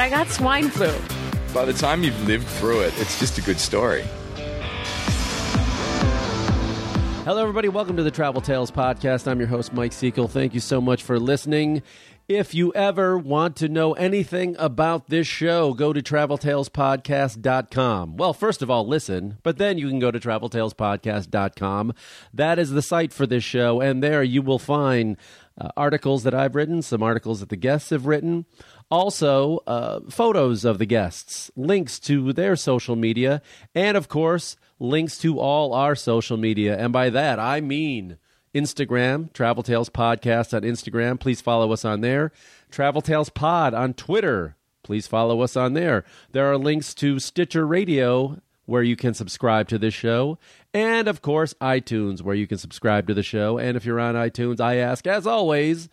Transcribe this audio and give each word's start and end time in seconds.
I 0.00 0.08
got 0.08 0.28
swine 0.28 0.70
flu. 0.70 0.94
By 1.52 1.64
the 1.64 1.72
time 1.72 2.04
you've 2.04 2.24
lived 2.24 2.46
through 2.46 2.82
it, 2.82 2.94
it's 3.00 3.18
just 3.18 3.36
a 3.38 3.42
good 3.42 3.58
story. 3.58 4.04
Hello, 7.24 7.42
everybody. 7.42 7.68
Welcome 7.68 7.96
to 7.96 8.04
the 8.04 8.12
Travel 8.12 8.40
Tales 8.40 8.70
Podcast. 8.70 9.26
I'm 9.26 9.40
your 9.40 9.48
host, 9.48 9.72
Mike 9.72 9.90
Sekel. 9.90 10.30
Thank 10.30 10.54
you 10.54 10.60
so 10.60 10.80
much 10.80 11.02
for 11.02 11.18
listening. 11.18 11.82
If 12.28 12.54
you 12.54 12.72
ever 12.74 13.18
want 13.18 13.56
to 13.56 13.68
know 13.68 13.94
anything 13.94 14.54
about 14.58 15.08
this 15.08 15.26
show, 15.26 15.74
go 15.74 15.92
to 15.92 16.00
traveltalespodcast.com. 16.02 18.16
Well, 18.18 18.34
first 18.34 18.62
of 18.62 18.70
all, 18.70 18.86
listen, 18.86 19.38
but 19.42 19.58
then 19.58 19.78
you 19.78 19.88
can 19.88 19.98
go 19.98 20.10
to 20.10 20.20
traveltalespodcast.com. 20.20 21.94
That 22.34 22.58
is 22.58 22.70
the 22.70 22.82
site 22.82 23.14
for 23.14 23.26
this 23.26 23.44
show, 23.44 23.80
and 23.80 24.02
there 24.02 24.22
you 24.22 24.42
will 24.42 24.58
find 24.58 25.16
uh, 25.58 25.70
articles 25.76 26.22
that 26.22 26.34
I've 26.34 26.54
written, 26.54 26.82
some 26.82 27.02
articles 27.02 27.40
that 27.40 27.48
the 27.48 27.56
guests 27.56 27.90
have 27.90 28.06
written, 28.06 28.46
also 28.90 29.58
uh, 29.66 30.00
photos 30.08 30.64
of 30.64 30.78
the 30.78 30.86
guests, 30.86 31.50
links 31.56 31.98
to 32.00 32.32
their 32.32 32.56
social 32.56 32.96
media, 32.96 33.42
and 33.74 33.96
of 33.96 34.08
course, 34.08 34.56
links 34.78 35.18
to 35.18 35.38
all 35.38 35.74
our 35.74 35.94
social 35.94 36.36
media. 36.36 36.76
And 36.78 36.92
by 36.92 37.10
that, 37.10 37.38
I 37.38 37.60
mean 37.60 38.18
Instagram, 38.54 39.32
Travel 39.32 39.62
Tales 39.62 39.90
Podcast 39.90 40.54
on 40.54 40.62
Instagram. 40.62 41.20
Please 41.20 41.40
follow 41.40 41.72
us 41.72 41.84
on 41.84 42.00
there. 42.00 42.32
Travel 42.70 43.02
Tales 43.02 43.28
Pod 43.30 43.74
on 43.74 43.94
Twitter. 43.94 44.56
Please 44.82 45.06
follow 45.06 45.42
us 45.42 45.56
on 45.56 45.74
there. 45.74 46.04
There 46.32 46.50
are 46.50 46.56
links 46.56 46.94
to 46.94 47.18
Stitcher 47.18 47.66
Radio 47.66 48.40
where 48.64 48.82
you 48.82 48.96
can 48.96 49.14
subscribe 49.14 49.66
to 49.66 49.78
this 49.78 49.94
show, 49.94 50.38
and 50.74 51.08
of 51.08 51.22
course, 51.22 51.54
iTunes 51.54 52.20
where 52.20 52.34
you 52.34 52.46
can 52.46 52.58
subscribe 52.58 53.06
to 53.06 53.14
the 53.14 53.22
show. 53.22 53.56
And 53.56 53.78
if 53.78 53.86
you're 53.86 53.98
on 53.98 54.14
iTunes, 54.14 54.60
I 54.60 54.76
ask, 54.76 55.06
as 55.06 55.26
always, 55.26 55.88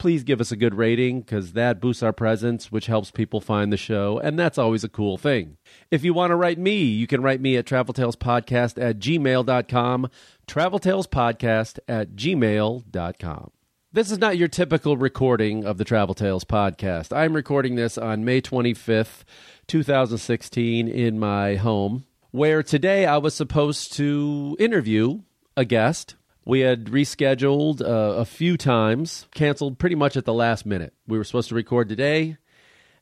please 0.00 0.24
give 0.24 0.40
us 0.40 0.50
a 0.50 0.56
good 0.56 0.74
rating 0.74 1.20
because 1.20 1.52
that 1.52 1.78
boosts 1.80 2.02
our 2.02 2.12
presence, 2.12 2.72
which 2.72 2.86
helps 2.86 3.10
people 3.10 3.40
find 3.40 3.72
the 3.72 3.76
show, 3.76 4.18
and 4.18 4.38
that's 4.38 4.58
always 4.58 4.82
a 4.82 4.88
cool 4.88 5.18
thing. 5.18 5.58
If 5.90 6.02
you 6.02 6.14
want 6.14 6.30
to 6.30 6.36
write 6.36 6.58
me, 6.58 6.82
you 6.82 7.06
can 7.06 7.22
write 7.22 7.40
me 7.40 7.56
at 7.56 7.66
traveltalespodcast 7.66 8.82
at 8.82 8.98
gmail.com, 8.98 10.10
traveltalespodcast 10.48 11.78
at 11.86 12.16
gmail.com. 12.16 13.50
This 13.92 14.10
is 14.10 14.18
not 14.18 14.38
your 14.38 14.48
typical 14.48 14.96
recording 14.96 15.64
of 15.64 15.76
the 15.76 15.84
Travel 15.84 16.14
Tales 16.14 16.44
podcast. 16.44 17.14
I'm 17.14 17.34
recording 17.34 17.74
this 17.74 17.98
on 17.98 18.24
May 18.24 18.40
25th, 18.40 19.24
2016, 19.66 20.88
in 20.88 21.18
my 21.18 21.56
home, 21.56 22.04
where 22.30 22.62
today 22.62 23.04
I 23.04 23.18
was 23.18 23.34
supposed 23.34 23.92
to 23.94 24.56
interview 24.58 25.20
a 25.56 25.64
guest. 25.66 26.14
We 26.50 26.60
had 26.62 26.86
rescheduled 26.86 27.80
uh, 27.80 28.16
a 28.16 28.24
few 28.24 28.56
times, 28.56 29.28
canceled 29.32 29.78
pretty 29.78 29.94
much 29.94 30.16
at 30.16 30.24
the 30.24 30.34
last 30.34 30.66
minute. 30.66 30.92
We 31.06 31.16
were 31.16 31.22
supposed 31.22 31.48
to 31.50 31.54
record 31.54 31.88
today 31.88 32.38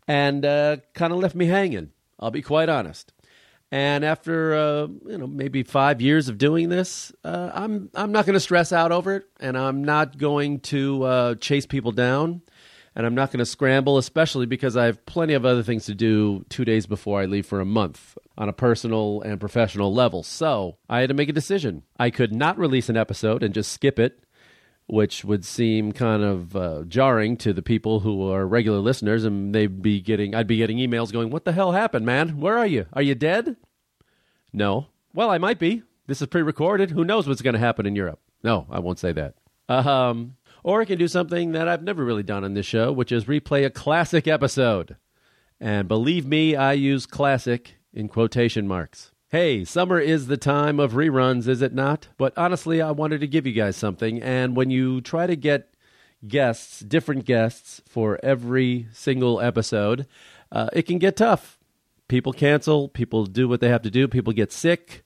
and 0.06 0.44
uh, 0.44 0.76
kind 0.92 1.14
of 1.14 1.18
left 1.20 1.34
me 1.34 1.46
hanging, 1.46 1.92
I'll 2.20 2.30
be 2.30 2.42
quite 2.42 2.68
honest. 2.68 3.14
And 3.72 4.04
after 4.04 4.52
uh, 4.54 4.88
you 5.06 5.16
know 5.16 5.26
maybe 5.26 5.62
five 5.62 6.02
years 6.02 6.28
of 6.28 6.36
doing 6.36 6.68
this, 6.68 7.10
uh, 7.24 7.50
I'm 7.54 7.88
I'm 7.94 8.12
not 8.12 8.26
going 8.26 8.34
to 8.34 8.40
stress 8.40 8.70
out 8.70 8.92
over 8.92 9.16
it, 9.16 9.24
and 9.40 9.56
I'm 9.56 9.82
not 9.82 10.18
going 10.18 10.60
to 10.60 11.02
uh, 11.04 11.34
chase 11.36 11.64
people 11.64 11.92
down, 11.92 12.42
and 12.98 13.06
I'm 13.06 13.14
not 13.14 13.30
going 13.30 13.38
to 13.38 13.46
scramble, 13.46 13.96
especially 13.96 14.44
because 14.44 14.76
I 14.76 14.86
have 14.86 15.06
plenty 15.06 15.34
of 15.34 15.46
other 15.46 15.62
things 15.62 15.86
to 15.86 15.94
do 15.94 16.44
two 16.48 16.64
days 16.64 16.84
before 16.84 17.20
I 17.20 17.26
leave 17.26 17.46
for 17.46 17.60
a 17.60 17.64
month 17.64 18.18
on 18.36 18.48
a 18.48 18.52
personal 18.52 19.22
and 19.22 19.38
professional 19.38 19.94
level. 19.94 20.24
So 20.24 20.78
I 20.90 20.98
had 20.98 21.08
to 21.10 21.14
make 21.14 21.28
a 21.28 21.32
decision. 21.32 21.84
I 21.96 22.10
could 22.10 22.34
not 22.34 22.58
release 22.58 22.88
an 22.88 22.96
episode 22.96 23.44
and 23.44 23.54
just 23.54 23.70
skip 23.70 24.00
it, 24.00 24.24
which 24.88 25.24
would 25.24 25.44
seem 25.44 25.92
kind 25.92 26.24
of 26.24 26.56
uh, 26.56 26.82
jarring 26.88 27.36
to 27.36 27.52
the 27.52 27.62
people 27.62 28.00
who 28.00 28.32
are 28.32 28.44
regular 28.44 28.80
listeners, 28.80 29.22
and 29.22 29.54
they'd 29.54 29.80
be 29.80 30.00
getting 30.00 30.34
I'd 30.34 30.48
be 30.48 30.56
getting 30.56 30.78
emails 30.78 31.12
going, 31.12 31.30
"What 31.30 31.44
the 31.44 31.52
hell 31.52 31.70
happened, 31.70 32.04
man? 32.04 32.40
Where 32.40 32.58
are 32.58 32.66
you? 32.66 32.86
Are 32.94 33.02
you 33.02 33.14
dead?" 33.14 33.56
No. 34.52 34.88
Well, 35.14 35.30
I 35.30 35.38
might 35.38 35.60
be. 35.60 35.84
This 36.08 36.20
is 36.20 36.26
pre-recorded. 36.26 36.90
Who 36.90 37.04
knows 37.04 37.28
what's 37.28 37.42
going 37.42 37.54
to 37.54 37.60
happen 37.60 37.86
in 37.86 37.94
Europe? 37.94 38.18
No, 38.42 38.66
I 38.70 38.80
won't 38.80 38.98
say 38.98 39.12
that. 39.12 39.34
Um, 39.68 40.36
or 40.68 40.82
I 40.82 40.84
can 40.84 40.98
do 40.98 41.08
something 41.08 41.52
that 41.52 41.66
I've 41.66 41.82
never 41.82 42.04
really 42.04 42.22
done 42.22 42.44
on 42.44 42.52
this 42.52 42.66
show, 42.66 42.92
which 42.92 43.10
is 43.10 43.24
replay 43.24 43.64
a 43.64 43.70
classic 43.70 44.28
episode. 44.28 44.96
And 45.58 45.88
believe 45.88 46.26
me, 46.26 46.56
I 46.56 46.74
use 46.74 47.06
classic 47.06 47.76
in 47.94 48.08
quotation 48.08 48.68
marks. 48.68 49.12
Hey, 49.30 49.64
summer 49.64 49.98
is 49.98 50.26
the 50.26 50.36
time 50.36 50.78
of 50.78 50.92
reruns, 50.92 51.48
is 51.48 51.62
it 51.62 51.72
not? 51.72 52.08
But 52.18 52.36
honestly, 52.36 52.82
I 52.82 52.90
wanted 52.90 53.22
to 53.22 53.26
give 53.26 53.46
you 53.46 53.54
guys 53.54 53.78
something. 53.78 54.20
And 54.22 54.54
when 54.54 54.68
you 54.68 55.00
try 55.00 55.26
to 55.26 55.36
get 55.36 55.72
guests, 56.26 56.80
different 56.80 57.24
guests 57.24 57.80
for 57.88 58.20
every 58.22 58.88
single 58.92 59.40
episode, 59.40 60.06
uh, 60.52 60.68
it 60.74 60.82
can 60.82 60.98
get 60.98 61.16
tough. 61.16 61.58
People 62.08 62.34
cancel, 62.34 62.88
people 62.90 63.24
do 63.24 63.48
what 63.48 63.62
they 63.62 63.70
have 63.70 63.82
to 63.82 63.90
do, 63.90 64.06
people 64.06 64.34
get 64.34 64.52
sick, 64.52 65.02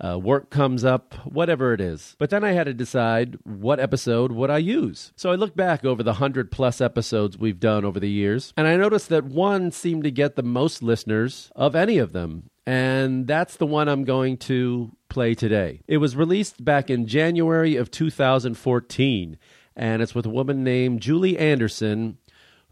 uh, 0.00 0.18
work 0.18 0.50
comes 0.50 0.84
up, 0.84 1.14
whatever 1.26 1.72
it 1.72 1.80
is. 1.80 2.16
But 2.18 2.30
then 2.30 2.44
I 2.44 2.52
had 2.52 2.64
to 2.64 2.74
decide 2.74 3.38
what 3.44 3.80
episode 3.80 4.32
would 4.32 4.50
I 4.50 4.58
use. 4.58 5.12
So 5.16 5.30
I 5.30 5.36
looked 5.36 5.56
back 5.56 5.84
over 5.84 6.02
the 6.02 6.12
100 6.12 6.50
plus 6.50 6.80
episodes 6.80 7.38
we've 7.38 7.60
done 7.60 7.84
over 7.84 8.00
the 8.00 8.10
years, 8.10 8.52
and 8.56 8.66
I 8.66 8.76
noticed 8.76 9.08
that 9.10 9.24
one 9.24 9.70
seemed 9.70 10.04
to 10.04 10.10
get 10.10 10.36
the 10.36 10.42
most 10.42 10.82
listeners 10.82 11.50
of 11.54 11.76
any 11.76 11.98
of 11.98 12.12
them. 12.12 12.50
And 12.64 13.26
that's 13.26 13.56
the 13.56 13.66
one 13.66 13.88
I'm 13.88 14.04
going 14.04 14.36
to 14.38 14.92
play 15.08 15.34
today. 15.34 15.80
It 15.88 15.98
was 15.98 16.14
released 16.14 16.64
back 16.64 16.90
in 16.90 17.06
January 17.06 17.76
of 17.76 17.90
2014, 17.90 19.38
and 19.74 20.02
it's 20.02 20.14
with 20.14 20.26
a 20.26 20.30
woman 20.30 20.62
named 20.62 21.00
Julie 21.00 21.38
Anderson, 21.38 22.18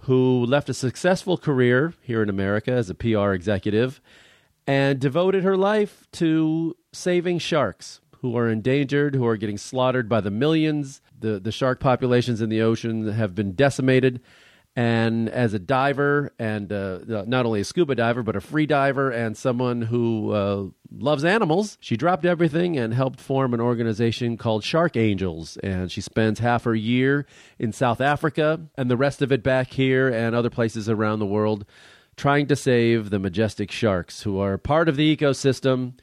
who 0.04 0.44
left 0.46 0.68
a 0.68 0.74
successful 0.74 1.36
career 1.36 1.92
here 2.02 2.22
in 2.22 2.28
America 2.28 2.72
as 2.72 2.88
a 2.88 2.94
PR 2.94 3.32
executive 3.32 4.00
and 4.66 5.00
devoted 5.00 5.44
her 5.44 5.56
life 5.56 6.06
to 6.12 6.76
saving 6.92 7.38
sharks 7.38 8.00
who 8.20 8.36
are 8.36 8.48
endangered, 8.48 9.14
who 9.14 9.26
are 9.26 9.36
getting 9.36 9.58
slaughtered 9.58 10.08
by 10.08 10.20
the 10.20 10.30
millions. 10.30 11.00
The, 11.18 11.40
the 11.40 11.52
shark 11.52 11.80
populations 11.80 12.40
in 12.40 12.50
the 12.50 12.62
ocean 12.62 13.10
have 13.12 13.34
been 13.34 13.52
decimated. 13.52 14.20
And 14.76 15.28
as 15.28 15.52
a 15.52 15.58
diver, 15.58 16.32
and 16.38 16.72
uh, 16.72 17.00
not 17.26 17.44
only 17.44 17.60
a 17.60 17.64
scuba 17.64 17.94
diver, 17.96 18.22
but 18.22 18.36
a 18.36 18.40
free 18.40 18.66
diver, 18.66 19.10
and 19.10 19.36
someone 19.36 19.82
who 19.82 20.30
uh, 20.30 20.64
loves 20.92 21.24
animals, 21.24 21.76
she 21.80 21.96
dropped 21.96 22.24
everything 22.24 22.78
and 22.78 22.94
helped 22.94 23.20
form 23.20 23.52
an 23.52 23.60
organization 23.60 24.36
called 24.36 24.62
Shark 24.62 24.96
Angels. 24.96 25.56
And 25.58 25.90
she 25.90 26.00
spends 26.00 26.38
half 26.38 26.64
her 26.64 26.74
year 26.74 27.26
in 27.58 27.72
South 27.72 28.00
Africa 28.00 28.60
and 28.76 28.88
the 28.88 28.96
rest 28.96 29.22
of 29.22 29.32
it 29.32 29.42
back 29.42 29.72
here 29.72 30.08
and 30.08 30.36
other 30.36 30.50
places 30.50 30.88
around 30.88 31.18
the 31.18 31.26
world 31.26 31.66
trying 32.20 32.46
to 32.46 32.54
save 32.54 33.08
the 33.08 33.18
majestic 33.18 33.70
sharks 33.70 34.24
who 34.24 34.38
are 34.38 34.58
part 34.58 34.90
of 34.90 34.96
the 34.96 35.16
ecosystem 35.16 35.94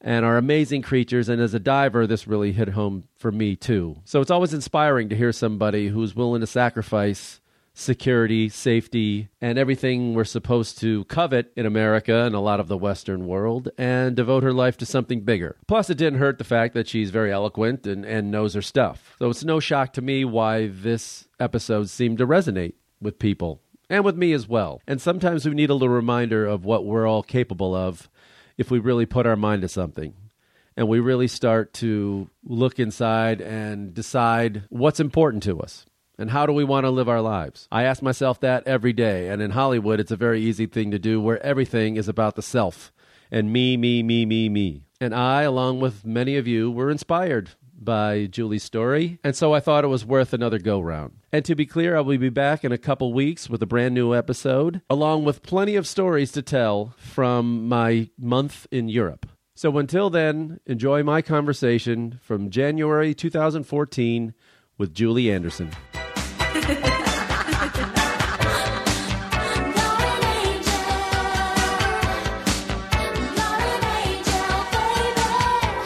and 0.00 0.24
are 0.24 0.36
amazing 0.36 0.82
creatures. 0.82 1.28
And 1.28 1.42
as 1.42 1.52
a 1.52 1.58
diver, 1.58 2.06
this 2.06 2.28
really 2.28 2.52
hit 2.52 2.68
home 2.68 3.08
for 3.16 3.32
me 3.32 3.56
too. 3.56 3.96
So 4.04 4.20
it's 4.20 4.30
always 4.30 4.54
inspiring 4.54 5.08
to 5.08 5.16
hear 5.16 5.32
somebody 5.32 5.88
who's 5.88 6.14
willing 6.14 6.42
to 6.42 6.46
sacrifice 6.46 7.40
security, 7.76 8.48
safety, 8.48 9.28
and 9.40 9.58
everything 9.58 10.14
we're 10.14 10.22
supposed 10.22 10.78
to 10.78 11.02
covet 11.06 11.50
in 11.56 11.66
America 11.66 12.22
and 12.22 12.36
a 12.36 12.40
lot 12.40 12.60
of 12.60 12.68
the 12.68 12.78
Western 12.78 13.26
world 13.26 13.68
and 13.76 14.14
devote 14.14 14.44
her 14.44 14.52
life 14.52 14.76
to 14.76 14.86
something 14.86 15.22
bigger. 15.22 15.56
Plus, 15.66 15.90
it 15.90 15.98
didn't 15.98 16.20
hurt 16.20 16.38
the 16.38 16.44
fact 16.44 16.74
that 16.74 16.86
she's 16.86 17.10
very 17.10 17.32
eloquent 17.32 17.84
and, 17.84 18.04
and 18.04 18.30
knows 18.30 18.54
her 18.54 18.62
stuff. 18.62 19.16
So 19.18 19.28
it's 19.28 19.42
no 19.42 19.58
shock 19.58 19.92
to 19.94 20.02
me 20.02 20.24
why 20.24 20.68
this 20.68 21.26
episode 21.40 21.88
seemed 21.88 22.18
to 22.18 22.28
resonate 22.28 22.74
with 23.00 23.18
people 23.18 23.60
and 23.94 24.04
with 24.04 24.16
me 24.16 24.32
as 24.32 24.48
well. 24.48 24.82
And 24.88 25.00
sometimes 25.00 25.46
we 25.46 25.54
need 25.54 25.70
a 25.70 25.74
little 25.74 25.88
reminder 25.88 26.46
of 26.46 26.64
what 26.64 26.84
we're 26.84 27.06
all 27.06 27.22
capable 27.22 27.76
of 27.76 28.10
if 28.58 28.68
we 28.68 28.80
really 28.80 29.06
put 29.06 29.24
our 29.24 29.36
mind 29.36 29.62
to 29.62 29.68
something 29.68 30.14
and 30.76 30.88
we 30.88 30.98
really 30.98 31.28
start 31.28 31.72
to 31.74 32.28
look 32.44 32.80
inside 32.80 33.40
and 33.40 33.94
decide 33.94 34.64
what's 34.68 34.98
important 34.98 35.44
to 35.44 35.60
us 35.60 35.86
and 36.18 36.30
how 36.30 36.44
do 36.44 36.52
we 36.52 36.64
want 36.64 36.84
to 36.84 36.90
live 36.90 37.08
our 37.08 37.20
lives. 37.20 37.68
I 37.70 37.84
ask 37.84 38.02
myself 38.02 38.40
that 38.40 38.66
every 38.66 38.92
day, 38.92 39.28
and 39.28 39.40
in 39.40 39.52
Hollywood, 39.52 40.00
it's 40.00 40.10
a 40.10 40.16
very 40.16 40.40
easy 40.40 40.66
thing 40.66 40.90
to 40.90 40.98
do 40.98 41.20
where 41.20 41.40
everything 41.44 41.96
is 41.96 42.08
about 42.08 42.34
the 42.34 42.42
self 42.42 42.92
and 43.30 43.52
me, 43.52 43.76
me, 43.76 44.02
me, 44.02 44.26
me, 44.26 44.48
me. 44.48 44.86
And 45.00 45.14
I, 45.14 45.42
along 45.42 45.78
with 45.78 46.04
many 46.04 46.36
of 46.36 46.48
you, 46.48 46.68
were 46.68 46.90
inspired 46.90 47.50
by 47.84 48.26
Julie 48.26 48.58
Story, 48.58 49.18
and 49.22 49.36
so 49.36 49.52
I 49.52 49.60
thought 49.60 49.84
it 49.84 49.88
was 49.88 50.04
worth 50.04 50.32
another 50.32 50.58
go 50.58 50.80
round. 50.80 51.14
And 51.32 51.44
to 51.44 51.54
be 51.54 51.66
clear, 51.66 51.96
I 51.96 52.00
will 52.00 52.18
be 52.18 52.28
back 52.28 52.64
in 52.64 52.72
a 52.72 52.78
couple 52.78 53.12
weeks 53.12 53.50
with 53.50 53.62
a 53.62 53.66
brand 53.66 53.94
new 53.94 54.14
episode, 54.14 54.82
along 54.88 55.24
with 55.24 55.42
plenty 55.42 55.76
of 55.76 55.86
stories 55.86 56.32
to 56.32 56.42
tell 56.42 56.94
from 56.96 57.68
my 57.68 58.10
month 58.18 58.66
in 58.70 58.88
Europe. 58.88 59.26
So 59.54 59.76
until 59.78 60.10
then, 60.10 60.60
enjoy 60.66 61.02
my 61.02 61.22
conversation 61.22 62.18
from 62.22 62.50
January 62.50 63.14
2014 63.14 64.34
with 64.78 64.94
Julie 64.94 65.30
Anderson. 65.30 65.70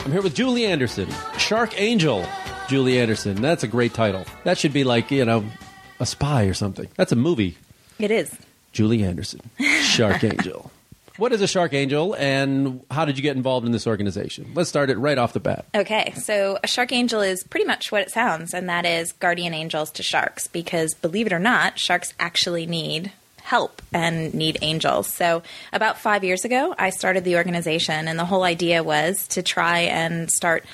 I'm 0.09 0.13
here 0.13 0.23
with 0.23 0.35
Julie 0.35 0.65
Anderson, 0.65 1.07
Shark 1.49 1.81
Angel. 1.81 2.27
Julie 2.69 3.01
Anderson. 3.01 3.41
That's 3.41 3.63
a 3.63 3.69
great 3.69 3.95
title. 3.95 4.27
That 4.45 4.59
should 4.59 4.75
be 4.75 4.85
like, 4.85 5.11
you 5.11 5.25
know, 5.25 5.47
a 5.99 6.05
spy 6.05 6.45
or 6.45 6.53
something. 6.53 6.89
That's 6.97 7.11
a 7.11 7.17
movie. 7.17 7.57
It 7.99 8.11
is. 8.11 8.37
Julie 8.73 9.03
Anderson, 9.03 9.41
Shark 9.81 10.23
Angel. 10.23 10.71
What 11.17 11.33
is 11.33 11.41
a 11.41 11.49
Shark 11.49 11.73
Angel 11.73 12.15
and 12.15 12.81
how 12.93 13.05
did 13.05 13.17
you 13.17 13.25
get 13.25 13.37
involved 13.37 13.67
in 13.67 13.73
this 13.73 13.89
organization? 13.89 14.53
Let's 14.55 14.69
start 14.69 14.89
it 14.89 14.99
right 14.99 15.19
off 15.19 15.33
the 15.33 15.41
bat. 15.41 15.65
Okay, 15.75 16.13
so 16.15 16.61
a 16.63 16.69
shark 16.69 16.93
angel 16.93 17.23
is 17.23 17.43
pretty 17.43 17.67
much 17.67 17.91
what 17.91 18.03
it 18.03 18.11
sounds, 18.13 18.55
and 18.55 18.69
that 18.69 18.87
is 18.87 19.11
guardian 19.11 19.53
angels 19.53 19.91
to 19.93 20.05
sharks. 20.05 20.47
Because 20.47 20.95
believe 20.95 21.27
it 21.27 21.33
or 21.33 21.41
not, 21.41 21.77
sharks 21.77 22.15
actually 22.21 22.67
need 22.67 23.11
help 23.43 23.83
and 23.93 24.33
need 24.33 24.59
angels. 24.63 25.13
So, 25.13 25.43
about 25.73 25.99
five 25.99 26.23
years 26.23 26.45
ago, 26.45 26.73
I 26.79 26.91
started 26.91 27.25
the 27.25 27.35
organization, 27.35 28.07
and 28.07 28.17
the 28.17 28.25
whole 28.25 28.45
idea 28.45 28.85
was 28.85 29.27
to 29.29 29.43
try 29.43 29.81
and 29.81 30.31
start 30.31 30.65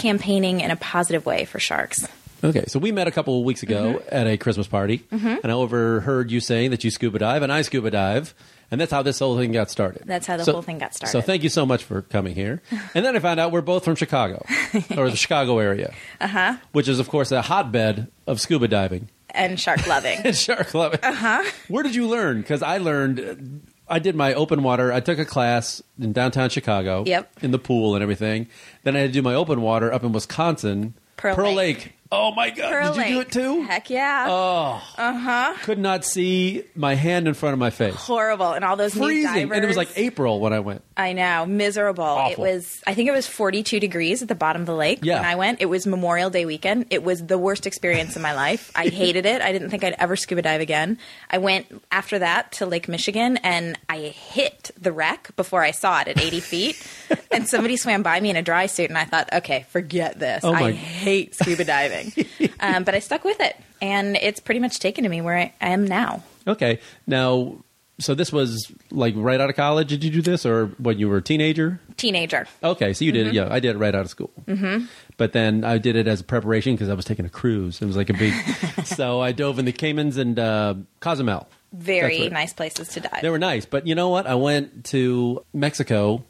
campaigning 0.00 0.60
in 0.60 0.70
a 0.70 0.76
positive 0.76 1.26
way 1.26 1.44
for 1.44 1.58
sharks. 1.58 2.06
Okay, 2.42 2.64
so 2.68 2.78
we 2.78 2.90
met 2.90 3.06
a 3.06 3.10
couple 3.10 3.38
of 3.38 3.44
weeks 3.44 3.62
ago 3.62 3.98
Mm-hmm. 4.00 4.14
at 4.14 4.26
a 4.26 4.38
Christmas 4.38 4.66
party, 4.66 5.04
and 5.10 5.44
I 5.44 5.50
overheard 5.50 6.30
you 6.30 6.40
saying 6.40 6.70
that 6.70 6.82
you 6.84 6.90
scuba 6.90 7.18
dive 7.18 7.42
and 7.42 7.52
I 7.52 7.60
scuba 7.62 7.90
dive, 7.90 8.34
and 8.70 8.80
that's 8.80 8.90
how 8.90 9.02
this 9.02 9.18
whole 9.18 9.36
thing 9.36 9.52
got 9.52 9.70
started. 9.70 10.04
That's 10.06 10.26
how 10.26 10.38
the 10.38 10.44
So- 10.44 10.52
whole 10.52 10.62
thing 10.62 10.78
got 10.78 10.94
started. 10.94 11.12
So 11.12 11.20
thank 11.20 11.42
you 11.42 11.50
so 11.50 11.66
much 11.66 11.84
for 11.84 12.00
coming 12.02 12.34
here. 12.34 12.62
And 12.94 13.04
then 13.04 13.14
I 13.14 13.18
found 13.18 13.40
out 13.40 13.52
we're 13.52 13.60
both 13.60 13.84
from 13.84 13.94
Chicago, 13.94 14.44
or 14.96 15.10
the 15.10 15.16
Chicago 15.16 15.58
area, 15.58 15.92
uh-huh. 16.20 16.56
which 16.72 16.88
is, 16.88 16.98
of 16.98 17.08
course, 17.10 17.30
a 17.30 17.42
hotbed 17.42 18.08
of 18.26 18.40
scuba 18.40 18.68
diving 18.68 19.10
And 19.34 19.60
shark 19.60 19.86
loving. 19.86 20.20
and 20.24 20.34
shark 20.34 20.68
clubbing. 20.68 21.00
Uh-huh. 21.02 21.44
Where 21.68 21.82
did 21.82 21.94
you 21.94 22.08
learn? 22.08 22.40
Because 22.40 22.62
I 22.62 22.78
learned, 22.78 23.66
I 23.90 23.98
did 23.98 24.14
my 24.14 24.32
open 24.34 24.62
water. 24.62 24.92
I 24.92 25.00
took 25.00 25.18
a 25.18 25.24
class 25.24 25.82
in 26.00 26.12
downtown 26.12 26.48
Chicago. 26.48 27.04
Yep. 27.06 27.38
In 27.42 27.50
the 27.50 27.58
pool 27.58 27.94
and 27.94 28.02
everything. 28.02 28.46
Then 28.84 28.96
I 28.96 29.00
had 29.00 29.10
to 29.10 29.12
do 29.12 29.22
my 29.22 29.34
open 29.34 29.60
water 29.60 29.92
up 29.92 30.04
in 30.04 30.12
Wisconsin. 30.12 30.94
Pearl 31.16 31.52
Lake. 31.52 31.94
Oh 32.12 32.32
my 32.32 32.50
God! 32.50 32.94
Did 32.96 33.06
you 33.08 33.14
do 33.14 33.20
it 33.20 33.30
too? 33.30 33.62
Heck 33.62 33.88
yeah. 33.88 34.26
Oh, 34.28 34.82
uh 34.98 35.12
huh. 35.16 35.54
Could 35.62 35.78
not 35.78 36.04
see 36.04 36.64
my 36.74 36.96
hand 36.96 37.28
in 37.28 37.34
front 37.34 37.52
of 37.52 37.60
my 37.60 37.70
face. 37.70 37.94
Horrible. 37.94 38.52
And 38.52 38.64
all 38.64 38.74
those 38.74 38.94
Freezing, 38.94 39.52
and 39.52 39.64
it 39.64 39.66
was 39.68 39.76
like 39.76 39.90
April 39.96 40.40
when 40.40 40.52
I 40.52 40.58
went. 40.58 40.82
I 40.96 41.12
know, 41.12 41.46
miserable. 41.46 42.26
It 42.30 42.36
was. 42.38 42.82
I 42.84 42.94
think 42.94 43.08
it 43.08 43.12
was 43.12 43.28
42 43.28 43.78
degrees 43.78 44.22
at 44.22 44.28
the 44.28 44.34
bottom 44.34 44.62
of 44.62 44.66
the 44.66 44.74
lake 44.74 44.98
Yeah. 45.02 45.20
when 45.20 45.24
I 45.24 45.34
went. 45.36 45.60
It 45.60 45.66
was 45.66 45.86
Memorial 45.86 46.30
Day 46.30 46.46
weekend. 46.46 46.86
It 46.90 47.04
was 47.04 47.24
the 47.24 47.38
worst 47.38 47.64
experience 47.66 48.16
in 48.16 48.22
my 48.22 48.34
life. 48.34 48.72
I 48.74 48.88
hated 48.88 49.24
it. 49.24 49.40
I 49.40 49.52
didn't 49.52 49.70
think 49.70 49.84
I'd 49.84 49.94
ever 49.98 50.16
scuba 50.16 50.42
dive 50.42 50.60
again. 50.60 50.98
I 51.30 51.38
went 51.38 51.80
after 51.92 52.18
that 52.18 52.50
to 52.52 52.66
Lake 52.66 52.88
Michigan, 52.88 53.36
and 53.38 53.78
I 53.88 53.98
hit 53.98 54.72
the 54.80 54.90
wreck 54.90 55.30
before 55.36 55.62
I 55.62 55.70
saw 55.70 56.00
it 56.00 56.08
at 56.08 56.20
80 56.20 56.40
feet. 56.40 56.86
And 57.32 57.46
somebody 57.46 57.76
swam 57.76 58.02
by 58.02 58.18
me 58.18 58.30
in 58.30 58.34
a 58.34 58.42
dry 58.42 58.66
suit, 58.66 58.88
and 58.90 58.98
I 58.98 59.04
thought, 59.04 59.32
okay, 59.32 59.64
forget 59.68 60.18
this. 60.18 60.42
Oh, 60.42 60.52
I 60.52 60.72
hate 60.72 61.36
scuba 61.36 61.64
diving. 61.64 61.99
um, 62.60 62.84
but 62.84 62.94
I 62.94 62.98
stuck 62.98 63.24
with 63.24 63.40
it, 63.40 63.56
and 63.80 64.16
it's 64.16 64.40
pretty 64.40 64.60
much 64.60 64.78
taken 64.78 65.04
to 65.04 65.10
me 65.10 65.20
where 65.20 65.36
I, 65.36 65.52
I 65.60 65.70
am 65.70 65.86
now. 65.86 66.22
Okay, 66.46 66.80
now, 67.06 67.56
so 67.98 68.14
this 68.14 68.32
was 68.32 68.72
like 68.90 69.14
right 69.16 69.40
out 69.40 69.50
of 69.50 69.56
college. 69.56 69.88
Did 69.88 70.02
you 70.04 70.10
do 70.10 70.22
this, 70.22 70.44
or 70.46 70.66
when 70.78 70.98
you 70.98 71.08
were 71.08 71.18
a 71.18 71.22
teenager? 71.22 71.80
Teenager. 71.96 72.46
Okay, 72.62 72.92
so 72.94 73.04
you 73.04 73.12
Mm-hmm. 73.12 73.18
did 73.18 73.26
it. 73.28 73.34
Yeah, 73.34 73.48
I 73.50 73.60
did 73.60 73.76
it 73.76 73.78
right 73.78 73.94
out 73.94 74.02
of 74.02 74.10
school. 74.10 74.30
Mm-hmm. 74.46 74.86
But 75.18 75.32
then 75.34 75.64
I 75.64 75.76
did 75.78 75.96
it 75.96 76.06
as 76.08 76.20
a 76.22 76.24
preparation 76.24 76.74
because 76.74 76.88
I 76.88 76.94
was 76.94 77.04
taking 77.04 77.26
a 77.26 77.28
cruise. 77.28 77.82
It 77.82 77.86
was 77.86 77.96
like 77.96 78.08
a 78.08 78.14
big. 78.14 78.32
so 78.84 79.20
I 79.20 79.32
dove 79.32 79.58
in 79.58 79.66
the 79.66 79.72
Caymans 79.72 80.16
and 80.16 80.38
uh, 80.38 80.74
Cozumel. 81.00 81.46
Very 81.74 82.28
nice 82.30 82.52
places 82.54 82.88
to 82.88 83.00
dive. 83.00 83.20
They 83.22 83.28
were 83.30 83.38
nice, 83.38 83.64
but 83.66 83.86
you 83.86 83.94
know 83.94 84.08
what? 84.08 84.26
I 84.26 84.34
went 84.34 84.86
to 84.86 85.44
Mexico 85.52 86.24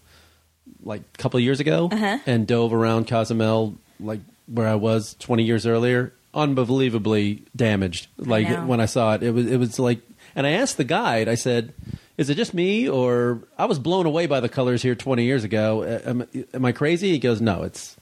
like 0.83 1.03
a 1.03 1.19
couple 1.19 1.39
of 1.39 1.45
years 1.45 1.61
ago 1.61 1.89
Uh-huh. 1.93 2.19
and 2.27 2.47
dove 2.47 2.73
around 2.75 3.07
Cozumel, 3.07 3.77
like 4.01 4.21
where 4.53 4.69
I 4.69 4.75
was 4.75 5.15
20 5.21 5.45
years 5.45 5.67
earlier. 5.67 6.13
Unbelievably 6.35 7.45
damaged. 7.57 8.09
Like 8.17 8.49
know. 8.49 8.67
when 8.67 8.81
I 8.81 8.87
saw 8.87 9.15
it, 9.15 9.23
it 9.23 9.33
was 9.33 9.47
it 9.51 9.57
was 9.57 9.79
like. 9.79 10.01
And 10.37 10.47
I 10.47 10.51
asked 10.51 10.77
the 10.77 10.85
guide. 10.85 11.29
I 11.29 11.35
said, 11.35 11.75
"Is 12.17 12.31
it 12.31 12.37
just 12.37 12.55
me, 12.55 12.89
or 12.89 13.43
I 13.59 13.65
was 13.65 13.81
blown 13.81 14.07
away 14.07 14.27
by 14.27 14.39
the 14.39 14.49
colors 14.49 14.81
here 14.81 14.95
20 14.95 15.25
years 15.25 15.43
ago? 15.43 15.83
Am, 15.83 16.25
am 16.55 16.65
I 16.65 16.71
crazy?" 16.71 17.11
He 17.11 17.19
goes, 17.19 17.41
"No, 17.41 17.65
it's." 17.65 17.97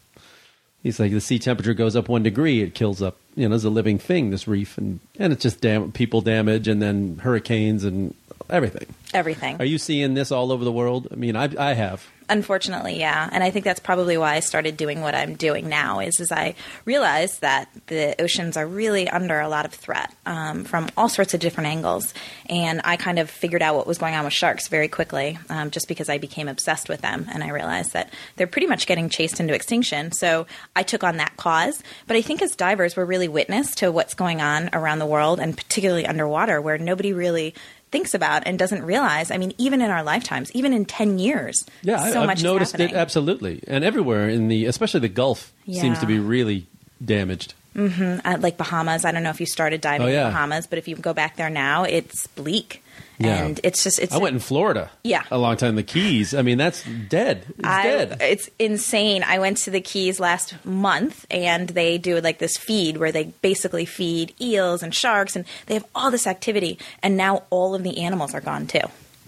He's 0.83 1.00
like 1.00 1.11
the 1.11 1.21
sea 1.21 1.39
temperature 1.39 1.75
goes 1.75 1.97
up 1.97 2.09
one 2.09 2.23
degree, 2.23 2.62
it 2.62 2.75
kills 2.75 3.03
up. 3.03 3.17
You 3.35 3.49
know, 3.49 3.55
it's 3.55 3.65
a 3.65 3.71
living 3.71 3.99
thing. 3.99 4.31
This 4.31 4.47
reef, 4.47 4.77
and 4.77 5.01
and 5.19 5.33
it's 5.33 5.43
just 5.43 5.61
dam- 5.62 5.91
people 5.93 6.21
damage, 6.21 6.69
and 6.69 6.83
then 6.83 7.19
hurricanes 7.23 7.85
and 7.85 8.15
everything. 8.51 8.87
Everything. 9.15 9.56
Are 9.59 9.65
you 9.65 9.79
seeing 9.79 10.15
this 10.15 10.31
all 10.31 10.53
over 10.53 10.65
the 10.65 10.73
world? 10.73 11.09
I 11.11 11.17
mean, 11.17 11.35
I, 11.35 11.49
I 11.59 11.73
have. 11.73 12.06
Unfortunately, 12.31 12.99
yeah, 12.99 13.29
and 13.33 13.43
I 13.43 13.51
think 13.51 13.65
that's 13.65 13.81
probably 13.81 14.19
why 14.19 14.35
I 14.35 14.41
started 14.41 14.77
doing 14.77 15.01
what 15.01 15.15
I'm 15.15 15.35
doing 15.35 15.69
now. 15.69 16.01
Is 16.01 16.21
is 16.21 16.31
I 16.31 16.55
realized 16.85 17.41
that 17.41 17.69
the 17.87 18.21
oceans 18.21 18.57
are 18.57 18.67
really 18.67 19.09
under 19.09 19.41
a 19.41 19.49
lot 19.49 19.65
of 19.65 19.73
threat 19.73 20.15
um, 20.27 20.65
from 20.65 20.91
all 20.97 21.09
sorts 21.09 21.33
of 21.33 21.41
different 21.41 21.69
angles, 21.69 22.13
and 22.49 22.83
I 22.85 22.97
kind 22.97 23.19
of 23.19 23.31
figured 23.31 23.63
out 23.63 23.77
what 23.77 23.87
was 23.87 23.97
going 23.97 24.15
on 24.15 24.25
with 24.25 24.35
sharks 24.35 24.69
very 24.69 24.89
quickly, 24.89 25.39
um, 25.49 25.71
just 25.71 25.89
because 25.89 26.11
I 26.11 26.19
became 26.19 26.49
obsessed 26.49 26.91
with 26.91 27.01
them, 27.01 27.27
and 27.33 27.43
I 27.43 27.49
realized 27.49 27.95
that 27.95 28.13
they're 28.37 28.47
pretty 28.47 28.67
much 28.67 28.87
getting 28.87 29.09
chased 29.09 29.41
into 29.41 29.55
extinction. 29.55 30.13
So 30.13 30.47
I 30.77 30.83
took 30.83 31.03
on 31.03 31.17
that 31.17 31.37
cause. 31.39 31.83
But 32.07 32.17
I 32.17 32.23
think 32.23 32.43
as 32.43 32.55
divers, 32.57 32.95
we're 32.95 33.07
really 33.07 33.29
witness 33.29 33.75
to 33.77 33.91
what's 33.91 34.15
going 34.15 34.43
on 34.43 34.69
around 34.75 34.99
the 34.99 35.07
world, 35.07 35.41
and 35.41 35.57
particularly 35.57 36.07
underwater, 36.07 36.61
where 36.61 36.77
nobody 36.77 37.13
really 37.15 37.55
thinks 37.90 38.14
about 38.14 38.43
and 38.46 38.58
doesn't 38.58 38.82
realize. 38.82 39.31
I 39.31 39.38
mean, 39.38 39.52
even 39.58 39.81
in 39.81 39.90
our 39.90 40.02
lifetimes, 40.02 40.50
even 40.52 40.73
in 40.73 40.85
ten 40.85 41.19
years, 41.19 41.64
Yeah, 41.82 42.00
I, 42.00 42.11
so 42.12 42.20
I've 42.23 42.26
much 42.26 42.38
is 42.38 42.44
noticed 42.44 42.79
it 42.81 42.93
absolutely, 42.93 43.62
and 43.67 43.85
everywhere 43.85 44.29
in 44.29 44.49
the, 44.49 44.67
especially 44.67 45.00
the 45.00 45.08
Gulf, 45.08 45.52
seems 45.67 45.99
to 46.00 46.06
be 46.06 46.19
really 46.19 46.67
damaged. 47.05 47.55
uh, 47.76 48.37
like 48.40 48.56
Bahamas. 48.56 49.05
I 49.05 49.12
don't 49.12 49.23
know 49.23 49.31
if 49.31 49.40
you 49.40 49.46
started 49.46 49.81
diving 49.81 50.06
Oh, 50.08 50.11
yeah. 50.11 50.26
in 50.26 50.32
Bahamas, 50.32 50.67
but 50.67 50.79
if 50.79 50.88
you 50.88 50.96
go 50.96 51.12
back 51.14 51.37
there 51.37 51.50
now, 51.50 51.85
it's 51.85 52.26
bleak. 52.29 52.82
Yeah. 53.19 53.44
And 53.44 53.61
it's 53.65 53.82
just 53.82 53.99
it's 53.99 54.15
I 54.15 54.19
went 54.19 54.35
in 54.35 54.41
Florida. 54.41 54.91
Yeah. 55.03 55.25
a 55.31 55.38
long 55.38 55.56
time. 55.56 55.75
The 55.76 55.82
Keys. 55.82 56.34
I 56.34 56.43
mean, 56.43 56.56
that's 56.58 56.84
dead. 57.08 57.44
It's 57.58 57.67
I- 57.67 57.82
dead. 57.82 58.17
It's 58.20 58.48
insane. 58.58 59.25
I 59.27 59.39
went 59.41 59.56
to 59.58 59.70
the 59.70 59.81
Keys 59.81 60.20
last 60.20 60.55
month, 60.65 61.27
and 61.31 61.69
they 61.70 61.98
do 61.98 62.20
like 62.20 62.39
this 62.39 62.56
feed 62.56 62.96
where 62.96 63.10
they 63.10 63.25
basically 63.43 63.84
feed 63.87 64.34
eels 64.41 64.82
and 64.82 64.94
sharks, 64.94 65.34
and 65.37 65.44
they 65.67 65.75
have 65.75 65.84
all 65.94 66.10
this 66.10 66.27
activity. 66.27 66.79
And 67.03 67.17
now 67.17 67.43
all 67.51 67.75
of 67.75 67.82
the 67.82 67.98
animals 68.03 68.34
are 68.34 68.41
gone 68.41 68.67
too. 68.69 68.81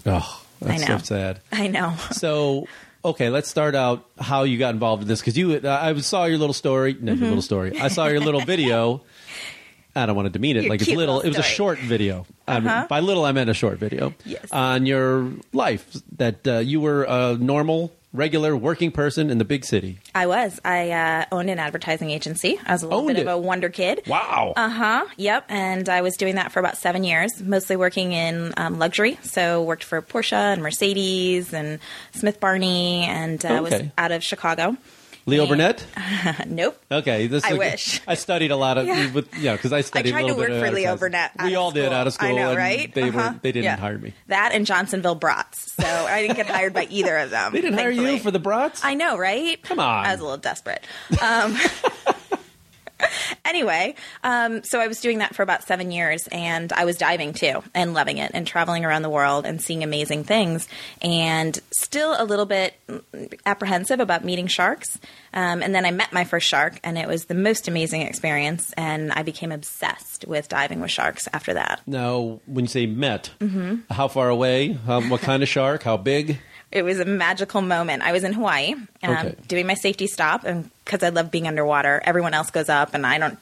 Oh, 0.05 0.41
that's 0.61 0.83
I 0.83 0.87
know. 0.87 0.97
so 0.99 1.03
sad. 1.03 1.39
I 1.51 1.67
know. 1.67 1.93
So, 2.11 2.67
okay, 3.03 3.29
let's 3.29 3.49
start 3.49 3.75
out 3.75 4.05
how 4.19 4.43
you 4.43 4.57
got 4.57 4.73
involved 4.73 5.01
in 5.01 5.07
this 5.07 5.19
because 5.19 5.37
you. 5.37 5.59
I 5.67 5.93
saw 5.99 6.25
your 6.25 6.37
little 6.37 6.53
story. 6.53 6.95
No, 6.99 7.11
Mm-hmm. 7.11 7.21
your 7.21 7.27
little 7.29 7.41
story. 7.41 7.79
I 7.79 7.89
saw 7.89 8.07
your 8.07 8.21
little 8.21 8.41
video. 8.41 9.01
I 9.95 10.05
don't 10.05 10.15
want 10.15 10.27
to 10.27 10.29
demean 10.31 10.57
it. 10.57 10.63
Your 10.63 10.69
like 10.69 10.81
it's 10.81 10.89
little. 10.91 11.19
It 11.21 11.27
was 11.29 11.37
a 11.37 11.43
short 11.43 11.79
video. 11.79 12.25
I 12.47 12.59
mean, 12.59 12.67
Uh-huh. 12.69 12.87
by 12.87 12.99
little, 13.01 13.25
I 13.25 13.31
meant 13.33 13.49
a 13.49 13.53
short 13.53 13.77
video. 13.77 14.13
Yes. 14.25 14.45
On 14.51 14.85
your 14.85 15.31
life, 15.53 15.85
that 16.17 16.47
uh, 16.47 16.57
you 16.59 16.79
were 16.79 17.03
a 17.03 17.35
normal, 17.37 17.91
regular, 18.13 18.55
working 18.55 18.91
person 18.91 19.29
in 19.29 19.37
the 19.37 19.43
big 19.45 19.65
city. 19.65 19.99
I 20.15 20.27
was. 20.27 20.59
I 20.63 20.91
uh, 20.91 21.25
owned 21.31 21.49
an 21.49 21.59
advertising 21.59 22.09
agency. 22.09 22.57
I 22.65 22.71
was 22.73 22.83
a 22.83 22.87
little 22.87 22.99
Owned 23.01 23.07
bit 23.09 23.17
it? 23.17 23.21
of 23.21 23.27
a 23.27 23.37
wonder 23.37 23.69
kid. 23.69 24.01
Wow. 24.07 24.53
Uh 24.55 24.69
huh. 24.69 25.05
Yep. 25.17 25.45
And 25.49 25.89
I 25.89 26.01
was 26.01 26.15
doing 26.15 26.35
that 26.35 26.51
for 26.53 26.59
about 26.59 26.77
seven 26.77 27.03
years, 27.03 27.41
mostly 27.41 27.75
working 27.75 28.13
in 28.13 28.53
um, 28.57 28.79
luxury. 28.79 29.17
So 29.23 29.61
worked 29.63 29.83
for 29.83 30.01
Porsche 30.01 30.33
and 30.53 30.61
Mercedes 30.63 31.53
and 31.53 31.79
Smith 32.13 32.39
Barney, 32.39 33.03
and 33.05 33.43
uh, 33.45 33.59
was 33.61 33.73
Okay. 33.73 33.91
out 33.97 34.11
of 34.11 34.23
Chicago. 34.23 34.77
Leo 35.25 35.45
Burnett. 35.47 35.85
nope. 36.47 36.81
Okay, 36.91 37.27
this. 37.27 37.43
I 37.43 37.51
is- 37.53 37.57
wish. 37.57 38.01
I 38.07 38.15
studied 38.15 38.51
a 38.51 38.55
lot 38.55 38.77
of 38.77 38.87
Yeah. 38.91 39.11
with 39.11 39.37
yeah 39.37 39.53
because 39.55 39.71
I 39.73 39.81
studied. 39.81 40.09
I 40.09 40.11
tried 40.21 40.25
a 40.25 40.27
to 40.29 40.33
little 40.33 40.41
bit 40.43 40.51
work 40.51 40.61
of 40.63 40.69
for 40.69 40.75
Leo. 40.75 40.95
Burnett 40.97 41.31
We 41.43 41.55
all 41.55 41.71
did 41.71 41.93
out 41.93 42.07
of 42.07 42.13
school. 42.13 42.29
I 42.29 42.31
know, 42.33 42.49
and 42.49 42.57
right? 42.57 42.93
They 42.93 43.09
Uh-huh. 43.09 43.33
they 43.41 43.51
didn't 43.51 43.65
Yeah. 43.65 43.77
hire 43.77 43.97
me. 43.97 44.13
That 44.27 44.51
and 44.53 44.65
Johnsonville 44.65 45.15
Brats. 45.15 45.73
So 45.73 45.85
I 45.87 46.21
didn't 46.21 46.37
get 46.37 46.47
hired 46.47 46.73
by 46.73 46.85
either 46.89 47.17
of 47.17 47.29
them. 47.29 47.51
They 47.53 47.61
didn't 47.61 47.77
hire 47.77 47.91
you 47.91 48.19
for 48.19 48.31
the 48.31 48.39
brats. 48.39 48.83
I 48.83 48.93
know, 48.95 49.17
right? 49.17 49.61
Come 49.63 49.79
on. 49.79 50.05
I 50.05 50.11
was 50.11 50.19
a 50.19 50.23
little 50.23 50.37
desperate. 50.37 50.83
Um, 51.21 51.55
anyway, 53.45 53.95
um, 54.23 54.63
so 54.63 54.79
I 54.79 54.87
was 54.87 54.99
doing 55.01 55.19
that 55.19 55.35
for 55.35 55.43
about 55.43 55.63
seven 55.63 55.91
years, 55.91 56.27
and 56.31 56.71
I 56.73 56.85
was 56.85 56.97
diving 56.97 57.33
too, 57.33 57.63
and 57.73 57.93
loving 57.93 58.17
it, 58.17 58.31
and 58.33 58.45
traveling 58.47 58.85
around 58.85 59.01
the 59.01 59.09
world 59.09 59.45
and 59.45 59.61
seeing 59.61 59.83
amazing 59.83 60.23
things, 60.23 60.67
and 61.01 61.57
still 61.71 62.15
a 62.17 62.25
little 62.25 62.45
bit 62.45 62.73
apprehensive 63.45 63.99
about 63.99 64.23
meeting 64.23 64.47
sharks. 64.47 64.99
Um, 65.33 65.61
and 65.63 65.73
then 65.73 65.85
I 65.85 65.91
met 65.91 66.11
my 66.11 66.23
first 66.23 66.47
shark, 66.47 66.79
and 66.83 66.97
it 66.97 67.07
was 67.07 67.25
the 67.25 67.33
most 67.35 67.67
amazing 67.67 68.01
experience, 68.01 68.73
and 68.77 69.11
I 69.13 69.23
became 69.23 69.51
obsessed 69.51 70.25
with 70.27 70.49
diving 70.49 70.81
with 70.81 70.91
sharks 70.91 71.27
after 71.33 71.53
that. 71.53 71.81
Now, 71.87 72.39
when 72.45 72.65
you 72.65 72.69
say 72.69 72.85
met, 72.85 73.31
Mm-hmm. 73.39 73.75
how 73.93 74.07
far 74.07 74.29
away? 74.29 74.73
How, 74.73 75.01
what 75.01 75.21
kind 75.21 75.41
of 75.43 75.49
shark? 75.49 75.83
How 75.83 75.97
big? 75.97 76.39
It 76.71 76.83
was 76.83 76.99
a 76.99 77.05
magical 77.05 77.61
moment. 77.61 78.01
I 78.03 78.11
was 78.11 78.23
in 78.23 78.33
Hawaii 78.33 78.73
um, 78.73 78.87
Okay. 79.03 79.35
doing 79.47 79.67
my 79.67 79.73
safety 79.73 80.07
stop, 80.07 80.43
and 80.45 80.69
because 80.85 81.03
I 81.03 81.09
love 81.09 81.31
being 81.31 81.47
underwater, 81.47 82.01
everyone 82.03 82.33
else 82.33 82.49
goes 82.49 82.69
up, 82.69 82.93
and 82.93 83.05
I 83.05 83.17
don't, 83.17 83.37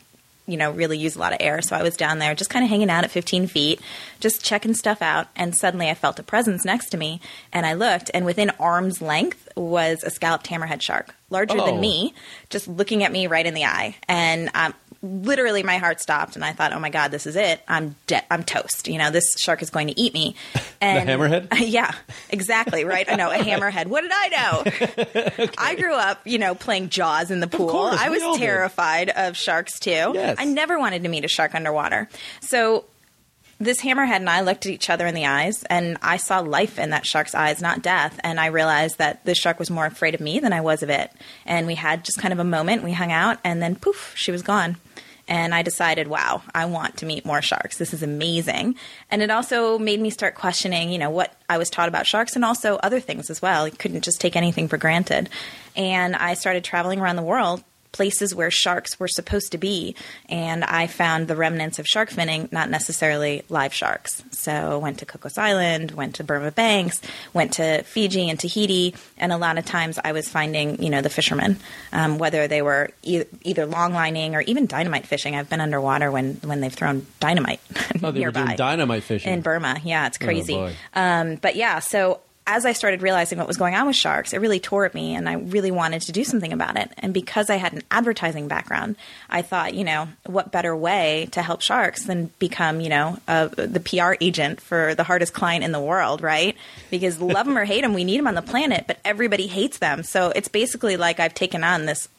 you 0.47 0.57
know, 0.57 0.71
really 0.71 0.97
use 0.97 1.15
a 1.15 1.19
lot 1.19 1.31
of 1.31 1.37
air. 1.39 1.61
So 1.61 1.75
I 1.75 1.83
was 1.83 1.95
down 1.95 2.17
there, 2.17 2.33
just 2.33 2.49
kind 2.49 2.63
of 2.65 2.69
hanging 2.69 2.89
out 2.89 3.03
at 3.03 3.11
15 3.11 3.45
feet, 3.47 3.79
just 4.19 4.43
checking 4.43 4.73
stuff 4.73 5.01
out. 5.03 5.27
And 5.35 5.55
suddenly, 5.55 5.89
I 5.89 5.93
felt 5.93 6.17
a 6.17 6.23
presence 6.23 6.65
next 6.65 6.89
to 6.89 6.97
me, 6.97 7.21
and 7.53 7.65
I 7.67 7.73
looked, 7.73 8.09
and 8.15 8.25
within 8.25 8.49
arm's 8.59 8.99
length 9.01 9.47
was 9.55 10.03
a 10.03 10.09
scalloped 10.09 10.47
hammerhead 10.47 10.81
shark, 10.81 11.13
larger 11.29 11.59
Oh. 11.61 11.65
than 11.65 11.79
me, 11.79 12.15
just 12.49 12.67
looking 12.67 13.03
at 13.03 13.11
me 13.11 13.27
right 13.27 13.45
in 13.45 13.53
the 13.53 13.65
eye, 13.65 13.95
and 14.07 14.49
um, 14.55 14.73
literally 15.01 15.63
my 15.63 15.77
heart 15.77 15.99
stopped, 16.01 16.35
and 16.35 16.43
I 16.43 16.51
thought, 16.51 16.73
oh 16.73 16.79
my 16.79 16.89
god, 16.89 17.11
this 17.11 17.25
is 17.25 17.35
it. 17.35 17.61
I'm 17.67 17.95
dead. 18.07 18.25
I'm 18.29 18.43
toast. 18.43 18.87
You 18.87 18.97
know, 18.97 19.11
this 19.11 19.35
shark 19.37 19.61
is 19.61 19.69
going 19.69 19.87
to 19.87 19.99
eat 19.99 20.13
me. 20.13 20.35
And 20.81 21.09
hammerhead? 21.09 21.49
yeah, 21.67 21.93
exactly. 22.29 22.85
Right. 22.85 23.05
I 23.11 23.15
know 23.15 23.29
a 23.29 23.35
hammerhead. 23.39 23.87
What 23.87 23.99
did 23.99 24.11
I 24.13 24.27
know? 24.29 25.51
I 25.57 25.75
grew 25.75 25.93
up, 25.93 26.21
you 26.25 26.37
know, 26.37 26.55
playing 26.55 26.87
Jaws 26.87 27.31
in 27.31 27.41
the 27.41 27.47
pool. 27.47 27.67
course, 27.69 27.99
I 27.99 28.07
was 28.07 28.23
all 28.23 28.37
did. 28.37 28.45
terrified 28.45 29.09
of 29.09 29.35
sharks 29.35 29.77
too. 29.77 29.91
Yes. 29.91 30.37
I 30.39 30.45
never 30.45 30.79
wanted 30.79 31.03
to 31.03 31.09
meet 31.09 31.25
a 31.25 31.27
shark 31.27 31.53
underwater. 31.53 32.07
So 32.39 32.85
this 33.59 33.81
hammerhead 33.81 34.15
and 34.15 34.29
I 34.29 34.39
looked 34.39 34.65
at 34.65 34.71
each 34.71 34.89
other 34.89 35.05
in 35.05 35.13
the 35.13 35.25
eyes, 35.25 35.63
and 35.63 35.97
I 36.01 36.15
saw 36.15 36.39
life 36.39 36.79
in 36.79 36.91
that 36.91 37.05
shark's 37.05 37.35
eyes, 37.35 37.61
not 37.61 37.81
death. 37.81 38.17
And 38.23 38.39
I 38.39 38.45
realized 38.45 38.99
that 38.99 39.25
this 39.25 39.37
shark 39.37 39.59
was 39.59 39.69
more 39.69 39.85
afraid 39.85 40.15
of 40.15 40.21
me 40.21 40.39
than 40.39 40.53
I 40.53 40.61
was 40.61 40.81
of 40.81 40.89
it. 40.89 41.11
And 41.45 41.67
we 41.67 41.75
had 41.75 42.05
just 42.05 42.19
kind 42.19 42.31
of 42.31 42.39
a 42.39 42.45
moment. 42.45 42.83
We 42.83 42.93
hung 42.93 43.11
out, 43.11 43.37
and 43.43 43.61
then 43.61 43.75
poof, 43.75 44.13
she 44.15 44.31
was 44.31 44.41
gone. 44.43 44.77
And 45.29 45.53
I 45.53 45.61
decided, 45.61 46.07
wow, 46.07 46.41
I 46.55 46.65
want 46.65 46.97
to 46.97 47.05
meet 47.05 47.23
more 47.23 47.41
sharks. 47.41 47.77
This 47.77 47.93
is 47.93 48.01
amazing. 48.01 48.75
And 49.11 49.21
it 49.21 49.29
also 49.29 49.77
made 49.77 50.01
me 50.01 50.09
start 50.09 50.33
questioning, 50.33 50.89
you 50.89 50.97
know, 50.97 51.11
what 51.11 51.33
I 51.47 51.59
was 51.59 51.69
taught 51.69 51.87
about 51.87 52.07
sharks 52.07 52.35
and 52.35 52.43
also 52.43 52.77
other 52.77 52.99
things 52.99 53.29
as 53.29 53.39
well. 53.39 53.65
I 53.65 53.69
couldn't 53.69 54.03
just 54.03 54.19
take 54.19 54.35
anything 54.35 54.67
for 54.67 54.77
granted. 54.77 55.29
And 55.75 56.15
I 56.15 56.33
started 56.33 56.63
traveling 56.63 56.99
around 56.99 57.15
the 57.15 57.21
world 57.21 57.63
places 57.91 58.35
where 58.35 58.51
sharks 58.51 58.99
were 58.99 59.07
supposed 59.07 59.51
to 59.51 59.57
be, 59.57 59.95
and 60.27 60.63
I 60.63 60.87
found 60.87 61.27
the 61.27 61.35
remnants 61.35 61.79
of 61.79 61.87
shark 61.87 62.09
finning, 62.11 62.51
not 62.51 62.69
necessarily 62.69 63.43
live 63.49 63.73
sharks. 63.73 64.23
So 64.31 64.77
went 64.79 64.99
to 64.99 65.05
Cocos 65.05 65.37
Island, 65.37 65.91
went 65.91 66.15
to 66.15 66.23
Burma 66.23 66.51
Banks, 66.51 67.01
went 67.33 67.53
to 67.53 67.81
Fiji 67.83 68.29
and 68.29 68.39
Tahiti, 68.39 68.95
and 69.17 69.31
a 69.31 69.37
lot 69.37 69.57
of 69.57 69.65
times 69.65 69.99
I 70.03 70.11
was 70.11 70.29
finding, 70.29 70.81
you 70.83 70.89
know, 70.89 71.01
the 71.01 71.09
fishermen, 71.09 71.57
um, 71.91 72.17
whether 72.19 72.47
they 72.47 72.61
were 72.61 72.91
e- 73.01 73.23
either 73.43 73.65
long 73.65 73.93
lining 73.93 74.35
or 74.35 74.41
even 74.41 74.67
dynamite 74.67 75.07
fishing. 75.07 75.35
I've 75.35 75.49
been 75.49 75.61
underwater 75.61 76.11
when 76.11 76.35
when 76.43 76.61
they've 76.61 76.73
thrown 76.73 77.05
dynamite 77.19 77.59
Oh, 78.03 78.11
they 78.11 78.23
were 78.25 78.31
doing 78.31 78.55
dynamite 78.55 79.03
fishing. 79.03 79.33
in 79.33 79.41
Burma. 79.41 79.77
Yeah, 79.83 80.07
it's 80.07 80.17
crazy. 80.17 80.53
boy. 80.53 80.73
um, 80.93 81.35
but 81.35 81.55
yeah, 81.55 81.79
so 81.79 82.21
as 82.51 82.65
I 82.65 82.73
started 82.73 83.03
realizing 83.03 83.37
what 83.37 83.47
was 83.47 83.57
going 83.57 83.75
on 83.75 83.85
with 83.85 83.95
sharks, 83.95 84.33
it 84.33 84.39
really 84.39 84.59
tore 84.59 84.85
at 84.85 84.95
me, 84.95 85.13
and 85.13 85.29
I 85.29 85.33
really 85.35 85.69
wanted 85.69 86.01
to 86.03 86.11
do 86.11 86.23
something 86.23 86.51
about 86.51 86.77
it. 86.77 86.89
And 86.97 87.13
because 87.13 87.49
I 87.51 87.57
had 87.57 87.73
an 87.73 87.83
advertising 87.91 88.47
background, 88.47 88.95
I 89.29 89.43
thought, 89.43 89.75
you 89.75 89.83
know, 89.83 90.07
what 90.25 90.51
better 90.51 90.75
way 90.75 91.29
to 91.33 91.43
help 91.43 91.61
sharks 91.61 92.05
than 92.05 92.31
become, 92.39 92.81
you 92.81 92.89
know, 92.89 93.19
uh, 93.27 93.49
the 93.49 93.79
PR 93.79 94.15
agent 94.19 94.59
for 94.61 94.95
the 94.95 95.03
hardest 95.03 95.33
client 95.33 95.63
in 95.63 95.71
the 95.71 95.79
world, 95.79 96.21
right? 96.21 96.55
Because 96.89 97.21
love 97.35 97.45
them 97.45 97.55
or 97.57 97.65
hate 97.65 97.81
them, 97.81 97.93
we 97.93 98.03
need 98.03 98.17
them 98.17 98.27
on 98.27 98.33
the 98.35 98.41
planet, 98.41 98.85
but 98.87 98.97
everybody 99.05 99.45
hates 99.45 99.77
them. 99.77 100.01
So 100.01 100.31
it's 100.35 100.47
basically 100.47 100.97
like 100.97 101.19
I've 101.19 101.35
taken 101.35 101.63
on 101.63 101.85
this 101.85 102.09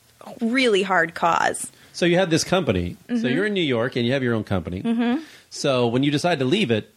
really 0.40 0.84
hard 0.84 1.14
cause. 1.14 1.72
So 1.92 2.06
you 2.06 2.16
had 2.16 2.30
this 2.30 2.44
company. 2.44 2.96
So 3.08 3.14
Mm-hmm. 3.14 3.26
you're 3.26 3.46
in 3.46 3.54
New 3.54 3.62
York 3.62 3.96
and 3.96 4.06
you 4.06 4.12
have 4.12 4.22
your 4.22 4.34
own 4.34 4.44
company. 4.44 4.82
So 5.50 5.88
when 5.88 6.04
you 6.04 6.12
decide 6.12 6.38
to 6.38 6.44
leave 6.44 6.70
it, 6.70 6.94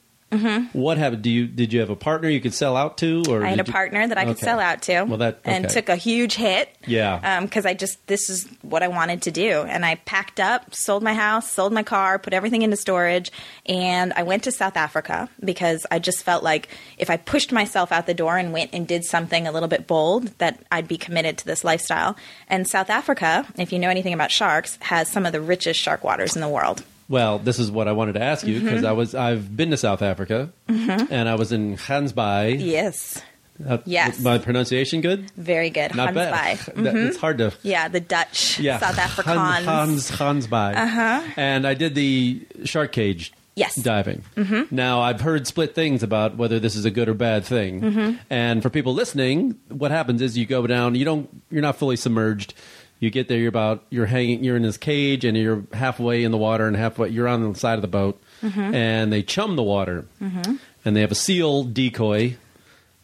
what 0.74 0.98
happened? 0.98 1.22
Do 1.24 1.30
you 1.30 1.48
did 1.48 1.72
you 1.74 1.80
have 1.80 1.90
a 1.90 1.96
partner 1.96 2.30
you 2.30 2.42
could 2.42 2.54
sell 2.54 2.75
out 2.75 2.98
to, 3.00 3.20
or 3.30 3.40
Mm-hmm. 3.40 3.46
I 3.46 3.50
had 3.50 3.60
a 3.60 3.63
you- 3.66 3.72
partner 3.72 4.08
that 4.08 4.18
I 4.18 4.24
could 4.25 4.32
Okay. 4.38 4.46
sell 4.46 4.60
out 4.60 4.82
to. 4.84 5.04
Well, 5.04 5.18
that 5.18 5.40
and 5.44 5.70
took 5.70 5.90
a 5.90 5.96
huge 5.96 6.36
hit. 6.36 6.70
Yeah. 6.88 7.42
Because 7.42 7.66
I 7.66 7.74
just 7.74 8.06
this 8.08 8.30
is 8.30 8.48
what 8.62 8.84
I 8.84 8.88
wanted 8.88 9.22
to 9.24 9.32
do, 9.32 9.62
and 9.63 9.86
I 9.86 9.96
packed 9.96 10.40
up, 10.40 10.74
sold 10.75 11.04
my 11.04 11.13
house, 11.13 11.50
sold 11.52 11.74
my 11.74 11.84
car, 11.84 12.20
put 12.20 12.34
everything 12.34 12.62
into 12.62 12.78
storage, 12.78 13.32
and 13.66 14.13
I 14.13 14.24
went 14.24 14.44
to 14.44 14.52
South 14.52 14.75
Africa 14.78 15.30
because 15.44 15.86
I 15.92 16.00
just 16.00 16.24
felt 16.24 16.44
like 16.44 16.70
if 16.98 17.10
I 17.10 17.18
pushed 17.18 17.52
myself 17.52 17.92
out 17.92 18.06
the 18.06 18.13
door 18.13 18.38
and 18.38 18.52
went 18.54 18.72
and 18.74 18.88
did 18.88 19.04
something 19.06 19.48
a 19.48 19.52
little 19.52 19.70
bit 19.70 19.88
bold, 19.88 20.28
that 20.40 20.63
I'd 20.72 20.88
be 20.88 20.98
committed 20.98 21.38
to 21.40 21.46
this 21.46 21.63
lifestyle. 21.63 22.16
And 22.50 22.68
South 22.68 22.90
Africa, 22.90 23.46
if 23.58 23.72
you 23.72 23.80
know 23.80 23.90
anything 23.90 24.13
about 24.13 24.32
sharks, 24.32 24.78
has 24.82 25.08
some 25.10 25.25
of 25.25 25.32
the 25.32 25.42
richest 25.42 25.80
shark 25.80 26.04
waters 26.04 26.36
in 26.36 26.42
the 26.42 26.50
world. 26.50 26.84
Well, 27.10 27.40
this 27.40 27.60
is 27.60 27.70
what 27.72 27.88
I 27.88 27.92
wanted 27.92 28.14
to 28.14 28.22
ask 28.24 28.46
you 28.46 28.60
because 28.60 28.80
Mm-hmm. 28.80 28.86
I 28.88 28.92
was 28.94 29.16
I've 29.16 29.56
been 29.56 29.72
to 29.72 29.78
South 29.78 30.02
Africa 30.02 30.52
and 30.68 31.28
I 31.30 31.36
was 31.36 31.52
in 31.52 31.78
Gansbaai. 31.78 32.58
Yes, 32.64 33.22
Uh, 33.68 33.78
Yes. 33.86 34.20
my 34.20 34.38
pronunciation 34.40 35.02
good? 35.02 35.30
very 35.38 35.70
good. 35.70 35.94
Not 35.96 36.14
bad. 36.16 36.34
Hansbaai. 36.58 36.84
That- 36.84 36.96
It's 36.96 37.18
hard 37.18 37.38
to 37.38 37.54
Yeah, 37.62 37.88
the 37.88 38.00
Dutch, 38.00 38.60
yeah. 38.60 38.80
South 38.80 38.98
Africans. 38.98 39.38
Hans 39.38 40.10
Hans 40.10 40.48
Gansbaai. 40.48 40.76
Uh-huh. 40.76 41.22
And 41.38 41.68
I 41.68 41.74
did 41.76 41.94
the 41.96 42.42
shark 42.66 42.92
cage 42.92 43.32
Yes. 43.56 43.76
diving. 43.76 44.24
Mm-hmm. 44.36 44.76
Now 44.76 45.02
I've 45.02 45.22
heard 45.22 45.46
split 45.46 45.76
things 45.76 46.02
about 46.02 46.38
whether 46.38 46.60
this 46.60 46.76
is 46.76 46.86
a 46.86 46.90
good 46.92 47.08
or 47.08 47.14
bad 47.14 47.46
thing. 47.46 47.82
Mm-hmm. 47.82 48.12
And 48.32 48.64
for 48.64 48.72
people 48.72 48.96
listening, 48.96 49.56
what 49.70 49.92
happens 49.92 50.24
is 50.24 50.36
you 50.36 50.48
go 50.48 50.66
down. 50.66 50.96
You 50.96 51.06
don't. 51.06 51.30
You're 51.52 51.62
not 51.62 51.76
fully 51.76 51.96
submerged. 51.96 52.56
You 53.04 53.10
get 53.10 53.28
there. 53.28 53.38
You're 53.38 53.50
about. 53.50 53.84
You're 53.90 54.06
hanging. 54.06 54.44
You're 54.44 54.56
in 54.56 54.62
this 54.64 54.78
cage, 54.78 55.26
and 55.26 55.36
you're 55.38 55.64
halfway 55.74 56.24
in 56.24 56.32
the 56.32 56.38
water, 56.38 56.68
and 56.68 56.76
halfway. 56.76 57.10
You're 57.10 57.28
on 57.28 57.52
the 57.54 57.60
side 57.60 57.76
of 57.76 57.82
the 57.82 57.88
boat, 57.90 58.20
Mm-hmm. 58.42 58.74
and 58.76 59.12
they 59.14 59.24
chum 59.24 59.56
the 59.56 59.64
water, 59.64 60.06
and 60.20 60.96
they 60.96 61.02
have 61.02 61.12
a 61.12 61.16
seal 61.16 61.64
decoy. 61.64 62.38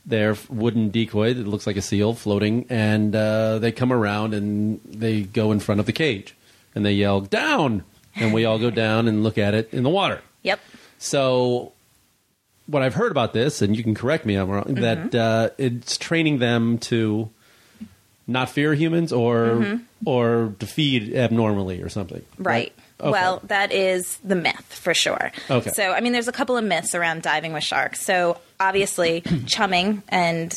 There, 0.06 0.36
wooden 0.50 0.90
decoy 0.90 1.34
that 1.36 1.46
looks 1.48 1.68
like 1.68 1.76
a 1.78 1.82
seal 1.82 2.14
floating, 2.14 2.66
and 2.70 3.16
uh, 3.16 3.60
they 3.60 3.72
come 3.72 3.94
around 3.94 4.34
and 4.34 4.80
they 4.86 5.22
go 5.22 5.52
in 5.52 5.60
front 5.60 5.80
of 5.80 5.86
the 5.86 5.92
cage, 5.94 6.34
and 6.74 6.84
they 6.86 6.94
yell 6.94 7.22
down, 7.22 7.84
and 8.16 8.34
we 8.34 8.44
all 8.46 8.58
go 8.58 8.70
down 8.86 9.08
and 9.08 9.22
look 9.24 9.38
at 9.38 9.54
it 9.54 9.72
in 9.74 9.84
the 9.84 9.90
water. 9.90 10.22
Yep. 10.44 10.60
So, 10.98 11.74
what 12.68 12.82
I've 12.82 12.96
heard 12.96 13.12
about 13.12 13.34
this, 13.34 13.62
and 13.62 13.76
you 13.78 13.84
can 13.84 13.94
correct 13.94 14.26
me, 14.26 14.36
if 14.36 14.42
I'm 14.44 14.50
wrong, 14.50 14.64
Mm-hmm. 14.64 14.82
that 15.10 15.16
uh, 15.16 15.50
it's 15.58 15.98
training 15.98 16.40
them 16.40 16.80
to 16.90 17.30
not 18.30 18.50
fear 18.50 18.74
humans 18.74 19.12
or 19.12 19.82
or 20.06 20.54
to 20.60 20.66
feed 20.66 21.16
abnormally 21.16 21.82
or 21.82 21.90
something. 21.90 22.22
Mm-hmm. 22.22 22.44
Right. 22.44 22.74
Okay. 23.02 23.12
Well, 23.12 23.42
that 23.46 23.72
is 23.72 24.18
the 24.26 24.36
myth 24.36 24.66
for 24.74 24.94
sure. 24.94 25.32
Okay. 25.50 25.70
So, 25.72 25.92
I 25.92 26.02
mean, 26.02 26.12
there's 26.12 26.28
a 26.28 26.34
couple 26.34 26.58
of 26.58 26.66
myths 26.66 26.94
around 26.94 27.22
diving 27.22 27.54
with 27.54 27.64
sharks. 27.64 28.02
So, 28.02 28.38
obviously, 28.60 29.22
chumming 29.46 30.04
and 30.10 30.54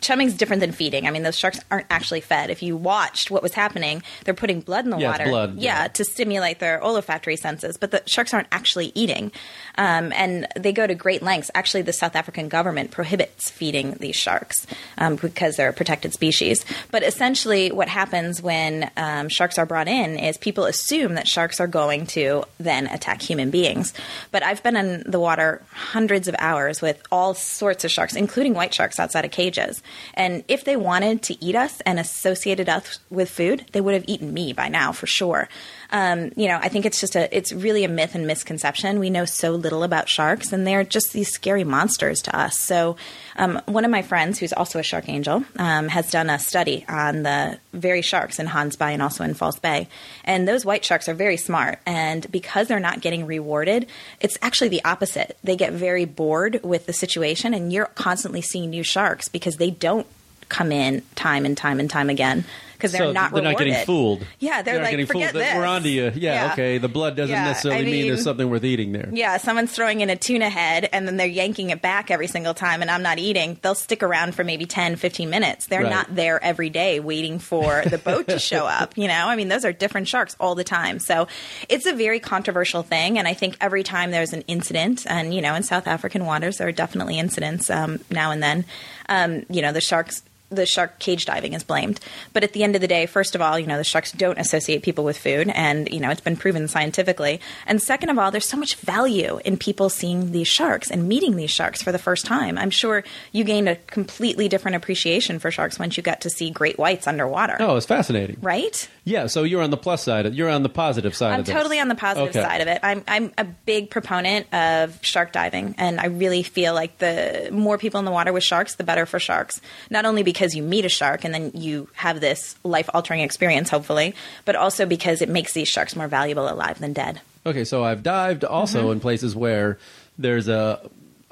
chumming's 0.00 0.34
different 0.34 0.60
than 0.60 0.72
feeding. 0.72 1.06
I 1.06 1.10
mean, 1.10 1.22
those 1.22 1.36
sharks 1.38 1.60
aren't 1.70 1.86
actually 1.90 2.20
fed. 2.20 2.50
If 2.50 2.62
you 2.62 2.76
watched 2.76 3.30
what 3.30 3.42
was 3.42 3.52
happening, 3.54 4.02
they're 4.24 4.34
putting 4.34 4.60
blood 4.60 4.84
in 4.84 4.90
the 4.90 4.98
Yeah, 4.98 5.10
water. 5.10 5.24
blood, 5.24 5.54
yeah, 5.58 5.82
yeah. 5.82 5.88
to 5.88 6.04
stimulate 6.04 6.58
their 6.58 6.82
olfactory 6.82 7.36
senses. 7.36 7.76
But 7.76 7.90
the 7.90 8.02
sharks 8.06 8.32
aren't 8.34 8.48
actually 8.52 8.92
eating. 8.94 9.32
Um, 9.76 10.12
and 10.14 10.46
they 10.56 10.72
go 10.72 10.86
to 10.86 10.94
great 10.94 11.22
lengths. 11.22 11.50
Actually, 11.54 11.82
the 11.82 11.92
South 11.92 12.16
African 12.16 12.48
government 12.48 12.90
prohibits 12.90 13.50
feeding 13.50 13.92
these 13.94 14.16
sharks 14.16 14.66
um, 14.98 15.16
because 15.16 15.56
they're 15.56 15.70
a 15.70 15.72
protected 15.72 16.12
species. 16.12 16.64
But 16.90 17.02
essentially, 17.02 17.70
what 17.70 17.88
happens 17.88 18.42
when 18.42 18.90
um, 18.96 19.28
sharks 19.28 19.58
are 19.58 19.66
brought 19.66 19.88
in 19.88 20.18
is 20.18 20.36
people 20.38 20.64
assume 20.64 21.14
that 21.14 21.28
sharks 21.28 21.60
are 21.60 21.66
going 21.66 22.06
to 22.08 22.44
then 22.58 22.86
attack 22.86 23.22
human 23.22 23.50
beings. 23.50 23.92
But 24.30 24.42
I've 24.42 24.62
been 24.62 24.76
in 24.76 25.04
the 25.10 25.20
water 25.20 25.62
hundreds 25.72 26.28
of 26.28 26.34
hours 26.38 26.80
with 26.82 27.02
all 27.10 27.34
sorts 27.34 27.84
of 27.84 27.90
sharks, 27.90 28.14
including 28.16 28.54
white 28.54 28.74
sharks 28.74 28.98
outside 28.98 29.24
of 29.24 29.30
cages. 29.30 29.82
And 30.14 30.44
if 30.48 30.64
they 30.64 30.76
wanted 30.76 31.22
to 31.24 31.44
eat 31.44 31.56
us 31.56 31.80
and 31.82 31.98
associated 31.98 32.68
us 32.68 32.98
with 33.10 33.30
food, 33.30 33.66
they 33.72 33.80
would 33.80 33.94
have 33.94 34.04
eaten 34.06 34.32
me 34.32 34.52
by 34.52 34.68
now 34.68 34.92
for 34.92 35.06
sure. 35.06 35.48
Um, 35.92 36.30
you 36.36 36.46
know, 36.46 36.58
I 36.62 36.68
think 36.68 36.86
it's 36.86 37.00
just 37.00 37.16
a, 37.16 37.34
it's 37.36 37.52
really 37.52 37.84
a 37.84 37.88
myth 37.88 38.14
and 38.14 38.26
misconception. 38.26 39.00
We 39.00 39.10
know 39.10 39.24
so 39.24 39.52
little 39.52 39.82
about 39.82 40.08
sharks, 40.08 40.52
and 40.52 40.66
they're 40.66 40.84
just 40.84 41.12
these 41.12 41.30
scary 41.30 41.64
monsters 41.64 42.22
to 42.22 42.36
us. 42.36 42.58
So, 42.60 42.96
um, 43.36 43.60
one 43.66 43.84
of 43.84 43.90
my 43.90 44.02
friends, 44.02 44.38
who's 44.38 44.52
also 44.52 44.78
a 44.78 44.82
shark 44.82 45.08
angel, 45.08 45.44
um, 45.56 45.88
has 45.88 46.10
done 46.10 46.30
a 46.30 46.38
study 46.38 46.84
on 46.88 47.22
the 47.22 47.58
very 47.72 48.02
sharks 48.02 48.38
in 48.38 48.46
Hans 48.46 48.76
Bay 48.76 48.92
and 48.92 49.02
also 49.02 49.24
in 49.24 49.34
False 49.34 49.58
Bay. 49.58 49.88
And 50.24 50.46
those 50.46 50.64
white 50.64 50.84
sharks 50.84 51.08
are 51.08 51.14
very 51.14 51.36
smart, 51.36 51.80
and 51.86 52.30
because 52.30 52.68
they're 52.68 52.78
not 52.80 53.00
getting 53.00 53.26
rewarded, 53.26 53.86
it's 54.20 54.38
actually 54.42 54.68
the 54.68 54.84
opposite. 54.84 55.38
They 55.42 55.56
get 55.56 55.72
very 55.72 56.04
bored 56.04 56.60
with 56.62 56.86
the 56.86 56.92
situation, 56.92 57.52
and 57.52 57.72
you're 57.72 57.86
constantly 57.86 58.42
seeing 58.42 58.70
new 58.70 58.84
sharks 58.84 59.28
because 59.28 59.56
they 59.56 59.70
don't 59.80 60.06
come 60.48 60.72
in 60.72 61.02
time 61.16 61.44
and 61.44 61.56
time 61.56 61.80
and 61.80 61.88
time 61.90 62.10
again 62.10 62.44
because 62.74 62.92
they're 62.92 63.02
so 63.02 63.12
not 63.12 63.30
they're 63.34 63.42
not 63.42 63.58
getting 63.58 63.74
fooled. 63.84 64.26
Yeah, 64.38 64.62
they're 64.62 64.76
not 64.76 64.84
like, 64.84 64.90
getting 64.92 65.06
"Forget 65.06 65.32
fooled. 65.32 65.44
this." 65.44 65.54
We're 65.54 65.66
onto 65.66 65.90
you. 65.90 66.04
Yeah, 66.14 66.46
Yeah. 66.46 66.52
okay. 66.54 66.78
The 66.78 66.88
blood 66.88 67.14
doesn't 67.14 67.30
Yeah, 67.30 67.44
necessarily 67.44 67.82
I 67.82 67.84
mean, 67.84 68.06
there's 68.06 68.24
something 68.24 68.48
worth 68.48 68.64
eating 68.64 68.92
there. 68.92 69.10
Yeah, 69.12 69.36
someone's 69.36 69.70
throwing 69.70 70.00
in 70.00 70.08
a 70.08 70.16
tuna 70.16 70.48
head 70.48 70.88
and 70.90 71.06
then 71.06 71.18
they're 71.18 71.26
yanking 71.26 71.68
it 71.70 71.82
back 71.82 72.10
every 72.10 72.26
single 72.26 72.54
time 72.54 72.80
and 72.80 72.90
I'm 72.90 73.02
not 73.02 73.18
eating. 73.18 73.58
They'll 73.60 73.74
stick 73.74 74.02
around 74.02 74.34
for 74.34 74.44
maybe 74.44 74.64
10, 74.64 74.96
15 74.96 75.28
minutes. 75.28 75.66
They're 75.66 75.82
Right. 75.82 75.90
not 75.90 76.14
there 76.16 76.42
every 76.42 76.70
day 76.70 77.00
waiting 77.00 77.38
for 77.38 77.82
the 77.84 77.98
boat 77.98 78.28
to 78.28 78.38
show 78.38 78.66
up, 78.66 78.96
you 78.96 79.08
know? 79.08 79.26
I 79.28 79.36
mean, 79.36 79.48
those 79.48 79.66
are 79.66 79.72
different 79.74 80.08
sharks 80.08 80.34
all 80.40 80.54
the 80.54 80.64
time. 80.64 81.00
So 81.00 81.28
it's 81.68 81.84
a 81.84 81.92
very 81.92 82.18
controversial 82.18 82.82
thing. 82.82 83.18
And 83.18 83.28
I 83.28 83.34
think 83.34 83.58
every 83.60 83.82
time 83.82 84.10
there's 84.10 84.32
an 84.32 84.40
incident, 84.46 85.04
and, 85.06 85.34
you 85.34 85.42
know, 85.42 85.54
in 85.54 85.64
South 85.64 85.86
African 85.86 86.24
waters, 86.24 86.56
there 86.56 86.66
are 86.68 86.72
definitely 86.72 87.18
incidents 87.18 87.68
um, 87.68 88.00
now 88.10 88.30
and 88.30 88.42
then, 88.42 88.64
um, 89.10 89.44
you 89.50 89.60
know, 89.60 89.72
the 89.72 89.80
sharks 89.80 90.22
the 90.50 90.66
shark 90.66 90.98
cage 90.98 91.24
diving 91.24 91.52
is 91.54 91.62
blamed. 91.62 92.00
But 92.32 92.44
at 92.44 92.52
the 92.52 92.62
end 92.62 92.74
of 92.74 92.80
the 92.80 92.88
day, 92.88 93.06
first 93.06 93.34
of 93.34 93.40
all, 93.40 93.58
you 93.58 93.66
know, 93.66 93.78
the 93.78 93.84
sharks 93.84 94.12
don't 94.12 94.38
associate 94.38 94.82
people 94.82 95.04
with 95.04 95.16
food, 95.16 95.48
and, 95.48 95.88
you 95.88 96.00
know, 96.00 96.10
it's 96.10 96.20
been 96.20 96.36
proven 96.36 96.68
scientifically. 96.68 97.40
And 97.66 97.80
second 97.80 98.10
of 98.10 98.18
all, 98.18 98.30
there's 98.30 98.48
so 98.48 98.56
much 98.56 98.76
value 98.76 99.40
in 99.44 99.56
people 99.56 99.88
seeing 99.88 100.32
these 100.32 100.48
sharks 100.48 100.90
and 100.90 101.08
meeting 101.08 101.36
these 101.36 101.50
sharks 101.50 101.82
for 101.82 101.92
the 101.92 101.98
first 101.98 102.26
time. 102.26 102.58
I'm 102.58 102.70
sure 102.70 103.04
you 103.32 103.44
gained 103.44 103.68
a 103.68 103.76
completely 103.76 104.48
different 104.48 104.76
appreciation 104.76 105.38
for 105.38 105.50
sharks 105.50 105.78
once 105.78 105.96
you 105.96 106.02
got 106.02 106.20
to 106.22 106.30
see 106.30 106.50
great 106.50 106.78
whites 106.78 107.06
underwater. 107.06 107.56
Oh, 107.60 107.76
it's 107.76 107.86
fascinating. 107.86 108.38
Right? 108.42 108.88
Yeah, 109.04 109.26
so 109.26 109.44
you're 109.44 109.62
on 109.62 109.70
the 109.70 109.76
plus 109.76 110.02
side. 110.02 110.26
Of, 110.26 110.34
you're 110.34 110.50
on 110.50 110.62
the 110.62 110.68
positive 110.68 111.14
side 111.14 111.32
I'm 111.32 111.40
of 111.40 111.46
this. 111.46 111.54
totally 111.54 111.78
on 111.80 111.88
the 111.88 111.94
positive 111.94 112.30
Okay. 112.30 112.42
side 112.42 112.60
of 112.60 112.68
it. 112.68 112.80
I'm 112.82 113.02
I'm 113.08 113.32
a 113.38 113.44
big 113.44 113.90
proponent 113.90 114.52
of 114.52 114.98
shark 115.02 115.32
diving, 115.32 115.74
and 115.78 116.00
I 116.00 116.06
really 116.06 116.42
feel 116.42 116.74
like 116.74 116.98
the 116.98 117.48
more 117.52 117.78
people 117.78 117.98
in 117.98 118.04
the 118.04 118.10
water 118.10 118.32
with 118.32 118.44
sharks, 118.44 118.74
the 118.74 118.84
better 118.84 119.06
for 119.06 119.18
sharks. 119.18 119.60
Not 119.90 120.04
only 120.04 120.22
because 120.22 120.39
you 120.54 120.62
meet 120.62 120.84
a 120.84 120.88
shark 120.88 121.24
and 121.24 121.32
then 121.34 121.52
you 121.54 121.88
have 121.94 122.20
this 122.20 122.56
life 122.64 122.88
altering 122.94 123.20
experience, 123.20 123.70
hopefully, 123.70 124.14
but 124.44 124.56
also 124.56 124.86
because 124.86 125.20
it 125.22 125.28
makes 125.28 125.52
these 125.52 125.68
sharks 125.68 125.94
more 125.96 126.08
valuable 126.08 126.48
alive 126.48 126.78
than 126.78 126.92
dead. 126.92 127.20
Okay, 127.46 127.64
so 127.64 127.82
I've 127.84 128.02
dived 128.02 128.44
also 128.44 128.82
Mm-hmm. 128.84 128.92
in 128.92 129.00
places 129.00 129.34
where 129.36 129.78
there's 130.18 130.48
a 130.48 130.80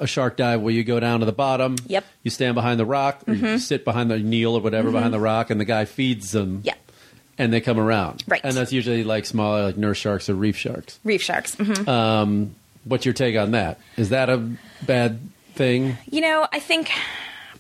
a 0.01 0.07
shark 0.07 0.37
dive 0.37 0.61
where 0.61 0.73
you 0.73 0.85
go 0.85 1.01
down 1.01 1.21
to 1.21 1.27
the 1.27 1.33
bottom. 1.33 1.75
Yep. 1.89 2.05
Mm-hmm. 2.05 2.13
You 2.23 2.31
stand 2.31 2.55
behind 2.55 2.79
the 2.79 2.87
rock, 2.87 3.21
or 3.27 3.35
you 3.35 3.59
sit 3.59 3.85
behind 3.85 4.11
the 4.13 4.19
kneel 4.21 4.55
or 4.55 4.61
whatever 4.61 4.93
behind 4.93 5.13
the 5.13 5.19
rock, 5.19 5.51
and 5.51 5.61
the 5.61 5.65
guy 5.65 5.87
feeds 5.87 6.31
them. 6.31 6.61
Yeah. 6.65 6.75
And 7.37 7.53
they 7.53 7.61
come 7.61 7.79
around. 7.81 8.23
Right. 8.29 8.41
And 8.45 8.55
that's 8.57 8.73
usually 8.73 9.03
like 9.05 9.27
smaller, 9.27 9.65
like 9.65 9.77
nurse 9.77 9.99
sharks 9.99 10.29
or 10.29 10.35
reef 10.37 10.57
sharks. 10.57 10.99
Reef 11.05 11.21
sharks. 11.21 11.55
hmm 11.57 11.89
Um, 11.89 12.55
what's 12.85 13.05
your 13.07 13.13
take 13.13 13.37
on 13.37 13.51
that? 13.53 13.81
Is 13.97 14.11
that 14.11 14.31
a 14.31 14.39
bad 14.87 15.19
thing? 15.55 15.99
You 16.11 16.21
know, 16.21 16.47
I 16.53 16.61
think 16.61 16.91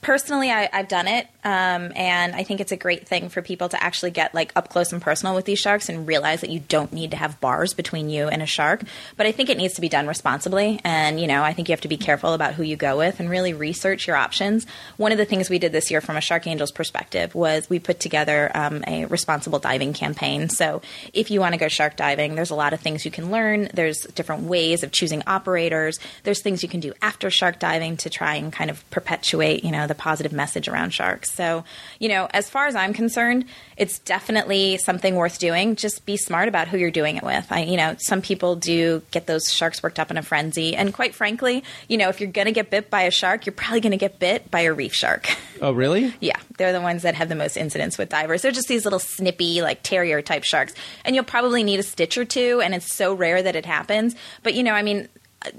personally 0.00 0.50
I, 0.50 0.68
I've 0.72 0.88
done 0.88 1.08
it, 1.08 1.26
um, 1.44 1.92
and 1.94 2.34
I 2.34 2.42
think 2.42 2.60
it's 2.60 2.72
a 2.72 2.76
great 2.76 3.06
thing 3.06 3.28
for 3.28 3.42
people 3.42 3.68
to 3.68 3.82
actually 3.82 4.10
get 4.10 4.34
like 4.34 4.52
up 4.56 4.68
close 4.68 4.92
and 4.92 5.00
personal 5.00 5.34
with 5.34 5.44
these 5.44 5.58
sharks 5.58 5.88
and 5.88 6.06
realize 6.06 6.40
that 6.40 6.50
you 6.50 6.60
don't 6.60 6.92
need 6.92 7.12
to 7.12 7.16
have 7.16 7.40
bars 7.40 7.74
between 7.74 8.10
you 8.10 8.28
and 8.28 8.42
a 8.42 8.46
shark. 8.46 8.82
But 9.16 9.26
I 9.26 9.32
think 9.32 9.48
it 9.48 9.56
needs 9.56 9.74
to 9.74 9.80
be 9.80 9.88
done 9.88 10.06
responsibly, 10.06 10.80
and 10.84 11.20
you 11.20 11.26
know, 11.26 11.42
I 11.42 11.52
think 11.52 11.68
you 11.68 11.72
have 11.72 11.80
to 11.82 11.88
be 11.88 11.96
careful 11.96 12.34
about 12.34 12.54
who 12.54 12.62
you 12.62 12.76
go 12.76 12.98
with 12.98 13.20
and 13.20 13.30
really 13.30 13.52
research 13.52 14.06
your 14.06 14.16
options. 14.16 14.66
One 14.96 15.12
of 15.12 15.18
the 15.18 15.24
things 15.24 15.48
we 15.48 15.58
did 15.58 15.72
this 15.72 15.90
year 15.90 16.00
from 16.00 16.16
a 16.16 16.20
Shark 16.20 16.46
Angels 16.46 16.72
perspective 16.72 17.34
was 17.34 17.68
we 17.70 17.78
put 17.78 18.00
together 18.00 18.50
um, 18.54 18.84
a 18.86 19.06
responsible 19.06 19.58
diving 19.58 19.92
campaign. 19.92 20.48
So 20.48 20.82
if 21.12 21.30
you 21.30 21.40
want 21.40 21.54
to 21.54 21.58
go 21.58 21.68
shark 21.68 21.96
diving, 21.96 22.34
there's 22.34 22.50
a 22.50 22.54
lot 22.54 22.72
of 22.72 22.80
things 22.80 23.04
you 23.04 23.10
can 23.10 23.30
learn. 23.30 23.68
There's 23.72 24.02
different 24.14 24.42
ways 24.44 24.82
of 24.82 24.92
choosing 24.92 25.22
operators. 25.26 25.98
There's 26.24 26.42
things 26.42 26.62
you 26.62 26.68
can 26.68 26.80
do 26.80 26.92
after 27.02 27.30
shark 27.30 27.58
diving 27.58 27.96
to 27.98 28.10
try 28.10 28.34
and 28.36 28.52
kind 28.52 28.70
of 28.70 28.88
perpetuate, 28.90 29.64
you 29.64 29.70
know, 29.70 29.86
the 29.86 29.94
positive 29.94 30.32
message 30.32 30.68
around 30.68 30.90
sharks. 30.90 31.27
So, 31.30 31.64
you 31.98 32.08
know, 32.08 32.28
as 32.32 32.48
far 32.48 32.66
as 32.66 32.74
I'm 32.74 32.92
concerned, 32.92 33.44
it's 33.76 33.98
definitely 34.00 34.78
something 34.78 35.14
worth 35.14 35.38
doing. 35.38 35.76
Just 35.76 36.04
be 36.06 36.16
smart 36.16 36.48
about 36.48 36.68
who 36.68 36.78
you're 36.78 36.90
doing 36.90 37.16
it 37.16 37.22
with. 37.22 37.46
I, 37.50 37.62
you 37.62 37.76
know, 37.76 37.96
some 37.98 38.22
people 38.22 38.56
do 38.56 39.02
get 39.10 39.26
those 39.26 39.52
sharks 39.52 39.82
worked 39.82 39.98
up 39.98 40.10
in 40.10 40.16
a 40.16 40.22
frenzy, 40.22 40.74
and 40.74 40.92
quite 40.92 41.14
frankly, 41.14 41.64
you 41.88 41.96
know, 41.96 42.08
if 42.08 42.20
you're 42.20 42.30
going 42.30 42.46
to 42.46 42.52
get 42.52 42.70
bit 42.70 42.90
by 42.90 43.02
a 43.02 43.10
shark, 43.10 43.46
you're 43.46 43.52
probably 43.52 43.80
going 43.80 43.92
to 43.92 43.96
get 43.96 44.18
bit 44.18 44.50
by 44.50 44.60
a 44.60 44.72
reef 44.72 44.94
shark. 44.94 45.28
Oh, 45.60 45.72
really? 45.72 46.14
Yeah, 46.20 46.38
they're 46.56 46.72
the 46.72 46.80
ones 46.80 47.02
that 47.02 47.16
have 47.16 47.28
the 47.28 47.34
most 47.34 47.56
incidents 47.56 47.98
with 47.98 48.08
divers. 48.08 48.42
They're 48.42 48.52
just 48.52 48.68
these 48.68 48.84
little 48.84 49.00
snippy, 49.00 49.60
like 49.60 49.82
terrier 49.82 50.22
type 50.22 50.44
sharks. 50.44 50.72
And 51.04 51.16
you'll 51.16 51.24
probably 51.24 51.64
need 51.64 51.80
a 51.80 51.82
stitch 51.82 52.16
or 52.16 52.24
two, 52.24 52.60
and 52.62 52.76
it's 52.76 52.92
so 52.92 53.12
rare 53.12 53.42
that 53.42 53.56
it 53.56 53.66
happens. 53.66 54.14
But, 54.44 54.54
you 54.54 54.62
know, 54.62 54.72
I 54.72 54.82
mean, 54.82 55.08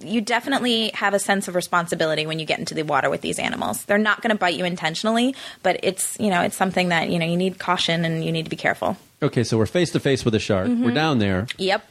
you 0.01 0.21
definitely 0.21 0.91
have 0.93 1.13
a 1.13 1.19
sense 1.19 1.48
of 1.48 1.55
responsibility 1.55 2.25
when 2.25 2.39
you 2.39 2.45
get 2.45 2.59
into 2.59 2.74
the 2.74 2.83
water 2.83 3.09
with 3.09 3.21
these 3.21 3.39
animals. 3.39 3.86
They're 3.86 3.98
not 3.98 4.21
going 4.21 4.31
to 4.31 4.38
bite 4.38 4.55
you 4.55 4.65
intentionally, 4.65 5.36
but 5.63 5.79
it's, 5.83 6.19
you 6.19 6.29
know, 6.29 6.41
it's 6.41 6.57
something 6.57 6.89
that, 6.89 7.09
you 7.09 7.17
know, 7.17 7.25
you 7.25 7.38
need 7.38 7.59
caution 7.59 8.03
and 8.06 8.23
you 8.23 8.32
need 8.32 8.43
to 8.43 8.49
be 8.49 8.58
careful. 8.58 8.97
Okay, 9.21 9.43
so 9.43 9.58
we're 9.58 9.65
face 9.65 9.91
to 9.91 9.99
face 9.99 10.25
with 10.25 10.36
a 10.36 10.39
shark. 10.39 10.67
Mm-hmm. 10.67 10.84
We're 10.84 10.93
down 10.93 11.19
there. 11.19 11.47
Yep. 11.58 11.86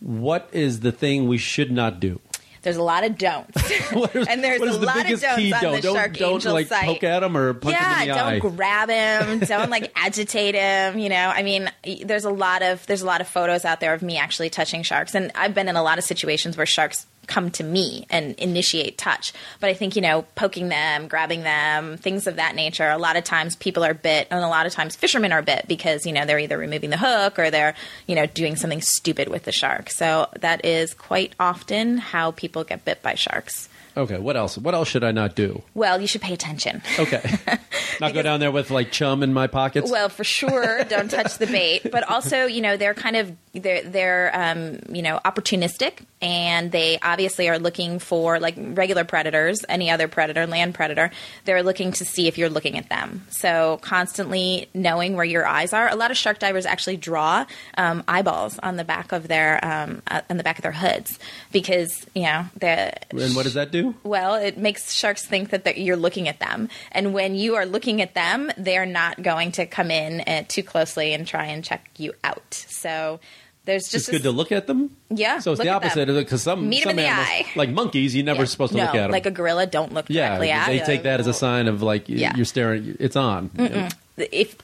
What 0.00 0.48
is 0.52 0.80
the 0.80 0.92
thing 0.92 1.28
we 1.28 1.38
should 1.38 1.70
not 1.70 2.00
do? 2.00 2.20
There's 2.62 2.76
a 2.76 2.82
lot 2.82 3.04
of 3.04 3.16
don'ts. 3.16 3.70
Is, 4.14 4.26
and 4.28 4.42
there's 4.42 4.60
a 4.60 4.78
the 4.78 4.84
lot 4.84 5.10
of 5.10 5.20
don'ts 5.20 5.52
on 5.52 5.60
don't? 5.62 5.74
the 5.76 5.80
don't 5.80 5.94
Shark 5.94 6.12
don't 6.14 6.32
Angel 6.34 6.52
like 6.52 6.66
site. 6.66 6.86
poke 6.86 7.04
at 7.04 7.22
him 7.22 7.36
or 7.36 7.54
punch 7.54 7.74
yeah, 7.74 7.94
him 7.94 8.02
in 8.02 8.08
the 8.08 8.14
don't 8.14 8.32
eye. 8.32 8.38
grab 8.40 8.88
him. 8.90 9.38
Don't 9.48 9.70
like 9.70 9.92
agitate 9.94 10.54
him. 10.54 10.98
You 10.98 11.08
know, 11.08 11.32
I 11.34 11.42
mean, 11.42 11.70
there's 12.04 12.24
a 12.24 12.30
lot 12.30 12.62
of 12.62 12.84
there's 12.86 13.00
a 13.02 13.06
lot 13.06 13.20
of 13.20 13.28
photos 13.28 13.64
out 13.64 13.80
there 13.80 13.94
of 13.94 14.02
me 14.02 14.18
actually 14.18 14.50
touching 14.50 14.82
sharks, 14.82 15.14
and 15.14 15.30
I've 15.34 15.54
been 15.54 15.68
in 15.68 15.76
a 15.76 15.82
lot 15.82 15.98
of 15.98 16.04
situations 16.04 16.56
where 16.56 16.66
sharks 16.66 17.06
come 17.28 17.50
to 17.52 17.64
me 17.64 18.06
and 18.10 18.34
initiate 18.38 18.98
touch. 18.98 19.32
But 19.60 19.70
I 19.70 19.74
think 19.74 19.94
you 19.94 20.02
know, 20.02 20.22
poking 20.34 20.68
them, 20.68 21.06
grabbing 21.06 21.42
them, 21.42 21.96
things 21.96 22.26
of 22.26 22.36
that 22.36 22.54
nature. 22.54 22.88
A 22.88 22.98
lot 22.98 23.16
of 23.16 23.24
times 23.24 23.56
people 23.56 23.84
are 23.84 23.94
bit, 23.94 24.26
and 24.30 24.42
a 24.42 24.48
lot 24.48 24.66
of 24.66 24.72
times 24.72 24.96
fishermen 24.96 25.32
are 25.32 25.42
bit 25.42 25.66
because 25.68 26.06
you 26.06 26.12
know 26.12 26.24
they're 26.24 26.38
either 26.38 26.58
removing 26.58 26.90
the 26.90 26.98
hook 26.98 27.38
or 27.38 27.50
they're 27.50 27.74
you 28.06 28.14
know 28.14 28.26
doing 28.26 28.56
something 28.56 28.80
stupid 28.80 29.28
with 29.28 29.44
the 29.44 29.52
shark. 29.52 29.90
So 29.90 30.28
that 30.40 30.64
is 30.64 30.94
quite 30.94 31.34
often 31.38 31.98
how 31.98 32.32
people 32.32 32.64
get 32.64 32.84
bit 32.84 33.02
by 33.02 33.14
sharks. 33.14 33.68
Okay, 33.98 34.18
what 34.18 34.36
else? 34.36 34.56
What 34.56 34.74
else 34.74 34.86
should 34.86 35.02
I 35.02 35.10
not 35.10 35.34
do? 35.34 35.62
Well, 35.74 36.00
you 36.00 36.06
should 36.06 36.20
pay 36.20 36.32
attention. 36.32 36.82
Okay, 37.00 37.20
not 38.00 38.14
go 38.14 38.22
down 38.22 38.38
there 38.38 38.52
with 38.52 38.70
like 38.70 38.92
chum 38.92 39.24
in 39.24 39.34
my 39.34 39.48
pockets. 39.48 39.90
Well, 39.90 40.08
for 40.08 40.22
sure, 40.22 40.84
don't 40.84 41.10
touch 41.10 41.38
the 41.38 41.48
bait. 41.48 41.90
But 41.90 42.08
also, 42.08 42.46
you 42.46 42.60
know, 42.60 42.76
they're 42.76 42.94
kind 42.94 43.16
of 43.16 43.34
they're 43.58 43.82
they're 43.82 44.30
um, 44.34 44.78
you 44.94 45.02
know 45.02 45.20
opportunistic, 45.24 46.04
and 46.20 46.72
they 46.72 46.98
obviously 47.02 47.48
are 47.48 47.58
looking 47.58 47.98
for 47.98 48.38
like 48.40 48.54
regular 48.58 49.04
predators, 49.04 49.64
any 49.68 49.90
other 49.90 50.08
predator, 50.08 50.46
land 50.46 50.74
predator. 50.74 51.10
They're 51.44 51.62
looking 51.62 51.92
to 51.92 52.04
see 52.04 52.28
if 52.28 52.38
you're 52.38 52.50
looking 52.50 52.78
at 52.78 52.88
them. 52.88 53.26
So 53.30 53.78
constantly 53.82 54.68
knowing 54.74 55.14
where 55.14 55.24
your 55.24 55.46
eyes 55.46 55.72
are. 55.72 55.88
A 55.88 55.96
lot 55.96 56.10
of 56.10 56.16
shark 56.16 56.38
divers 56.38 56.66
actually 56.66 56.96
draw 56.96 57.46
um, 57.76 58.04
eyeballs 58.08 58.58
on 58.60 58.76
the 58.76 58.84
back 58.84 59.12
of 59.12 59.28
their 59.28 59.64
um, 59.64 60.02
uh, 60.08 60.22
on 60.30 60.36
the 60.36 60.44
back 60.44 60.58
of 60.58 60.62
their 60.62 60.72
hoods 60.72 61.18
because 61.52 62.06
you 62.14 62.22
know 62.22 62.46
the 62.56 62.92
and 63.16 63.36
what 63.36 63.44
does 63.44 63.54
that 63.54 63.70
do? 63.70 63.94
well, 64.04 64.34
it 64.34 64.58
makes 64.58 64.92
sharks 64.92 65.24
think 65.24 65.50
that 65.50 65.78
you're 65.78 65.96
looking 65.96 66.28
at 66.28 66.40
them, 66.40 66.68
and 66.92 67.14
when 67.14 67.34
you 67.34 67.54
are 67.54 67.66
looking 67.66 68.00
at 68.00 68.14
them, 68.14 68.50
they're 68.56 68.86
not 68.86 69.22
going 69.22 69.52
to 69.52 69.66
come 69.66 69.90
in 69.90 70.20
uh, 70.22 70.44
too 70.48 70.62
closely 70.62 71.12
and 71.12 71.26
try 71.26 71.46
and 71.46 71.64
check 71.64 71.88
you 71.96 72.12
out. 72.24 72.54
So 72.68 73.20
there's 73.68 73.82
It's 73.84 73.92
just 73.92 74.10
good 74.10 74.22
to 74.22 74.30
look 74.30 74.50
at 74.50 74.66
them. 74.66 74.96
Yeah, 75.10 75.40
So 75.40 75.52
it's 75.52 75.60
the 75.60 75.68
at 75.68 75.74
opposite 75.76 76.06
them. 76.06 76.16
because 76.16 76.42
some 76.42 76.68
Meet 76.68 76.82
some 76.84 76.90
in 76.90 76.96
the 76.96 77.02
animals, 77.04 77.28
eye. 77.28 77.46
like 77.54 77.68
monkeys, 77.68 78.16
you're 78.16 78.24
never 78.24 78.40
Yeah. 78.40 78.44
supposed 78.46 78.72
to 78.72 78.78
no, 78.78 78.84
look 78.86 78.94
at 78.94 79.02
them. 79.02 79.10
like 79.10 79.26
a 79.26 79.30
gorilla. 79.30 79.66
Don't 79.66 79.92
look 79.92 80.06
yeah, 80.08 80.28
directly 80.28 80.50
at. 80.50 80.66
Them. 80.66 80.76
They 80.78 80.84
take 80.84 81.02
that 81.02 81.20
as 81.20 81.26
a 81.26 81.34
sign 81.34 81.68
of 81.68 81.82
like 81.82 82.08
Yeah. 82.08 82.34
you're 82.34 82.46
staring. 82.46 82.96
It's 82.98 83.14
on. 83.16 83.50
if 84.16 84.56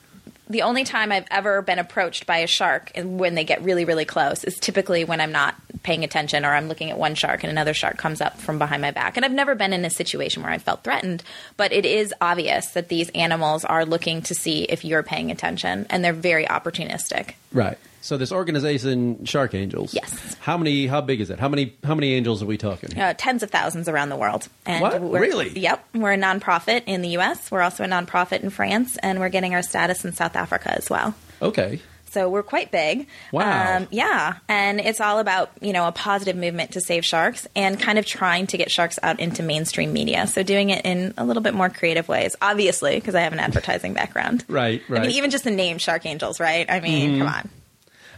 the 0.49 0.63
only 0.63 0.85
time 0.85 1.11
I've 1.13 1.27
ever 1.31 1.63
been 1.63 1.79
approached 1.79 2.27
by 2.27 2.39
a 2.39 2.47
shark 2.47 2.93
and 2.95 3.19
when 3.19 3.35
they 3.35 3.45
get 3.45 3.63
really, 3.63 3.85
really 3.85 4.05
close 4.05 4.43
is 4.45 4.55
typically 4.57 5.05
when 5.05 5.21
I'm 5.21 5.33
not 5.33 5.55
paying 5.83 6.05
attention 6.05 6.45
or 6.47 6.55
I'm 6.55 6.69
looking 6.69 6.91
at 6.91 6.99
one 6.99 7.15
shark 7.15 7.43
and 7.45 7.51
another 7.51 7.73
shark 7.75 7.97
comes 7.99 8.21
up 8.23 8.39
from 8.41 8.59
behind 8.59 8.81
my 8.83 8.91
back. 8.91 9.17
And 9.17 9.25
I've 9.25 9.33
never 9.33 9.55
been 9.55 9.73
in 9.75 9.85
a 9.85 9.91
situation 9.91 10.43
where 10.43 10.51
I 10.53 10.59
felt 10.59 10.83
threatened, 10.83 11.23
but 11.59 11.73
it 11.73 11.85
is 11.87 12.13
obvious 12.23 12.69
that 12.69 12.89
these 12.89 13.11
animals 13.11 13.65
are 13.67 13.85
looking 13.85 14.23
to 14.23 14.35
see 14.35 14.65
if 14.65 14.83
you're 14.85 15.03
paying 15.03 15.31
attention 15.31 15.87
and 15.91 16.03
they're 16.05 16.13
very 16.15 16.47
opportunistic. 16.47 17.35
Right. 17.53 17.77
So 18.05 18.19
this 18.19 18.33
organization, 18.33 19.25
Shark 19.25 19.55
Angels. 19.55 19.95
Yes. 19.95 20.37
How 20.39 20.59
many? 20.59 20.87
How 20.87 21.01
big 21.01 21.23
is 21.23 21.31
it? 21.31 21.41
How 21.41 21.49
many? 21.49 21.75
How 21.83 21.95
many 21.95 22.13
angels 22.13 22.43
are 22.43 22.47
we 22.47 22.59
talking? 22.59 23.01
Uh, 23.01 23.15
tens 23.17 23.43
of 23.43 23.51
thousands 23.51 23.89
around 23.89 24.11
the 24.11 24.17
world. 24.17 24.47
And 24.67 24.83
What? 24.83 25.01
Really? 25.01 25.59
Yep. 25.59 25.89
We're 25.95 26.13
a 26.13 26.19
nonprofit 26.19 26.83
in 26.85 27.01
the 27.01 27.09
U.S. 27.11 27.51
We're 27.51 27.63
also 27.63 27.83
a 27.83 27.87
nonprofit 27.87 28.43
in 28.43 28.51
France, 28.51 28.99
and 28.99 29.21
we're 29.21 29.31
getting 29.31 29.55
our 29.55 29.63
status 29.63 30.05
in 30.05 30.13
South 30.13 30.37
Africa 30.37 30.75
as 30.77 30.91
well. 30.91 31.15
Okay. 31.41 31.81
So 32.11 32.29
we're 32.29 32.43
quite 32.43 32.71
big. 32.71 33.09
Wow. 33.33 33.79
Um, 33.79 33.89
yeah. 33.91 34.35
And 34.51 34.81
it's 34.81 35.01
all 35.01 35.19
about, 35.19 35.51
you 35.63 35.73
know, 35.73 35.89
a 35.89 35.93
positive 35.93 36.37
movement 36.37 36.73
to 36.73 36.83
save 36.83 37.07
sharks 37.07 37.49
and 37.57 37.81
kind 37.81 37.99
of 37.99 38.05
trying 38.05 38.47
to 38.49 38.59
get 38.59 38.71
sharks 38.71 38.99
out 39.03 39.19
into 39.19 39.43
mainstream 39.43 39.95
media. 39.95 40.27
So 40.27 40.43
doing 40.43 40.71
it 40.71 40.85
in 40.85 41.15
a 41.17 41.25
little 41.25 41.43
bit 41.43 41.55
more 41.55 41.71
creative 41.71 42.07
ways, 42.07 42.37
obviously, 42.41 42.97
because 42.97 43.15
I 43.15 43.23
have 43.23 43.33
an 43.33 43.41
advertising 43.41 43.95
background. 43.95 44.45
Right. 44.47 44.83
right. 44.91 45.01
I 45.01 45.07
mean, 45.07 45.17
even 45.17 45.31
just 45.31 45.43
the 45.43 45.51
name 45.51 45.79
Shark 45.79 46.05
Angels, 46.07 46.39
right? 46.39 46.71
I 46.71 46.81
mean, 46.81 47.19
come 47.19 47.29
on. 47.29 47.51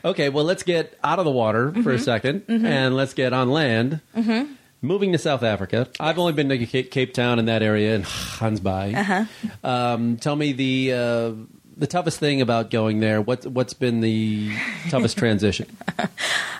Okay, 0.06 0.28
well, 0.28 0.44
let's 0.44 0.62
get 0.62 0.96
out 1.02 1.18
of 1.18 1.24
the 1.24 1.32
water 1.32 1.72
for 1.82 1.90
a 1.90 1.96
2nd 1.96 2.44
and 2.48 2.94
let's 2.94 3.12
get 3.12 3.32
on 3.32 3.50
land. 3.50 4.00
Mm-hmm. 4.16 4.52
Moving 4.80 5.10
to 5.10 5.18
South 5.18 5.42
Africa. 5.42 5.88
I've 5.98 6.16
only 6.16 6.32
been 6.32 6.48
to 6.48 6.64
Cape, 6.64 6.92
Cape 6.92 7.12
Town 7.12 7.40
and 7.40 7.48
that 7.48 7.60
area 7.60 7.96
and 7.96 8.04
Hansby. 8.38 8.94
Uh-huh. 8.94 9.24
Um, 9.68 10.16
tell 10.18 10.36
me 10.36 10.52
the 10.52 10.92
uh, 10.92 11.32
the 11.76 11.86
toughest 11.86 12.18
thing 12.18 12.40
about 12.40 12.70
going 12.70 13.00
there? 13.00 13.20
What 13.20 13.46
what's 13.46 13.74
been 13.74 14.00
the 14.00 14.52
toughest 14.90 15.16
transition? 15.18 15.76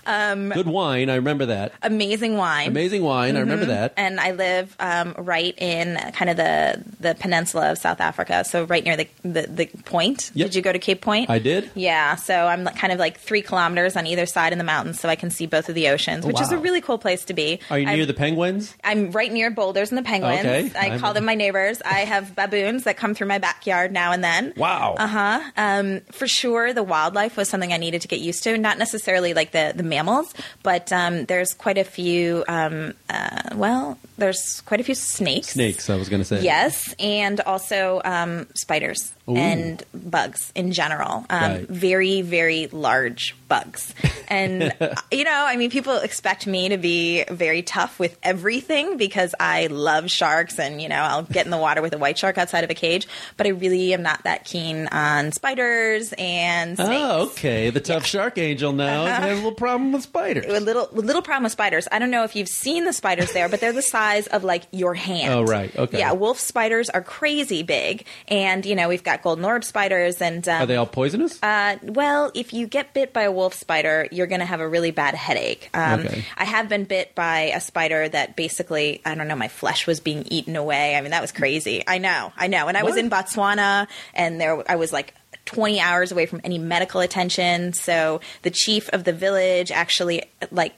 Um, 0.09 0.51
Good 0.51 0.69
wine, 0.69 1.11
I 1.11 1.17
remember 1.17 1.47
that. 1.47 1.73
Amazing 1.83 2.37
wine. 2.37 2.69
Amazing 2.69 3.03
wine, 3.03 3.37
I 3.37 3.41
remember 3.41 3.65
Mhm. 3.65 3.69
that. 3.71 3.93
And 3.97 4.21
I 4.21 4.31
live 4.31 4.77
um, 4.79 5.17
right 5.19 5.53
in 5.59 5.97
kind 6.13 6.31
of 6.31 6.37
the 6.37 6.81
the 7.01 7.17
peninsula 7.17 7.73
of 7.73 7.79
South 7.79 8.01
Africa, 8.01 8.45
so 8.45 8.63
right 8.63 8.85
near 8.85 8.97
the 8.97 9.09
the, 9.25 9.49
the 9.49 9.67
point. 9.85 10.31
Yep. 10.35 10.47
Did 10.47 10.55
you 10.55 10.63
go 10.63 10.73
to 10.73 10.79
Cape 10.79 11.01
Point? 11.01 11.29
I 11.29 11.41
did. 11.41 11.71
Yeah, 11.75 12.15
so 12.15 12.47
I'm 12.47 12.63
like- 12.63 12.77
kind 12.77 12.93
of 12.93 13.01
like 13.01 13.19
three 13.19 13.43
kilometers 13.43 13.97
on 13.97 14.07
either 14.07 14.27
side 14.27 14.53
in 14.53 14.59
the 14.59 14.65
mountains, 14.65 15.01
so 15.01 15.09
I 15.09 15.17
can 15.17 15.31
see 15.31 15.47
both 15.47 15.69
of 15.69 15.75
the 15.75 15.89
oceans, 15.89 16.25
Oh, 16.25 16.29
which 16.29 16.41
is 16.41 16.53
a 16.53 16.59
really 16.59 16.81
cool 16.81 16.99
place 16.99 17.25
to 17.25 17.35
be. 17.35 17.59
Are 17.69 17.77
you 17.79 17.87
near 17.87 18.03
I'm, 18.03 18.07
the 18.07 18.15
penguins? 18.15 18.77
I'm 18.85 19.11
right 19.11 19.33
near 19.33 19.51
boulders 19.51 19.91
and 19.91 19.99
the 19.99 20.03
penguins. 20.05 20.39
Okay. 20.39 20.71
I 20.79 20.91
I'm- 20.91 21.01
call 21.01 21.15
them 21.15 21.25
my 21.25 21.35
neighbors. 21.35 21.83
I 21.85 22.01
have 22.05 22.37
baboons 22.37 22.85
that 22.85 22.97
come 22.97 23.13
through 23.17 23.27
my 23.27 23.39
backyard 23.39 23.91
now 23.91 24.13
and 24.13 24.23
then. 24.23 24.53
Wow. 24.57 24.95
Uh 25.07 25.09
huh. 25.09 25.51
Um, 25.57 26.01
for 26.11 26.27
sure, 26.27 26.73
the 26.73 26.83
wildlife 26.83 27.37
was 27.37 27.49
something 27.49 27.73
I 27.73 27.77
needed 27.77 28.03
to 28.03 28.09
get 28.09 28.19
used 28.19 28.43
to. 28.43 28.59
Not 28.59 28.77
necessarily 28.77 29.35
like 29.35 29.53
the 29.53 29.73
the 29.73 29.85
mammals, 29.85 30.35
but 30.65 30.93
um, 30.93 31.27
there's 31.27 31.55
quite 31.55 31.79
a 31.79 31.85
few. 31.85 32.45
Um, 32.49 32.93
uh, 33.09 33.51
well, 33.55 33.99
there's 34.19 34.63
quite 34.63 34.81
a 34.81 34.83
few 34.83 34.97
snakes. 34.97 35.51
Snakes, 35.51 35.89
I 35.89 35.95
was 35.95 36.09
going 36.09 36.23
to 36.23 36.25
say. 36.25 36.43
Yes, 36.43 36.93
and 36.99 37.41
also 37.43 38.01
um, 38.05 38.49
spiders 38.57 39.13
Ooh. 39.29 39.37
and 39.37 39.83
bugs 39.93 40.53
in 40.55 40.73
general. 40.73 41.25
Um, 41.31 41.53
Right. 41.53 41.69
Very, 41.69 42.23
very 42.23 42.67
large 42.69 43.35
bugs. 43.49 43.95
And, 44.29 44.75
you 45.13 45.23
know, 45.23 45.45
I 45.47 45.57
mean, 45.57 45.71
people 45.71 45.99
expect 45.99 46.49
me 46.49 46.71
to 46.71 46.79
be 46.79 47.23
very 47.31 47.63
tough 47.63 48.01
with 48.01 48.19
everything 48.25 48.97
because 48.97 49.37
I 49.39 49.69
love 49.69 50.11
sharks 50.11 50.59
and, 50.59 50.83
you 50.83 50.89
know, 50.89 50.97
I'll 51.01 51.23
get 51.23 51.45
in 51.45 51.53
the 51.53 51.57
water 51.57 51.81
with 51.81 51.93
a 51.95 51.99
white 51.99 52.19
shark 52.19 52.37
outside 52.37 52.65
of 52.65 52.71
a 52.71 52.75
cage, 52.75 53.07
but 53.37 53.47
I 53.47 53.51
really 53.51 53.95
am 53.95 54.03
not 54.03 54.25
that 54.25 54.45
keen 54.45 54.89
on 54.89 55.31
spiders 55.31 56.13
and 56.19 56.75
snakes. 56.77 56.91
Oh, 56.93 57.27
okay. 57.27 57.71
The 57.71 57.79
tough 57.79 58.05
shark 58.05 58.37
angel 58.37 58.73
now 58.73 59.05
Uh-huh. 59.05 59.21
has 59.21 59.33
a 59.35 59.35
little 59.37 59.53
problem 59.53 59.93
with 59.93 60.03
spiders. 60.03 60.45
A 60.49 60.59
little, 60.59 60.89
a 60.91 60.95
little 61.01 61.23
problem 61.23 61.45
with 61.45 61.53
spiders. 61.53 61.87
I 61.93 62.01
don't 62.01 62.11
know 62.11 62.25
if 62.25 62.35
you've 62.35 62.49
seen 62.49 62.85
the 62.85 62.93
spiders 62.93 63.31
there, 63.33 63.49
but 63.49 63.61
they're 63.61 63.73
the 63.73 63.81
size 63.81 64.27
of 64.27 64.43
like 64.43 64.65
your 64.73 64.95
hand. 64.95 65.33
Oh, 65.33 65.45
right. 65.45 65.71
Okay. 65.79 66.01
Yeah, 66.01 66.15
wolf 66.15 66.41
spiders 66.41 66.91
are 66.91 67.01
crazy 67.01 67.63
big, 67.63 68.05
and 68.27 68.67
you 68.67 68.75
know 68.75 68.89
we've 68.89 69.05
got 69.05 69.16
golden 69.23 69.45
orb 69.45 69.65
spiders, 69.65 70.21
and 70.21 70.47
um, 70.49 70.63
Are 70.63 70.67
they 70.67 70.77
all 70.77 70.87
poisonous? 70.87 71.43
uh, 71.43 71.77
well, 71.83 72.31
if 72.35 72.53
you 72.53 72.67
get 72.67 72.95
bit 72.95 73.13
by 73.13 73.23
a 73.23 73.33
wolf 73.33 73.55
spider, 73.55 74.07
you're 74.11 74.27
going 74.27 74.41
to 74.41 74.47
have 74.47 74.61
a 74.61 74.69
really 74.69 74.91
bad 74.91 75.15
headache. 75.15 75.71
Um, 75.75 76.01
Okay. 76.01 76.25
I 76.37 76.45
have 76.45 76.69
been 76.69 76.85
bit 76.85 77.15
by 77.15 77.53
a 77.55 77.61
spider 77.61 78.09
that 78.09 78.37
basically, 78.37 79.01
I 79.05 79.15
don't 79.15 79.29
know, 79.29 79.37
my 79.37 79.49
flesh 79.49 79.87
was 79.87 80.01
being 80.01 80.25
eaten 80.31 80.57
away. 80.57 80.97
I 80.97 81.01
mean, 81.01 81.11
that 81.13 81.23
was 81.23 81.33
crazy. 81.33 81.83
I 81.87 81.99
know, 81.99 82.33
I 82.37 82.47
know. 82.49 82.69
And 82.69 82.77
I 82.77 82.83
was 82.83 82.97
in 82.97 83.11
Botswana, 83.11 83.89
and 84.15 84.41
there 84.41 84.63
I 84.71 84.77
was 84.77 84.93
like. 84.93 85.15
20 85.45 85.79
hours 85.79 86.11
away 86.11 86.27
from 86.27 86.41
any 86.43 86.59
medical 86.59 87.01
attention. 87.01 87.73
So 87.73 88.21
the 88.43 88.51
chief 88.51 88.89
of 88.89 89.05
the 89.05 89.13
village 89.13 89.71
actually 89.71 90.25
like 90.51 90.75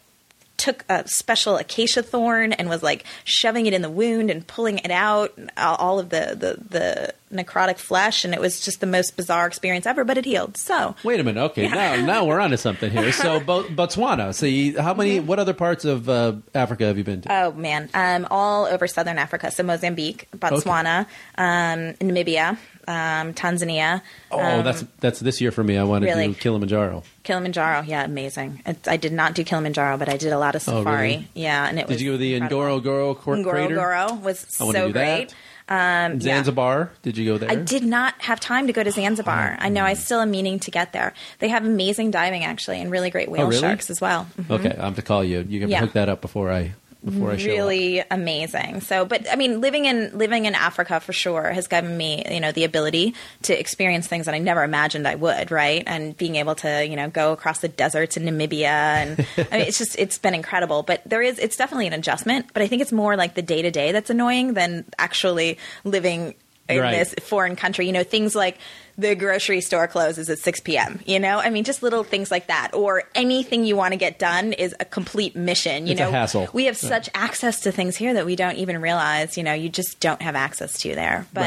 took 0.58 0.84
a 0.90 1.06
special 1.08 1.56
acacia 1.56 2.02
thorn 2.02 2.52
and 2.52 2.68
was 2.68 2.82
like 2.82 3.04
shoving 3.24 3.64
it 3.66 3.72
in 3.72 3.80
the 3.80 3.88
wound 3.88 4.30
and 4.30 4.46
pulling 4.46 4.78
it 4.78 4.90
out 4.90 5.32
all 5.56 5.98
of 5.98 6.10
the, 6.10 6.36
the, 6.38 6.58
the 6.68 7.14
necrotic 7.34 7.78
flesh 7.78 8.24
and 8.24 8.34
it 8.34 8.40
was 8.40 8.60
just 8.60 8.80
the 8.80 8.86
most 8.86 9.16
bizarre 9.16 9.46
experience 9.46 9.86
ever 9.86 10.04
but 10.04 10.18
it 10.18 10.24
healed 10.24 10.56
so 10.56 10.94
Wait 11.04 11.20
a 11.20 11.24
minute. 11.24 11.40
Okay, 11.40 11.68
now 11.68 11.94
now 11.96 12.24
we're 12.24 12.40
onto 12.40 12.56
something 12.56 12.90
here. 12.90 13.12
So 13.12 13.38
Bo- 13.48 13.64
Botswana. 13.64 14.34
See, 14.34 14.72
how 14.72 14.94
many? 14.94 15.20
What 15.20 15.38
other 15.38 15.54
parts 15.54 15.84
of 15.84 16.08
uh, 16.08 16.34
Africa 16.54 16.84
have 16.86 16.98
you 16.98 17.04
been 17.04 17.22
to? 17.22 17.28
Mm-hmm. 17.28 17.56
oh 17.56 17.58
man 17.58 17.88
um, 17.94 18.26
all 18.30 18.66
over 18.66 18.86
southern 18.86 19.18
africa 19.18 19.50
so 19.50 19.62
mozambique 19.62 20.28
botswana 20.36 21.06
um, 21.36 21.94
namibia 22.00 22.56
um, 22.94 23.34
tanzania 23.34 24.00
oh, 24.30 24.40
um, 24.40 24.64
that's 24.64 24.82
that's 25.00 25.20
this 25.20 25.40
year 25.42 25.50
for 25.52 25.62
me. 25.62 25.76
I 25.76 25.84
want 25.84 26.04
to 26.04 26.10
really? 26.10 26.28
do 26.28 26.34
Kilimanjaro. 26.34 27.02
kilimanjaro 27.22 27.82
yeah 27.92 28.02
amazing 28.04 28.62
it, 28.64 28.78
i 28.88 28.96
did 28.96 29.12
not 29.12 29.34
do 29.34 29.44
kilimanjaro 29.44 29.98
but 29.98 30.08
i 30.08 30.16
did 30.16 30.32
a 30.32 30.38
lot 30.38 30.54
of 30.56 30.62
Oh, 30.68 30.78
safari 30.82 31.08
really? 31.08 31.28
yeah 31.34 31.68
and 31.68 31.78
it 31.78 31.86
was 31.86 31.96
Did 31.98 32.04
you 32.04 32.10
go 32.12 32.14
to 32.16 32.18
the 32.26 32.34
incredible. 32.34 32.80
Ngorongoro 32.80 33.16
cor- 33.18 33.42
crater? 33.44 33.76
Ngorongoro 33.76 34.22
was 34.22 34.38
so 34.48 34.90
great 34.92 35.34
um, 35.70 36.12
yeah. 36.14 36.18
Zanzibar. 36.20 36.90
Did 37.02 37.18
you 37.18 37.26
go 37.30 37.36
there? 37.36 37.50
I 37.50 37.54
did 37.56 37.84
not 37.84 38.14
have 38.22 38.40
time 38.40 38.68
to 38.68 38.72
go 38.72 38.82
to 38.82 38.90
Zanzibar. 38.90 39.54
I 39.60 39.68
know 39.68 39.84
I 39.84 39.92
still 39.92 40.20
am 40.22 40.30
meaning 40.30 40.58
to 40.60 40.70
get 40.70 40.94
there. 40.94 41.12
They 41.40 41.48
have 41.48 41.62
amazing 41.62 42.10
diving 42.10 42.42
actually, 42.42 42.80
and 42.80 42.90
really 42.90 43.10
great 43.10 43.30
whale 43.30 43.42
Oh, 43.42 43.48
really? 43.50 43.60
sharks 43.60 43.90
as 43.90 44.00
well. 44.00 44.26
Mhm. 44.40 44.50
Okay, 44.60 44.74
I 44.80 44.84
have 44.86 44.96
to 44.96 45.02
call 45.02 45.22
you. 45.22 45.44
You 45.46 45.60
can 45.60 45.68
Yeah. 45.68 45.80
hook 45.80 45.92
that 45.92 46.08
up 46.08 46.22
before 46.22 46.50
I 46.50 46.72
before 47.04 47.30
I 47.30 47.36
show 47.36 47.50
up. 47.50 47.56
Really 47.56 48.02
amazing. 48.10 48.80
So, 48.80 49.04
but 49.04 49.30
I 49.30 49.36
mean, 49.36 49.60
living 49.60 49.84
in 49.84 50.16
living 50.18 50.44
in 50.46 50.54
Africa 50.54 51.00
for 51.00 51.12
sure 51.12 51.50
has 51.52 51.68
given 51.68 51.96
me, 51.96 52.24
you 52.30 52.40
know, 52.40 52.52
the 52.52 52.64
ability 52.64 53.14
to 53.42 53.58
experience 53.58 54.06
things 54.06 54.26
that 54.26 54.34
I 54.34 54.38
never 54.38 54.64
imagined 54.64 55.06
I 55.06 55.14
would. 55.14 55.50
Right, 55.50 55.82
and 55.86 56.16
being 56.16 56.36
able 56.36 56.54
to, 56.56 56.84
you 56.84 56.96
know, 56.96 57.08
go 57.08 57.32
across 57.32 57.60
the 57.60 57.68
deserts 57.68 58.16
in 58.16 58.24
Namibia, 58.24 58.64
and 58.66 59.26
I 59.52 59.58
mean, 59.58 59.66
it's 59.68 59.78
just 59.78 59.96
it's 59.98 60.18
been 60.18 60.34
incredible. 60.34 60.82
But 60.82 61.02
there 61.06 61.22
is, 61.22 61.38
it's 61.38 61.56
definitely 61.56 61.86
an 61.86 61.92
adjustment. 61.92 62.46
But 62.52 62.62
I 62.62 62.66
think 62.66 62.82
it's 62.82 62.92
more 62.92 63.16
like 63.16 63.34
the 63.34 63.42
day 63.42 63.62
to 63.62 63.70
day 63.70 63.92
that's 63.92 64.10
annoying 64.10 64.54
than 64.54 64.84
actually 64.98 65.58
living 65.84 66.34
in 66.68 66.80
Right. 66.80 66.98
this 66.98 67.14
foreign 67.26 67.56
country. 67.56 67.86
You 67.86 67.92
know, 67.92 68.04
things 68.04 68.34
like 68.34 68.58
the 68.98 69.14
grocery 69.14 69.60
store 69.60 69.86
closes 69.86 70.28
at 70.28 70.38
6 70.40 70.60
p.m. 70.60 70.98
You 71.06 71.20
know, 71.20 71.38
I 71.38 71.50
mean, 71.50 71.62
just 71.64 71.82
little 71.82 72.02
things 72.04 72.30
like 72.30 72.48
that, 72.48 72.70
or 72.74 73.04
anything 73.14 73.64
you 73.64 73.76
want 73.76 73.92
to 73.92 73.96
get 73.96 74.18
done 74.18 74.52
is 74.52 74.74
a 74.80 74.84
complete 74.84 75.36
mission. 75.36 75.86
You 75.86 75.92
It's 75.92 76.00
know, 76.00 76.10
hassle. 76.10 76.48
we 76.52 76.64
have 76.64 76.82
Yeah. 76.82 76.88
such 76.88 77.08
access 77.14 77.60
to 77.60 77.70
things 77.72 77.96
here 77.96 78.12
that 78.14 78.26
we 78.26 78.34
don't 78.36 78.56
even 78.56 78.80
realize. 78.80 79.36
You 79.36 79.44
know, 79.44 79.52
you 79.54 79.68
just 79.68 80.00
don't 80.00 80.20
have 80.20 80.34
access 80.34 80.80
to 80.80 80.94
there. 80.96 81.26
But 81.32 81.40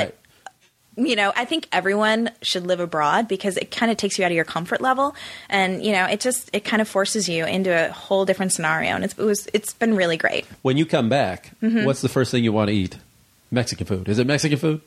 right. 0.98 1.08
you 1.10 1.16
know, 1.16 1.34
I 1.36 1.44
think 1.46 1.68
everyone 1.74 2.32
should 2.42 2.66
live 2.68 2.80
abroad 2.80 3.28
because 3.28 3.58
it 3.58 3.70
kind 3.72 3.92
of 3.92 3.98
takes 3.98 4.18
you 4.18 4.24
out 4.26 4.32
of 4.32 4.36
your 4.36 4.46
comfort 4.46 4.80
level, 4.82 5.14
and 5.50 5.84
you 5.84 5.92
know, 5.92 6.06
it 6.06 6.22
just 6.22 6.50
it 6.54 6.64
kind 6.64 6.82
of 6.82 6.88
forces 6.88 7.28
you 7.28 7.46
into 7.46 7.70
a 7.72 7.92
whole 7.92 8.24
different 8.26 8.54
scenario, 8.54 8.92
and 8.96 9.04
it's, 9.04 9.14
it 9.18 9.24
was 9.26 9.48
it's 9.54 9.74
been 9.74 9.96
really 9.98 10.16
great. 10.18 10.46
When 10.62 10.78
you 10.78 10.86
come 10.86 11.10
back, 11.10 11.52
Mhm. 11.62 11.84
what's 11.86 12.02
the 12.02 12.10
first 12.10 12.32
thing 12.32 12.44
you 12.46 12.54
want 12.54 12.70
to 12.70 12.74
eat? 12.76 12.96
Mexican 13.52 13.86
food. 13.88 14.08
Is 14.08 14.20
it 14.20 14.26
Mexican 14.28 14.58
food? 14.58 14.82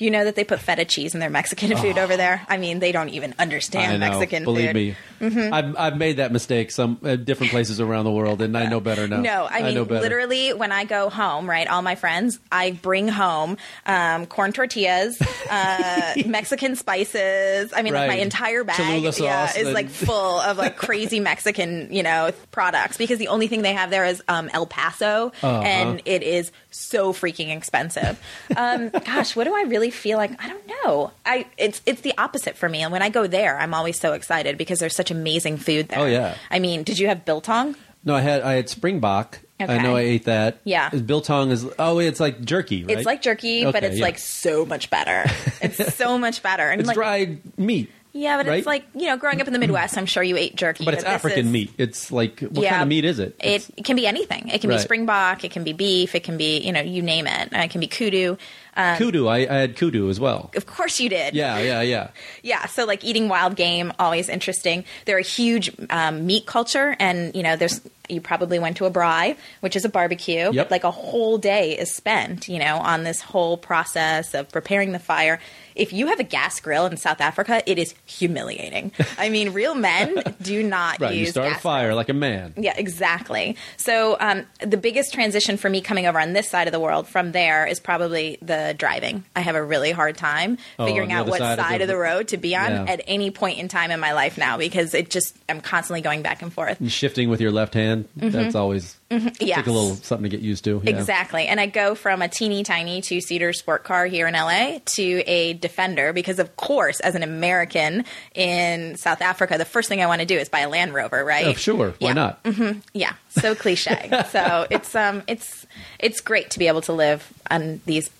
You 0.00 0.10
know 0.10 0.24
that 0.24 0.34
they 0.34 0.44
put 0.44 0.58
feta 0.60 0.84
cheese 0.84 1.14
in 1.14 1.20
their 1.20 1.30
Mexican 1.30 1.76
food 1.76 1.98
over 1.98 2.16
there. 2.16 2.44
I 2.48 2.56
mean, 2.56 2.78
they 2.80 2.90
don't 2.90 3.10
even 3.10 3.34
understand 3.38 3.92
I 3.92 3.96
know. 4.08 4.18
Mexican 4.18 4.44
Believe 4.44 4.68
food. 4.70 4.74
me, 4.74 4.96
Mhm. 5.20 5.52
I've 5.52 5.76
I've 5.76 5.96
made 5.98 6.16
that 6.16 6.32
mistake 6.32 6.70
some 6.70 6.98
uh, 7.04 7.16
different 7.16 7.52
places 7.52 7.80
around 7.80 8.04
the 8.04 8.10
world, 8.10 8.40
and 8.42 8.56
I 8.56 8.66
know 8.66 8.80
better 8.80 9.06
now. 9.06 9.20
No, 9.20 9.46
I 9.48 9.62
mean 9.62 9.84
literally 9.86 10.54
when 10.54 10.72
I 10.72 10.84
go 10.84 11.10
home, 11.10 11.48
right? 11.48 11.68
All 11.68 11.82
my 11.82 11.94
friends, 11.94 12.40
I 12.50 12.72
bring 12.72 13.06
home 13.08 13.58
um, 13.86 14.24
corn 14.26 14.52
tortillas, 14.52 15.20
uh, 15.50 16.14
Mexican 16.26 16.76
spices. 16.76 17.72
I 17.76 17.82
mean, 17.82 17.92
like 17.92 18.08
my 18.08 18.16
entire 18.16 18.64
bag, 18.64 18.76
Cholula 18.76 19.12
yeah, 19.18 19.46
sauce, 19.46 19.56
is 19.56 19.72
like 19.74 19.90
full 19.90 20.40
of 20.40 20.56
like 20.58 20.76
crazy 20.76 21.20
Mexican, 21.30 21.92
you 21.92 22.02
know, 22.02 22.30
products 22.50 22.96
because 22.96 23.18
the 23.18 23.28
only 23.28 23.48
thing 23.48 23.60
they 23.62 23.74
have 23.74 23.90
there 23.90 24.06
is 24.06 24.22
um, 24.28 24.48
El 24.52 24.66
Paso, 24.66 25.32
Uh-huh. 25.42 25.60
and 25.62 26.00
it 26.06 26.22
is 26.22 26.52
so 26.70 27.12
freaking 27.12 27.54
expensive. 27.54 28.18
Um, 28.56 28.88
gosh, 28.90 29.36
what 29.36 29.44
do 29.44 29.54
I 29.54 29.62
really 29.62 29.89
feel 29.90 30.18
like? 30.18 30.42
I 30.42 30.48
don't 30.48 30.66
know. 30.66 31.12
I 31.24 31.46
it's 31.56 31.80
it's 31.86 32.00
the 32.00 32.14
opposite 32.18 32.56
for 32.56 32.68
me, 32.68 32.82
and 32.82 32.92
when 32.92 33.02
I 33.02 33.08
go 33.08 33.26
there, 33.26 33.58
I'm 33.58 33.74
always 33.74 33.98
so 33.98 34.12
excited 34.12 34.56
because 34.58 34.78
there's 34.78 34.96
such 34.96 35.10
amazing 35.10 35.56
food 35.58 35.88
there. 35.88 36.00
Oh, 36.00 36.06
yeah. 36.06 36.36
I 36.50 36.58
mean, 36.58 36.82
did 36.82 36.98
you 36.98 37.08
have 37.08 37.24
biltong? 37.24 37.76
No, 38.04 38.14
I 38.14 38.20
had 38.20 38.42
I 38.42 38.54
had 38.54 38.68
Springbok. 38.68 39.40
I 39.60 39.78
know 39.78 39.94
I 39.96 40.00
ate 40.00 40.24
that. 40.24 40.60
Yeah. 40.64 40.88
biltong 40.88 41.50
is 41.50 41.66
oh, 41.78 41.98
it's 41.98 42.20
like 42.20 42.40
jerky, 42.42 42.84
right? 42.84 42.96
It's 42.96 43.06
like 43.06 43.20
jerky, 43.20 43.64
but 43.64 43.84
it's 43.84 43.98
yeah. 43.98 44.04
like 44.04 44.18
so 44.18 44.64
much 44.64 44.88
better. 44.90 45.24
It's 45.62 45.94
so 45.96 46.16
much 46.16 46.42
better. 46.42 46.70
And 46.70 46.80
it's 46.80 46.88
like, 46.88 46.94
dried 46.94 47.58
meat, 47.58 47.90
yeah, 48.12 48.38
but 48.38 48.46
right? 48.46 48.58
it's 48.58 48.66
like 48.66 48.86
you 48.94 49.06
know, 49.06 49.18
growing 49.18 49.42
up 49.42 49.46
in 49.46 49.52
the 49.52 49.58
Midwest, 49.58 49.98
I'm 49.98 50.06
sure 50.06 50.22
you 50.22 50.38
ate 50.38 50.56
jerky, 50.56 50.86
but 50.86 50.94
it's 50.94 51.04
this 51.04 51.12
African 51.12 51.46
is- 51.46 51.52
meat. 51.52 51.72
It's 51.76 52.10
like 52.10 52.40
what 52.40 52.62
Yeah. 52.62 52.70
kind 52.70 52.82
of 52.82 52.88
meat 52.88 53.04
is 53.04 53.18
it? 53.18 53.36
It, 53.40 53.68
it 53.76 53.84
can 53.84 53.96
be 53.96 54.06
anything. 54.06 54.48
It 54.48 54.62
can 54.62 54.70
Right. 54.70 54.76
be 54.76 54.82
springbok. 54.82 55.44
It 55.44 55.50
can 55.50 55.62
be 55.64 55.74
beef. 55.74 56.14
It 56.14 56.24
can 56.24 56.38
be 56.38 56.58
you 56.60 56.72
know 56.72 56.80
you 56.80 57.02
name 57.02 57.26
it. 57.26 57.50
It 57.52 57.70
can 57.70 57.80
be 57.80 57.86
kudu. 57.86 58.38
Um, 58.76 58.96
kudu. 58.96 59.26
I, 59.28 59.38
I 59.38 59.56
had 59.58 59.76
kudu 59.76 60.08
as 60.08 60.20
well. 60.20 60.50
Of 60.54 60.66
course 60.66 61.00
you 61.00 61.08
did. 61.08 61.34
Yeah, 61.34 61.58
yeah, 61.58 61.80
yeah. 61.82 62.10
Yeah, 62.42 62.66
so 62.66 62.84
like 62.86 63.04
eating 63.04 63.28
wild 63.28 63.54
game, 63.56 63.92
always 63.98 64.28
interesting. 64.28 64.84
They're 65.04 65.18
a 65.18 65.22
huge 65.22 65.70
um, 65.90 66.26
meat 66.26 66.46
culture, 66.46 66.96
and 66.98 67.34
you 67.34 67.42
know, 67.42 67.56
there's 67.56 67.80
you 68.10 68.20
probably 68.20 68.58
went 68.58 68.76
to 68.78 68.84
a 68.86 68.90
braai, 68.90 69.36
which 69.60 69.76
is 69.76 69.84
a 69.84 69.88
barbecue. 69.88 70.50
Yep. 70.52 70.70
Like 70.70 70.84
a 70.84 70.90
whole 70.90 71.38
day 71.38 71.78
is 71.78 71.94
spent, 71.94 72.48
you 72.48 72.58
know, 72.58 72.76
on 72.76 73.04
this 73.04 73.20
whole 73.20 73.56
process 73.56 74.34
of 74.34 74.48
preparing 74.50 74.92
the 74.92 74.98
fire. 74.98 75.40
If 75.76 75.92
you 75.92 76.08
have 76.08 76.20
a 76.20 76.24
gas 76.24 76.60
grill 76.60 76.84
in 76.86 76.96
South 76.96 77.20
Africa, 77.20 77.62
it 77.64 77.78
is 77.78 77.94
humiliating. 78.04 78.92
I 79.18 79.28
mean, 79.30 79.52
real 79.52 79.74
men 79.74 80.14
do 80.42 80.62
not 80.62 81.00
Right, 81.00 81.14
use 81.14 81.28
you 81.28 81.32
start 81.32 81.52
a 81.56 81.60
fire 81.60 81.94
like 81.94 82.08
a 82.08 82.12
man. 82.14 82.52
yeah, 82.56 82.74
exactly. 82.76 83.56
So 83.76 84.16
um, 84.20 84.44
the 84.60 84.76
biggest 84.76 85.14
transition 85.14 85.56
for 85.56 85.70
me 85.70 85.80
coming 85.80 86.06
over 86.06 86.20
on 86.20 86.32
this 86.32 86.48
side 86.48 86.68
of 86.68 86.72
the 86.72 86.80
world 86.80 87.06
from 87.08 87.32
there 87.32 87.66
is 87.66 87.80
probably 87.80 88.38
the 88.42 88.74
driving. 88.76 89.24
I 89.34 89.40
have 89.40 89.54
a 89.54 89.62
really 89.64 89.90
hard 89.92 90.16
time 90.16 90.58
Oh, 90.78 90.86
figuring 90.86 91.12
out 91.12 91.26
what 91.26 91.38
side 91.38 91.58
side, 91.58 91.76
of 91.76 91.82
of, 91.82 91.88
the- 91.88 91.94
the 91.94 91.98
road 91.98 92.28
to 92.28 92.36
be 92.36 92.54
on 92.56 92.70
Yeah. 92.70 92.84
at 92.86 93.00
any 93.06 93.30
point 93.30 93.58
in 93.58 93.68
time 93.68 93.90
in 93.90 94.00
my 94.00 94.12
life 94.12 94.36
now 94.38 94.58
because 94.58 94.92
it 94.94 95.10
just 95.10 95.36
I'm 95.48 95.60
constantly 95.60 96.00
going 96.02 96.22
back 96.22 96.42
and 96.42 96.52
forth. 96.52 96.78
And 96.80 96.90
Shifting 96.92 97.28
with 97.30 97.40
your 97.40 97.50
left 97.52 97.74
hand, 97.74 97.99
that's 98.16 98.54
always 98.54 98.96
Mm-hmm. 99.10 99.28
Yes. 99.40 99.56
take 99.56 99.66
a 99.66 99.72
little 99.72 99.96
something 99.96 100.30
to 100.30 100.36
get 100.36 100.38
used 100.38 100.62
to. 100.64 100.80
Yeah. 100.84 100.90
Exactly. 100.96 101.48
And 101.48 101.58
I 101.58 101.66
go 101.66 101.96
from 101.96 102.22
a 102.22 102.28
teeny 102.28 102.62
tiny 102.62 103.00
two 103.00 103.20
seater 103.20 103.52
sport 103.52 103.82
car 103.82 104.06
here 104.06 104.28
in 104.28 104.34
LA 104.34 104.78
to 104.94 105.02
a 105.26 105.54
Defender 105.54 106.12
because, 106.12 106.38
of 106.38 106.54
course, 106.54 107.00
as 107.00 107.16
an 107.16 107.24
American 107.24 108.04
in 108.36 108.96
South 108.96 109.20
Africa, 109.20 109.58
the 109.58 109.64
first 109.64 109.88
thing 109.88 110.00
I 110.00 110.06
want 110.06 110.20
to 110.20 110.26
do 110.28 110.36
is 110.38 110.48
buy 110.48 110.60
a 110.60 110.68
Land 110.68 110.94
Rover, 110.94 111.24
right? 111.24 111.46
Oh, 111.46 111.54
sure. 111.54 111.90
Why 111.98 112.10
Yeah. 112.10 112.12
not? 112.12 112.46
Yeah. 112.94 113.14
So 113.30 113.54
cliche. 113.56 114.08
so 114.30 114.68
it's 114.70 114.94
um 114.94 115.24
it's 115.26 115.66
it's 115.98 116.20
great 116.20 116.50
to 116.50 116.60
be 116.60 116.68
able 116.68 116.82
to 116.82 116.92
live 116.92 117.32
on 117.50 117.80
these 117.86 118.10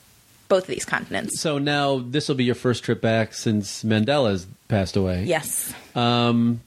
both 0.48 0.64
of 0.64 0.68
these 0.74 0.84
continents. 0.84 1.40
So 1.40 1.58
now 1.58 1.98
this 1.98 2.26
will 2.26 2.34
be 2.34 2.42
your 2.46 2.56
first 2.56 2.82
trip 2.82 3.00
back 3.00 3.32
since 3.34 3.84
Mandela's 3.84 4.48
passed 4.66 4.96
away. 4.96 5.22
Yes. 5.22 5.72
Um, 5.94 6.60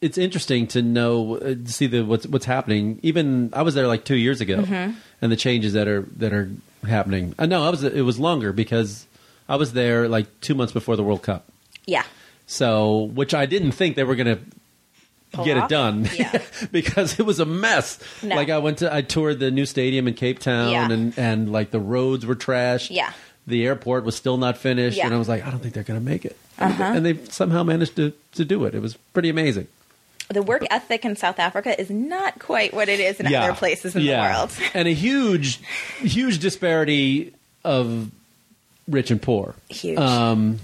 it's 0.00 0.16
interesting 0.18 0.66
to 0.68 0.82
know, 0.82 1.36
uh, 1.36 1.54
to 1.54 1.66
see 1.72 1.86
the 1.86 2.02
what's 2.04 2.26
what's 2.26 2.46
happening. 2.46 2.98
Even 3.02 3.50
I 3.52 3.62
was 3.62 3.74
there 3.74 3.86
like 3.86 4.04
two 4.04 4.16
years 4.16 4.40
ago, 4.40 4.58
Mm-hmm. 4.62 4.92
and 5.22 5.32
the 5.32 5.36
changes 5.36 5.72
that 5.74 5.88
are 5.88 6.02
that 6.16 6.32
are 6.32 6.50
happening. 6.86 7.34
Uh, 7.38 7.46
no, 7.46 7.62
I 7.64 7.70
was 7.70 7.84
it 7.84 8.02
was 8.04 8.18
longer 8.18 8.52
because 8.52 9.06
I 9.48 9.56
was 9.56 9.72
there 9.72 10.08
like 10.08 10.26
two 10.40 10.54
months 10.54 10.72
before 10.72 10.96
the 10.96 11.02
World 11.04 11.22
Cup. 11.22 11.46
Yeah. 11.86 12.04
So, 12.46 13.02
which 13.14 13.32
I 13.34 13.46
didn't 13.46 13.72
think 13.72 13.96
they 13.96 14.04
were 14.04 14.16
going 14.16 14.36
to 14.36 14.42
Pull 15.32 15.44
get 15.44 15.56
off? 15.56 15.64
it 15.66 15.68
done 15.74 16.08
Yeah. 16.16 16.42
because 16.72 17.20
it 17.20 17.24
was 17.24 17.38
a 17.38 17.44
mess. 17.46 18.00
No. 18.22 18.34
Like 18.34 18.50
I 18.50 18.58
went 18.58 18.78
to, 18.78 18.92
I 18.92 19.02
toured 19.02 19.38
the 19.38 19.50
new 19.52 19.64
stadium 19.66 20.08
in 20.08 20.14
Cape 20.14 20.40
Town, 20.40 20.70
Yeah. 20.72 20.90
and 20.90 21.16
and 21.18 21.52
like 21.52 21.70
the 21.70 21.78
roads 21.80 22.26
were 22.26 22.34
trashed. 22.34 22.88
Yeah. 22.90 23.12
the 23.46 23.66
airport 23.66 24.04
was 24.04 24.16
still 24.16 24.36
not 24.36 24.56
finished, 24.58 24.96
Yeah. 24.98 25.06
and 25.06 25.14
I 25.14 25.18
was 25.18 25.28
like, 25.28 25.44
I 25.46 25.50
don't 25.50 25.60
think 25.60 25.74
they're 25.74 25.82
going 25.84 26.00
to 26.00 26.04
make 26.04 26.24
it. 26.24 26.36
Uh-huh. 26.58 26.82
And 26.82 27.04
they 27.06 27.16
somehow 27.26 27.62
managed 27.62 27.96
to 27.96 28.12
to 28.32 28.44
do 28.44 28.64
it. 28.64 28.74
It 28.74 28.80
was 28.82 28.94
pretty 29.12 29.28
amazing. 29.28 29.66
The 30.30 30.42
work 30.42 30.64
ethic 30.70 31.04
in 31.04 31.16
South 31.16 31.38
Africa 31.38 31.78
is 31.80 31.90
not 31.90 32.38
quite 32.38 32.72
what 32.72 32.88
it 32.88 33.00
is 33.00 33.18
in 33.20 33.34
other 33.34 33.52
places 33.54 33.96
in 33.96 34.02
Yeah. 34.02 34.28
the 34.32 34.38
world. 34.38 34.52
and 34.74 34.86
a 34.88 34.92
huge, 34.94 35.60
huge 35.98 36.38
disparity 36.38 37.34
of 37.64 38.10
rich 38.88 39.10
and 39.10 39.20
poor. 39.20 39.54
Huge. 39.68 39.98
Um, 39.98 40.58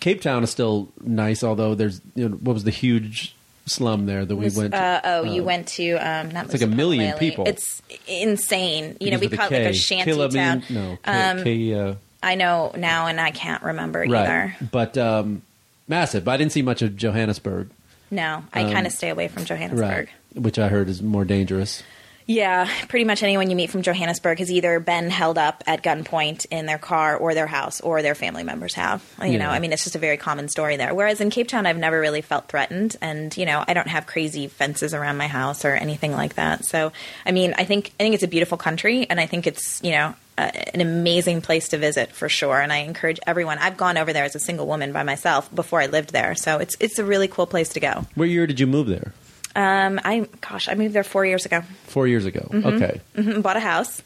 Cape 0.00 0.20
Town 0.20 0.42
is 0.42 0.50
still 0.50 0.88
nice, 1.02 1.42
although 1.44 1.74
there's 1.74 2.00
you 2.14 2.28
know, 2.28 2.36
what 2.36 2.52
was 2.54 2.64
the 2.64 2.70
huge 2.70 3.34
slum 3.66 4.06
there 4.06 4.24
that 4.24 4.36
we 4.36 4.44
Was, 4.44 4.56
went. 4.56 4.72
to? 4.74 4.78
uh, 4.80 5.00
oh, 5.04 5.22
you 5.22 5.42
went 5.42 5.68
to 5.68 5.92
um, 5.94 6.30
not 6.30 6.44
it's 6.46 6.52
like 6.54 6.62
a 6.62 6.66
million 6.66 7.14
Masiphumelele. 7.14 7.18
people. 7.18 7.44
It's 7.48 7.80
insane. 8.06 8.96
You 9.00 9.12
know, 9.12 9.18
we 9.18 9.28
call 9.28 9.46
it 9.46 9.52
like 9.52 9.60
a 9.70 9.72
shanty 9.72 10.12
town. 10.30 10.62
No, 10.68 10.98
K, 11.04 11.10
Um, 11.10 11.44
K, 11.44 11.74
uh, 11.74 11.94
I 12.22 12.34
know 12.34 12.72
now, 12.76 13.06
and 13.06 13.20
I 13.20 13.30
can't 13.30 13.62
remember 13.62 14.00
right, 14.00 14.10
either. 14.12 14.56
but 14.70 14.98
um, 14.98 15.42
massive. 15.88 16.24
But 16.24 16.32
I 16.32 16.36
didn't 16.38 16.52
see 16.52 16.62
much 16.62 16.82
of 16.82 16.96
Johannesburg, 16.96 17.70
No, 18.14 18.44
I 18.52 18.62
Um, 18.62 18.72
kind 18.72 18.86
of 18.86 18.92
stay 18.92 19.10
away 19.10 19.28
from 19.28 19.44
Johannesburg. 19.44 19.80
right? 19.80 20.08
Which 20.42 20.58
I 20.58 20.68
heard 20.68 20.88
is 20.88 21.02
more 21.02 21.24
dangerous. 21.24 21.82
Yeah, 22.26 22.66
pretty 22.88 23.04
much 23.04 23.22
anyone 23.22 23.50
you 23.50 23.56
meet 23.56 23.68
from 23.68 23.82
Johannesburg 23.82 24.38
has 24.38 24.50
either 24.50 24.80
been 24.80 25.10
held 25.10 25.36
up 25.36 25.62
at 25.66 25.82
gunpoint 25.82 26.46
in 26.50 26.64
their 26.64 26.78
car 26.78 27.16
or 27.16 27.34
their 27.34 27.46
house, 27.46 27.82
or 27.82 28.00
their 28.00 28.14
family 28.14 28.42
members 28.44 28.72
have. 28.74 29.02
You 29.20 29.32
Yeah. 29.32 29.38
know, 29.40 29.50
I 29.50 29.58
mean, 29.58 29.74
it's 29.74 29.84
just 29.84 29.94
a 29.94 29.98
very 29.98 30.16
common 30.16 30.48
story 30.48 30.76
there. 30.78 30.94
Whereas 30.94 31.20
in 31.20 31.28
Cape 31.28 31.48
Town, 31.48 31.66
I've 31.66 31.76
never 31.76 32.00
really 32.00 32.22
felt 32.22 32.48
threatened, 32.48 32.96
and 33.02 33.36
you 33.36 33.44
know, 33.44 33.62
I 33.68 33.74
don't 33.74 33.88
have 33.88 34.06
crazy 34.06 34.46
fences 34.48 34.94
around 34.94 35.18
my 35.18 35.26
house 35.26 35.66
or 35.66 35.72
anything 35.74 36.12
like 36.12 36.36
that. 36.36 36.64
So, 36.64 36.92
I 37.26 37.32
mean, 37.32 37.52
I 37.58 37.64
think 37.64 37.92
I 38.00 38.04
think 38.04 38.14
it's 38.14 38.24
a 38.24 38.28
beautiful 38.28 38.56
country, 38.56 39.06
and 39.10 39.20
I 39.20 39.26
think 39.26 39.46
it's 39.46 39.80
you 39.82 39.90
know. 39.90 40.14
Uh, 40.36 40.50
an 40.74 40.80
amazing 40.80 41.40
place 41.40 41.68
to 41.68 41.78
visit 41.78 42.10
for 42.10 42.28
sure, 42.28 42.60
and 42.60 42.72
I 42.72 42.78
encourage 42.78 43.20
everyone. 43.24 43.58
I've 43.58 43.76
gone 43.76 43.96
over 43.96 44.12
there 44.12 44.24
as 44.24 44.34
a 44.34 44.40
single 44.40 44.66
woman 44.66 44.92
by 44.92 45.04
myself 45.04 45.48
before 45.54 45.80
I 45.80 45.86
lived 45.86 46.10
there, 46.12 46.34
so 46.34 46.58
it's 46.58 46.76
it's 46.80 46.98
a 46.98 47.04
really 47.04 47.28
cool 47.28 47.46
place 47.46 47.68
to 47.74 47.80
go. 47.80 48.04
What 48.16 48.24
year 48.24 48.44
did 48.48 48.58
you 48.58 48.66
move 48.66 48.88
there? 48.88 49.12
Um, 49.54 50.00
I 50.04 50.26
gosh, 50.40 50.68
I 50.68 50.74
moved 50.74 50.92
there 50.92 51.04
four 51.04 51.24
years 51.24 51.46
ago. 51.46 51.62
Four 51.86 52.08
years 52.08 52.26
ago. 52.26 52.48
Okay, 52.52 53.00
Mhm, 53.16 53.42
Bought 53.42 53.56
a 53.56 53.60
house. 53.60 54.02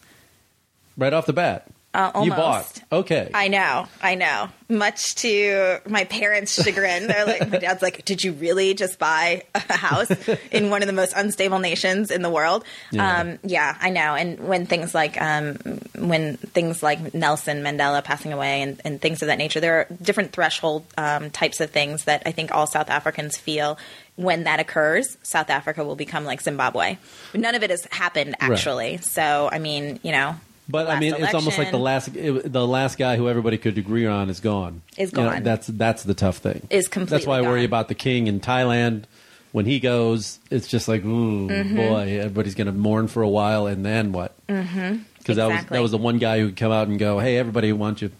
right 0.99 1.15
off 1.15 1.25
the 1.25 1.33
bat. 1.33 1.67
Uh, 1.95 2.11
You 2.17 2.33
almost. 2.33 2.37
bought. 2.37 2.83
Okay. 3.01 3.31
I 3.33 3.49
know, 3.49 3.87
I 4.03 4.15
know. 4.15 4.51
Much 4.69 5.15
to 5.17 5.79
my 5.89 6.05
parents' 6.05 6.63
chagrin, 6.63 7.07
they're 7.07 7.25
like, 7.25 7.49
my 7.49 7.57
dad's 7.59 7.81
like, 7.81 8.05
"Did 8.05 8.23
you 8.23 8.33
really 8.35 8.75
just 8.75 8.99
buy 8.99 9.45
a 9.55 9.73
house 9.77 10.11
in 10.53 10.69
one 10.69 10.83
of 10.83 10.87
the 10.87 10.93
most 10.93 11.15
unstable 11.17 11.59
nations 11.59 12.11
in 12.11 12.21
the 12.21 12.29
world?" 12.29 12.65
Yeah. 12.93 13.21
Um, 13.21 13.39
yeah, 13.43 13.75
I 13.81 13.89
know. 13.89 14.15
And 14.15 14.39
when 14.47 14.67
things 14.67 14.95
like 14.95 15.21
um, 15.21 15.55
when 15.97 16.37
things 16.37 16.83
like 16.83 17.15
Nelson 17.15 17.63
Mandela 17.63 18.05
passing 18.05 18.35
away 18.35 18.61
and, 18.61 18.79
and 18.85 19.01
things 19.01 19.23
of 19.23 19.29
that 19.29 19.39
nature, 19.39 19.59
there 19.59 19.81
are 19.81 19.87
different 20.03 20.33
threshold 20.33 20.85
um, 20.99 21.31
types 21.31 21.61
of 21.63 21.71
things 21.71 22.05
that 22.05 22.23
I 22.27 22.33
think 22.33 22.55
all 22.55 22.67
South 22.67 22.91
Africans 22.91 23.39
feel. 23.39 23.79
When 24.17 24.45
that 24.45 24.61
occurs, 24.61 25.17
South 25.23 25.49
Africa 25.49 25.83
will 25.85 25.97
become 25.97 26.25
like 26.27 26.43
Zimbabwe. 26.43 26.99
None 27.33 27.55
of 27.55 27.63
it 27.63 27.71
has 27.71 27.87
happened 27.93 28.35
Right. 28.43 28.51
actually. 28.53 28.97
So, 28.99 29.49
I 29.51 29.59
mean, 29.61 30.01
you 30.03 30.11
know, 30.13 30.35
But 30.69 30.89
I 30.89 31.01
mean, 31.01 31.15
it's 31.15 31.35
almost 31.35 31.57
like 31.59 31.71
the 31.71 31.79
last 31.79 32.13
the 32.13 32.67
last 32.67 32.99
guy 32.99 33.17
who 33.17 33.29
everybody 33.29 33.57
could 33.59 33.79
agree 33.79 34.07
on 34.07 34.29
is 34.29 34.41
gone. 34.41 34.83
Is 34.99 35.13
You 35.13 35.19
know, 35.23 35.31
gone. 35.31 35.43
that's 35.43 35.67
that's 35.69 36.03
the 36.03 36.15
tough 36.15 36.39
thing. 36.39 36.67
Is 36.71 36.89
That's 36.89 37.25
why 37.27 37.37
I 37.37 37.39
completely 37.39 37.49
worry 37.49 37.65
about 37.65 37.89
the 37.89 37.95
king 37.95 38.27
in 38.27 38.41
Thailand. 38.41 39.05
When 39.53 39.65
he 39.65 39.81
goes, 39.81 40.39
it's 40.51 40.69
just 40.69 40.89
like, 40.89 41.03
ooh, 41.07 41.49
Mm-hmm. 41.49 41.77
boy, 41.77 42.19
everybody's 42.21 42.55
going 42.55 42.67
to 42.67 42.73
mourn 42.73 43.09
for 43.09 43.23
a 43.23 43.29
while, 43.29 43.67
and 43.67 43.83
then 43.85 44.13
what? 44.13 44.35
Mm-hmm. 44.47 44.99
Because 45.17 45.37
that 45.37 45.47
was 45.49 45.65
that 45.71 45.81
was 45.81 45.91
the 45.91 45.97
one 45.99 46.19
guy 46.19 46.39
who 46.41 46.47
would 46.47 46.57
come 46.57 46.71
out 46.71 46.87
and 46.89 46.99
go, 46.99 47.19
"Hey, 47.19 47.39
everybody 47.39 47.73
wants 47.73 48.03
you 48.03 48.11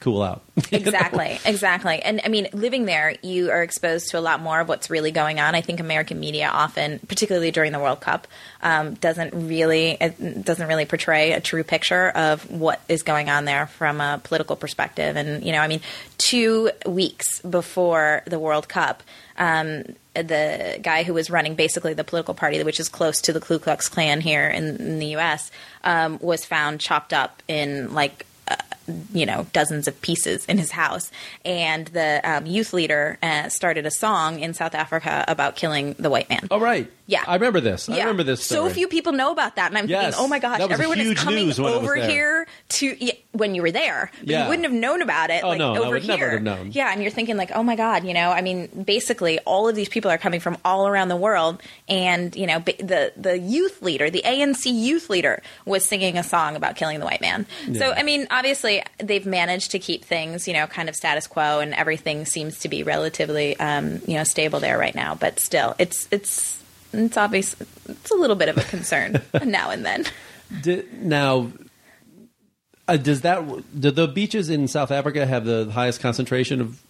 cool 0.00 0.22
out." 0.22 0.42
exactly 0.72 1.38
exactly 1.44 2.00
and 2.02 2.20
i 2.24 2.28
mean 2.28 2.48
living 2.52 2.84
there 2.84 3.14
you 3.22 3.50
are 3.50 3.62
exposed 3.62 4.10
to 4.10 4.18
a 4.18 4.20
lot 4.20 4.40
more 4.40 4.60
of 4.60 4.68
what's 4.68 4.90
really 4.90 5.10
going 5.10 5.38
on 5.38 5.54
i 5.54 5.60
think 5.60 5.80
american 5.80 6.18
media 6.18 6.48
often 6.48 6.98
particularly 7.08 7.50
during 7.50 7.72
the 7.72 7.78
world 7.78 8.00
cup 8.00 8.26
um, 8.62 8.94
doesn't 8.94 9.32
really 9.48 9.96
it 10.00 10.44
doesn't 10.44 10.66
really 10.66 10.84
portray 10.84 11.32
a 11.32 11.40
true 11.40 11.62
picture 11.62 12.08
of 12.10 12.50
what 12.50 12.80
is 12.88 13.02
going 13.02 13.30
on 13.30 13.44
there 13.44 13.66
from 13.66 14.00
a 14.00 14.20
political 14.24 14.56
perspective 14.56 15.16
and 15.16 15.44
you 15.44 15.52
know 15.52 15.60
i 15.60 15.68
mean 15.68 15.80
two 16.18 16.70
weeks 16.86 17.40
before 17.42 18.22
the 18.26 18.38
world 18.38 18.68
cup 18.68 19.02
um, 19.38 19.84
the 20.14 20.78
guy 20.82 21.04
who 21.04 21.14
was 21.14 21.30
running 21.30 21.54
basically 21.54 21.94
the 21.94 22.04
political 22.04 22.34
party, 22.34 22.62
which 22.64 22.80
is 22.80 22.88
close 22.88 23.20
to 23.22 23.32
the 23.32 23.40
Ku 23.40 23.58
Klux 23.58 23.88
Klan 23.88 24.20
here 24.20 24.48
in, 24.48 24.76
in 24.76 24.98
the 24.98 25.06
U.S., 25.08 25.50
um, 25.84 26.18
was 26.20 26.44
found 26.44 26.80
chopped 26.80 27.12
up 27.12 27.42
in 27.46 27.94
like 27.94 28.22
uh, 28.22 28.27
you 29.12 29.26
know 29.26 29.46
dozens 29.52 29.86
of 29.88 30.00
pieces 30.00 30.44
in 30.46 30.58
his 30.58 30.70
house 30.70 31.10
and 31.44 31.88
the 31.88 32.20
um, 32.24 32.46
youth 32.46 32.72
leader 32.72 33.18
uh, 33.22 33.48
started 33.48 33.86
a 33.86 33.90
song 33.90 34.40
in 34.40 34.54
south 34.54 34.74
africa 34.74 35.24
about 35.28 35.56
killing 35.56 35.94
the 35.98 36.10
white 36.10 36.28
man 36.28 36.46
oh, 36.50 36.58
right. 36.60 36.90
Yeah. 37.10 37.24
I 37.26 37.36
remember 37.36 37.60
this. 37.60 37.88
I 37.88 37.96
remember 38.00 38.22
this. 38.22 38.44
So 38.44 38.68
few 38.68 38.86
people 38.86 39.14
know 39.14 39.32
about 39.32 39.56
that, 39.56 39.70
and 39.70 39.78
I'm 39.78 39.88
Yes. 39.88 40.02
thinking, 40.14 40.20
oh 40.22 40.28
my 40.28 40.38
gosh, 40.40 40.60
everyone 40.60 41.00
is 41.00 41.14
coming 41.18 41.46
news 41.46 41.58
when 41.58 41.72
I 41.72 41.76
was 41.78 41.84
over 41.88 41.94
here 41.94 42.46
to 42.68 43.02
yeah, 43.02 43.14
when 43.32 43.54
you 43.54 43.62
were 43.62 43.70
there. 43.70 44.10
But 44.20 44.28
Yeah. 44.28 44.42
You 44.42 44.48
wouldn't 44.50 44.66
have 44.66 44.74
known 44.74 45.00
about 45.00 45.30
it 45.30 45.42
Oh, 45.42 45.48
like 45.48 45.58
no, 45.58 45.72
I 45.72 45.78
over 45.78 45.92
would 45.92 46.02
here. 46.02 46.16
never 46.18 46.30
have 46.32 46.42
known. 46.42 46.70
Yeah, 46.72 46.92
and 46.92 47.00
you're 47.00 47.10
thinking 47.10 47.38
like, 47.38 47.50
oh 47.54 47.62
my 47.62 47.76
god, 47.76 48.04
you 48.04 48.12
know, 48.12 48.30
I 48.30 48.42
mean, 48.42 48.66
basically, 48.84 49.38
all 49.46 49.70
of 49.70 49.74
these 49.74 49.88
people 49.88 50.10
are 50.10 50.18
coming 50.18 50.38
from 50.40 50.58
all 50.66 50.86
around 50.86 51.08
the 51.08 51.16
world, 51.16 51.62
and 51.88 52.36
you 52.36 52.46
know, 52.46 52.58
the 52.58 53.10
the 53.16 53.38
youth 53.38 53.80
leader, 53.80 54.10
the 54.10 54.20
ANC 54.26 54.66
youth 54.70 55.08
leader, 55.08 55.42
was 55.64 55.86
singing 55.86 56.18
a 56.18 56.22
song 56.22 56.56
about 56.56 56.76
killing 56.76 56.98
the 57.00 57.06
white 57.06 57.22
man. 57.22 57.46
So, 57.74 57.90
I 57.90 58.02
mean, 58.02 58.26
obviously, 58.30 58.77
they've 58.98 59.26
managed 59.26 59.70
to 59.72 59.78
keep 59.78 60.04
things, 60.04 60.46
you 60.46 60.54
know, 60.54 60.66
kind 60.66 60.88
of 60.88 60.96
status 60.96 61.26
quo, 61.26 61.60
and 61.60 61.74
everything 61.74 62.24
seems 62.24 62.60
to 62.60 62.68
be 62.68 62.82
relatively, 62.82 63.58
um, 63.58 64.00
you 64.06 64.14
know, 64.14 64.24
stable 64.24 64.60
there 64.60 64.78
right 64.78 64.94
now. 64.94 65.14
But 65.14 65.40
still, 65.40 65.74
it's 65.78 66.08
it's 66.10 66.62
it's 66.92 67.16
obvious 67.16 67.56
it's 67.88 68.10
a 68.10 68.16
little 68.16 68.36
bit 68.36 68.48
of 68.48 68.58
a 68.58 68.62
concern 68.62 69.20
now 69.44 69.70
and 69.70 69.84
then. 69.84 70.04
Now, 71.00 71.52
uh, 72.86 72.96
does 72.96 73.20
that 73.20 73.44
do 73.78 73.90
the 73.90 74.08
beaches 74.08 74.48
in 74.48 74.66
South 74.66 74.90
Africa 74.90 75.26
have 75.26 75.44
the 75.44 75.70
highest 75.70 76.00
concentration 76.00 76.60
of 76.60 76.82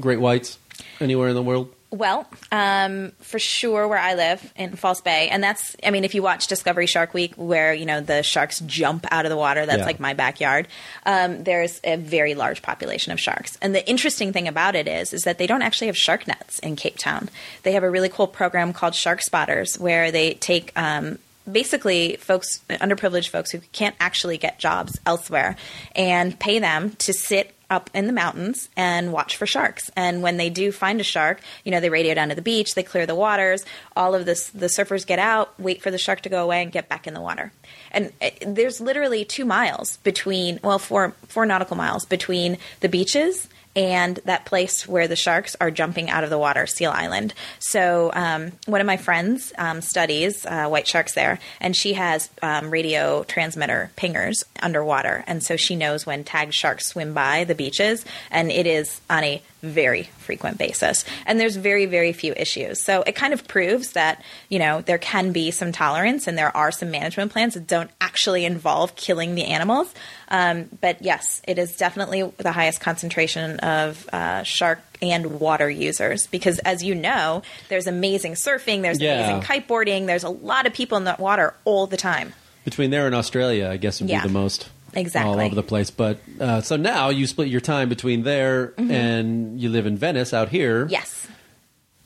great 0.00 0.20
whites 0.20 0.58
anywhere 1.00 1.28
in 1.28 1.34
the 1.34 1.42
world? 1.42 1.72
Well, 1.94 2.26
um, 2.50 3.12
for 3.20 3.38
sure, 3.38 3.86
where 3.86 3.98
I 4.00 4.14
live 4.14 4.52
in 4.56 4.74
False 4.74 5.00
Bay, 5.00 5.28
and 5.28 5.40
that's, 5.44 5.76
I 5.86 5.92
mean, 5.92 6.02
if 6.02 6.12
you 6.12 6.24
watch 6.24 6.48
Discovery 6.48 6.88
Shark 6.88 7.14
Week, 7.14 7.32
where 7.36 7.72
you 7.72 7.86
know 7.86 8.00
the 8.00 8.24
sharks 8.24 8.58
jump 8.66 9.06
out 9.12 9.26
of 9.26 9.30
the 9.30 9.36
water, 9.36 9.64
that's 9.64 9.78
Yeah. 9.78 9.84
like 9.84 10.00
my 10.00 10.12
backyard. 10.12 10.66
Um, 11.06 11.44
there's 11.44 11.80
a 11.84 11.94
very 11.96 12.34
large 12.34 12.62
population 12.62 13.12
of 13.12 13.20
sharks, 13.20 13.56
and 13.62 13.72
the 13.76 13.88
interesting 13.88 14.32
thing 14.32 14.48
about 14.48 14.74
it 14.74 14.88
is, 14.88 15.12
is 15.12 15.22
that 15.22 15.38
they 15.38 15.46
don't 15.46 15.62
actually 15.62 15.86
have 15.86 15.96
shark 15.96 16.26
nets 16.26 16.58
in 16.58 16.74
Cape 16.74 16.98
Town. 16.98 17.30
They 17.62 17.72
have 17.72 17.84
a 17.84 17.90
really 17.90 18.08
cool 18.08 18.26
program 18.26 18.72
called 18.72 18.96
Shark 18.96 19.22
Spotters, 19.22 19.78
where 19.78 20.10
they 20.10 20.34
take 20.34 20.72
um, 20.76 21.18
basically 21.50 22.16
folks 22.16 22.60
underprivileged 22.70 23.28
folks 23.28 23.52
who 23.52 23.60
can't 23.72 23.94
actually 24.00 24.38
get 24.38 24.58
jobs 24.58 24.98
elsewhere 25.06 25.54
and 25.94 26.36
pay 26.40 26.58
them 26.58 26.90
to 26.98 27.12
sit 27.12 27.53
up 27.70 27.90
in 27.94 28.06
the 28.06 28.12
mountains 28.12 28.68
and 28.76 29.12
watch 29.12 29.36
for 29.36 29.46
sharks. 29.46 29.90
And 29.96 30.22
when 30.22 30.36
they 30.36 30.50
do 30.50 30.72
find 30.72 31.00
a 31.00 31.04
shark, 31.04 31.40
you 31.64 31.72
know, 31.72 31.80
they 31.80 31.90
radio 31.90 32.14
down 32.14 32.28
to 32.28 32.34
the 32.34 32.42
beach, 32.42 32.74
they 32.74 32.82
clear 32.82 33.06
the 33.06 33.14
waters. 33.14 33.64
All 33.96 34.14
of 34.14 34.26
this, 34.26 34.50
the 34.50 34.66
surfers 34.66 35.06
get 35.06 35.18
out, 35.18 35.58
wait 35.58 35.82
for 35.82 35.90
the 35.90 35.98
shark 35.98 36.22
to 36.22 36.28
go 36.28 36.42
away, 36.42 36.62
and 36.62 36.72
get 36.72 36.88
back 36.88 37.06
in 37.06 37.14
the 37.14 37.20
water. 37.20 37.52
And 37.90 38.12
uh, 38.20 38.30
there's 38.46 38.80
literally 38.80 39.24
two 39.24 39.44
miles 39.44 39.98
between, 39.98 40.60
well, 40.62 40.78
four 40.78 41.14
four 41.28 41.46
nautical 41.46 41.76
miles 41.76 42.04
between 42.04 42.58
the 42.80 42.88
beaches 42.88 43.48
and 43.76 44.18
that 44.24 44.44
place 44.44 44.86
where 44.86 45.08
the 45.08 45.16
sharks 45.16 45.56
are 45.60 45.70
jumping 45.70 46.10
out 46.10 46.24
of 46.24 46.30
the 46.30 46.38
water, 46.38 46.66
Seal 46.66 46.90
Island. 46.90 47.34
So 47.58 48.10
um, 48.14 48.52
one 48.66 48.80
of 48.80 48.86
my 48.86 48.96
friends 48.96 49.52
um, 49.58 49.80
studies 49.80 50.46
uh, 50.46 50.68
white 50.68 50.86
sharks 50.86 51.14
there, 51.14 51.38
and 51.60 51.76
she 51.76 51.94
has 51.94 52.30
um, 52.42 52.70
radio 52.70 53.24
transmitter 53.24 53.90
pingers 53.96 54.44
underwater, 54.62 55.24
and 55.26 55.42
so 55.42 55.56
she 55.56 55.76
knows 55.76 56.06
when 56.06 56.24
tagged 56.24 56.54
sharks 56.54 56.86
swim 56.86 57.14
by 57.14 57.44
the 57.44 57.54
beaches, 57.54 58.04
and 58.30 58.50
it 58.50 58.66
is 58.66 59.00
on 59.10 59.24
a 59.24 59.42
very 59.64 60.04
frequent 60.18 60.58
basis. 60.58 61.04
And 61.26 61.40
there's 61.40 61.56
very, 61.56 61.86
very 61.86 62.12
few 62.12 62.32
issues. 62.36 62.82
So 62.82 63.02
it 63.06 63.12
kind 63.16 63.32
of 63.32 63.46
proves 63.48 63.92
that, 63.92 64.22
you 64.48 64.58
know, 64.58 64.82
there 64.82 64.98
can 64.98 65.32
be 65.32 65.50
some 65.50 65.72
tolerance 65.72 66.26
and 66.26 66.36
there 66.38 66.54
are 66.56 66.70
some 66.70 66.90
management 66.90 67.32
plans 67.32 67.54
that 67.54 67.66
don't 67.66 67.90
actually 68.00 68.44
involve 68.44 68.94
killing 68.96 69.34
the 69.34 69.44
animals. 69.44 69.92
Um, 70.28 70.68
but 70.80 71.02
yes, 71.02 71.42
it 71.48 71.58
is 71.58 71.76
definitely 71.76 72.22
the 72.38 72.52
highest 72.52 72.80
concentration 72.80 73.58
of 73.60 74.08
uh, 74.12 74.42
shark 74.42 74.80
and 75.02 75.40
water 75.40 75.68
users 75.68 76.26
because, 76.28 76.58
as 76.60 76.82
you 76.82 76.94
know, 76.94 77.42
there's 77.68 77.86
amazing 77.86 78.34
surfing, 78.34 78.82
there's 78.82 79.00
Yeah. 79.00 79.14
amazing 79.20 79.40
kiteboarding, 79.42 80.06
there's 80.06 80.24
a 80.24 80.28
lot 80.30 80.66
of 80.66 80.72
people 80.72 80.96
in 80.98 81.04
the 81.04 81.16
water 81.18 81.54
all 81.64 81.86
the 81.86 81.96
time. 81.96 82.32
Between 82.64 82.90
there 82.90 83.06
and 83.06 83.14
Australia, 83.14 83.68
I 83.68 83.76
guess 83.76 84.00
would 84.00 84.08
Yeah. 84.08 84.22
be 84.22 84.28
the 84.28 84.32
most. 84.34 84.68
Exactly. 84.96 85.30
All 85.30 85.40
over 85.40 85.54
the 85.54 85.62
place. 85.62 85.90
But 85.90 86.18
uh, 86.40 86.60
so 86.60 86.76
now 86.76 87.08
you 87.10 87.26
split 87.26 87.48
your 87.48 87.60
time 87.60 87.88
between 87.88 88.22
there 88.22 88.74
and 88.78 89.60
you 89.60 89.68
live 89.68 89.86
in 89.86 89.96
Venice 89.96 90.32
out 90.32 90.48
here. 90.48 90.84
Mm-hmm. 90.84 90.92
Yes. 90.92 91.28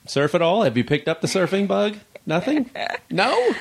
Surf 0.07 0.35
at 0.35 0.42
all? 0.42 0.62
Have 0.62 0.77
you 0.77 0.85
picked 0.85 1.09
up 1.09 1.20
the 1.20 1.27
surfing 1.29 1.68
bug? 1.68 1.96
Nothing? 2.27 2.70
no? 3.11 3.55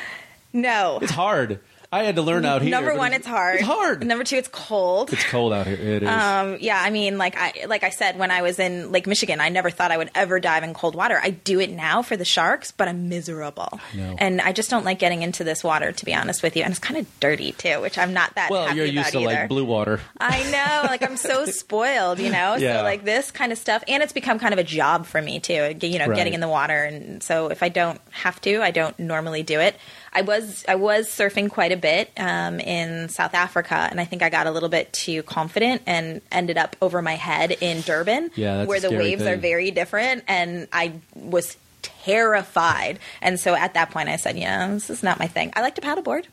No. 0.54 1.00
It's 1.02 1.12
hard. 1.12 1.60
I 1.92 2.04
had 2.04 2.18
to 2.18 2.22
learn 2.22 2.44
out 2.46 2.62
here. 2.62 2.70
Number 2.72 2.94
one, 2.96 3.14
it's 3.14 3.26
hard. 3.26 3.56
It's 3.56 3.64
hard. 3.66 4.06
Number 4.06 4.26
two, 4.26 4.36
it's 4.36 4.50
cold. 4.50 5.14
it's 5.14 5.24
cold 5.24 5.54
out 5.54 5.68
here. 5.68 5.78
It 5.78 6.04
is. 6.04 6.10
Um, 6.10 6.58
yeah, 6.60 6.82
I 6.84 6.90
mean, 6.90 7.18
like 7.18 7.36
I 7.38 7.66
like 7.68 7.84
I 7.84 7.92
said, 7.92 8.20
when 8.20 8.30
I 8.30 8.42
was 8.42 8.60
in 8.60 8.92
Lake 8.92 9.08
Michigan, 9.08 9.40
I 9.40 9.48
never 9.50 9.70
thought 9.70 9.92
I 9.92 9.98
would 9.98 10.12
ever 10.14 10.40
dive 10.42 10.64
in 10.64 10.74
cold 10.74 10.96
water. 10.96 11.18
I 11.22 11.30
do 11.30 11.62
it 11.62 11.70
now 11.72 12.02
for 12.02 12.18
the 12.18 12.26
sharks, 12.26 12.72
but 12.72 12.90
I'm 12.90 13.08
miserable, 13.08 13.80
know. 13.96 14.16
and 14.20 14.42
I 14.42 14.52
just 14.52 14.70
don't 14.70 14.84
like 14.84 15.00
getting 15.00 15.22
into 15.22 15.46
this 15.46 15.64
water. 15.64 15.94
To 15.94 16.06
be 16.06 16.14
honest 16.14 16.44
with 16.44 16.58
you, 16.58 16.64
and 16.64 16.72
it's 16.72 16.80
kind 16.80 17.00
of 17.00 17.20
dirty 17.22 17.54
too, 17.54 17.80
which 17.80 17.98
I'm 17.98 18.14
not 18.14 18.36
that. 18.36 18.52
well, 18.52 18.76
you're 18.76 18.86
used 18.86 19.12
to 19.14 19.20
either. 19.20 19.26
like 19.42 19.50
blue 19.50 19.64
water. 19.66 20.02
I 20.20 20.44
know, 20.52 20.90
like 20.90 21.04
I'm 21.04 21.16
so 21.16 21.46
spoiled, 21.68 22.20
you 22.20 22.30
know. 22.32 22.56
Yeah. 22.56 22.80
So 22.80 22.84
like 22.84 23.06
this 23.06 23.32
kind 23.32 23.54
of 23.54 23.58
stuff, 23.58 23.84
and 23.88 24.04
it's 24.04 24.14
become 24.14 24.40
kind 24.40 24.52
of 24.54 24.60
a 24.60 24.64
job 24.64 25.06
for 25.06 25.22
me 25.22 25.40
too. 25.40 25.76
You 25.82 26.00
know, 26.00 26.08
Right. 26.08 26.18
getting 26.18 26.34
in 26.34 26.42
the 26.42 26.50
water, 26.50 26.84
and 26.84 27.24
so 27.24 27.48
if 27.48 27.64
I 27.64 27.70
don't 27.70 28.02
have 28.12 28.42
to, 28.42 28.62
I 28.62 28.72
don't 28.72 28.98
normally 29.00 29.44
do 29.44 29.62
it. 29.62 29.76
I 30.14 30.22
was 30.22 30.64
I 30.68 30.76
was 30.76 31.08
surfing 31.08 31.50
quite 31.50 31.72
a 31.72 31.78
bit 31.78 32.12
um, 32.18 32.60
in 32.60 33.10
South 33.10 33.34
Africa, 33.34 33.88
and 33.90 34.00
I 34.00 34.06
think 34.06 34.22
I 34.24 34.30
got 34.30 34.48
a 34.48 34.52
little 34.52 34.70
bit 34.70 34.92
too 34.94 35.24
confident 35.24 35.82
and 35.86 36.22
ended 36.32 36.58
up 36.58 36.76
over 36.82 37.02
my 37.02 37.16
head 37.16 37.52
in 37.62 37.82
Durban, 37.82 38.32
Yeah, 38.36 38.66
where 38.66 38.80
the 38.80 38.92
waves 38.92 39.24
are 39.24 39.36
very 39.38 39.72
different, 39.72 40.24
and 40.28 40.68
I 40.74 40.94
was 41.16 41.58
terrified. 41.82 43.00
And 43.22 43.40
so 43.40 43.54
at 43.54 43.74
that 43.76 43.92
point, 43.92 44.10
I 44.10 44.16
said, 44.16 44.38
"Yeah, 44.38 44.68
this 44.70 44.90
is 44.90 45.04
not 45.04 45.20
my 45.20 45.28
thing. 45.28 45.52
I 45.56 45.62
like 45.62 45.76
to 45.76 45.82
paddleboard." 45.82 46.26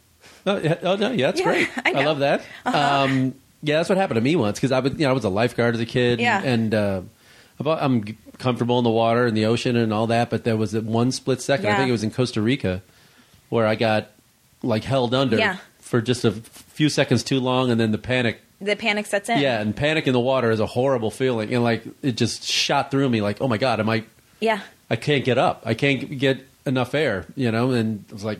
Oh, 0.46 0.58
yeah, 0.58 0.76
oh 0.82 0.96
no, 0.96 1.10
yeah, 1.10 1.26
that's 1.26 1.40
Yeah, 1.40 1.46
great. 1.46 1.68
I. 1.84 1.90
Uh-huh. 1.92 2.04
love 2.04 2.18
that. 2.20 2.42
Um, 2.64 3.34
yeah, 3.62 3.76
that's 3.78 3.88
what 3.88 3.96
happened 3.98 4.16
to 4.16 4.20
me 4.20 4.36
once 4.36 4.58
because 4.58 4.72
I 4.72 4.80
was, 4.80 4.92
you 4.92 5.00
know, 5.00 5.10
I 5.10 5.12
was 5.12 5.24
a 5.24 5.28
lifeguard 5.30 5.74
as 5.74 5.80
a 5.80 5.86
kid, 5.86 6.20
Yeah. 6.20 6.42
and 6.42 6.74
uh, 6.74 7.00
about- 7.58 7.82
I'm 7.82 8.16
comfortable 8.38 8.78
in 8.78 8.84
the 8.84 8.90
water 8.90 9.26
and 9.26 9.36
the 9.36 9.46
ocean 9.46 9.74
and 9.76 9.92
all 9.92 10.06
that. 10.08 10.28
But 10.30 10.44
there 10.44 10.56
was 10.56 10.74
one 10.74 11.12
split 11.12 11.40
second. 11.40 11.66
I 11.66 11.76
think 11.76 11.88
it 11.88 11.92
was 11.92 12.04
in 12.04 12.10
Costa 12.10 12.42
Rica 12.42 12.82
where 13.48 13.66
I 13.66 13.74
got 13.74 14.10
like 14.62 14.84
held 14.84 15.14
under 15.14 15.36
Yeah. 15.36 15.56
for 15.80 16.00
just 16.00 16.24
a 16.24 16.32
few 16.32 16.88
seconds 16.88 17.22
too 17.22 17.40
long, 17.40 17.70
and 17.70 17.78
then 17.80 17.92
the 17.92 17.98
panic. 17.98 18.40
The 18.60 18.76
panic 18.76 19.06
sets 19.06 19.28
in. 19.28 19.38
Yeah, 19.40 19.60
and 19.60 19.74
panic 19.76 20.06
in 20.06 20.12
the 20.12 20.20
water 20.20 20.50
is 20.50 20.60
a 20.60 20.66
horrible 20.66 21.10
feeling, 21.10 21.52
and 21.54 21.62
like 21.62 21.82
it 22.02 22.12
just 22.16 22.44
shot 22.44 22.90
through 22.90 23.08
me. 23.08 23.20
Like, 23.20 23.40
oh 23.40 23.48
my 23.48 23.58
god, 23.58 23.80
am 23.80 23.88
I? 23.88 24.04
yeah. 24.40 24.60
I 24.90 24.96
can't 24.96 25.24
get 25.24 25.38
up. 25.38 25.62
I 25.64 25.72
can't 25.74 26.18
get 26.18 26.46
enough 26.66 26.94
air, 26.94 27.24
you 27.36 27.50
know, 27.50 27.70
and 27.70 28.04
it 28.08 28.12
was 28.12 28.22
like, 28.22 28.38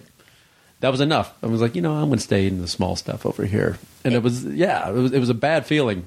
that 0.81 0.91
was 0.91 1.01
enough. 1.01 1.33
I 1.43 1.47
was 1.47 1.63
like, 1.63 1.75
you 1.75 1.81
know, 1.81 1.93
I'm 1.95 2.09
going 2.09 2.19
to 2.19 2.25
stay 2.25 2.47
in 2.47 2.61
the 2.61 2.69
small 2.69 2.97
stuff 2.97 3.25
over 3.25 3.47
here. 3.47 3.79
And 4.05 4.13
it, 4.15 4.23
was, 4.23 4.45
yeah, 4.45 4.87
it 4.91 4.93
was, 4.93 5.13
it 5.13 5.19
was 5.21 5.31
a 5.31 5.35
bad 5.35 5.65
feeling. 5.65 6.07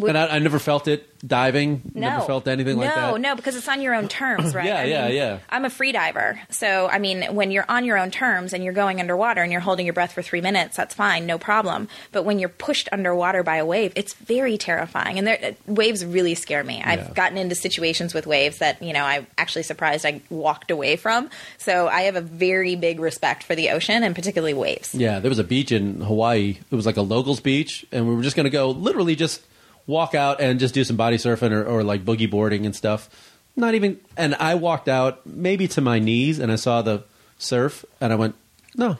Would- 0.00 0.08
and 0.10 0.18
I, 0.18 0.36
I 0.36 0.38
never 0.38 0.58
felt 0.58 0.88
it 0.88 1.08
diving. 1.26 1.82
No, 1.94 2.08
Never 2.08 2.24
felt 2.24 2.48
anything 2.48 2.76
like 2.76 2.88
no, 2.90 2.94
that. 2.94 3.10
No, 3.12 3.16
no, 3.16 3.36
because 3.36 3.56
it's 3.56 3.68
on 3.68 3.80
your 3.80 3.94
own 3.94 4.08
terms, 4.08 4.54
right? 4.54 4.66
Yeah, 4.66 4.80
I 4.80 4.84
yeah, 4.84 5.06
mean, 5.06 5.16
yeah. 5.16 5.38
I'm 5.48 5.64
a 5.64 5.70
free 5.70 5.92
diver, 5.92 6.40
so 6.50 6.88
I 6.88 6.98
mean, 6.98 7.34
when 7.34 7.50
you're 7.50 7.64
on 7.68 7.84
your 7.84 7.98
own 7.98 8.10
terms 8.10 8.52
and 8.52 8.62
you're 8.62 8.72
going 8.72 9.00
underwater 9.00 9.42
and 9.42 9.50
you're 9.50 9.60
holding 9.60 9.86
your 9.86 9.92
breath 9.92 10.12
for 10.12 10.22
three 10.22 10.40
minutes, 10.40 10.76
that's 10.76 10.94
fine, 10.94 11.26
no 11.26 11.38
problem. 11.38 11.88
But 12.12 12.24
when 12.24 12.38
you're 12.38 12.48
pushed 12.48 12.88
underwater 12.92 13.42
by 13.42 13.56
a 13.56 13.66
wave, 13.66 13.92
it's 13.96 14.14
very 14.14 14.58
terrifying, 14.58 15.18
and 15.18 15.26
there, 15.26 15.38
uh, 15.42 15.52
waves 15.66 16.04
really 16.04 16.34
scare 16.34 16.62
me. 16.62 16.82
I've 16.84 17.14
gotten 17.14 17.38
into 17.38 17.54
situations 17.54 18.14
with 18.14 18.26
waves 18.26 18.58
that 18.58 18.82
you 18.82 18.92
know 18.92 19.04
I'm 19.04 19.26
actually 19.38 19.62
surprised 19.64 20.04
I 20.06 20.20
walked 20.30 20.70
away 20.70 20.96
from. 20.96 21.30
So 21.58 21.88
I 21.88 22.02
have 22.02 22.16
a 22.16 22.20
very 22.20 22.76
big 22.76 23.00
respect 23.00 23.42
for 23.42 23.54
the 23.54 23.70
ocean 23.70 24.02
and 24.02 24.14
particularly 24.14 24.54
waves. 24.54 24.94
Yeah, 24.94 25.18
there 25.18 25.30
was 25.30 25.38
a 25.38 25.44
beach 25.44 25.72
in 25.72 26.00
Hawaii. 26.00 26.58
It 26.70 26.74
was 26.74 26.86
like 26.86 26.96
a 26.96 27.02
locals 27.02 27.40
beach, 27.40 27.86
and 27.92 28.08
we 28.08 28.14
were 28.14 28.22
just 28.22 28.36
going 28.36 28.44
to 28.44 28.50
go 28.50 28.70
literally 28.70 29.16
just 29.16 29.42
walk 29.86 30.14
out 30.14 30.40
and 30.40 30.58
just 30.58 30.74
do 30.74 30.84
some 30.84 30.96
body 30.96 31.16
surfing 31.16 31.52
or, 31.52 31.64
or 31.64 31.82
like 31.82 32.04
boogie 32.04 32.30
boarding 32.30 32.66
and 32.66 32.74
stuff. 32.74 33.08
Not 33.54 33.74
even, 33.74 34.00
and 34.16 34.34
I 34.34 34.54
walked 34.56 34.88
out 34.88 35.26
maybe 35.26 35.66
to 35.68 35.80
my 35.80 35.98
knees, 35.98 36.38
and 36.38 36.52
I 36.52 36.56
saw 36.56 36.82
the 36.82 37.04
surf, 37.38 37.84
and 38.00 38.12
I 38.12 38.16
went, 38.16 38.34
no. 38.76 38.98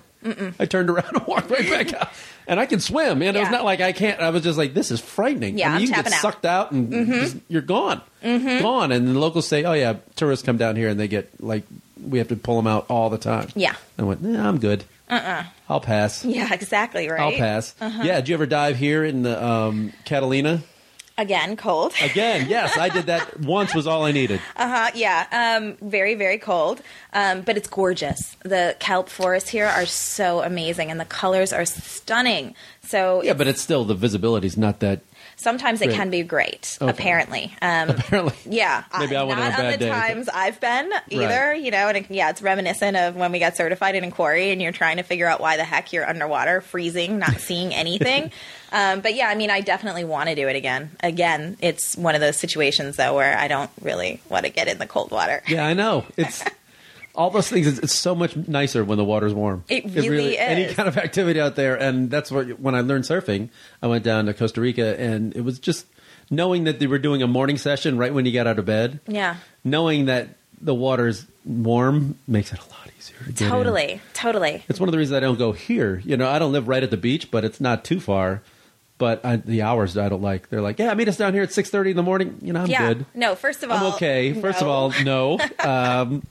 I 0.59 0.65
turned 0.67 0.91
around 0.91 1.15
and 1.15 1.27
walked 1.27 1.51
right 1.51 1.69
back 1.69 1.93
out. 1.93 2.09
And 2.49 2.59
I 2.59 2.67
can 2.67 2.81
swim, 2.81 3.23
and 3.23 3.37
it 3.37 3.41
was 3.41 3.51
not 3.51 3.65
like 3.65 3.81
I 3.81 3.93
can't. 3.93 4.21
I 4.21 4.31
was 4.31 4.43
just 4.43 4.57
like, 4.57 4.73
this 4.73 4.91
is 4.91 5.01
frightening. 5.01 5.59
Yeah, 5.59 5.71
I 5.71 5.73
mean, 5.75 5.83
you 5.83 5.93
can 5.93 6.05
get 6.05 6.13
out. 6.13 6.21
sucked 6.21 6.47
out, 6.47 6.73
and 6.73 6.91
just, 7.09 7.37
you're 7.49 7.61
gone, 7.63 8.01
gone. 8.23 8.93
And 8.93 9.09
the 9.09 9.19
locals 9.19 9.47
say, 9.47 9.65
oh 9.65 9.73
yeah, 9.73 9.97
tourists 10.15 10.45
come 10.45 10.57
down 10.57 10.77
here, 10.77 10.89
and 10.89 10.99
they 10.99 11.09
get 11.09 11.43
like 11.43 11.65
we 12.03 12.19
have 12.19 12.29
to 12.29 12.37
pull 12.37 12.57
them 12.57 12.67
out 12.67 12.87
all 12.89 13.11
the 13.11 13.19
time. 13.19 13.49
Yeah. 13.55 13.75
I 13.99 14.03
went, 14.03 14.23
nah, 14.23 14.49
I'm 14.49 14.59
good. 14.59 14.85
Uh-uh. 15.09 15.45
I'll 15.69 15.81
pass. 15.81 16.25
Yeah, 16.25 16.53
exactly 16.53 17.09
right. 17.09 17.21
I'll 17.21 17.33
pass. 17.33 17.75
Uh-huh. 17.81 18.03
Yeah, 18.05 18.17
did 18.17 18.29
you 18.29 18.35
ever 18.35 18.47
dive 18.47 18.77
here 18.77 19.05
in 19.05 19.23
the 19.23 19.45
um, 19.45 19.93
Catalina? 20.05 20.63
Again, 21.19 21.57
cold. 21.57 21.95
Again, 22.03 22.47
yes, 22.49 22.77
I 22.77 22.89
did 22.91 23.07
that 23.07 23.41
once. 23.41 23.75
Was 23.75 23.87
all 23.87 24.05
I 24.05 24.13
needed. 24.13 24.41
Uh, 24.55 24.69
huh. 24.69 24.91
yeah, 24.95 25.57
um, 25.59 25.77
very, 25.89 26.15
very 26.15 26.39
cold, 26.39 26.83
um, 27.15 27.41
but 27.41 27.57
it's 27.57 27.69
gorgeous. 27.69 28.37
The 28.43 28.77
kelp 28.81 29.09
forests 29.09 29.49
here 29.49 29.67
are 29.67 29.87
so 29.87 30.43
amazing, 30.43 30.91
and 30.91 31.01
the 31.01 31.07
colors 31.07 31.53
are 31.53 31.65
stunning. 31.65 32.55
So 32.83 33.23
Yeah, 33.23 33.33
but 33.33 33.49
it's 33.49 33.63
still 33.63 33.85
the 33.85 33.95
visibility's 33.95 34.57
not 34.57 34.81
that. 34.81 35.01
Sometimes 35.37 35.81
it 35.83 35.87
Great. 35.87 35.97
can 35.97 36.11
be 36.11 36.23
great. 36.23 36.79
Okay. 36.81 36.91
Apparently, 36.91 37.55
um, 37.63 37.91
Apparently, 37.91 38.35
yeah. 38.47 38.85
Maybe 38.99 39.17
I 39.17 39.23
went 39.23 39.39
on 39.39 39.51
not 39.51 39.61
on 39.61 39.71
the 39.71 39.77
day. 39.77 39.89
times 39.89 40.29
I've 40.29 40.61
been 40.61 40.91
either. 41.11 41.55
You 41.55 41.71
know, 41.71 41.89
and 41.89 41.99
it, 41.99 42.11
yeah, 42.11 42.31
it's 42.31 42.43
reminiscent 42.43 42.97
of 42.97 43.17
when 43.17 43.33
we 43.33 43.39
got 43.39 43.57
certified 43.57 43.95
in 43.95 44.05
a 44.05 44.11
quarry, 44.11 44.51
and 44.51 44.61
you're 44.61 44.73
trying 44.73 44.97
to 44.97 45.03
figure 45.03 45.27
out 45.27 45.41
why 45.41 45.57
the 45.57 45.65
heck 45.65 45.93
you're 45.93 46.09
underwater, 46.09 46.61
freezing, 46.61 47.19
not 47.19 47.35
seeing 47.39 47.75
anything. 47.75 48.33
um, 48.73 49.01
but 49.01 49.15
yeah, 49.15 49.29
I 49.29 49.35
mean, 49.35 49.51
I 49.51 49.61
definitely 49.61 50.05
want 50.05 50.29
to 50.29 50.35
do 50.35 50.49
it 50.49 50.57
again. 50.57 50.91
Again, 51.01 51.57
it's 51.61 51.97
one 51.97 52.15
of 52.15 52.21
those 52.21 52.37
situations 52.39 52.97
though 52.97 53.15
where 53.15 53.37
I 53.37 53.49
don't 53.49 53.71
really 53.83 54.21
want 54.29 54.45
to 54.47 54.51
get 54.51 54.69
in 54.69 54.79
the 54.79 54.87
cold 54.87 55.11
water. 55.11 55.43
Yeah, 55.49 55.67
I 55.67 55.75
know. 55.75 56.05
It's 56.17 56.43
all 57.17 57.31
those 57.31 57.49
things. 57.49 57.67
It's, 57.67 57.79
it's 57.79 57.95
so 57.95 58.15
much 58.15 58.37
nicer 58.37 58.85
when 58.85 58.99
the 58.99 59.05
water's 59.05 59.35
warm. 59.35 59.65
It 59.69 59.85
really 59.95 60.39
Any 60.39 60.65
is. 60.65 60.75
kind 60.75 60.89
of 60.89 60.97
activity 61.07 61.41
out 61.41 61.57
there, 61.57 61.75
and 61.77 62.11
that's 62.11 62.31
what 62.31 62.61
when 62.61 62.75
I 62.75 62.81
learned 62.81 63.05
surfing, 63.05 63.51
I 63.83 63.87
went 63.87 64.05
down 64.05 64.27
to 64.27 64.35
Costa 64.35 64.61
Rica, 64.61 64.99
and 65.01 65.35
it 65.35 65.41
was 65.43 65.59
just 65.59 65.87
knowing 66.31 66.65
that 66.65 66.79
they 66.79 66.87
were 66.87 66.99
doing 66.99 67.23
a 67.23 67.27
morning 67.27 67.59
session 67.59 67.99
right 67.99 68.13
when 68.13 68.27
you 68.27 68.33
got 68.33 68.47
out 68.47 68.59
of 68.59 68.65
bed. 68.65 69.01
Yeah. 69.07 69.37
Knowing 69.65 70.07
that 70.07 70.29
the 70.61 70.75
water's 70.75 71.27
warm 71.45 72.19
makes 72.27 72.53
it 72.53 72.59
a 72.59 72.69
lot 72.71 72.89
easier 72.99 73.19
to 73.19 73.33
get 73.33 73.43
in. 73.43 73.51
Totally, 73.51 74.01
totally. 74.15 74.65
It's 74.69 74.81
one 74.81 74.89
of 74.89 74.93
the 74.93 74.99
reasons 74.99 75.17
I 75.17 75.21
don't 75.21 75.39
go 75.39 75.53
here. 75.53 76.01
You 76.05 76.17
know, 76.17 76.29
I 76.29 76.39
don't 76.39 76.53
live 76.53 76.69
right 76.69 76.83
at 76.83 76.91
the 76.91 76.97
beach, 76.97 77.31
but 77.31 77.45
it's 77.45 77.61
not 77.61 77.85
too 77.85 78.01
far. 78.01 78.43
But 78.99 79.25
I, 79.27 79.37
the 79.37 79.63
hours 79.63 79.99
I 79.99 80.09
don't 80.09 80.23
like. 80.23 80.49
They're 80.49 80.63
like, 80.63 80.79
yeah, 80.79 80.95
meet 80.95 81.07
us 81.09 81.19
down 81.19 81.35
here 81.35 81.43
at 81.43 81.53
six 81.53 81.69
thirty 81.69 81.91
in 81.91 81.97
the 81.97 82.03
morning. 82.03 82.39
You 82.41 82.53
know, 82.55 82.61
I'm 82.63 82.67
yeah. 82.67 82.89
good. 82.95 83.07
No, 83.15 83.35
first 83.35 83.63
of 83.63 83.71
all, 83.71 83.77
I'm 83.77 83.93
okay. 83.95 84.33
First 84.33 84.63
of 84.63 84.69
all, 84.69 84.93
no. 85.05 85.39
Um, 85.59 86.23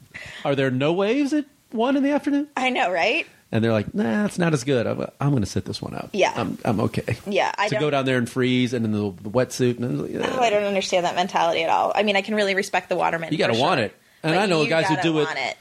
are 0.45 0.55
there 0.55 0.71
no 0.71 0.93
waves 0.93 1.33
at 1.33 1.45
one 1.71 1.97
in 1.97 2.03
the 2.03 2.11
afternoon? 2.11 2.47
I 2.55 2.69
know, 2.69 2.89
right? 2.91 3.27
And 3.51 3.63
they're 3.63 3.71
like, 3.71 3.93
nah, 3.93 4.25
it's 4.25 4.39
not 4.39 4.53
as 4.53 4.63
good. 4.63 4.87
I'm, 4.87 5.05
I'm 5.19 5.29
going 5.31 5.43
to 5.43 5.49
sit 5.49 5.65
this 5.65 5.81
one 5.81 5.93
out. 5.93 6.09
Yeah. 6.13 6.33
I'm, 6.35 6.57
I'm 6.65 6.79
okay. 6.81 7.17
Yeah, 7.27 7.51
I 7.57 7.69
to 7.69 7.79
go 7.79 7.89
down 7.89 8.05
there 8.05 8.17
and 8.17 8.29
freeze 8.29 8.73
and 8.73 8.83
in 8.85 8.91
the, 8.91 9.13
the 9.21 9.29
wetsuit. 9.29 9.77
And, 9.77 10.25
Oh, 10.25 10.39
I 10.39 10.49
don't 10.49 10.63
understand 10.63 11.05
that 11.05 11.15
mentality 11.15 11.63
at 11.63 11.69
all. 11.69 11.91
I 11.93 12.03
mean, 12.03 12.15
I 12.15 12.21
can 12.21 12.33
really 12.35 12.55
respect 12.55 12.89
the 12.89 12.95
watermen. 12.95 13.31
You 13.31 13.37
gotta 13.37 13.53
for 13.53 13.61
want 13.61 13.81
it. 13.81 13.95
And 14.23 14.33
But 14.33 14.41
I 14.41 14.45
know 14.47 14.65
guys 14.65 14.87
who 14.87 14.97
do 15.01 15.19
it- 15.19 15.27
it. 15.37 15.57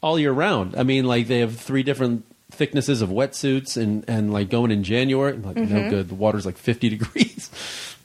all 0.00 0.18
year 0.18 0.32
round. 0.32 0.76
I 0.76 0.84
mean, 0.84 1.04
like 1.04 1.26
they 1.26 1.40
have 1.40 1.56
three 1.56 1.82
different 1.82 2.24
thicknesses 2.58 3.00
of 3.00 3.08
wetsuits, 3.08 3.76
and 3.80 4.04
and 4.08 4.32
like 4.32 4.50
going 4.50 4.70
in 4.70 4.84
January, 4.84 5.32
I'm 5.32 5.42
like 5.42 5.56
Mm-hmm. 5.56 5.74
no 5.74 5.90
good. 5.90 6.08
The 6.10 6.14
water's 6.14 6.44
like 6.44 6.58
50 6.58 6.88
degrees. 6.96 7.50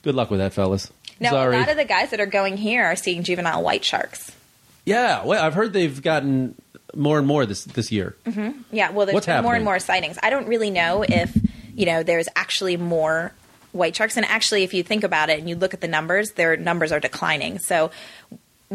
Good 0.03 0.15
luck 0.15 0.29
with 0.31 0.39
that, 0.39 0.53
fellas. 0.53 0.89
No, 1.19 1.29
Sorry. 1.31 1.55
a 1.55 1.59
lot 1.59 1.69
of 1.69 1.77
the 1.77 1.85
guys 1.85 2.09
that 2.11 2.19
are 2.19 2.25
going 2.25 2.57
here 2.57 2.83
are 2.85 2.95
seeing 2.95 3.23
juvenile 3.23 3.61
white 3.63 3.83
sharks. 3.85 4.31
yeah, 4.85 5.23
well, 5.25 5.43
I've 5.43 5.53
heard 5.53 5.71
they've 5.73 6.01
gotten 6.01 6.55
more 6.95 7.17
and 7.17 7.27
more 7.27 7.45
this 7.45 7.63
this 7.65 7.91
year. 7.91 8.15
Yeah, 8.71 8.91
well, 8.91 9.05
there's 9.05 9.27
more 9.43 9.55
and 9.55 9.65
more 9.65 9.79
sightings. 9.79 10.17
I 10.23 10.29
don't 10.29 10.47
really 10.47 10.69
know 10.71 11.03
if 11.07 11.35
you 11.75 11.85
know 11.85 12.03
there's 12.03 12.27
actually 12.35 12.77
more 12.77 13.33
white 13.71 13.95
sharks, 13.95 14.17
and 14.17 14.25
actually, 14.27 14.63
if 14.63 14.73
you 14.73 14.83
think 14.83 15.03
about 15.03 15.29
it 15.29 15.39
and 15.39 15.49
you 15.49 15.55
look 15.55 15.73
at 15.73 15.81
the 15.81 15.87
numbers, 15.87 16.31
their 16.33 16.55
numbers 16.57 16.91
are 16.91 16.99
declining. 16.99 17.57
So, 17.59 17.89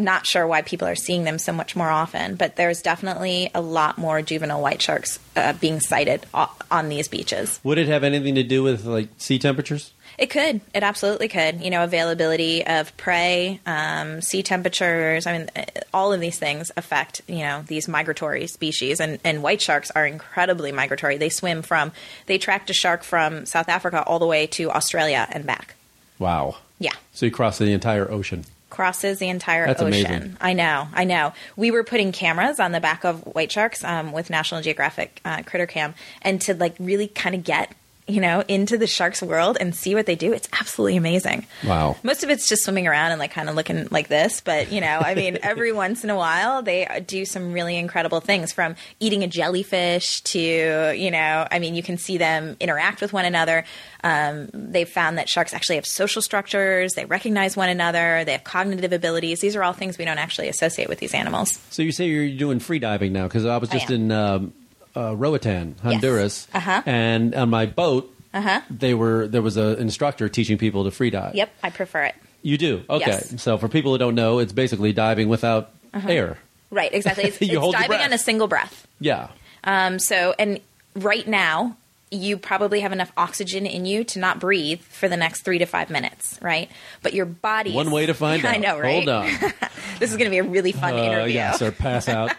not 0.05 0.26
sure 0.26 0.46
why 0.46 0.62
people 0.62 0.88
are 0.88 0.96
seeing 0.96 1.24
them 1.24 1.38
so 1.38 1.53
much 1.53 1.76
more 1.76 1.88
often, 1.88 2.36
but 2.36 2.57
there's 2.57 2.82
definitely 2.82 3.51
a 3.55 3.61
lot 3.61 3.99
more 3.99 4.22
juvenile 4.22 4.61
white 4.61 4.80
sharks 4.80 5.18
uh, 5.36 5.53
being 5.55 5.80
sighted 5.80 6.26
on 6.70 6.88
these 6.88 7.09
beaches. 7.09 7.61
Would 7.64 7.78
it 7.78 7.88
have 7.88 8.05
anything 8.05 8.34
to 8.36 8.42
do 8.42 8.62
with 8.62 8.84
like 8.84 9.09
sea 9.18 9.38
temperatures? 9.38 9.92
It 10.18 10.30
could. 10.30 10.61
It 10.74 10.82
absolutely 10.82 11.28
could. 11.28 11.61
You 11.61 11.70
know, 11.70 11.84
availability 11.84 12.66
of 12.66 12.96
prey, 12.96 13.61
um, 13.66 14.20
sea 14.20 14.42
temperatures. 14.42 15.26
I 15.26 15.38
mean, 15.38 15.51
uh, 15.55 15.64
all 15.94 16.12
of 16.12 16.20
these 16.20 16.38
things 16.38 16.72
affect 16.76 17.22
you 17.28 17.38
know 17.38 17.62
these 17.66 17.86
migratory 17.86 18.49
species, 18.49 19.01
and 19.01 19.20
and 19.22 19.42
white 19.42 19.62
sharks 19.62 19.92
are 19.92 20.07
incredibly 20.07 20.72
migratory. 20.72 21.18
They 21.18 21.28
swim 21.28 21.62
from 21.62 21.92
they 22.26 22.38
tracked 22.38 22.68
a 22.68 22.74
shark 22.74 23.05
from 23.05 23.46
South 23.46 23.68
Africa 23.68 24.03
all 24.03 24.18
the 24.18 24.26
way 24.26 24.49
to 24.49 24.70
Australia 24.70 25.28
and 25.30 25.46
back. 25.46 25.76
Wow. 26.18 26.57
Yeah. 26.80 26.94
So 27.12 27.26
you 27.26 27.32
cross 27.32 27.59
the 27.59 27.72
entire 27.72 28.11
ocean. 28.11 28.44
Crosses 28.79 29.18
the 29.18 29.29
entire 29.29 29.66
That's 29.66 29.83
ocean. 29.83 30.07
amazing. 30.07 30.37
I 30.41 30.53
know, 30.53 30.87
I 30.95 31.03
know. 31.03 31.33
We 31.57 31.72
were 31.72 31.83
putting 31.83 32.12
cameras 32.12 32.61
on 32.61 32.70
the 32.70 32.79
back 32.79 33.03
of 33.03 33.22
white 33.22 33.51
sharks 33.51 33.83
um, 33.83 34.12
with 34.12 34.31
National 34.31 34.62
Geographic 34.62 35.20
uh, 35.24 35.43
Critter 35.43 35.66
Cam, 35.66 35.97
and 36.22 36.41
to 36.43 36.55
like 36.55 36.76
really 36.79 37.09
kind 37.09 37.35
of 37.35 37.43
get 37.43 37.74
you 38.09 38.20
know 38.20 38.42
into 38.48 38.78
the 38.78 38.86
sharks' 38.86 39.22
world 39.22 39.56
and 39.61 39.74
see 39.74 39.94
what 39.94 40.06
they 40.06 40.16
do. 40.16 40.32
It's 40.32 40.48
absolutely 40.52 40.96
amazing. 40.96 41.46
Wow. 41.64 41.96
Most 42.02 42.24
of 42.24 42.30
it's 42.30 42.48
just 42.48 42.64
swimming 42.64 42.86
around 42.86 43.12
and 43.12 43.18
like 43.18 43.32
kind 43.32 43.48
of 43.48 43.54
looking 43.54 43.88
like 43.90 44.09
this, 44.09 44.40
but 44.40 44.72
you 44.72 44.80
know, 44.80 44.98
I 45.00 45.14
mean, 45.14 45.38
every 45.42 45.72
once 45.72 46.04
in 46.04 46.11
a 46.11 46.16
while 46.16 46.62
they 46.62 47.04
do 47.06 47.24
some 47.24 47.52
really 47.52 47.76
incredible 47.76 48.20
things 48.20 48.52
from 48.52 48.76
eating 49.00 49.22
a 49.22 49.26
jellyfish 49.26 50.22
to, 50.22 50.92
you 50.96 51.11
know, 51.11 51.46
I 51.50 51.59
mean, 51.59 51.74
you 51.74 51.82
can 51.82 51.98
see 51.98 52.18
them 52.18 52.56
interact 52.61 53.00
with 53.00 53.12
one 53.12 53.24
another. 53.24 53.64
Um, 54.02 54.48
they've 54.52 54.88
found 54.88 55.18
that 55.18 55.28
sharks 55.28 55.52
actually 55.52 55.76
have 55.76 55.86
social 55.86 56.22
structures, 56.22 56.94
they 56.94 57.04
recognize 57.04 57.56
one 57.56 57.68
another, 57.68 58.24
they 58.24 58.32
have 58.32 58.44
cognitive 58.44 58.92
abilities. 58.92 59.40
These 59.40 59.56
are 59.56 59.62
all 59.62 59.72
things 59.72 59.98
we 59.98 60.04
don't 60.04 60.18
actually 60.18 60.48
associate 60.48 60.88
with 60.88 60.98
these 60.98 61.14
animals. 61.14 61.59
So 61.70 61.82
you 61.82 61.92
say 61.92 62.06
you're 62.06 62.30
doing 62.30 62.61
free 62.61 62.78
diving 62.78 63.12
now? 63.12 63.24
Because 63.24 63.44
I 63.44 63.56
was 63.59 63.68
just 63.68 63.90
am. 63.90 63.94
in 63.94 64.12
um, 64.12 64.52
uh, 64.99 65.14
Roatan, 65.14 65.76
Honduras, 65.82 66.49
Uh-huh. 66.53 66.82
and 66.86 67.34
on 67.34 67.49
my 67.51 67.66
boat, 67.66 68.12
Uh-huh. 68.34 68.61
they 68.70 68.94
were 68.94 69.26
there 69.28 69.42
was 69.42 69.57
an 69.57 69.78
instructor 69.78 70.28
teaching 70.28 70.59
people 70.59 70.84
to 70.84 70.90
free 70.90 71.11
dive. 71.11 71.34
Yep, 71.34 71.51
I 71.62 71.70
prefer 71.70 72.05
it. 72.05 72.14
You 72.42 72.59
do? 72.59 72.82
Okay. 72.90 73.07
Yes. 73.11 73.40
So 73.42 73.59
for 73.59 73.68
people 73.68 73.92
who 73.92 73.99
don't 73.99 74.14
know, 74.14 74.38
it's 74.38 74.53
basically 74.53 74.92
diving 74.92 75.28
without 75.28 75.70
air. 76.07 76.38
Right, 76.70 76.92
exactly. 76.92 77.24
It's, 77.28 77.40
You 77.40 77.46
it's 77.49 77.57
hold 77.59 77.72
your 77.74 77.82
diving 77.82 77.96
breath. 77.96 78.07
on 78.07 78.12
a 78.12 78.18
single 78.18 78.46
breath. 78.49 78.86
Yeah. 79.01 79.28
Um, 79.64 79.99
so, 79.99 80.34
and 80.38 80.61
right 80.94 81.26
now, 81.26 81.76
you 82.11 82.38
probably 82.38 82.80
have 82.80 82.92
enough 82.92 83.12
oxygen 83.16 83.66
in 83.66 83.84
you 83.86 84.05
to 84.05 84.18
not 84.18 84.38
breathe 84.40 84.80
for 84.80 85.09
the 85.09 85.16
next 85.16 85.42
three 85.42 85.59
to 85.59 85.66
five 85.66 85.90
minutes, 85.90 86.38
right? 86.40 86.70
But 87.03 87.12
your 87.12 87.26
body. 87.26 87.72
One 87.74 87.90
way 87.90 88.07
to 88.07 88.14
find 88.14 88.44
out. 88.46 88.55
I 88.55 88.59
know, 88.59 88.78
right? 88.78 89.05
Hold 89.05 89.09
on. 89.09 89.30
This 89.99 90.11
is 90.12 90.16
going 90.16 90.26
to 90.26 90.30
be 90.30 90.38
a 90.38 90.44
really 90.44 90.70
fun 90.72 90.94
Uh, 90.94 91.03
interview. 91.03 91.34
yes, 91.34 91.61
or 91.61 91.72
pass 91.72 92.09
out. 92.09 92.30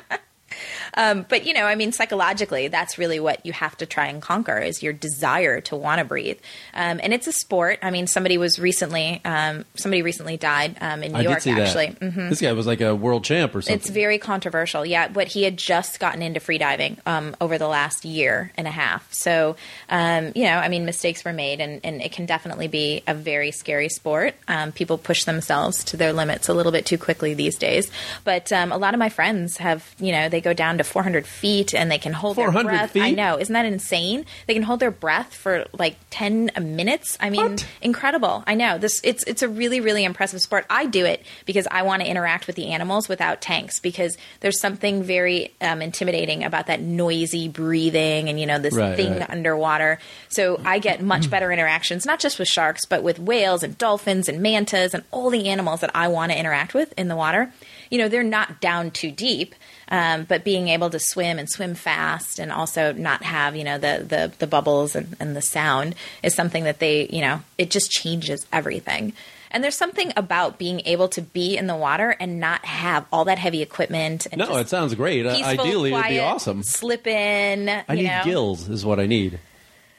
But 0.96 1.46
you 1.46 1.54
know, 1.54 1.66
I 1.66 1.76
mean, 1.76 1.92
psychologically, 1.92 2.68
that's 2.68 2.98
really 2.98 3.20
what 3.20 3.46
you 3.46 3.54
have 3.54 3.78
to 3.78 3.86
try 3.86 4.08
and 4.08 4.22
conquer 4.22 4.58
is 4.58 4.82
your 4.84 4.94
desire 4.94 5.62
to 5.62 5.76
want 5.76 6.00
to 6.00 6.06
breathe. 6.06 6.40
Um, 6.74 7.00
and 7.02 7.14
it's 7.14 7.28
a 7.28 7.32
sport. 7.32 7.80
I 7.82 7.92
mean, 7.92 8.08
somebody 8.08 8.38
was 8.38 8.60
recently, 8.60 9.22
um, 9.26 9.66
somebody 9.76 10.02
recently 10.02 10.38
died 10.38 10.78
um, 10.82 11.04
in 11.04 11.12
New 11.12 11.20
I 11.20 11.22
York. 11.22 11.48
actually. 11.48 11.88
Mhm. 11.88 12.30
This 12.30 12.42
guy 12.42 12.52
was 12.54 12.68
like 12.68 12.82
a 12.82 12.96
world 12.96 13.24
champ 13.24 13.56
or 13.56 13.62
something. 13.62 13.76
It's 13.80 13.90
very 13.90 14.18
controversial. 14.18 14.86
Yeah, 14.86 15.08
but 15.08 15.28
he 15.28 15.44
had 15.44 15.58
just 15.58 16.00
gotten 16.00 16.22
into 16.22 16.40
freediving 16.40 16.98
um, 17.06 17.36
over 17.40 17.58
the 17.58 17.68
last 17.68 18.06
year 18.06 18.52
and 18.58 18.68
a 18.68 18.72
half. 18.72 19.12
So, 19.14 19.56
um, 19.90 20.32
you 20.36 20.44
know, 20.44 20.58
I 20.58 20.68
mean, 20.68 20.86
mistakes 20.86 21.24
were 21.24 21.34
made, 21.34 21.60
and, 21.62 21.82
and 21.84 22.02
it 22.02 22.12
can 22.12 22.26
definitely 22.26 22.68
be 22.68 23.04
a 23.08 23.14
very 23.14 23.52
scary 23.52 23.90
sport. 23.90 24.36
Um, 24.48 24.72
people 24.72 24.98
push 24.98 25.24
themselves 25.26 25.84
to 25.86 25.98
their 25.98 26.14
limits 26.14 26.50
a 26.50 26.54
little 26.54 26.72
bit 26.72 26.86
too 26.86 26.98
quickly 26.98 27.34
these 27.34 27.58
days. 27.58 27.92
But 28.24 28.52
um, 28.52 28.72
a 28.72 28.78
lot 28.78 28.94
of 28.94 29.00
my 29.00 29.10
friends 29.10 29.58
have, 29.58 29.96
you 30.00 30.12
know, 30.12 30.30
they 30.30 30.42
go 30.42 30.54
down 30.54 30.78
to 30.80 30.84
400 30.84 31.26
feet 31.28 31.74
and 31.74 31.90
they 31.92 31.98
can 32.00 32.12
hold 32.14 32.36
their 32.36 32.46
400 32.48 32.70
breath. 32.70 32.92
feet? 32.92 33.04
I 33.04 33.12
know, 33.12 33.38
isn't 33.40 33.54
that 33.54 33.66
insane? 33.66 34.26
They 34.48 34.54
can 34.56 34.64
hold 34.64 34.80
their 34.80 34.92
breath 34.92 35.34
for 35.36 35.66
like 35.78 35.96
10 36.10 36.52
minutes. 36.60 37.18
I 37.22 37.30
mean, 37.30 37.52
What? 37.52 37.68
incredible. 37.82 38.44
I 38.48 38.56
know 38.56 38.78
this. 38.78 39.00
It's 39.04 39.24
it's 39.24 39.42
a 39.42 39.48
really 39.48 39.80
really 39.80 40.04
impressive 40.04 40.42
sport. 40.42 40.66
I 40.70 40.86
do 40.88 41.06
it 41.06 41.24
because 41.46 41.68
I 41.70 41.84
want 41.84 42.02
to 42.02 42.08
interact 42.10 42.48
with 42.48 42.56
the 42.56 42.72
animals 42.74 43.08
without 43.08 43.42
tanks 43.42 43.80
because 43.80 44.18
there's 44.40 44.60
something 44.60 45.04
very 45.04 45.54
um, 45.62 45.82
intimidating 45.82 46.44
about 46.44 46.68
that 46.68 46.82
noisy 46.82 47.48
breathing 47.48 48.30
and 48.30 48.40
you 48.40 48.46
know 48.46 48.60
this 48.60 48.74
Right, 48.76 48.96
thing 48.96 49.20
right. 49.20 49.30
underwater. 49.30 50.00
So 50.30 50.60
I 50.66 50.80
get 50.80 51.02
much 51.02 51.30
better 51.30 51.52
interactions, 51.52 52.06
not 52.06 52.20
just 52.20 52.40
with 52.40 52.48
sharks, 52.48 52.86
but 52.86 53.04
with 53.04 53.20
whales 53.20 53.62
and 53.64 53.78
dolphins 53.78 54.28
and 54.30 54.42
mantas 54.42 54.94
and 54.94 55.04
all 55.12 55.30
the 55.30 55.50
animals 55.50 55.82
that 55.82 55.92
I 55.94 56.08
want 56.08 56.32
to 56.32 56.38
interact 56.40 56.74
with 56.74 56.94
in 56.98 57.08
the 57.08 57.16
water. 57.16 57.52
You 57.90 57.98
know, 57.98 58.08
they're 58.08 58.24
not 58.24 58.62
down 58.62 58.92
too 58.92 59.12
deep. 59.12 59.56
Um, 59.92 60.26
but 60.26 60.44
being 60.44 60.68
able 60.68 60.92
to 60.92 61.00
swim 61.00 61.40
and 61.40 61.50
swim 61.50 61.74
fast 61.74 62.38
and 62.38 62.52
also 62.52 62.94
not 62.94 63.24
have 63.24 63.56
you 63.56 63.64
know 63.64 63.80
the 63.80 64.06
the, 64.08 64.32
the 64.38 64.46
bubbles 64.46 64.96
and, 64.96 65.16
and 65.20 65.36
the 65.36 65.42
sound 65.42 65.96
is 66.22 66.36
something 66.36 66.64
that 66.66 66.78
they 66.78 67.08
you 67.08 67.22
know 67.22 67.42
it 67.58 67.72
just 67.72 67.90
changes 67.90 68.46
everything 68.54 69.14
and 69.52 69.64
there's 69.64 69.76
something 69.76 70.14
about 70.16 70.60
being 70.60 70.82
able 70.86 71.08
to 71.10 71.22
be 71.22 71.58
in 71.58 71.68
the 71.68 71.76
water 71.76 72.16
and 72.20 72.40
not 72.40 72.66
have 72.66 73.06
all 73.12 73.26
that 73.26 73.40
heavy 73.40 73.62
equipment 73.62 74.28
and 74.32 74.40
no, 74.40 74.58
it 74.58 74.70
sounds 74.70 74.94
great. 74.96 75.26
Uh, 75.26 75.36
peaceful, 75.36 75.66
Ideally, 75.66 75.94
it'd 75.94 76.10
be 76.10 76.20
awesome. 76.20 76.64
slip 76.64 77.08
in 77.08 77.70
I 77.88 77.96
need 77.96 78.04
know? 78.04 78.22
gills, 78.24 78.70
is 78.70 78.86
what 78.86 79.00
I 79.00 79.08
need. 79.08 79.40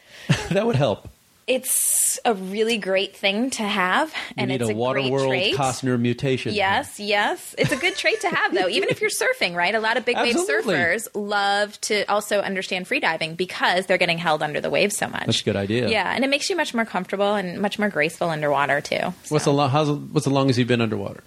that 0.50 0.66
would 0.66 0.76
help. 0.76 1.08
It's 1.50 2.20
a 2.24 2.32
really 2.32 2.78
great 2.78 3.16
thing 3.16 3.50
to 3.50 3.62
have 3.64 4.08
You 4.10 4.34
and 4.38 4.48
need 4.48 4.60
it's 4.60 4.70
a 4.70 4.72
a, 4.72 4.74
great 4.74 5.10
Waterworld 5.12 5.26
trait 5.26 5.56
Costner 5.56 6.00
mutation. 6.00 6.54
Yes, 6.54 7.00
yes. 7.00 7.54
It's 7.58 7.72
a 7.72 7.76
good 7.76 7.96
trait 7.96 8.20
to 8.20 8.28
have, 8.28 8.54
though, 8.54 8.68
even 8.68 8.88
if 8.88 9.00
you're 9.00 9.10
surfing, 9.10 9.54
right? 9.56 9.74
A 9.74 9.80
lot 9.80 9.96
of 9.96 10.04
big 10.04 10.16
wave 10.16 10.36
Absolutely. 10.36 10.74
surfers 10.76 11.08
love 11.14 11.80
to 11.82 12.04
also 12.10 12.40
understand 12.40 12.86
freediving 12.86 13.36
because 13.36 13.86
they're 13.86 13.98
getting 13.98 14.18
held 14.18 14.42
under 14.42 14.60
the 14.60 14.70
waves 14.70 14.96
so 14.96 15.08
much. 15.08 15.26
That's 15.26 15.40
a 15.40 15.44
good 15.44 15.56
idea. 15.56 15.88
Yeah, 15.88 16.10
and 16.14 16.24
it 16.24 16.28
makes 16.28 16.48
you 16.48 16.56
much 16.56 16.72
more 16.72 16.84
comfortable 16.84 17.34
and 17.34 17.60
much 17.60 17.78
more 17.78 17.88
graceful 17.88 18.30
underwater, 18.30 18.80
too. 18.80 19.12
What's 19.28 19.44
the 19.44 19.52
long? 19.52 19.70
How's 19.70 19.90
what's 19.90 20.26
the 20.26 20.32
longest 20.32 20.58
you've 20.58 20.68
been 20.68 20.80
underwater? 20.80 21.24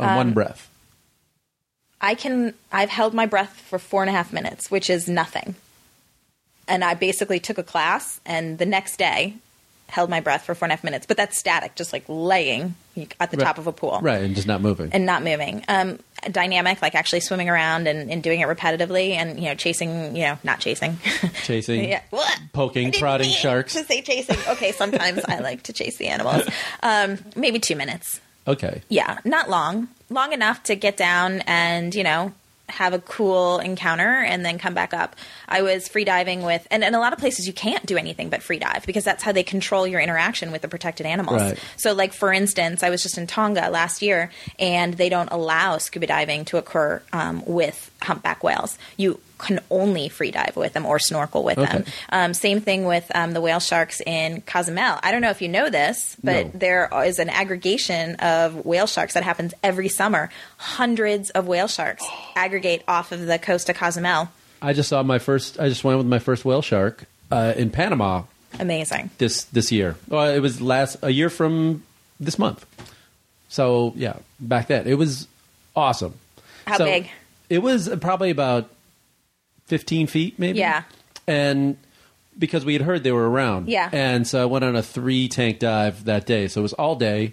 On 0.00 0.08
Um, 0.08 0.16
one 0.16 0.32
breath. 0.32 0.68
I 2.00 2.14
can, 2.16 2.54
I've 2.72 2.90
held 2.90 3.14
my 3.14 3.26
breath 3.26 3.50
for 3.68 3.78
four 3.78 4.02
and 4.02 4.10
a 4.10 4.12
half 4.12 4.32
minutes, 4.32 4.70
which 4.70 4.90
is 4.90 5.08
nothing. 5.08 5.54
And 6.66 6.82
I 6.82 6.94
basically 6.94 7.40
took 7.40 7.58
a 7.58 7.62
class, 7.62 8.20
and 8.26 8.58
the 8.58 8.66
next 8.66 8.96
day, 8.96 9.34
held 9.94 10.10
my 10.10 10.18
breath 10.20 10.44
for 10.44 10.54
four 10.56 10.66
and 10.66 10.72
a 10.72 10.76
half 10.76 10.82
minutes. 10.82 11.06
But 11.06 11.16
that's 11.16 11.38
static, 11.38 11.76
just 11.76 11.92
like 11.92 12.04
laying 12.08 12.74
at 13.20 13.30
the 13.30 13.36
Right. 13.36 13.44
top 13.44 13.58
of 13.58 13.66
a 13.68 13.72
pool. 13.72 14.00
Right, 14.02 14.22
and 14.22 14.34
just 14.34 14.46
not 14.48 14.60
moving. 14.60 14.90
and 14.92 15.06
not 15.06 15.22
moving. 15.22 15.64
Um, 15.68 16.00
dynamic, 16.30 16.82
like 16.82 16.94
actually 16.94 17.20
swimming 17.20 17.48
around 17.48 17.86
and, 17.86 18.10
and 18.10 18.22
doing 18.22 18.40
it 18.40 18.48
repetitively, 18.48 19.10
and 19.10 19.38
you 19.38 19.46
know, 19.46 19.54
chasing. 19.54 20.16
You 20.16 20.22
know, 20.24 20.38
not 20.42 20.58
chasing. 20.60 20.98
Chasing. 21.44 21.88
yeah, 21.88 22.00
What? 22.10 22.38
Poking, 22.52 22.90
prodding 22.92 23.30
sharks. 23.30 23.74
To 23.74 23.84
say 23.84 24.02
chasing. 24.02 24.36
Okay, 24.48 24.72
sometimes 24.72 25.24
I 25.28 25.38
like 25.38 25.62
to 25.64 25.72
chase 25.72 25.96
the 25.96 26.08
animals. 26.08 26.42
Um, 26.82 27.18
maybe 27.36 27.58
two 27.60 27.76
minutes. 27.76 28.20
Okay. 28.48 28.82
Yeah, 28.88 29.18
not 29.24 29.48
long. 29.48 29.88
Long 30.10 30.32
enough 30.32 30.62
to 30.64 30.74
get 30.74 30.96
down 30.96 31.40
and 31.46 31.94
you 31.94 32.02
know 32.04 32.32
have 32.68 32.92
a 32.92 32.98
cool 32.98 33.58
encounter 33.58 34.20
and 34.20 34.44
then 34.44 34.58
come 34.58 34.74
back 34.74 34.94
up. 34.94 35.16
I 35.48 35.62
was 35.62 35.86
free 35.86 36.04
diving 36.04 36.42
with, 36.42 36.66
and 36.70 36.82
in 36.82 36.94
a 36.94 36.98
lot 36.98 37.12
of 37.12 37.18
places 37.18 37.46
you 37.46 37.52
can't 37.52 37.84
do 37.84 37.96
anything 37.96 38.30
but 38.30 38.42
free 38.42 38.58
dive 38.58 38.84
because 38.86 39.04
that's 39.04 39.22
how 39.22 39.32
they 39.32 39.42
control 39.42 39.86
your 39.86 40.00
interaction 40.00 40.50
with 40.50 40.62
the 40.62 40.68
protected 40.68 41.06
animals. 41.06 41.40
Right. 41.40 41.58
So, 41.76 41.92
like 41.92 42.12
for 42.12 42.32
instance, 42.32 42.82
I 42.82 42.90
was 42.90 43.02
just 43.02 43.18
in 43.18 43.26
Tonga 43.26 43.70
last 43.70 44.02
year, 44.02 44.30
and 44.58 44.94
they 44.94 45.08
don't 45.08 45.30
allow 45.30 45.78
scuba 45.78 46.06
diving 46.06 46.44
to 46.46 46.56
occur 46.56 47.02
um, 47.12 47.44
with 47.46 47.90
humpback 48.04 48.44
whales. 48.44 48.78
You 48.96 49.18
can 49.38 49.60
only 49.70 50.08
free 50.08 50.30
dive 50.30 50.54
with 50.56 50.72
them 50.74 50.86
or 50.86 50.98
snorkel 50.98 51.42
with 51.42 51.56
them. 51.56 51.84
Um, 52.10 52.32
same 52.34 52.60
thing 52.60 52.84
with 52.84 53.10
um, 53.14 53.32
the 53.32 53.40
whale 53.40 53.58
sharks 53.60 54.00
in 54.06 54.40
Cozumel. 54.42 54.98
I 55.02 55.10
don't 55.10 55.20
know 55.20 55.30
if 55.30 55.42
you 55.42 55.48
know 55.48 55.68
this, 55.70 56.16
but 56.22 56.46
No. 56.46 56.50
there 56.54 56.88
is 57.04 57.18
an 57.18 57.28
aggregation 57.28 58.14
of 58.16 58.64
whale 58.64 58.86
sharks 58.86 59.14
that 59.14 59.22
happens 59.24 59.52
every 59.62 59.88
summer. 59.88 60.30
Hundreds 60.56 61.30
of 61.30 61.46
whale 61.46 61.66
sharks 61.68 62.04
aggregate 62.36 62.84
off 62.88 63.12
of 63.12 63.26
the 63.26 63.38
coast 63.38 63.68
of 63.68 63.76
Cozumel. 63.76 64.28
I 64.62 64.72
just 64.72 64.88
saw 64.88 65.02
my 65.02 65.18
first. 65.18 65.58
I 65.60 65.68
just 65.68 65.84
went 65.84 65.98
with 65.98 66.06
my 66.06 66.20
first 66.20 66.44
whale 66.44 66.62
shark 66.62 67.04
uh, 67.30 67.52
in 67.56 67.70
Panama 67.70 68.22
Amazing. 68.60 69.10
this 69.18 69.44
this 69.46 69.70
year. 69.72 69.96
Well, 70.08 70.32
it 70.32 70.40
was 70.40 70.60
last 70.62 70.96
a 71.02 71.10
year 71.10 71.28
from 71.28 71.82
this 72.20 72.38
month. 72.38 72.64
So 73.48 73.92
yeah, 73.96 74.16
back 74.40 74.68
then 74.68 74.86
it 74.86 74.94
was 74.94 75.28
awesome. 75.76 76.14
How 76.66 76.78
So, 76.78 76.84
big? 76.86 77.10
It 77.48 77.58
was 77.58 77.88
probably 78.00 78.30
about 78.30 78.70
fifteen 79.66 80.06
feet, 80.06 80.38
maybe. 80.38 80.58
Yeah. 80.58 80.84
And 81.26 81.76
because 82.38 82.64
we 82.64 82.72
had 82.72 82.82
heard 82.82 83.02
they 83.04 83.12
were 83.12 83.28
around. 83.30 83.68
Yeah. 83.68 83.88
And 83.92 84.26
so 84.26 84.42
I 84.42 84.46
went 84.46 84.64
on 84.64 84.76
a 84.76 84.82
three 84.82 85.28
tank 85.28 85.58
dive 85.60 86.04
that 86.04 86.26
day. 86.26 86.48
So 86.48 86.60
it 86.60 86.62
was 86.62 86.72
all 86.72 86.96
day, 86.96 87.32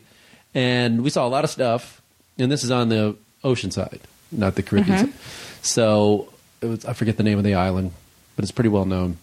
and 0.53 1.03
we 1.03 1.09
saw 1.09 1.26
a 1.26 1.30
lot 1.30 1.43
of 1.43 1.49
stuff. 1.49 2.01
And 2.38 2.51
this 2.51 2.64
is 2.64 2.72
on 2.72 2.89
the 2.89 3.16
ocean 3.43 3.72
side, 3.72 3.99
not 4.32 4.55
the 4.55 4.64
Caribbean 4.64 4.97
Mm-hmm. 4.97 5.12
side. 5.12 5.20
So 5.64 6.30
it 6.62 6.66
was 6.68 6.86
I 6.86 6.93
forget 6.93 7.18
the 7.18 7.24
name 7.24 7.38
of 7.38 7.43
the 7.43 7.55
island, 7.55 7.91
but 8.36 8.43
it's 8.43 8.51
pretty 8.51 8.70
well 8.70 8.86
known. 8.86 9.18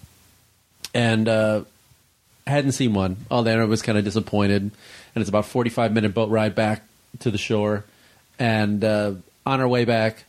And 0.94 1.28
uh, 1.28 1.62
I 2.46 2.50
hadn't 2.50 2.72
seen 2.72 2.94
one 2.94 3.16
all 3.30 3.44
day, 3.44 3.52
and 3.52 3.60
I 3.60 3.64
was 3.64 3.82
kind 3.82 3.98
of 3.98 4.04
disappointed. 4.04 4.62
And 4.62 4.72
it's 5.22 5.28
about 5.28 5.46
forty 5.46 5.70
five 5.70 5.92
minute 5.92 6.14
boat 6.14 6.30
ride 6.30 6.54
back 6.54 6.82
to 7.20 7.30
the 7.30 7.38
shore. 7.38 7.84
And 8.38 8.84
uh, 8.84 9.14
on 9.44 9.60
our 9.60 9.68
way 9.68 9.84
back, 9.84 10.24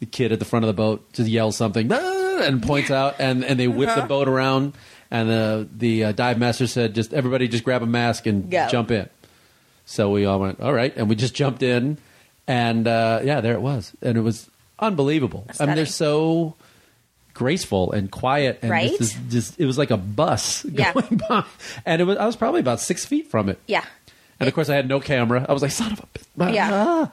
the 0.00 0.06
kid 0.06 0.32
at 0.32 0.38
the 0.38 0.44
front 0.44 0.64
of 0.64 0.66
the 0.68 0.74
boat 0.74 1.12
just 1.12 1.28
yells 1.28 1.56
something 1.56 1.90
"Ah!" 1.92 2.40
and 2.42 2.62
points 2.62 2.90
out, 2.90 3.16
and, 3.18 3.44
and 3.44 3.58
they 3.58 3.66
whip 3.68 3.88
Uh-huh. 3.88 4.00
the 4.02 4.06
boat 4.06 4.28
around. 4.28 4.74
And 5.10 5.28
the 5.30 5.68
the 5.74 6.04
uh, 6.04 6.12
dive 6.12 6.38
master 6.38 6.66
said, 6.66 6.94
"Just 6.94 7.14
everybody, 7.14 7.48
just 7.48 7.64
grab 7.64 7.82
a 7.82 7.86
mask 7.86 8.26
and 8.26 8.50
Go. 8.50 8.68
jump 8.68 8.90
in." 8.90 9.08
So 9.86 10.10
we 10.10 10.26
all 10.26 10.38
went, 10.38 10.60
"All 10.60 10.72
right," 10.72 10.94
and 10.96 11.08
we 11.08 11.14
just 11.16 11.34
jumped 11.34 11.62
in, 11.62 11.96
and 12.46 12.86
uh, 12.86 13.20
yeah, 13.24 13.40
there 13.40 13.54
it 13.54 13.62
was, 13.62 13.92
and 14.02 14.18
it 14.18 14.20
was 14.20 14.50
unbelievable. 14.78 15.46
I 15.58 15.64
mean, 15.66 15.76
they're 15.76 15.86
so 15.86 16.54
graceful 17.34 17.92
and 17.92 18.10
quiet, 18.10 18.58
and 18.62 18.70
Right? 18.70 18.96
just, 18.98 19.16
just 19.30 19.58
it 19.60 19.64
was 19.66 19.78
like 19.78 19.90
a 19.90 19.96
bus 19.96 20.64
Yeah. 20.70 20.92
going 20.92 21.20
by, 21.28 21.44
and 21.86 22.02
it 22.02 22.04
was 22.04 22.18
I 22.18 22.26
was 22.26 22.36
probably 22.36 22.60
about 22.60 22.80
six 22.80 23.06
feet 23.06 23.30
from 23.30 23.48
it. 23.48 23.58
Yeah. 23.66 23.84
And 24.40 24.46
of 24.46 24.54
course, 24.54 24.68
I 24.68 24.74
had 24.76 24.88
no 24.88 25.00
camera. 25.00 25.44
I 25.48 25.52
was 25.52 25.62
like, 25.62 25.70
"Son 25.72 25.92
of 25.92 26.00
a 26.00 26.06
bitch!" 26.18 26.54
Yeah. 26.54 26.68
Ah. 26.72 27.12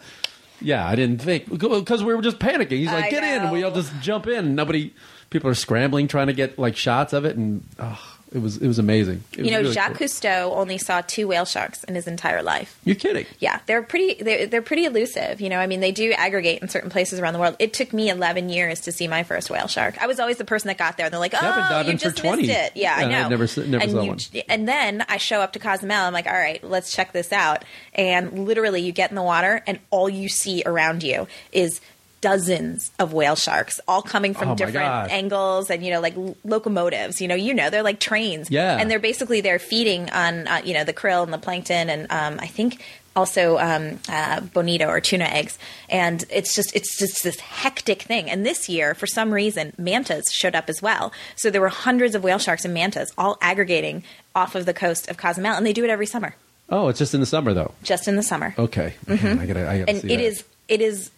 Yeah, 0.61 0.87
I 0.87 0.95
didn't 0.95 1.21
think 1.21 1.49
because 1.49 2.03
we 2.03 2.13
were 2.13 2.21
just 2.21 2.39
panicking. 2.39 2.71
He's 2.77 2.87
like, 2.87 3.05
I 3.05 3.09
"Get 3.09 3.23
in!" 3.23 3.51
we 3.51 3.63
all 3.63 3.71
just 3.71 3.91
jump 4.01 4.27
in. 4.27 4.55
Nobody, 4.55 4.93
people 5.29 5.49
are 5.49 5.55
scrambling 5.55 6.07
trying 6.07 6.27
to 6.27 6.33
get 6.33 6.57
like 6.59 6.75
shots 6.75 7.13
of 7.13 7.25
it, 7.25 7.35
and 7.35 7.63
oh, 7.79 8.01
it 8.33 8.39
was 8.41 8.57
it 8.57 8.67
was 8.67 8.79
amazing. 8.79 9.23
It 9.33 9.37
You 9.37 9.43
was 9.43 9.51
know, 9.51 9.59
really 9.61 9.73
Jacques 9.73 9.97
cool. 9.97 10.07
Cousteau 10.07 10.55
only 10.57 10.77
saw 10.77 11.01
two 11.01 11.27
whale 11.27 11.45
sharks 11.45 11.83
in 11.85 11.95
his 11.95 12.05
entire 12.07 12.41
life. 12.43 12.77
You're 12.83 12.95
kidding? 12.95 13.25
Yeah, 13.39 13.59
they're 13.65 13.81
pretty. 13.83 14.21
They're, 14.21 14.47
they're 14.47 14.61
pretty 14.61 14.85
elusive. 14.85 15.39
You 15.39 15.49
know, 15.49 15.57
I 15.59 15.67
mean, 15.67 15.79
they 15.79 15.91
do 15.91 16.11
aggregate 16.11 16.61
in 16.61 16.67
certain 16.67 16.89
places 16.89 17.19
around 17.19 17.33
the 17.33 17.39
world. 17.39 17.55
It 17.59 17.73
took 17.73 17.93
me 17.93 18.09
11 18.09 18.49
years 18.49 18.81
to 18.81 18.91
see 18.91 19.07
my 19.07 19.23
first 19.23 19.49
whale 19.49 19.67
shark. 19.67 20.01
I 20.01 20.07
was 20.07 20.19
always 20.19 20.37
the 20.37 20.45
person 20.45 20.67
that 20.67 20.77
got 20.77 20.97
there, 20.97 21.05
and 21.05 21.13
they're 21.13 21.19
like, 21.19 21.33
"Oh, 21.33 21.39
Yeah, 21.41 21.49
I've 21.49 21.55
been 21.55 21.69
diving 21.71 21.91
you 21.93 21.97
just 21.99 22.17
20. 22.17 22.41
missed 22.47 22.53
it." 22.59 22.71
Yeah, 22.75 22.95
I 22.95 23.05
know. 23.05 23.23
I've 23.25 23.29
never 23.29 23.47
never 23.67 23.83
and 23.83 23.91
saw 23.91 24.01
you- 24.01 24.07
one. 24.09 24.19
And 24.49 24.67
then 24.67 25.05
I 25.07 25.17
show 25.17 25.39
up 25.41 25.53
to 25.53 25.59
Cozumel. 25.59 25.95
I'm 26.05 26.13
like, 26.13 26.27
"All 26.27 26.33
right, 26.33 26.61
let's 26.63 26.91
check 26.91 27.13
this 27.13 27.31
out." 27.31 27.63
And 27.93 28.45
literally, 28.45 28.81
you 28.81 28.91
get 28.91 29.09
in 29.11 29.15
the 29.15 29.23
water, 29.23 29.63
and 29.65 29.79
all 29.91 30.09
you 30.09 30.27
see 30.29 30.63
around 30.65 31.03
you 31.03 31.27
is 31.51 31.79
dozens 32.21 32.91
of 32.99 33.13
whale 33.13 33.35
sharks 33.35 33.79
all 33.87 34.01
coming 34.01 34.31
Oh, 34.35 34.39
from 34.39 34.47
my 34.49 34.55
different 34.55 34.75
God. 34.87 35.09
angles 35.11 35.69
and 35.69 35.85
you 35.85 35.91
know 35.91 36.01
like 36.01 36.15
locomotives 36.43 37.21
you 37.21 37.27
know 37.27 37.35
you 37.35 37.53
know 37.53 37.69
they're 37.69 37.83
like 37.83 37.99
trains 37.99 38.49
Yeah. 38.49 38.77
and 38.79 38.89
they're 38.89 38.99
basically 38.99 39.41
they're 39.41 39.59
feeding 39.59 40.09
on 40.09 40.47
uh, 40.47 40.61
you 40.63 40.73
know 40.73 40.83
the 40.83 40.93
krill 40.93 41.23
and 41.23 41.31
the 41.33 41.37
plankton 41.37 41.89
and 41.89 42.11
um, 42.11 42.39
I 42.39 42.47
think 42.47 42.81
also 43.15 43.57
um, 43.59 43.99
uh, 44.09 44.41
bonito 44.41 44.87
or 44.87 44.99
tuna 44.99 45.25
eggs 45.25 45.57
and 45.89 46.25
it's 46.29 46.53
just 46.55 46.75
it's 46.75 46.97
just 46.97 47.23
this 47.23 47.39
hectic 47.39 48.01
thing 48.01 48.29
and 48.29 48.45
this 48.45 48.67
year 48.67 48.93
for 48.95 49.07
some 49.07 49.31
reason 49.33 49.73
mantas 49.77 50.23
showed 50.31 50.55
up 50.55 50.67
as 50.69 50.81
well 50.81 51.11
so 51.35 51.49
there 51.49 51.61
were 51.61 51.69
hundreds 51.69 52.15
of 52.15 52.23
whale 52.23 52.39
sharks 52.39 52.65
and 52.65 52.73
mantas 52.73 53.11
all 53.17 53.37
aggregating 53.41 54.03
off 54.33 54.55
of 54.55 54.65
the 54.65 54.73
coast 54.73 55.09
of 55.09 55.17
Cozumel 55.17 55.53
and 55.53 55.65
they 55.65 55.73
do 55.73 55.83
it 55.83 55.89
every 55.89 56.05
summer 56.07 56.35
Oh, 56.67 56.87
it's 56.87 56.97
just 56.97 57.13
in 57.13 57.19
the 57.19 57.27
summer 57.27 57.53
though. 57.53 57.73
just 57.83 58.07
in 58.07 58.15
the 58.15 58.23
summer 58.23 58.55
Okay, 58.57 58.95
Man, 59.07 59.39
I 59.39 59.45
gotta, 59.45 59.69
I 59.69 59.77
gotta 59.79 59.89
and 59.91 59.97
it 59.99 60.07
that. 60.07 60.19
is 60.19 60.43
it 60.67 60.81
is 60.81 61.11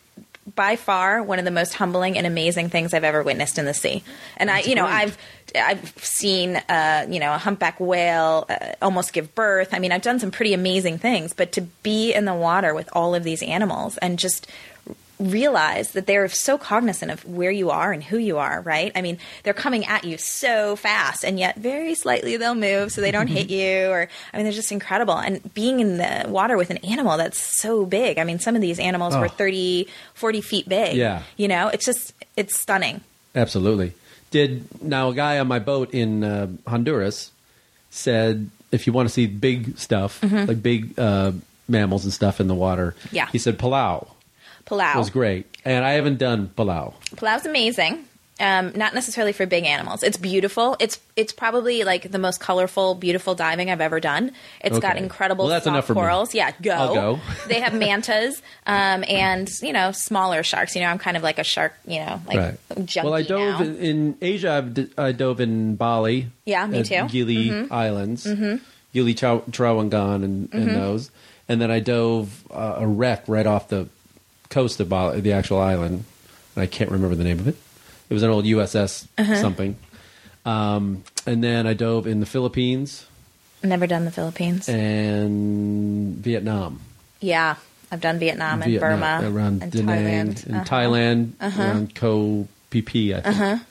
by 0.56 0.76
far 0.76 1.22
one 1.22 1.40
of 1.40 1.46
the 1.46 1.52
most 1.52 1.74
humbling 1.74 2.18
and 2.18 2.26
amazing 2.26 2.70
things 2.70 2.94
I've 2.94 3.04
ever 3.04 3.24
witnessed 3.24 3.58
in 3.58 3.66
the 3.66 3.74
sea. 3.74 4.04
And 4.38 4.50
I, 4.50 4.62
you 4.62 4.76
know, 4.76 4.86
great. 4.86 4.94
I've 4.94 5.18
I've 5.56 5.98
seen 5.98 6.56
uh, 6.56 7.06
you 7.10 7.20
know 7.20 7.34
a 7.34 7.38
humpback 7.38 7.80
whale 7.80 8.46
uh, 8.50 8.74
almost 8.82 9.14
give 9.14 9.36
birth. 9.36 9.74
I 9.74 9.80
mean, 9.80 9.92
I've 9.92 10.02
done 10.02 10.20
some 10.20 10.32
pretty 10.32 10.54
amazing 10.54 11.00
things, 11.00 11.34
but 11.34 11.52
to 11.54 11.62
be 11.62 12.14
in 12.14 12.26
the 12.26 12.34
water 12.34 12.74
with 12.74 12.90
all 12.94 13.16
of 13.16 13.24
these 13.24 13.44
animals 13.44 13.98
and 13.98 14.20
just 14.20 14.48
realize 15.20 15.92
that 15.94 16.06
they're 16.06 16.28
so 16.30 16.58
cognizant 16.58 17.12
of 17.12 17.26
where 17.26 17.50
you 17.52 17.70
are 17.72 17.92
and 17.92 18.04
who 18.04 18.18
you 18.18 18.38
are, 18.38 18.62
right? 18.62 18.92
I 18.96 19.02
mean, 19.02 19.18
they're 19.44 19.54
coming 19.54 19.86
at 19.86 20.04
you 20.04 20.18
so 20.18 20.76
fast 20.76 21.24
and 21.26 21.40
yet 21.40 21.58
very 21.58 21.96
slightly 21.96 22.38
they'll 22.38 22.54
move 22.56 22.92
so 22.92 23.02
they 23.02 23.12
don't 23.12 23.28
hit 23.28 23.50
you 23.50 23.88
or 23.90 24.08
I 24.34 24.38
mean, 24.38 24.44
they're 24.46 24.54
just 24.54 24.72
incredible. 24.72 25.18
And 25.18 25.54
being 25.54 25.80
in 25.80 25.98
the 25.98 26.26
water 26.30 26.56
with 26.56 26.70
an 26.70 26.78
animal 26.78 27.18
that's 27.18 27.40
so 27.60 27.86
big. 27.86 28.20
I 28.20 28.24
mean, 28.24 28.38
some 28.40 28.56
of 28.56 28.62
these 28.62 28.80
animals 28.80 29.16
were 29.16 29.26
Oh. 29.26 29.30
30, 29.30 29.88
40 30.14 30.42
feet 30.42 30.70
big. 30.70 30.96
Yeah. 30.96 31.24
You 31.36 31.48
know, 31.48 31.68
it's 31.70 31.86
just 31.86 32.14
it's 32.36 32.56
stunning. 32.60 33.02
Absolutely. 33.36 33.94
Did 34.30 34.66
now 34.84 35.10
a 35.10 35.14
guy 35.16 35.40
on 35.40 35.48
my 35.48 35.60
boat 35.60 35.94
in 35.94 36.24
uh, 36.24 36.48
Honduras 36.68 37.32
said 37.90 38.50
if 38.72 38.86
you 38.86 38.94
want 38.94 39.08
to 39.08 39.14
see 39.14 39.26
big 39.26 39.78
stuff 39.80 40.22
like 40.22 40.62
big 40.62 40.98
uh, 41.00 41.32
mammals 41.68 42.04
and 42.04 42.14
stuff 42.14 42.40
in 42.40 42.48
the 42.48 42.54
water, 42.56 42.94
Mm-hmm. 43.06 43.16
Yeah. 43.16 43.30
he 43.32 43.38
said 43.40 43.58
Palau 43.58 44.08
Palau. 44.68 44.96
was 44.96 45.10
great, 45.10 45.46
and 45.66 45.84
I 45.84 45.94
haven't 45.94 46.18
done 46.18 46.52
Palau. 46.56 46.94
Palau's 47.16 47.46
amazing. 47.46 48.06
Um, 48.40 48.74
not 48.76 48.94
necessarily 48.94 49.34
for 49.34 49.48
big 49.48 49.66
animals. 49.66 50.04
It's 50.04 50.18
beautiful. 50.18 50.76
It's 50.80 51.00
it's 51.16 51.34
probably 51.34 51.84
like 51.84 52.12
the 52.12 52.20
most 52.20 52.40
colorful, 52.40 52.94
beautiful 52.94 53.34
diving 53.34 53.72
I've 53.72 53.82
ever 53.82 54.00
done. 54.00 54.32
It's 54.62 54.78
got 54.78 54.96
incredible 54.98 55.46
Well, 55.46 55.54
that's 55.54 55.64
soft 55.64 55.74
enough 55.74 55.86
for 55.88 55.96
me. 55.96 56.02
corals. 56.02 56.36
Yeah, 56.36 56.52
go. 56.62 56.94
Go. 56.94 57.20
they 57.48 57.62
have 57.62 57.74
mantas 57.74 58.40
um, 58.68 59.04
and 59.08 59.50
you 59.64 59.74
know 59.74 59.92
smaller 59.92 60.44
sharks. 60.44 60.76
You 60.76 60.82
know, 60.82 60.88
I'm 60.88 61.00
kind 61.00 61.18
of 61.18 61.24
like 61.24 61.40
a 61.40 61.44
shark. 61.44 61.74
You 61.88 62.02
know, 62.02 62.22
like 62.28 62.38
right. 62.38 62.86
junkie 62.86 63.10
well, 63.10 63.16
I 63.16 63.24
dove 63.24 63.62
in, 63.62 63.76
in 63.78 64.18
Asia. 64.22 64.52
I've 64.52 64.74
d- 64.76 64.90
I 65.00 65.14
dove 65.14 65.40
in 65.40 65.76
Bali. 65.76 66.28
Yeah, 66.46 66.68
me 66.68 66.84
too. 66.84 66.94
Mm-hmm. 66.94 67.08
Gili 67.08 67.68
Islands, 67.72 68.24
Gili 68.94 69.16
Traw- 69.16 69.50
Trawangan, 69.50 70.24
and, 70.24 70.54
and 70.54 70.76
those. 70.76 71.10
And 71.50 71.60
then 71.60 71.72
I 71.72 71.80
dove 71.80 72.44
uh, 72.52 72.76
a 72.78 72.86
wreck 72.86 73.24
right 73.28 73.48
off 73.48 73.70
the 73.70 73.88
coast 74.50 74.80
of 74.80 74.90
Bali, 74.90 75.22
the 75.22 75.34
actual 75.34 75.60
island. 75.60 76.04
And 76.56 76.64
I 76.64 76.66
can't 76.68 76.92
remember 76.92 77.16
the 77.16 77.24
name 77.24 77.40
of 77.40 77.48
it. 77.48 77.56
It 78.10 78.14
was 78.14 78.24
an 78.24 78.30
old 78.30 78.46
USS 78.46 79.08
Uh-huh. 79.18 79.36
something. 79.42 79.76
Um, 80.46 81.04
and 81.26 81.44
then 81.44 81.68
I 81.68 81.74
dove 81.74 82.08
in 82.08 82.20
the 82.22 82.26
Philippines 82.26 83.06
Never 83.64 83.86
done 83.88 84.06
the 84.06 84.12
Philippines. 84.12 84.70
and 84.70 86.16
Vietnam. 86.18 86.80
yeah, 87.20 87.56
I've 87.92 88.02
done 88.02 88.20
Vietnam 88.20 88.62
and 88.62 88.72
Vietnam, 88.72 89.00
Burma 89.22 89.36
around 89.36 89.64
and 89.64 89.72
Thailand. 89.74 90.46
in 90.48 90.56
Uh-huh. 90.56 90.64
Thailand, 90.66 91.32
around 91.42 91.96
Koh 91.96 92.48
Phi 92.72 92.82
Phi, 92.82 93.14
I 93.16 93.22
think. 93.22 93.62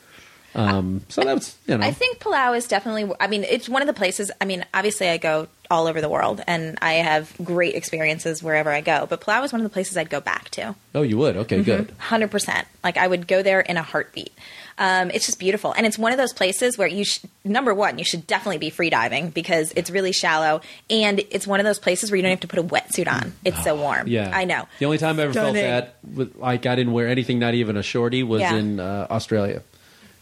Um, 0.54 1.02
so 1.10 1.22
that's 1.22 1.56
you 1.66 1.76
know, 1.76 1.84
I 1.86 1.90
think 1.90 2.18
Palau 2.18 2.56
is 2.56 2.66
definitely. 2.66 3.12
I 3.20 3.26
mean, 3.26 3.44
it's 3.44 3.68
one 3.68 3.82
of 3.82 3.86
the 3.88 3.92
places. 3.94 4.30
I 4.40 4.46
mean, 4.46 4.64
obviously, 4.72 5.08
I 5.08 5.18
go 5.18 5.48
all 5.70 5.86
over 5.86 6.00
the 6.00 6.08
world, 6.08 6.40
and 6.46 6.78
I 6.80 6.94
have 6.94 7.32
great 7.44 7.74
experiences 7.74 8.42
wherever 8.42 8.70
I 8.70 8.80
go. 8.80 9.06
But 9.08 9.20
Palau 9.20 9.44
is 9.44 9.52
one 9.52 9.60
of 9.60 9.64
the 9.64 9.72
places 9.72 9.96
I'd 9.98 10.08
go 10.08 10.20
back 10.20 10.48
to. 10.50 10.74
oh, 10.94 11.02
you 11.02 11.18
would 11.18 11.36
okay, 11.36 11.62
good. 11.62 11.90
Hundred 11.98 12.30
percent. 12.30 12.66
Like 12.82 12.96
I 12.96 13.06
would 13.06 13.26
go 13.28 13.42
there 13.42 13.60
in 13.60 13.76
a 13.76 13.82
heartbeat. 13.82 14.32
Um, 14.78 15.10
it's 15.10 15.24
just 15.26 15.38
beautiful, 15.38 15.72
and 15.72 15.86
it's 15.86 15.98
one 15.98 16.12
of 16.12 16.18
those 16.18 16.32
places 16.34 16.76
where 16.78 16.86
you 16.88 17.04
sh- 17.04 17.20
number 17.44 17.74
one, 17.74 17.98
you 17.98 18.04
should 18.04 18.26
definitely 18.26 18.58
be 18.58 18.68
free 18.70 18.90
diving 18.90 19.30
because 19.30 19.72
it's 19.74 19.90
really 19.90 20.12
shallow, 20.12 20.60
and 20.90 21.20
it's 21.30 21.46
one 21.46 21.60
of 21.60 21.64
those 21.64 21.78
places 21.78 22.10
where 22.10 22.16
you 22.16 22.22
don't 22.22 22.30
have 22.30 22.40
to 22.40 22.46
put 22.48 22.58
a 22.58 22.62
wetsuit 22.62 23.10
on. 23.10 23.32
It's 23.44 23.62
so 23.64 23.74
warm. 23.76 24.06
Yeah, 24.08 24.30
I 24.34 24.44
know. 24.44 24.68
The 24.78 24.84
only 24.86 24.98
time 24.98 25.18
I 25.18 25.24
ever 25.24 25.32
felt 25.32 25.54
that, 25.54 25.96
like 26.36 26.66
I 26.66 26.76
didn't 26.76 26.92
wear 26.92 27.08
anything, 27.08 27.38
not 27.38 27.54
even 27.54 27.76
a 27.78 27.82
shorty, 27.82 28.22
was 28.22 28.42
Yeah. 28.42 28.54
in 28.54 28.78
uh, 28.78 29.06
Australia, 29.10 29.62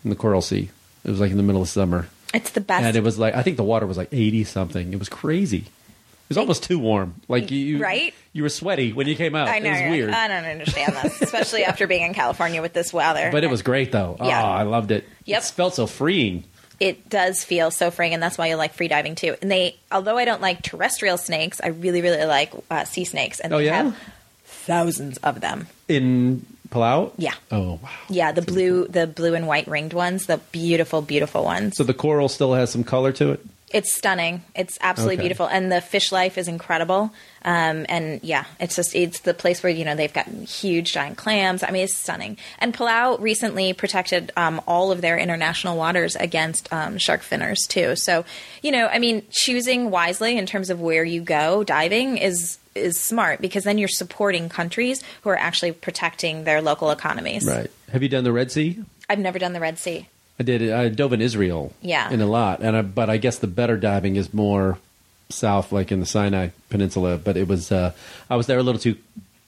in 0.05 0.11
the 0.11 0.17
Coral 0.17 0.43
Sea. 0.43 0.71
It 1.05 1.11
was 1.11 1.21
like 1.21 1.31
in 1.31 1.37
the 1.37 1.43
middle 1.43 1.63
of 1.63 1.69
summer, 1.69 2.09
It's 2.33 2.51
the 2.51 2.61
best. 2.61 2.85
and 2.85 2.97
it 2.97 3.03
was 3.03 3.19
like 3.19 3.35
I 3.35 3.43
think 3.43 3.57
the 3.57 3.65
water 3.65 3.87
was 3.87 3.97
like 3.97 4.09
eighty 4.13 4.45
something. 4.45 4.93
It 4.93 4.99
was 4.99 5.09
crazy. 5.09 5.59
It 5.59 6.29
was 6.31 6.39
almost 6.39 6.63
too 6.63 6.79
warm. 6.79 7.15
Like 7.29 7.51
you, 7.51 7.79
Right? 7.79 8.15
You 8.33 8.43
were 8.45 8.49
sweaty 8.49 8.93
when 8.95 9.07
you 9.07 9.15
came 9.15 9.35
out. 9.35 9.47
I 9.49 9.59
know. 9.59 9.69
It 9.71 9.83
was 9.83 9.91
weird, 9.91 10.11
Like, 10.11 10.19
I 10.19 10.29
don't 10.29 10.45
understand 10.51 10.97
this, 10.97 11.21
especially 11.23 11.65
after 11.65 11.87
being 11.87 12.03
in 12.03 12.15
California 12.15 12.63
with 12.63 12.73
this 12.73 12.93
weather. 12.95 13.29
but 13.31 13.45
it 13.45 13.51
was 13.51 13.61
great 13.63 13.93
though. 13.93 14.17
Yeah. 14.23 14.43
Oh, 14.43 14.47
I 14.47 14.63
loved 14.63 14.91
it. 14.91 15.05
Yep. 15.27 15.43
It 15.43 15.45
felt 15.47 15.75
so 15.75 15.87
freeing. 15.87 16.45
it 16.81 17.09
does 17.11 17.45
feel 17.45 17.71
so 17.71 17.91
freeing, 17.91 18.15
and 18.15 18.23
that's 18.23 18.39
why 18.39 18.47
you 18.49 18.57
like 18.57 18.73
free 18.73 18.89
diving 18.89 19.15
too. 19.17 19.37
And 19.43 19.51
they, 19.51 19.77
although 19.93 20.17
I 20.17 20.25
don't 20.25 20.41
like 20.41 20.63
terrestrial 20.63 21.19
snakes, 21.19 21.61
I 21.63 21.69
really, 21.69 22.01
really 22.01 22.25
like 22.25 22.53
uh, 22.71 22.85
sea 22.85 23.05
snakes, 23.05 23.39
and 23.41 23.53
Oh, 23.53 23.59
they 23.59 23.67
yeah? 23.67 23.83
have 23.85 23.99
thousands 24.45 25.19
of 25.19 25.41
them. 25.41 25.67
In 25.89 26.47
Palau? 26.75 27.13
Yeah. 27.17 27.35
Oh, 27.53 27.79
wow. 27.83 27.89
Yeah, 28.09 28.33
the 28.33 28.43
blue, 28.43 28.89
the 28.89 29.07
blue 29.07 29.35
and 29.35 29.47
white 29.47 29.69
ringed 29.69 29.93
ones, 29.93 30.27
the 30.27 30.39
beautiful, 30.51 31.03
beautiful 31.03 31.45
ones. 31.45 31.77
So 31.77 31.85
the 31.85 31.95
coral 31.95 32.29
still 32.29 32.55
has 32.55 32.71
some 32.71 32.83
color 32.83 33.13
to 33.13 33.31
it? 33.33 33.41
It's 33.71 33.93
stunning. 33.93 34.43
It's 34.55 34.79
absolutely 34.81 35.15
Okay. 35.17 35.23
beautiful, 35.23 35.47
and 35.47 35.73
the 35.73 35.81
fish 35.81 36.13
life 36.13 36.39
is 36.39 36.47
incredible. 36.47 37.13
Um, 37.45 37.87
and 37.89 38.21
yeah, 38.23 38.45
it's 38.61 38.77
just 38.77 38.95
it's 38.95 39.21
the 39.21 39.35
place 39.35 39.65
where 39.65 39.73
you 39.73 39.85
know 39.85 39.97
they've 39.97 40.13
got 40.13 40.27
huge 40.29 40.93
giant 40.93 41.17
clams. 41.17 41.65
I 41.65 41.71
mean, 41.73 41.83
it's 41.83 41.97
stunning. 41.97 42.39
And 42.61 42.73
Palau 42.73 43.21
recently 43.21 43.73
protected 43.73 44.31
um, 44.37 44.61
all 44.69 44.93
of 44.93 45.01
their 45.01 45.19
international 45.19 45.77
waters 45.77 46.15
against 46.15 46.73
um, 46.73 46.99
shark 46.99 47.23
finners 47.23 47.67
too. 47.69 47.97
So 47.97 48.25
you 48.63 48.71
know, 48.71 48.87
I 48.87 49.01
mean, 49.01 49.23
choosing 49.31 49.91
wisely 49.91 50.39
in 50.39 50.47
terms 50.47 50.71
of 50.71 50.81
where 50.81 51.05
you 51.05 51.21
go 51.21 51.65
diving 51.65 52.17
is 52.19 52.59
is 52.75 52.99
smart 53.01 53.41
because 53.41 53.65
then 53.65 53.79
you're 53.79 53.89
supporting 53.89 54.49
countries 54.49 55.03
who 55.23 55.31
are 55.31 55.37
actually 55.37 55.73
protecting 55.73 56.45
their 56.45 56.61
local 56.61 56.91
economies. 56.91 57.47
Right. 57.47 57.71
Have 57.93 58.03
you 58.03 58.09
done 58.09 58.25
the 58.25 58.33
Red 58.33 58.51
Sea? 58.51 58.83
I've 59.09 59.19
never 59.19 59.39
done 59.39 59.53
the 59.53 59.61
Red 59.61 59.79
Sea. 59.79 60.09
I 60.39 60.43
did. 60.43 60.73
I 60.73 60.89
dove 60.89 61.13
in 61.13 61.21
Israel. 61.21 61.73
Yeah. 61.81 62.11
In 62.11 62.21
a 62.21 62.27
lot, 62.27 62.61
and 62.61 62.77
I, 62.77 62.83
but 62.83 63.09
I 63.09 63.19
guess 63.19 63.39
the 63.39 63.47
better 63.47 63.77
diving 63.77 64.17
is 64.17 64.35
more 64.35 64.79
south, 65.29 65.71
like 65.71 65.93
in 65.93 66.01
the 66.01 66.07
Sinai 66.07 66.49
Peninsula. 66.71 67.19
But 67.19 67.37
it 67.37 67.47
was 67.47 67.71
uh, 67.71 67.93
I 68.29 68.35
was 68.37 68.49
there 68.49 68.59
a 68.59 68.63
little 68.65 68.81
too 68.81 68.97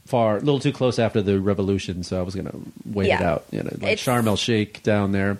far, 0.07 0.37
a 0.37 0.41
little 0.41 0.61
too 0.61 0.73
close 0.73 1.01
after 1.01 1.23
the 1.23 1.41
revolution, 1.41 2.05
so 2.05 2.21
I 2.21 2.23
was 2.23 2.37
going 2.37 2.47
to 2.47 2.61
wait 2.85 3.09
it 3.09 3.21
out. 3.21 3.45
You 3.51 3.65
know, 3.65 3.71
like 3.81 3.93
It's- 3.95 4.05
Sharm 4.05 4.27
el 4.29 4.37
Sheikh 4.37 4.83
down 4.85 5.11
there. 5.11 5.39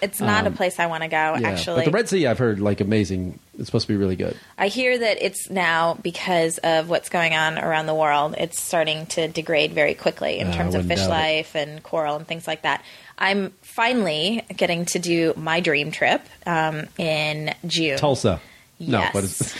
It's 0.00 0.20
not 0.20 0.46
Um, 0.46 0.52
a 0.52 0.56
place 0.56 0.78
I 0.78 0.86
want 0.86 1.02
to 1.02 1.08
go. 1.08 1.36
Yeah. 1.38 1.48
Actually, 1.48 1.76
but 1.80 1.84
the 1.86 1.90
Red 1.90 2.08
Sea, 2.08 2.26
I've 2.26 2.38
heard 2.38 2.60
like 2.60 2.80
amazing. 2.80 3.38
It's 3.58 3.66
supposed 3.66 3.86
to 3.86 3.92
be 3.92 3.96
really 3.96 4.16
good. 4.16 4.36
I 4.56 4.68
hear 4.68 4.96
that 4.98 5.18
it's 5.20 5.50
now 5.50 5.98
because 6.02 6.58
of 6.58 6.88
what's 6.88 7.08
going 7.08 7.34
on 7.34 7.58
around 7.58 7.86
the 7.86 7.94
world, 7.94 8.34
it's 8.38 8.60
starting 8.60 9.06
to 9.06 9.26
degrade 9.28 9.72
very 9.72 9.94
quickly 9.94 10.38
in 10.38 10.48
Uh, 10.48 10.52
terms 10.52 10.74
of 10.74 10.86
fish 10.86 10.98
doubt 10.98 11.06
it. 11.06 11.10
life 11.10 11.54
and 11.56 11.82
coral 11.82 12.16
and 12.16 12.26
things 12.26 12.46
like 12.46 12.62
that. 12.62 12.82
I'm 13.18 13.52
finally 13.62 14.44
getting 14.56 14.84
to 14.86 14.98
do 15.00 15.34
my 15.36 15.58
dream 15.60 15.90
trip 15.90 16.22
um, 16.46 16.86
in 16.98 17.52
June. 17.66 17.98
Tulsa. 17.98 18.40
No, 18.78 19.00
Yes. 19.00 19.12
but 19.12 19.24
it's 19.24 19.54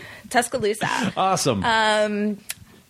Tuscaloosa, 0.30 1.12
awesome. 1.16 1.62
Uh, 1.64 2.34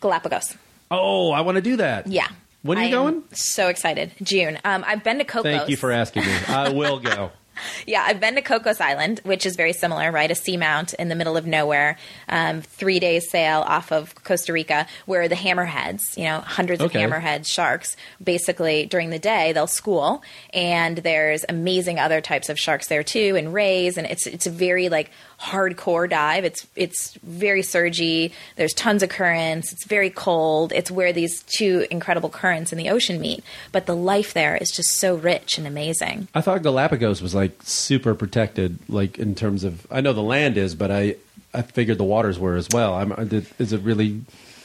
Galapagos. 0.00 0.56
oh, 0.90 1.30
I 1.30 1.40
want 1.42 1.56
to 1.56 1.62
do 1.62 1.76
that. 1.76 2.06
Yeah. 2.06 2.28
When 2.62 2.78
are 2.78 2.82
you 2.82 2.88
I 2.88 2.90
going? 2.90 3.24
So 3.32 3.68
excited. 3.68 4.12
June. 4.22 4.58
Um, 4.64 4.84
I've 4.86 5.02
been 5.02 5.18
to 5.18 5.24
Cocos. 5.24 5.44
Thank 5.44 5.68
you 5.70 5.76
for 5.76 5.90
asking 5.92 6.24
me. 6.26 6.32
I 6.48 6.70
will 6.70 6.98
go. 6.98 7.30
Yeah, 7.86 8.02
I've 8.06 8.20
been 8.20 8.36
to 8.36 8.40
Cocos 8.40 8.80
Island, 8.80 9.20
which 9.22 9.44
is 9.44 9.54
very 9.54 9.74
similar, 9.74 10.10
right? 10.10 10.30
A 10.30 10.34
seamount 10.34 10.94
in 10.94 11.10
the 11.10 11.14
middle 11.14 11.36
of 11.36 11.44
nowhere, 11.46 11.98
um, 12.26 12.62
three 12.62 12.98
days 13.00 13.28
sail 13.30 13.60
off 13.60 13.92
of 13.92 14.14
Costa 14.24 14.54
Rica, 14.54 14.86
where 15.04 15.28
the 15.28 15.34
hammerheads, 15.34 16.16
you 16.16 16.24
know, 16.24 16.40
hundreds 16.40 16.80
Okay. 16.80 17.04
of 17.04 17.10
hammerhead 17.10 17.46
sharks, 17.46 17.96
basically 18.24 18.86
during 18.86 19.10
the 19.10 19.18
day 19.18 19.52
they'll 19.52 19.66
school, 19.66 20.22
and 20.54 20.96
there's 20.98 21.44
amazing 21.50 21.98
other 21.98 22.22
types 22.22 22.48
of 22.48 22.58
sharks 22.58 22.88
there 22.88 23.02
too, 23.02 23.34
and 23.36 23.52
rays, 23.52 23.98
and 23.98 24.06
it's 24.06 24.26
it's 24.26 24.46
a 24.46 24.50
very 24.50 24.88
like 24.88 25.10
hardcore 25.40 26.08
dive. 26.08 26.44
It's 26.44 26.66
it's 26.76 27.14
very 27.22 27.62
surgy. 27.62 28.32
There's 28.56 28.74
tons 28.74 29.02
of 29.02 29.08
currents. 29.08 29.72
It's 29.72 29.86
very 29.86 30.10
cold. 30.10 30.72
It's 30.72 30.90
where 30.90 31.12
these 31.12 31.42
two 31.44 31.86
incredible 31.90 32.28
currents 32.28 32.72
in 32.72 32.78
the 32.78 32.90
ocean 32.90 33.20
meet. 33.20 33.42
But 33.72 33.86
the 33.86 33.96
life 33.96 34.34
there 34.34 34.56
is 34.56 34.70
just 34.70 34.98
so 34.98 35.16
rich 35.16 35.58
and 35.58 35.66
amazing. 35.66 36.28
I 36.34 36.40
thought 36.40 36.62
Galapagos 36.62 37.22
was 37.22 37.34
like 37.34 37.60
super 37.62 38.14
protected, 38.14 38.78
like 38.88 39.18
in 39.18 39.34
terms 39.34 39.64
of. 39.64 39.86
I 39.90 40.00
know 40.00 40.12
the 40.12 40.22
land 40.22 40.56
is, 40.56 40.74
but 40.74 40.90
I 40.90 41.16
I 41.54 41.62
figured 41.62 41.98
the 41.98 42.04
waters 42.04 42.38
were 42.38 42.56
as 42.56 42.68
well. 42.72 42.94
I'm, 42.94 43.12
is 43.58 43.72
it 43.72 43.80
really 43.80 44.20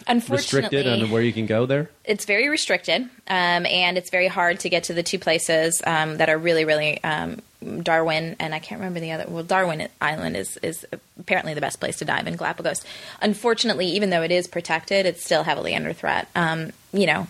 Unfortunately, 0.08 0.62
restricted 0.62 0.88
on 0.88 1.10
where 1.10 1.22
you 1.22 1.34
can 1.34 1.46
go 1.46 1.66
there? 1.66 1.90
it's 2.04 2.26
very 2.26 2.48
restricted, 2.50 3.02
um, 3.28 3.66
and 3.66 3.98
it's 3.98 4.10
very 4.10 4.28
hard 4.28 4.60
to 4.60 4.70
get 4.70 4.86
to 4.86 4.94
the 4.94 5.04
two 5.04 5.18
places 5.18 5.82
um, 5.86 6.18
that 6.18 6.30
are 6.30 6.38
really, 6.38 6.66
really 6.66 7.04
um, 7.04 7.42
Darwin 7.82 8.36
and 8.40 8.54
I 8.54 8.60
can't 8.60 8.80
remember 8.80 9.00
the 9.00 9.12
other. 9.12 9.26
Well, 9.28 9.44
Darwin 9.44 9.88
Island 10.00 10.38
is 10.38 10.58
is 10.58 10.86
apparently 11.20 11.54
the 11.54 11.62
best 11.62 11.80
place 11.80 11.98
to 11.98 12.06
dive 12.06 12.28
in 12.28 12.36
Galapagos. 12.36 12.84
Unfortunately, 13.22 13.88
even 13.88 14.10
though 14.10 14.22
it 14.22 14.32
is 14.32 14.48
protected, 14.48 15.06
it's 15.06 15.24
still 15.24 15.44
heavily 15.44 15.76
under 15.76 15.94
threat. 15.94 16.28
Um, 16.36 16.72
you 16.94 17.08
know, 17.08 17.28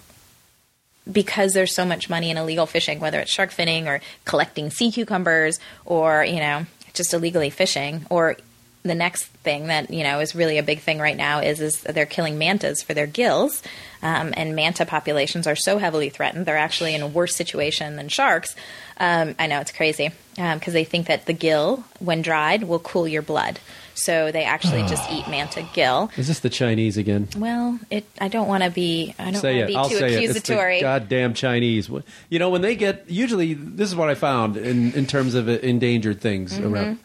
because 1.10 1.54
there's 1.54 1.74
so 1.74 1.86
much 1.86 2.10
money 2.10 2.30
in 2.30 2.38
illegal 2.38 2.66
fishing, 2.66 3.00
whether 3.00 3.20
it's 3.20 3.32
shark 3.32 3.52
finning 3.52 3.86
or 3.86 4.02
collecting 4.26 4.70
sea 4.70 4.92
cucumbers 4.92 5.60
or, 5.86 6.26
you 6.26 6.40
know, 6.40 6.66
just 6.94 7.14
illegally 7.14 7.50
fishing 7.50 8.06
or 8.10 8.38
the 8.86 8.96
next 8.96 9.26
thing 9.26 9.68
that, 9.68 9.90
you 9.92 10.04
know, 10.04 10.20
is 10.20 10.36
really 10.36 10.58
a 10.58 10.64
big 10.64 10.80
thing 10.80 11.00
right 11.00 11.18
now 11.18 11.40
is 11.40 11.60
is 11.60 11.82
they're 11.82 12.06
killing 12.06 12.38
mantas 12.38 12.82
for 12.84 12.94
their 12.94 13.08
gills. 13.08 13.62
Um, 14.02 14.34
and 14.38 14.56
manta 14.56 14.86
populations 14.86 15.48
are 15.48 15.56
so 15.56 15.80
heavily 15.80 16.10
threatened. 16.10 16.46
They're 16.46 16.58
actually 16.58 16.94
in 16.94 17.02
a 17.02 17.08
worse 17.08 17.36
situation 17.36 17.96
than 17.96 18.08
sharks. 18.08 18.56
Um, 18.98 19.34
I 19.40 19.48
know 19.48 19.60
it's 19.62 19.72
crazy 19.72 20.12
because 20.36 20.74
they 20.74 20.84
think 20.84 21.08
that 21.08 21.26
the 21.26 21.34
gill, 21.34 21.84
when 22.00 22.22
dried, 22.22 22.64
will 22.64 22.80
cool 22.80 23.08
your 23.08 23.24
blood. 23.24 23.60
So 23.96 24.30
they 24.32 24.44
actually 24.44 24.82
just 24.84 25.10
eat 25.10 25.28
manta 25.30 25.66
gill. 25.74 26.12
Is 26.18 26.28
this 26.28 26.40
the 26.42 26.50
Chinese 26.50 26.98
again? 26.98 27.30
Well, 27.38 27.80
it. 27.90 28.06
I 28.20 28.28
don't 28.28 28.48
want 28.48 28.64
to 28.64 28.70
be. 28.70 29.16
I 29.18 29.32
don't 29.32 29.42
want 29.42 29.60
to 29.62 29.66
be 29.68 29.76
I'll 29.76 29.90
too 29.90 29.96
it. 29.98 30.14
Accusatory. 30.16 30.78
the 30.80 30.82
goddamn 30.82 31.34
Chinese. 31.34 31.90
You 32.30 32.38
know, 32.40 32.50
when 32.50 32.62
they 32.62 32.76
get 32.76 33.10
usually 33.10 33.54
this 33.54 33.90
is 33.90 33.96
what 33.96 34.10
I 34.10 34.16
found 34.16 34.58
in 34.58 34.92
in 34.94 35.06
terms 35.08 35.34
of 35.34 35.48
endangered 35.50 36.20
things 36.22 36.54
Mm-hmm. 36.60 36.74
around. 36.74 37.00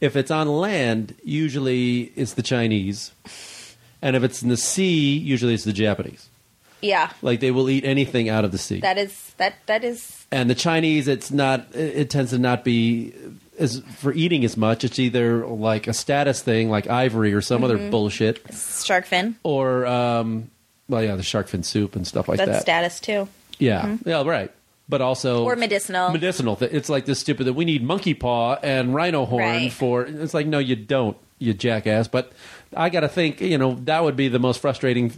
If 0.00 0.14
it's 0.16 0.30
on 0.30 0.48
land, 0.48 1.14
usually 1.24 2.12
it's 2.16 2.34
the 2.34 2.42
Chinese, 2.42 3.12
and 4.02 4.14
if 4.16 4.22
it's 4.22 4.42
in 4.42 4.48
the 4.48 4.56
sea, 4.56 5.16
usually 5.16 5.54
it's 5.54 5.64
the 5.64 5.72
Japanese. 5.72 6.28
yeah, 6.82 7.10
Like 7.22 7.40
they 7.40 7.50
will 7.50 7.70
eat 7.70 7.84
anything 7.84 8.28
out 8.28 8.44
of 8.44 8.52
the 8.52 8.58
sea. 8.58 8.80
that 8.80 8.98
is 8.98 9.32
that 9.38 9.54
that 9.66 9.84
is 9.84 10.26
and 10.30 10.50
the 10.50 10.54
Chinese, 10.54 11.08
it's 11.08 11.30
not. 11.30 11.60
It 11.74 11.96
it 11.96 12.10
tends 12.10 12.30
to 12.32 12.38
not 12.38 12.62
be 12.64 13.14
as 13.58 13.80
for 13.96 14.12
eating 14.12 14.44
as 14.44 14.56
much. 14.56 14.84
It's 14.84 14.98
either 14.98 15.46
like 15.46 15.86
a 15.86 15.94
status 15.94 16.42
thing, 16.42 16.68
like 16.68 16.88
ivory 16.90 17.32
or 17.32 17.40
some 17.40 17.62
Mm-hmm. 17.62 17.64
other 17.64 17.90
bullshit, 17.90 18.42
shark 18.84 19.06
fin. 19.06 19.36
or 19.44 19.86
um, 19.86 20.50
well, 20.88 21.02
yeah, 21.02 21.16
the 21.16 21.22
shark 21.22 21.48
fin 21.48 21.62
soup 21.62 21.96
and 21.96 22.06
stuff 22.06 22.28
like 22.28 22.38
That's 22.38 22.50
that. 22.50 22.60
status 22.62 23.00
too. 23.00 23.28
Yeah, 23.58 23.96
yeah, 24.04 24.22
right. 24.24 24.50
But 24.88 25.00
also 25.00 25.44
Or 25.44 25.56
medicinal. 25.56 26.10
Medicinal. 26.10 26.56
It's 26.60 26.88
like 26.88 27.06
this 27.06 27.18
stupid 27.18 27.44
that 27.46 27.54
we 27.54 27.64
need 27.64 27.82
monkey 27.82 28.14
paw 28.14 28.54
and 28.62 28.94
rhino 28.94 29.24
horn 29.26 29.42
Right. 29.42 29.72
for. 29.72 30.02
It's 30.02 30.32
like 30.34 30.46
no, 30.46 30.58
you 30.60 30.76
don't, 30.76 31.16
you 31.40 31.54
jackass. 31.54 32.06
But 32.06 32.32
I 32.74 32.88
got 32.88 33.00
to 33.00 33.08
think, 33.08 33.40
you 33.40 33.58
know, 33.58 33.74
that 33.84 34.04
would 34.04 34.14
be 34.16 34.28
the 34.28 34.38
most 34.38 34.60
frustrating 34.60 35.12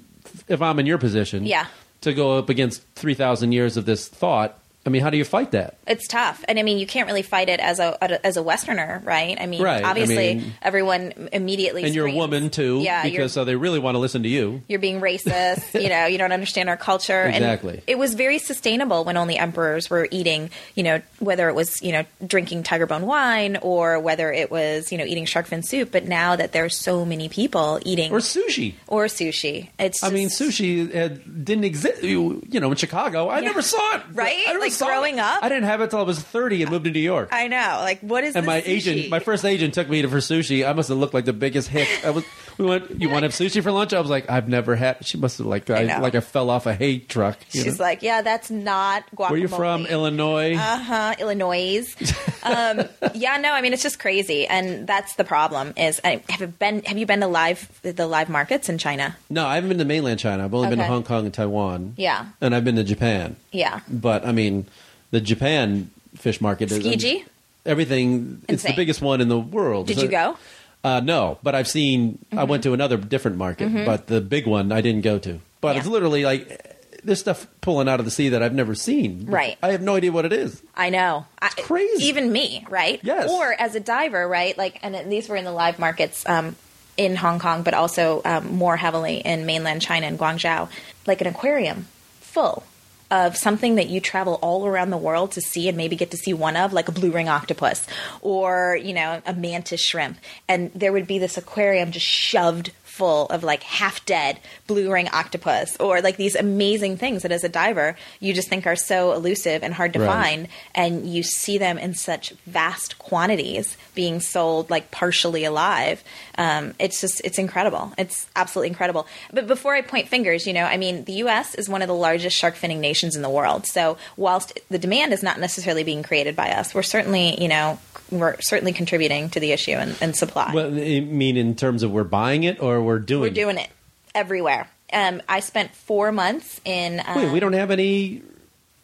if 0.49 0.63
I'm 0.63 0.79
in 0.79 0.87
your 0.87 0.97
position. 0.99 1.45
Yeah. 1.45 1.67
To 2.03 2.15
go 2.15 2.39
up 2.39 2.49
against 2.49 2.83
three 2.95 3.15
thousand 3.15 3.53
years 3.53 3.77
of 3.77 3.85
this 3.85 4.09
thought. 4.09 4.59
I 4.87 4.91
mean, 4.91 5.03
how 5.03 5.11
do 5.11 5.19
you 5.19 5.25
fight 5.25 5.51
that? 5.51 5.77
It's 5.87 6.07
tough, 6.09 6.43
and 6.49 6.59
I 6.59 6.63
mean, 6.63 6.79
you 6.79 6.87
can't 6.87 7.07
really 7.09 7.21
fight 7.23 7.51
it 7.51 7.61
as 7.61 7.79
a 7.79 8.27
as 8.27 8.39
a 8.39 8.43
Westerner, 8.43 9.03
right? 9.05 9.37
I 9.39 9.45
mean, 9.47 9.61
Right, 9.61 9.85
I 9.85 9.91
obviously, 9.91 10.37
mean- 10.37 10.55
everyone 10.63 11.29
immediately 11.33 11.85
And 11.85 11.95
you're 11.95 12.07
a 12.07 12.15
woman 12.15 12.49
too, 12.49 12.81
Yeah, 12.81 13.03
because 13.03 13.33
so 13.33 13.45
they 13.45 13.55
really 13.57 13.81
want 13.81 13.97
to 13.97 13.99
listen 13.99 14.23
to 14.23 14.29
you. 14.31 14.63
you're 14.67 14.79
being 14.79 15.01
racist. 15.03 15.79
you 15.83 15.91
know, 15.91 16.07
you 16.07 16.17
don't 16.17 16.33
understand 16.33 16.71
our 16.71 16.79
culture. 16.79 17.25
Exactly. 17.25 17.75
And 17.75 17.83
it 17.87 17.99
was 17.99 18.15
very 18.15 18.39
sustainable 18.39 19.05
when 19.05 19.19
only 19.19 19.37
emperors 19.37 19.91
were 19.91 20.09
eating. 20.11 20.49
You 20.75 20.85
know, 20.85 21.03
whether 21.19 21.51
it 21.51 21.55
was 21.55 21.83
you 21.83 21.93
know 21.93 22.05
drinking 22.27 22.63
tiger 22.63 22.87
bone 22.87 23.05
wine 23.05 23.59
or 23.61 23.99
whether 24.01 24.33
it 24.33 24.51
was 24.51 24.91
you 24.91 24.97
know 24.97 25.05
eating 25.05 25.27
shark 25.27 25.47
fin 25.49 25.63
soup. 25.63 25.91
But 25.93 26.07
now 26.07 26.37
that 26.37 26.53
there's 26.53 26.77
so 26.77 27.05
many 27.05 27.29
people 27.29 27.79
eating 27.85 28.11
Or 28.11 28.19
sushi. 28.21 28.75
or 28.87 29.05
sushi, 29.07 29.69
it's. 29.79 30.03
I 30.03 30.09
mean, 30.11 30.29
sushi 30.29 30.89
uh, 30.97 31.09
didn't 31.45 31.65
exist. 31.65 32.03
You, 32.03 32.43
you 32.49 32.61
know, 32.61 32.71
in 32.71 32.77
Chicago, 32.77 33.29
I 33.29 33.41
Yeah. 33.41 33.49
never 33.49 33.61
saw 33.61 33.97
it. 33.97 34.03
Right? 34.15 34.45
Like, 34.69 34.79
saw 34.79 34.87
it. 34.87 34.89
growing 34.91 35.21
up? 35.21 35.43
I 35.43 35.49
didn't 35.49 35.65
have 35.65 35.81
it 35.81 35.91
till 35.91 35.99
I 35.99 36.03
was 36.03 36.19
thirty 36.21 36.63
and 36.63 36.71
moved 36.71 36.85
to 36.85 36.91
New 36.91 37.01
York. 37.01 37.29
I 37.33 37.49
know. 37.49 37.79
Like, 37.83 38.01
what 38.01 38.25
is 38.25 38.37
and 38.37 38.47
my 38.47 38.61
sushi? 38.61 38.69
agent, 38.69 39.11
my 39.11 39.19
first 39.19 39.45
agent, 39.45 39.75
took 39.75 39.89
me 39.89 40.03
to 40.03 40.09
for 40.09 40.19
sushi. 40.19 40.69
I 40.69 40.73
must 40.73 40.89
have 40.89 40.99
looked 40.99 41.15
like 41.15 41.25
the 41.25 41.33
biggest 41.33 41.69
hick. 41.69 41.89
I 42.05 42.11
was. 42.11 42.25
We 42.59 42.67
went. 42.67 43.01
You 43.01 43.09
want 43.09 43.21
to 43.23 43.27
have 43.29 43.33
sushi 43.33 43.63
for 43.63 43.71
lunch? 43.71 43.93
I 43.93 44.01
was 44.01 44.11
like, 44.11 44.29
I've 44.29 44.49
never 44.49 44.75
had. 44.75 45.05
She 45.07 45.17
must 45.17 45.39
have 45.39 45.47
like 45.47 45.71
I, 45.71 45.85
know. 45.85 46.01
like 46.01 46.15
I 46.17 46.21
fell 46.21 46.51
off 46.51 46.67
a 46.67 46.75
hay 46.75 46.99
truck. 46.99 47.39
you 47.53 47.63
She's 47.63 47.79
know? 47.79 47.85
like, 47.85 48.03
yeah, 48.03 48.21
that's 48.23 48.51
not 48.51 49.05
guacamole. 49.15 49.31
Where 49.31 49.39
you 49.39 49.49
from? 49.49 49.87
Illinois. 49.87 50.55
Uh 50.57 50.79
huh. 50.79 51.15
Illinois. 51.21 51.87
um, 52.43 52.83
yeah, 53.15 53.37
no, 53.39 53.53
I 53.53 53.61
mean 53.63 53.73
it's 53.73 53.83
just 53.83 53.99
crazy, 54.01 54.47
and 54.47 54.87
that's 54.87 55.15
the 55.15 55.25
problem. 55.25 55.73
Is 55.77 56.01
I, 56.03 56.23
have 56.29 56.41
you 56.41 56.47
been 56.49 56.83
have 56.83 56.99
you 56.99 57.07
been 57.07 57.21
to 57.21 57.29
live 57.29 57.69
the 57.83 58.07
live 58.07 58.29
markets 58.29 58.69
in 58.69 58.77
China? 58.79 59.17
no, 59.31 59.47
I 59.47 59.55
haven't 59.55 59.69
been 59.69 59.79
to 59.79 59.85
mainland 59.85 60.19
China. 60.19 60.45
I've 60.45 60.53
only 60.53 60.69
been 60.69 60.79
to 60.79 60.85
Okay. 60.85 60.93
Hong 60.93 61.05
Kong 61.05 61.25
and 61.27 61.33
Taiwan. 61.35 61.95
Yeah. 61.97 62.27
and 62.41 62.55
I've 62.55 62.65
been 62.65 62.77
to 62.77 62.85
Japan. 62.85 63.37
Yeah. 63.53 63.81
But 63.89 64.27
I 64.27 64.33
mean, 64.33 64.67
the 65.13 65.21
Japan 65.21 65.91
fish 66.17 66.41
market 66.41 66.73
is 66.73 66.81
Tsukiji? 66.81 67.25
Everything. 67.67 68.39
It's 68.49 68.63
the 68.63 68.69
Insane. 68.71 68.77
biggest 68.77 69.03
one 69.03 69.21
in 69.21 69.29
the 69.29 69.39
world. 69.39 69.87
Did 69.87 69.97
So- 69.99 70.03
you 70.03 70.09
go? 70.09 70.37
Uh, 70.85 71.01
no, 71.01 71.39
but 71.43 71.55
I've 71.55 71.69
seen. 71.69 72.19
I 72.33 72.37
Mm-hmm. 72.37 72.51
went 72.51 72.63
to 72.65 72.73
another 72.73 72.97
different 72.97 73.37
market, 73.37 73.85
but 73.85 74.07
the 74.07 74.21
big 74.21 74.47
one 74.47 74.71
I 74.73 74.81
didn't 74.81 75.03
go 75.03 75.19
to. 75.19 75.41
But 75.61 75.75
Yeah. 75.75 75.79
it's 75.81 75.89
literally 75.89 76.25
like 76.25 76.77
this 77.05 77.21
stuff 77.21 77.47
pulling 77.61 77.89
out 77.89 78.01
of 78.01 78.05
the 78.05 78.11
sea 78.11 78.29
that 78.31 78.43
I've 78.43 78.55
never 78.55 78.75
seen. 78.75 79.27
Right. 79.27 79.57
I 79.63 79.71
have 79.73 79.83
no 79.83 79.95
idea 79.97 80.13
what 80.13 80.25
it 80.25 80.33
is. 80.33 80.61
I 80.77 80.91
know. 80.91 81.27
It's 81.43 81.55
crazy. 81.55 82.07
even 82.07 82.31
me, 82.33 82.65
right? 82.69 83.01
Yes. 83.03 83.31
Or 83.31 83.53
as 83.59 83.75
a 83.75 83.81
diver, 83.81 84.27
right? 84.29 84.57
Like, 84.59 84.79
and 84.83 85.11
these 85.11 85.29
were 85.29 85.37
in 85.37 85.45
the 85.45 85.53
live 85.53 85.79
markets 85.79 86.29
um, 86.29 86.57
in 86.97 87.15
Hong 87.17 87.39
Kong, 87.39 87.63
but 87.63 87.73
also 87.75 88.21
um, 88.25 88.57
more 88.57 88.77
heavily 88.77 89.17
in 89.19 89.47
mainland 89.47 89.81
China 89.83 90.07
and 90.07 90.19
Guangzhou, 90.19 90.69
like 91.07 91.21
an 91.21 91.27
aquarium 91.29 91.87
full 92.21 92.63
of 93.11 93.37
something 93.37 93.77
that 93.77 93.89
you 93.89 94.01
travel 94.01 94.39
all 94.43 94.67
around 94.67 94.91
the 94.91 94.97
world 94.97 95.33
to 95.33 95.41
see 95.41 95.69
and 95.69 95.77
maybe 95.77 95.97
get 95.97 96.11
to 96.11 96.17
see 96.17 96.35
one 96.35 96.57
of, 96.57 96.73
like 96.73 96.89
a 96.89 96.93
blue 96.93 97.11
ring 97.11 97.29
octopus 97.29 97.87
or, 98.21 98.79
you 98.83 98.93
know, 98.93 99.23
a 99.25 99.33
mantis 99.33 99.81
shrimp. 99.81 100.19
And 100.47 100.71
there 100.75 100.93
would 100.93 101.07
be 101.07 101.19
this 101.19 101.39
aquarium 101.39 101.91
just 101.91 102.07
shoved 102.07 102.73
full 102.99 103.27
of 103.27 103.43
like 103.45 103.63
half 103.63 104.05
dead 104.05 104.39
blue 104.67 104.93
ring 104.93 105.09
octopus 105.13 105.77
or 105.79 106.01
like 106.01 106.17
these 106.17 106.35
amazing 106.35 106.97
things 106.97 107.23
that 107.23 107.33
as 107.33 107.45
a 107.45 107.49
diver 107.49 107.97
you 108.21 108.35
just 108.35 108.49
think 108.49 108.67
are 108.67 108.77
so 108.77 109.13
elusive 109.13 109.63
and 109.63 109.73
hard 109.75 109.93
to 109.93 110.01
Right. 110.01 110.07
find 110.07 110.49
and 110.75 111.07
you 111.09 111.23
see 111.23 111.57
them 111.59 111.79
in 111.79 111.95
such 111.95 112.31
vast 112.47 112.99
quantities 112.99 113.77
being 113.95 114.21
sold 114.21 114.69
like 114.71 114.91
partially 114.91 115.45
alive 115.45 116.03
um, 116.37 116.75
it's 116.79 117.01
just 117.01 117.21
it's 117.25 117.39
incredible 117.39 117.93
it's 117.97 118.27
absolutely 118.37 118.69
incredible 118.69 119.07
but 119.33 119.47
before 119.47 119.75
i 119.75 119.81
point 119.81 120.09
fingers 120.09 120.47
you 120.47 120.53
know 120.53 120.65
i 120.65 120.77
mean 120.77 121.05
the 121.05 121.15
us 121.15 121.55
is 121.55 121.69
one 121.69 121.83
of 121.83 121.89
the 121.89 121.95
largest 121.95 122.37
shark 122.37 122.55
finning 122.57 122.79
nations 122.81 123.15
in 123.17 123.23
the 123.23 123.31
world. 123.31 123.67
So 123.67 123.97
whilst 124.17 124.59
the 124.71 124.79
demand 124.79 125.13
is 125.13 125.23
not 125.23 125.39
necessarily 125.39 125.85
being 125.85 126.03
created 126.03 126.35
by 126.35 126.51
us, 126.51 126.75
we're 126.75 126.83
certainly, 126.83 127.41
you 127.41 127.49
know, 127.49 127.79
we're 128.11 128.41
certainly 128.41 128.73
contributing 128.73 129.29
to 129.31 129.41
the 129.41 129.53
issue 129.53 129.73
and, 129.73 129.97
and 130.01 130.17
supply. 130.17 130.53
Well, 130.55 130.67
I 130.75 131.01
mean, 131.01 131.37
in 131.37 131.55
terms 131.55 131.83
of 131.83 131.91
we're 131.91 132.05
buying 132.05 132.45
it 132.45 132.61
or 132.63 132.81
we're 132.89 132.99
doing 132.99 133.23
we're 133.31 133.31
doing 133.45 133.59
it 133.59 133.71
everywhere. 134.15 134.69
Um, 134.93 135.23
I 135.29 135.41
spent 135.41 135.75
four 135.75 136.11
months 136.13 136.61
in. 136.65 137.01
Uh, 137.01 137.15
Wait, 137.17 137.33
we 137.33 137.41
don't 137.41 137.53
have 137.53 137.71
any 137.71 138.23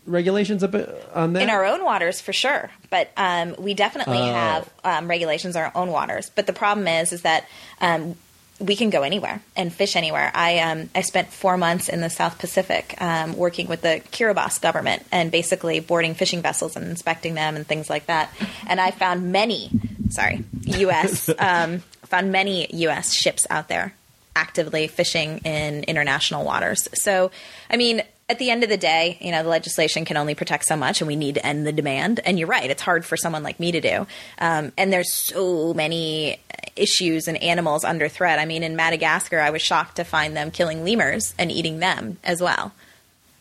regulations 0.06 0.62
up 0.62 0.74
on 1.14 1.32
that? 1.32 1.42
in 1.42 1.48
our 1.50 1.64
own 1.64 1.82
waters 1.82 2.20
for 2.20 2.32
sure 2.34 2.70
but 2.90 3.10
um, 3.16 3.54
we 3.58 3.72
definitely 3.72 4.18
Oh. 4.18 4.32
have 4.34 4.70
um, 4.84 5.08
regulations 5.08 5.56
in 5.56 5.62
our 5.62 5.72
own 5.74 5.90
waters 5.90 6.30
but 6.34 6.46
the 6.46 6.52
problem 6.52 6.86
is 6.86 7.10
is 7.14 7.22
that 7.22 7.48
um, 7.80 8.14
we 8.60 8.76
can 8.76 8.90
go 8.90 9.00
anywhere 9.02 9.40
and 9.56 9.72
fish 9.72 9.96
anywhere 9.96 10.30
i 10.34 10.58
um, 10.58 10.90
i 10.94 11.00
spent 11.00 11.32
four 11.32 11.56
months 11.56 11.88
in 11.88 12.02
the 12.02 12.10
south 12.10 12.38
pacific 12.38 12.94
um, 13.00 13.34
working 13.34 13.66
with 13.66 13.80
the 13.80 14.02
kiribati 14.12 14.60
government 14.60 15.02
and 15.10 15.30
basically 15.32 15.80
boarding 15.80 16.12
fishing 16.14 16.42
vessels 16.42 16.76
and 16.76 16.86
inspecting 16.86 17.32
them 17.34 17.56
and 17.56 17.66
things 17.66 17.88
like 17.88 18.04
that 18.04 18.30
and 18.66 18.82
i 18.82 18.90
found 18.90 19.32
many 19.32 19.70
sorry 20.10 20.44
us 20.66 21.30
um, 21.38 21.82
found 22.04 22.32
many 22.32 22.66
us 22.86 23.12
ships 23.12 23.46
out 23.50 23.68
there 23.68 23.94
actively 24.36 24.88
fishing 24.88 25.38
in 25.38 25.84
international 25.84 26.44
waters. 26.44 26.88
So, 26.94 27.30
I 27.70 27.76
mean, 27.76 28.02
at 28.28 28.38
the 28.38 28.50
end 28.50 28.62
of 28.62 28.68
the 28.68 28.76
day, 28.76 29.18
you 29.20 29.30
know, 29.30 29.42
the 29.42 29.48
legislation 29.48 30.04
can 30.04 30.16
only 30.16 30.34
protect 30.34 30.64
so 30.64 30.76
much, 30.76 31.00
and 31.00 31.08
we 31.08 31.16
need 31.16 31.34
to 31.36 31.46
end 31.46 31.66
the 31.66 31.72
demand. 31.72 32.20
And 32.24 32.38
you're 32.38 32.48
right; 32.48 32.68
it's 32.68 32.82
hard 32.82 33.04
for 33.04 33.16
someone 33.16 33.42
like 33.42 33.60
me 33.60 33.72
to 33.72 33.80
do. 33.80 34.06
Um, 34.38 34.72
and 34.78 34.92
there's 34.92 35.12
so 35.12 35.74
many 35.74 36.38
issues 36.76 37.28
and 37.28 37.40
animals 37.42 37.84
under 37.84 38.08
threat. 38.08 38.38
I 38.38 38.46
mean, 38.46 38.62
in 38.62 38.76
Madagascar, 38.76 39.40
I 39.40 39.50
was 39.50 39.62
shocked 39.62 39.96
to 39.96 40.04
find 40.04 40.36
them 40.36 40.50
killing 40.50 40.84
lemurs 40.84 41.34
and 41.38 41.52
eating 41.52 41.78
them 41.78 42.18
as 42.24 42.40
well. 42.40 42.72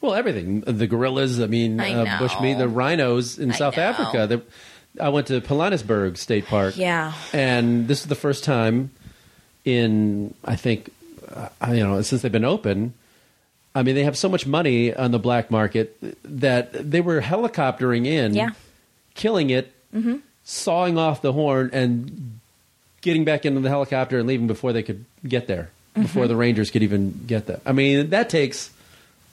Well, 0.01 0.16
everything. 0.16 0.61
The 0.61 0.86
gorillas, 0.86 1.39
I 1.39 1.47
mean, 1.47 1.80
I 1.80 1.93
uh, 1.93 2.20
bushmeat, 2.20 2.57
the 2.57 2.68
rhinos 2.68 3.39
in 3.39 3.51
I 3.51 3.55
South 3.55 3.78
know. 3.78 3.84
Africa. 3.84 4.28
The, 4.28 4.41
I 5.00 5.10
went 5.10 5.28
to 5.28 5.41
Pilanesberg 5.41 6.18
State 6.18 6.46
Park. 6.46 6.78
Yeah. 6.78 7.14
And 7.34 7.88
this 7.88 8.02
is 8.02 8.08
the 8.08 8.16
first 8.16 8.44
time 8.44 8.91
in, 9.66 10.34
I 10.46 10.56
think, 10.56 10.89
uh, 11.34 11.50
you 11.70 11.80
know, 11.84 12.02
since 12.02 12.22
they've 12.22 12.32
been 12.32 12.46
open. 12.46 12.94
I 13.76 13.82
mean, 13.82 13.96
they 13.96 14.04
have 14.04 14.18
so 14.18 14.30
much 14.30 14.46
money 14.46 14.94
on 14.94 15.12
the 15.12 15.18
black 15.20 15.50
market 15.50 15.98
that 16.24 16.91
they 16.91 17.02
were 17.02 17.22
helicoptering 17.22 18.06
in, 18.06 18.34
Yeah. 18.36 18.50
killing 19.16 19.50
it, 19.50 19.72
Mm-hmm. 19.96 20.18
sawing 20.44 20.98
off 20.98 21.22
the 21.22 21.32
horn, 21.34 21.70
and 21.72 22.39
getting 23.02 23.26
back 23.26 23.46
into 23.46 23.62
the 23.62 23.70
helicopter 23.70 24.18
and 24.20 24.28
leaving 24.28 24.48
before 24.48 24.74
they 24.74 24.82
could 24.84 25.06
get 25.28 25.46
there, 25.48 25.70
Mm-hmm. 25.96 26.02
before 26.04 26.28
the 26.28 26.36
Rangers 26.36 26.70
could 26.72 26.82
even 26.84 27.24
get 27.28 27.46
there. 27.48 27.60
I 27.66 27.72
mean, 27.74 28.10
that 28.12 28.30
takes 28.30 28.72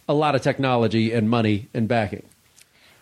a 0.09 0.13
lot 0.15 0.35
of 0.35 0.43
technology 0.43 1.13
and 1.13 1.29
money 1.31 1.69
and 1.75 1.87
backing. 1.89 2.23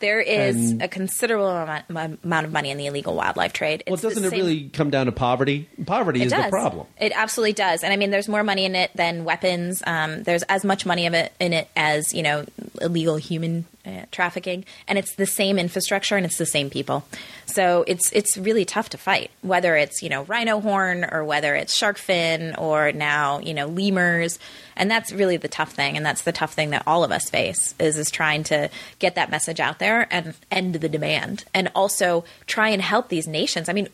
There 0.01 0.21
is 0.21 0.73
And- 0.73 0.83
a 0.83 0.89
considerable 0.89 1.49
amount, 1.49 2.21
amount 2.25 2.47
of 2.47 2.53
money 2.53 2.71
in 2.71 2.79
the 2.79 2.87
illegal 2.87 3.15
wildlife 3.15 3.53
trade. 3.53 3.83
Well, 3.87 3.95
It's 3.95 4.03
the 4.03 4.09
doesn't 4.11 4.25
it 4.25 4.31
same- 4.31 4.39
really 4.41 4.69
come 4.73 4.91
down 4.91 5.07
to 5.07 5.13
poverty? 5.13 5.69
Poverty 5.87 6.23
is 6.23 6.31
does. 6.33 6.45
the 6.45 6.51
problem. 6.51 6.87
It 7.01 7.13
absolutely 7.15 7.55
does, 7.55 7.83
and 7.83 7.93
I 7.93 7.97
mean, 7.97 8.11
there's 8.11 8.29
more 8.29 8.45
money 8.45 8.65
in 8.65 8.75
it 8.75 8.91
than 8.95 9.25
weapons. 9.25 9.83
Um, 9.87 10.23
there's 10.23 10.43
as 10.45 10.65
much 10.65 10.87
money 10.87 11.07
of 11.07 11.15
it 11.15 11.33
in 11.41 11.53
it 11.53 11.69
as 11.77 12.15
you 12.15 12.23
know 12.23 12.45
illegal 12.81 13.17
human 13.17 13.65
uh, 13.89 14.05
trafficking, 14.13 14.65
and 14.87 14.99
it's 14.99 15.15
the 15.15 15.27
same 15.27 15.59
infrastructure 15.59 16.17
and 16.17 16.27
it's 16.27 16.39
the 16.39 16.47
same 16.47 16.69
people. 16.69 17.05
So 17.47 17.85
it's 17.87 18.13
it's 18.13 18.37
really 18.37 18.65
tough 18.65 18.91
to 18.91 18.99
fight, 18.99 19.31
whether 19.43 19.77
it's 19.77 20.03
you 20.03 20.09
know 20.09 20.25
rhino 20.25 20.61
horn 20.61 21.07
or 21.11 21.25
whether 21.25 21.55
it's 21.55 21.75
shark 21.75 21.97
fin 21.97 22.55
or 22.57 22.93
now 22.93 23.39
you 23.39 23.55
know 23.55 23.67
lemurs, 23.67 24.39
and 24.77 24.91
that's 24.91 25.13
really 25.13 25.37
the 25.37 25.49
tough 25.49 25.73
thing, 25.73 25.97
and 25.97 26.05
that's 26.05 26.23
the 26.23 26.33
tough 26.33 26.53
thing 26.53 26.71
that 26.71 26.83
all 26.87 27.05
of 27.05 27.11
us 27.11 27.31
face 27.31 27.75
is 27.79 27.97
is 27.97 28.11
trying 28.11 28.43
to 28.45 28.69
get 28.99 29.15
that 29.15 29.31
message 29.31 29.61
out 29.61 29.79
there 29.79 30.07
and 30.11 30.35
end 30.51 30.75
the 30.75 30.89
demand, 30.89 31.45
and 31.55 31.71
also 31.75 32.25
try 32.47 32.69
and 32.69 32.83
help 32.83 33.09
these 33.09 33.27
nations. 33.27 33.69
I 33.69 33.73
mean. 33.73 33.89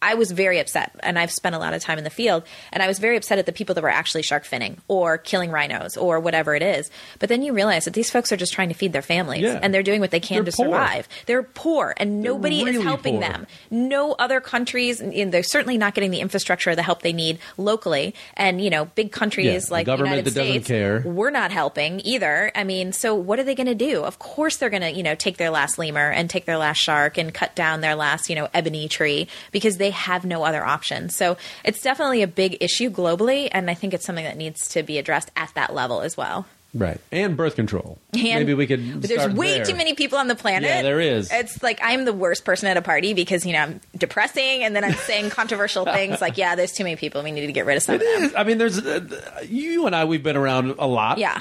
I 0.00 0.14
was 0.14 0.30
very 0.30 0.58
upset, 0.60 0.92
and 1.00 1.18
I've 1.18 1.32
spent 1.32 1.54
a 1.54 1.58
lot 1.58 1.74
of 1.74 1.82
time 1.82 1.98
in 1.98 2.04
the 2.04 2.10
field, 2.10 2.44
and 2.72 2.82
I 2.82 2.86
was 2.86 2.98
very 3.00 3.16
upset 3.16 3.38
at 3.38 3.46
the 3.46 3.52
people 3.52 3.74
that 3.74 3.82
were 3.82 3.88
actually 3.90 4.22
shark 4.22 4.44
finning 4.44 4.76
or 4.86 5.18
killing 5.18 5.50
rhinos 5.50 5.96
or 5.96 6.20
whatever 6.20 6.54
it 6.54 6.62
is. 6.62 6.90
But 7.18 7.28
then 7.28 7.42
you 7.42 7.52
realize 7.52 7.84
that 7.86 7.94
these 7.94 8.10
folks 8.10 8.30
are 8.30 8.36
just 8.36 8.52
trying 8.52 8.68
to 8.68 8.74
feed 8.74 8.92
their 8.92 9.02
families, 9.02 9.42
Yeah. 9.42 9.58
and 9.60 9.74
they're 9.74 9.82
doing 9.82 10.00
what 10.00 10.10
they 10.12 10.20
can 10.20 10.44
They're 10.44 10.52
to 10.52 10.56
poor. 10.56 10.66
survive. 10.66 11.08
They're 11.26 11.42
poor, 11.42 11.94
and 11.96 12.22
They're 12.24 12.32
nobody 12.32 12.64
really 12.64 12.76
is 12.76 12.82
helping 12.84 13.14
poor. 13.20 13.28
them. 13.28 13.46
No 13.70 14.12
other 14.12 14.40
countries, 14.40 15.00
and 15.00 15.32
they're 15.32 15.42
certainly 15.42 15.78
not 15.78 15.94
getting 15.94 16.10
the 16.12 16.20
infrastructure 16.20 16.70
or 16.70 16.76
the 16.76 16.82
help 16.84 17.02
they 17.02 17.12
need 17.12 17.38
locally. 17.56 18.14
And 18.34 18.60
you 18.62 18.70
know, 18.70 18.84
big 18.84 19.10
countries 19.12 19.46
Yeah, 19.68 19.72
like 19.74 19.86
the 19.86 19.96
United 19.96 20.24
that 20.26 20.34
doesn't 20.34 20.52
States, 20.64 20.68
care. 20.68 21.02
we're 21.04 21.30
not 21.30 21.50
helping 21.50 22.00
either. 22.04 22.52
I 22.54 22.62
mean, 22.64 22.92
so 22.92 23.14
what 23.14 23.38
are 23.40 23.44
they 23.44 23.54
going 23.56 23.66
to 23.66 23.74
do? 23.74 24.02
Of 24.04 24.18
course, 24.18 24.56
they're 24.58 24.70
going 24.70 24.82
to, 24.82 24.92
you 24.92 25.02
know, 25.02 25.14
take 25.14 25.38
their 25.38 25.50
last 25.50 25.78
lemur 25.78 26.10
and 26.10 26.30
take 26.30 26.44
their 26.44 26.56
last 26.58 26.78
shark 26.78 27.18
and 27.18 27.34
cut 27.34 27.54
down 27.56 27.80
their 27.80 27.94
last, 27.94 28.28
you 28.30 28.36
know, 28.36 28.48
ebony 28.54 28.88
tree 28.88 29.26
because 29.50 29.76
they 29.78 29.87
have 29.90 30.24
no 30.24 30.42
other 30.44 30.64
option. 30.64 31.08
So 31.10 31.36
it's 31.64 31.80
definitely 31.82 32.22
a 32.22 32.26
big 32.28 32.56
issue 32.60 32.90
globally, 32.90 33.48
and 33.52 33.70
I 33.70 33.74
think 33.74 33.94
it's 33.94 34.04
something 34.04 34.24
that 34.24 34.36
needs 34.36 34.68
to 34.70 34.82
be 34.82 34.98
addressed 34.98 35.30
at 35.36 35.52
that 35.54 35.74
level 35.74 36.00
as 36.00 36.16
well. 36.16 36.46
Right. 36.74 37.00
And 37.10 37.34
birth 37.34 37.56
control. 37.56 37.96
And 38.12 38.22
Maybe 38.22 38.52
we 38.52 38.66
could. 38.66 39.00
there's 39.02 39.32
way 39.34 39.54
there. 39.56 39.64
too 39.64 39.74
many 39.74 39.94
people 39.94 40.18
on 40.18 40.28
the 40.28 40.34
planet. 40.34 40.68
Yeah, 40.68 40.82
there 40.82 41.00
is. 41.00 41.30
It's 41.32 41.62
like 41.62 41.80
I'm 41.82 42.04
the 42.04 42.12
worst 42.12 42.44
person 42.44 42.68
at 42.68 42.76
a 42.76 42.82
party 42.82 43.14
because 43.14 43.46
you 43.46 43.54
know 43.54 43.60
I'm 43.60 43.80
depressing, 43.96 44.62
and 44.62 44.76
then 44.76 44.84
I'm 44.84 44.92
saying 44.92 45.30
controversial 45.30 45.86
things 45.86 46.20
like, 46.20 46.36
"Yeah, 46.36 46.56
there's 46.56 46.72
too 46.72 46.84
many 46.84 46.96
people. 46.96 47.22
We 47.22 47.30
need 47.30 47.46
to 47.46 47.52
get 47.52 47.64
rid 47.64 47.78
of 47.78 47.82
some 47.82 47.94
It 47.94 48.02
of 48.02 48.06
them." 48.06 48.22
is. 48.24 48.34
I 48.34 48.44
mean, 48.44 48.58
there's 48.58 48.78
uh, 48.84 49.00
you 49.48 49.86
and 49.86 49.96
I. 49.96 50.04
We've 50.04 50.22
been 50.22 50.36
around 50.36 50.74
a 50.78 50.86
lot. 50.86 51.16
Yeah, 51.16 51.40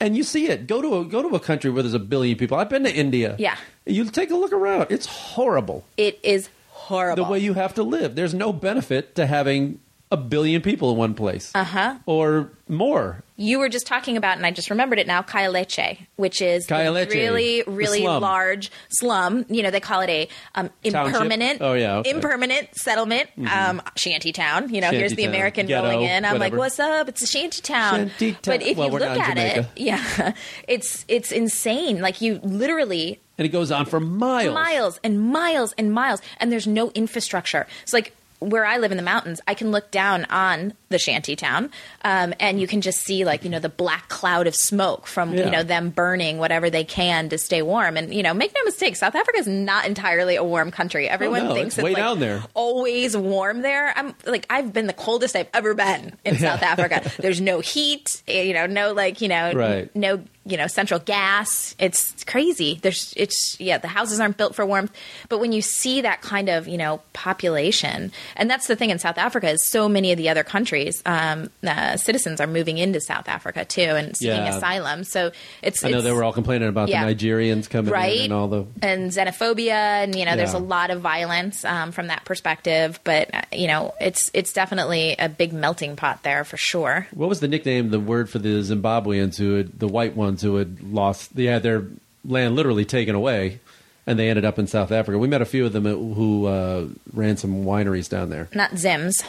and 0.00 0.16
you 0.16 0.22
see 0.22 0.46
it. 0.46 0.68
Go 0.68 0.80
to 0.80 0.98
a 1.00 1.04
go 1.06 1.28
to 1.28 1.34
a 1.34 1.40
country 1.40 1.68
where 1.70 1.82
there's 1.82 1.92
a 1.92 1.98
billion 1.98 2.38
people. 2.38 2.56
I've 2.56 2.70
been 2.70 2.84
to 2.84 2.94
India. 2.94 3.34
Yeah. 3.40 3.56
you 3.84 4.04
take 4.04 4.30
a 4.30 4.36
look 4.36 4.52
around. 4.52 4.86
It's 4.90 5.06
horrible 5.06 5.84
it 5.96 6.20
is 6.22 6.48
horrible. 6.88 7.24
the 7.24 7.30
way 7.30 7.38
you 7.38 7.54
have 7.54 7.74
to 7.74 7.82
live. 7.82 8.14
There's 8.14 8.34
no 8.34 8.52
benefit 8.52 9.14
to 9.16 9.26
having 9.26 9.80
a 10.10 10.16
billion 10.16 10.60
people 10.60 10.90
in 10.90 10.98
one 10.98 11.14
place. 11.14 11.50
Uh 11.54 11.60
Uh-huh. 11.60 11.94
Or 12.04 12.52
more. 12.68 13.24
you 13.36 13.58
were 13.58 13.70
just 13.70 13.86
talking 13.86 14.16
about, 14.18 14.36
and 14.36 14.44
I 14.44 14.50
just 14.50 14.68
remembered 14.68 14.98
it 14.98 15.06
now, 15.06 15.22
Khayelitsha, 15.22 15.98
which 16.16 16.42
is 16.42 16.66
the 16.66 16.74
Khayelitsha, 16.74 17.10
really, 17.14 17.62
really 17.66 18.00
slum. 18.02 18.20
large 18.22 18.70
slum. 18.90 19.46
You 19.48 19.62
know, 19.62 19.70
they 19.70 19.80
call 19.80 20.02
it 20.02 20.10
a 20.10 20.28
um, 20.54 20.68
Township? 20.84 21.14
impermanent, 21.14 21.62
Oh, 21.62 21.72
yeah, 21.72 21.96
okay. 21.98 22.10
impermanent 22.10 22.68
settlement, 22.76 23.30
um, 23.50 23.80
shanty 23.96 24.32
town. 24.32 24.68
You 24.74 24.82
know, 24.82 24.90
here's 24.90 25.14
the 25.14 25.24
American 25.24 25.64
ghetto, 25.66 25.88
rolling 25.88 26.06
in. 26.06 26.26
I'm 26.26 26.38
like, 26.38 26.52
what's 26.52 26.78
up? 26.78 27.08
It's 27.08 27.22
a 27.22 27.26
shanty 27.26 27.62
town. 27.62 28.08
Shanty 28.10 28.32
town. 28.32 28.40
But 28.44 28.62
if 28.62 28.76
Well, 28.76 28.88
you 28.88 28.98
look 28.98 29.18
at 29.18 29.38
it, 29.38 29.66
yeah, 29.76 30.34
it's 30.68 31.06
it's 31.08 31.32
insane. 31.32 32.02
Like 32.02 32.20
you 32.20 32.38
literally 32.42 33.18
And 33.38 33.46
it 33.46 33.50
goes 33.50 33.70
on 33.72 33.86
for 33.86 33.98
miles. 34.00 34.54
miles 34.54 35.00
and 35.02 35.20
miles 35.20 35.72
and 35.78 35.92
miles, 35.92 36.20
and 36.38 36.52
there's 36.52 36.66
no 36.66 36.90
infrastructure. 36.90 37.66
It's 37.82 37.92
like 37.92 38.14
where 38.40 38.66
I 38.66 38.78
live 38.78 38.90
in 38.90 38.96
the 38.96 39.04
mountains, 39.04 39.40
I 39.46 39.54
can 39.54 39.70
look 39.70 39.92
down 39.92 40.24
on 40.24 40.72
the 40.88 40.98
shanty 40.98 41.36
town, 41.36 41.70
um, 42.04 42.34
and 42.40 42.60
you 42.60 42.66
can 42.66 42.80
just 42.80 42.98
see 43.02 43.24
like 43.24 43.44
you 43.44 43.50
know 43.50 43.60
the 43.60 43.68
black 43.68 44.08
cloud 44.08 44.48
of 44.48 44.56
smoke 44.56 45.06
from 45.06 45.32
Yeah. 45.32 45.44
you 45.44 45.50
know 45.52 45.62
them 45.62 45.90
burning 45.90 46.38
whatever 46.38 46.68
they 46.68 46.82
can 46.82 47.28
to 47.28 47.38
stay 47.38 47.62
warm. 47.62 47.96
And 47.96 48.12
you 48.12 48.22
know, 48.24 48.34
make 48.34 48.52
no 48.52 48.62
mistake, 48.64 48.96
South 48.96 49.14
Africa 49.14 49.38
is 49.38 49.46
not 49.46 49.86
entirely 49.86 50.34
a 50.34 50.42
warm 50.42 50.72
country. 50.72 51.08
Everyone 51.08 51.42
Oh, 51.42 51.48
no, 51.50 51.54
thinks 51.54 51.78
it's 51.78 51.84
way 51.84 51.92
like, 51.92 52.02
down 52.02 52.18
there. 52.18 52.42
always 52.54 53.16
warm 53.16 53.62
there. 53.62 53.92
I'm 53.96 54.12
like 54.26 54.44
I've 54.50 54.72
been 54.72 54.88
the 54.88 54.92
coldest 54.92 55.36
I've 55.36 55.48
ever 55.54 55.72
been 55.74 56.16
in 56.24 56.36
South 56.38 56.62
Africa. 56.64 57.08
There's 57.20 57.40
no 57.40 57.60
heat, 57.60 58.22
eh, 58.26 58.42
you 58.42 58.54
know, 58.54 58.66
no 58.66 58.92
like 58.92 59.20
you 59.20 59.28
know, 59.28 59.52
Right. 59.52 59.94
no 59.94 60.20
you 60.44 60.56
know 60.56 60.66
central 60.66 61.00
gas. 61.00 61.74
It's 61.78 62.24
crazy. 62.24 62.78
There's 62.82 63.14
it's 63.16 63.56
yeah 63.60 63.78
the 63.78 63.88
houses 63.88 64.20
aren't 64.20 64.36
built 64.36 64.54
for 64.54 64.64
warmth, 64.66 64.92
but 65.28 65.38
when 65.38 65.52
you 65.52 65.62
see 65.62 66.00
that 66.02 66.20
kind 66.22 66.48
of 66.48 66.66
you 66.68 66.78
know 66.78 67.00
population, 67.12 68.12
and 68.36 68.48
that's 68.50 68.66
the 68.66 68.76
thing 68.76 68.90
in 68.90 68.98
South 68.98 69.18
Africa 69.18 69.48
is 69.50 69.66
so 69.68 69.88
many 69.88 70.12
of 70.12 70.18
the 70.18 70.28
other 70.28 70.44
countries 70.44 71.02
um, 71.06 71.50
uh, 71.66 71.96
citizens 71.96 72.40
are 72.40 72.46
moving 72.46 72.78
into 72.78 73.00
South 73.00 73.28
Africa 73.28 73.64
too 73.64 73.80
and 73.82 74.16
seeking 74.16 74.36
Yeah. 74.36 74.56
asylum. 74.56 75.04
So 75.04 75.32
it's 75.62 75.84
I 75.84 75.90
know 75.90 75.98
it's, 75.98 76.04
they 76.04 76.12
were 76.12 76.24
all 76.24 76.32
complaining 76.32 76.68
about 76.68 76.88
Yeah. 76.88 77.04
the 77.04 77.14
Nigerians 77.14 77.68
coming 77.68 77.92
right 77.92 78.16
in 78.16 78.24
and 78.24 78.32
all 78.32 78.48
the. 78.48 78.64
and 78.80 79.10
xenophobia 79.10 79.70
and 80.04 80.14
you 80.16 80.24
know 80.24 80.36
there's 80.36 80.54
Yeah. 80.54 80.58
a 80.60 80.70
lot 80.76 80.90
of 80.90 81.00
violence 81.00 81.64
um, 81.64 81.92
from 81.92 82.06
that 82.06 82.24
perspective 82.24 83.00
but 83.04 83.34
uh, 83.34 83.42
you 83.52 83.66
know 83.66 83.94
it's 84.00 84.30
it's 84.34 84.52
definitely 84.52 85.14
a 85.18 85.28
big 85.28 85.52
melting 85.52 85.96
pot 85.96 86.22
there 86.22 86.44
for 86.44 86.56
sure 86.56 87.06
What 87.12 87.28
was 87.28 87.40
the 87.40 87.48
nickname? 87.48 87.90
The 87.90 88.00
word 88.00 88.30
for 88.30 88.38
the 88.38 88.60
Zimbabweans 88.62 89.36
who 89.36 89.56
had 89.56 89.78
the 89.78 89.88
white 89.88 90.16
ones 90.16 90.31
who 90.40 90.56
had 90.56 90.82
lost. 90.82 91.36
They 91.36 91.44
had 91.44 91.62
their 91.62 91.84
land 92.24 92.54
literally 92.56 92.84
taken 92.86 93.14
away, 93.14 93.60
and 94.06 94.18
they 94.18 94.30
ended 94.30 94.44
up 94.46 94.58
in 94.58 94.66
South 94.66 94.90
Africa. 94.92 95.18
We 95.18 95.28
met 95.28 95.42
a 95.42 95.44
few 95.44 95.66
of 95.66 95.72
them 95.74 95.84
who 95.84 96.46
uh, 96.46 96.86
ran 97.12 97.36
some 97.36 97.64
wineries 97.64 98.08
down 98.08 98.30
there. 98.30 98.48
not 98.54 98.70
zims 98.70 99.22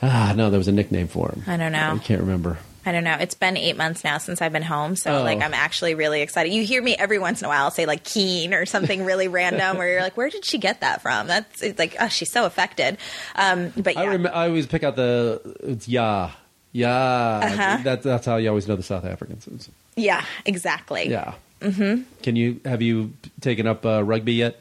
Ah, 0.00 0.32
no, 0.36 0.48
there 0.48 0.58
was 0.58 0.68
a 0.68 0.72
nickname 0.72 1.08
for 1.08 1.28
them. 1.28 1.42
I 1.46 1.56
don't 1.56 1.72
know. 1.72 1.94
I 1.94 1.98
can't 1.98 2.20
remember. 2.20 2.58
I 2.86 2.92
don't 2.92 3.02
know. 3.04 3.16
It's 3.20 3.34
been 3.34 3.56
eight 3.56 3.76
months 3.76 4.04
now 4.04 4.16
since 4.18 4.40
I've 4.40 4.52
been 4.52 4.62
home, 4.62 4.94
so 4.96 5.18
Oh. 5.18 5.22
like 5.24 5.42
I'm 5.42 5.52
actually 5.52 5.94
really 5.96 6.22
excited. 6.22 6.52
You 6.52 6.62
hear 6.62 6.80
me 6.80 6.94
every 6.96 7.18
once 7.18 7.42
in 7.42 7.46
a 7.46 7.48
while 7.48 7.70
say 7.72 7.84
like 7.84 8.04
Keen 8.04 8.54
or 8.54 8.64
something 8.64 9.04
really 9.04 9.26
random, 9.40 9.76
where 9.76 9.90
you're 9.90 10.00
like, 10.02 10.16
"Where 10.16 10.30
did 10.30 10.44
she 10.44 10.56
get 10.56 10.80
that 10.82 11.02
from?" 11.02 11.26
That's 11.26 11.62
it's 11.62 11.78
like, 11.78 11.96
oh, 12.00 12.06
she's 12.08 12.30
so 12.30 12.46
affected. 12.46 12.96
Um, 13.34 13.72
but 13.76 13.94
yeah, 13.94 14.00
I 14.02 14.06
rem- 14.06 14.26
I 14.28 14.46
always 14.46 14.66
pick 14.68 14.84
out 14.84 14.94
the 14.96 15.42
it's 15.60 15.88
yeah, 15.88 16.30
yeah. 16.72 17.40
Uh-huh. 17.42 17.78
That, 17.82 18.02
that's 18.02 18.24
how 18.24 18.36
you 18.36 18.48
always 18.48 18.68
know 18.68 18.76
the 18.76 18.82
South 18.84 19.04
Africans. 19.04 19.46
It's- 19.48 19.68
yeah, 19.98 20.24
exactly. 20.46 21.08
yeah, 21.10 21.34
Mm-hmm. 21.60 22.02
Can 22.22 22.36
you 22.36 22.60
have 22.64 22.80
you 22.82 23.12
taken 23.40 23.66
up 23.66 23.84
uh, 23.84 24.02
rugby 24.04 24.34
yet? 24.34 24.60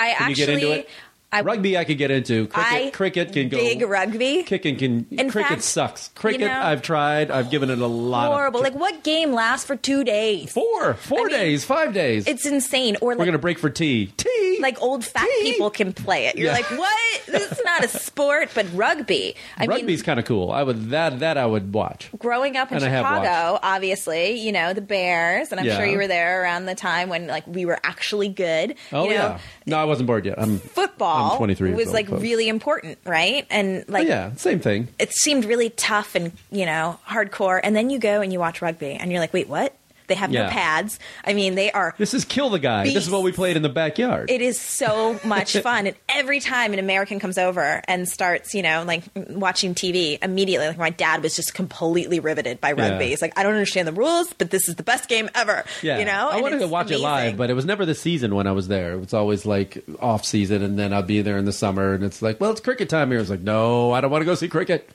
I 0.00 0.12
Can 0.14 0.30
actually 0.30 0.30
you 0.30 0.34
get 0.36 0.48
into 0.48 0.72
it? 0.80 0.88
I, 1.30 1.42
rugby, 1.42 1.76
I 1.76 1.84
could 1.84 1.98
get 1.98 2.10
into. 2.10 2.46
Cricket, 2.46 2.72
I- 2.72 2.90
cricket 2.90 3.32
can 3.34 3.50
go. 3.50 3.58
big 3.58 3.82
rugby. 3.82 4.44
Kicking 4.44 4.76
can. 4.78 5.06
In 5.10 5.28
cricket 5.28 5.48
fact, 5.50 5.62
sucks. 5.62 6.08
you 6.14 6.18
Cricket, 6.20 6.40
know- 6.40 6.58
I've 6.62 6.80
tried. 6.80 7.30
I've 7.30 7.50
given 7.50 7.68
it 7.68 7.78
a 7.80 7.86
lot. 7.86 8.32
horrible. 8.32 8.60
Of, 8.60 8.64
Like 8.64 8.74
what 8.80 9.04
game 9.04 9.32
lasts 9.34 9.66
for 9.66 9.76
two 9.76 10.04
days? 10.04 10.50
four, 10.50 10.94
four 10.94 11.18
I 11.18 11.22
mean, 11.24 11.30
days, 11.32 11.64
five 11.66 11.92
days. 11.92 12.26
It's 12.26 12.46
insane. 12.46 12.96
Or 13.02 13.14
We're 13.14 13.26
gonna 13.26 13.36
break 13.36 13.58
for 13.58 13.68
tea. 13.68 14.06
Tea. 14.16 14.47
Like 14.60 14.80
old 14.82 15.04
fat 15.04 15.26
people 15.42 15.70
can 15.70 15.92
play 15.92 16.26
it. 16.26 16.36
You're 16.36 16.46
Yeah. 16.48 16.52
like, 16.52 16.70
what? 16.70 17.26
This 17.26 17.52
is 17.52 17.60
not 17.64 17.84
a 17.84 17.88
sport, 18.06 18.50
but 18.54 18.66
rugby. 18.74 19.34
I 19.56 19.66
Rugby's 19.66 20.02
kind 20.02 20.18
of 20.18 20.24
cool. 20.26 20.50
I 20.50 20.62
would 20.62 20.90
that 20.90 21.20
that 21.20 21.36
I 21.38 21.46
would 21.46 21.72
watch. 21.72 22.08
growing 22.18 22.56
up 22.56 22.70
in 22.72 22.76
And 22.78 22.84
Chicago, 22.84 23.58
obviously, 23.62 24.32
you 24.40 24.52
know 24.52 24.72
the 24.72 24.80
Bears, 24.80 25.50
and 25.50 25.60
I'm 25.60 25.66
Yeah. 25.66 25.76
sure 25.76 25.86
you 25.86 25.96
were 25.98 26.06
there 26.06 26.42
around 26.42 26.66
the 26.66 26.74
time 26.74 27.08
when 27.08 27.26
like 27.26 27.46
we 27.46 27.64
were 27.66 27.78
actually 27.84 28.28
good. 28.28 28.74
Oh 28.92 29.04
you 29.04 29.10
know, 29.10 29.14
yeah. 29.14 29.38
No, 29.66 29.78
I 29.78 29.84
wasn't 29.84 30.06
bored 30.06 30.24
yet. 30.26 30.38
I'm 30.40 30.58
Football 30.58 31.32
I'm 31.32 31.36
23 31.38 31.68
years 31.70 31.76
was 31.78 31.86
old, 31.88 31.94
like 31.94 32.08
folks. 32.08 32.22
really 32.22 32.48
important, 32.48 32.98
right? 33.04 33.46
And 33.50 33.84
Oh, 33.88 33.92
like 33.92 34.08
yeah, 34.08 34.34
same 34.36 34.60
thing. 34.60 34.88
it 34.98 35.12
seemed 35.12 35.44
really 35.44 35.70
tough 35.70 36.14
and 36.14 36.32
you 36.50 36.66
know 36.66 36.98
hardcore. 37.08 37.60
And 37.62 37.74
then 37.76 37.90
you 37.90 37.98
go 37.98 38.20
and 38.20 38.32
you 38.32 38.38
watch 38.38 38.62
rugby, 38.62 38.92
and 38.92 39.10
you're 39.10 39.20
like, 39.20 39.32
wait, 39.32 39.48
what? 39.48 39.74
They 40.08 40.14
have 40.14 40.32
Yeah. 40.32 40.44
no 40.44 40.50
pads. 40.50 40.98
I 41.24 41.34
mean, 41.34 41.54
they 41.54 41.70
are 41.72 41.94
This 41.98 42.12
is 42.14 42.24
kill 42.24 42.50
the 42.50 42.58
guy. 42.58 42.84
This 42.84 43.06
is 43.06 43.10
what 43.10 43.22
we 43.22 43.32
played 43.32 43.56
in 43.56 43.62
the 43.62 43.68
backyard. 43.68 44.30
It 44.30 44.40
is 44.42 44.58
so 44.60 45.20
much 45.24 45.52
fun. 45.62 45.86
And 45.86 45.96
every 46.08 46.40
time 46.40 46.72
an 46.72 46.78
American 46.78 47.20
comes 47.20 47.38
over 47.38 47.80
and 47.86 48.08
starts, 48.08 48.54
you 48.54 48.62
know, 48.62 48.84
like 48.86 49.04
watching 49.14 49.74
TV, 49.74 50.18
immediately, 50.22 50.66
like 50.68 50.78
my 50.78 50.90
dad 50.90 51.22
was 51.22 51.36
just 51.36 51.54
completely 51.54 52.20
riveted 52.20 52.60
by 52.60 52.72
rugby. 52.72 53.04
Yeah. 53.04 53.10
He's 53.10 53.22
like, 53.22 53.38
I 53.38 53.42
don't 53.42 53.52
understand 53.52 53.86
the 53.86 53.92
rules, 53.92 54.32
but 54.38 54.50
this 54.50 54.68
is 54.68 54.74
the 54.74 54.82
best 54.82 55.08
game 55.08 55.28
ever. 55.34 55.64
Yeah, 55.82 55.98
You 55.98 56.04
know? 56.04 56.28
I 56.30 56.34
And 56.34 56.42
wanted 56.42 56.58
to 56.58 56.64
it's 56.64 56.72
watch 56.72 56.90
it 56.90 56.98
live, 57.00 57.36
but 57.36 57.50
it 57.50 57.54
was 57.54 57.64
never 57.64 57.84
the 57.86 57.94
season 57.94 58.34
when 58.34 58.46
I 58.46 58.52
was 58.52 58.68
there. 58.68 58.92
It 58.92 59.00
was 59.00 59.14
always 59.14 59.44
like 59.46 59.84
off 60.00 60.24
season, 60.24 60.62
and 60.62 60.78
then 60.78 60.92
I'd 60.92 61.06
be 61.06 61.22
there 61.22 61.36
in 61.38 61.44
the 61.44 61.52
summer, 61.52 61.92
and 61.94 62.02
it's 62.02 62.22
like, 62.22 62.40
well, 62.40 62.50
it's 62.50 62.60
cricket 62.60 62.88
time 62.88 63.10
here. 63.10 63.18
I 63.18 63.20
was 63.20 63.30
like, 63.30 63.40
no, 63.40 63.92
I 63.92 64.00
don't 64.00 64.10
want 64.10 64.22
to 64.22 64.26
go 64.26 64.34
see 64.34 64.48
cricket. 64.48 64.88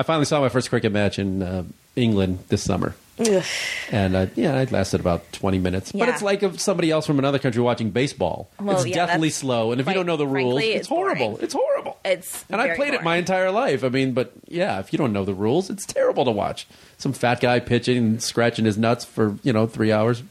I 0.00 0.02
finally 0.02 0.24
saw 0.24 0.40
my 0.40 0.48
first 0.48 0.70
cricket 0.70 0.92
match 0.92 1.18
in 1.18 1.42
uh, 1.42 1.64
England 1.94 2.38
this 2.48 2.62
summer, 2.62 2.94
Ugh. 3.18 3.44
and 3.92 4.16
uh, 4.16 4.26
yeah, 4.34 4.58
it 4.62 4.72
lasted 4.72 4.98
about 4.98 5.30
twenty 5.30 5.58
minutes. 5.58 5.92
But 5.92 6.08
it's 6.08 6.22
like 6.22 6.42
if 6.42 6.58
somebody 6.58 6.90
else 6.90 7.06
from 7.06 7.18
another 7.18 7.38
country 7.38 7.60
watching 7.60 7.90
baseball. 7.90 8.48
Well, 8.58 8.78
it's 8.78 8.86
yeah, 8.86 9.04
deathly 9.04 9.28
slow, 9.28 9.72
and 9.72 9.80
if 9.80 9.86
you 9.86 9.92
don't 9.92 10.06
know 10.06 10.16
the 10.16 10.26
rules, 10.26 10.54
frankly, 10.54 10.70
it's, 10.70 10.78
it's 10.80 10.88
horrible. 10.88 11.38
It's 11.42 11.52
horrible. 11.52 11.98
It's 12.02 12.46
and 12.48 12.62
I 12.62 12.74
played 12.76 12.94
it 12.94 13.02
my 13.02 13.16
entire 13.16 13.50
life. 13.50 13.84
I 13.84 13.90
mean, 13.90 14.12
but 14.14 14.32
yeah, 14.48 14.78
if 14.80 14.90
you 14.94 14.96
don't 14.98 15.12
know 15.12 15.26
the 15.26 15.34
rules, 15.34 15.68
it's 15.68 15.84
terrible 15.84 16.24
to 16.24 16.30
watch. 16.30 16.66
Some 16.96 17.12
fat 17.12 17.40
guy 17.42 17.60
pitching 17.60 17.98
and 17.98 18.22
scratching 18.22 18.64
his 18.64 18.78
nuts 18.78 19.04
for 19.04 19.36
you 19.42 19.52
know 19.52 19.66
three 19.66 19.92
hours. 19.92 20.22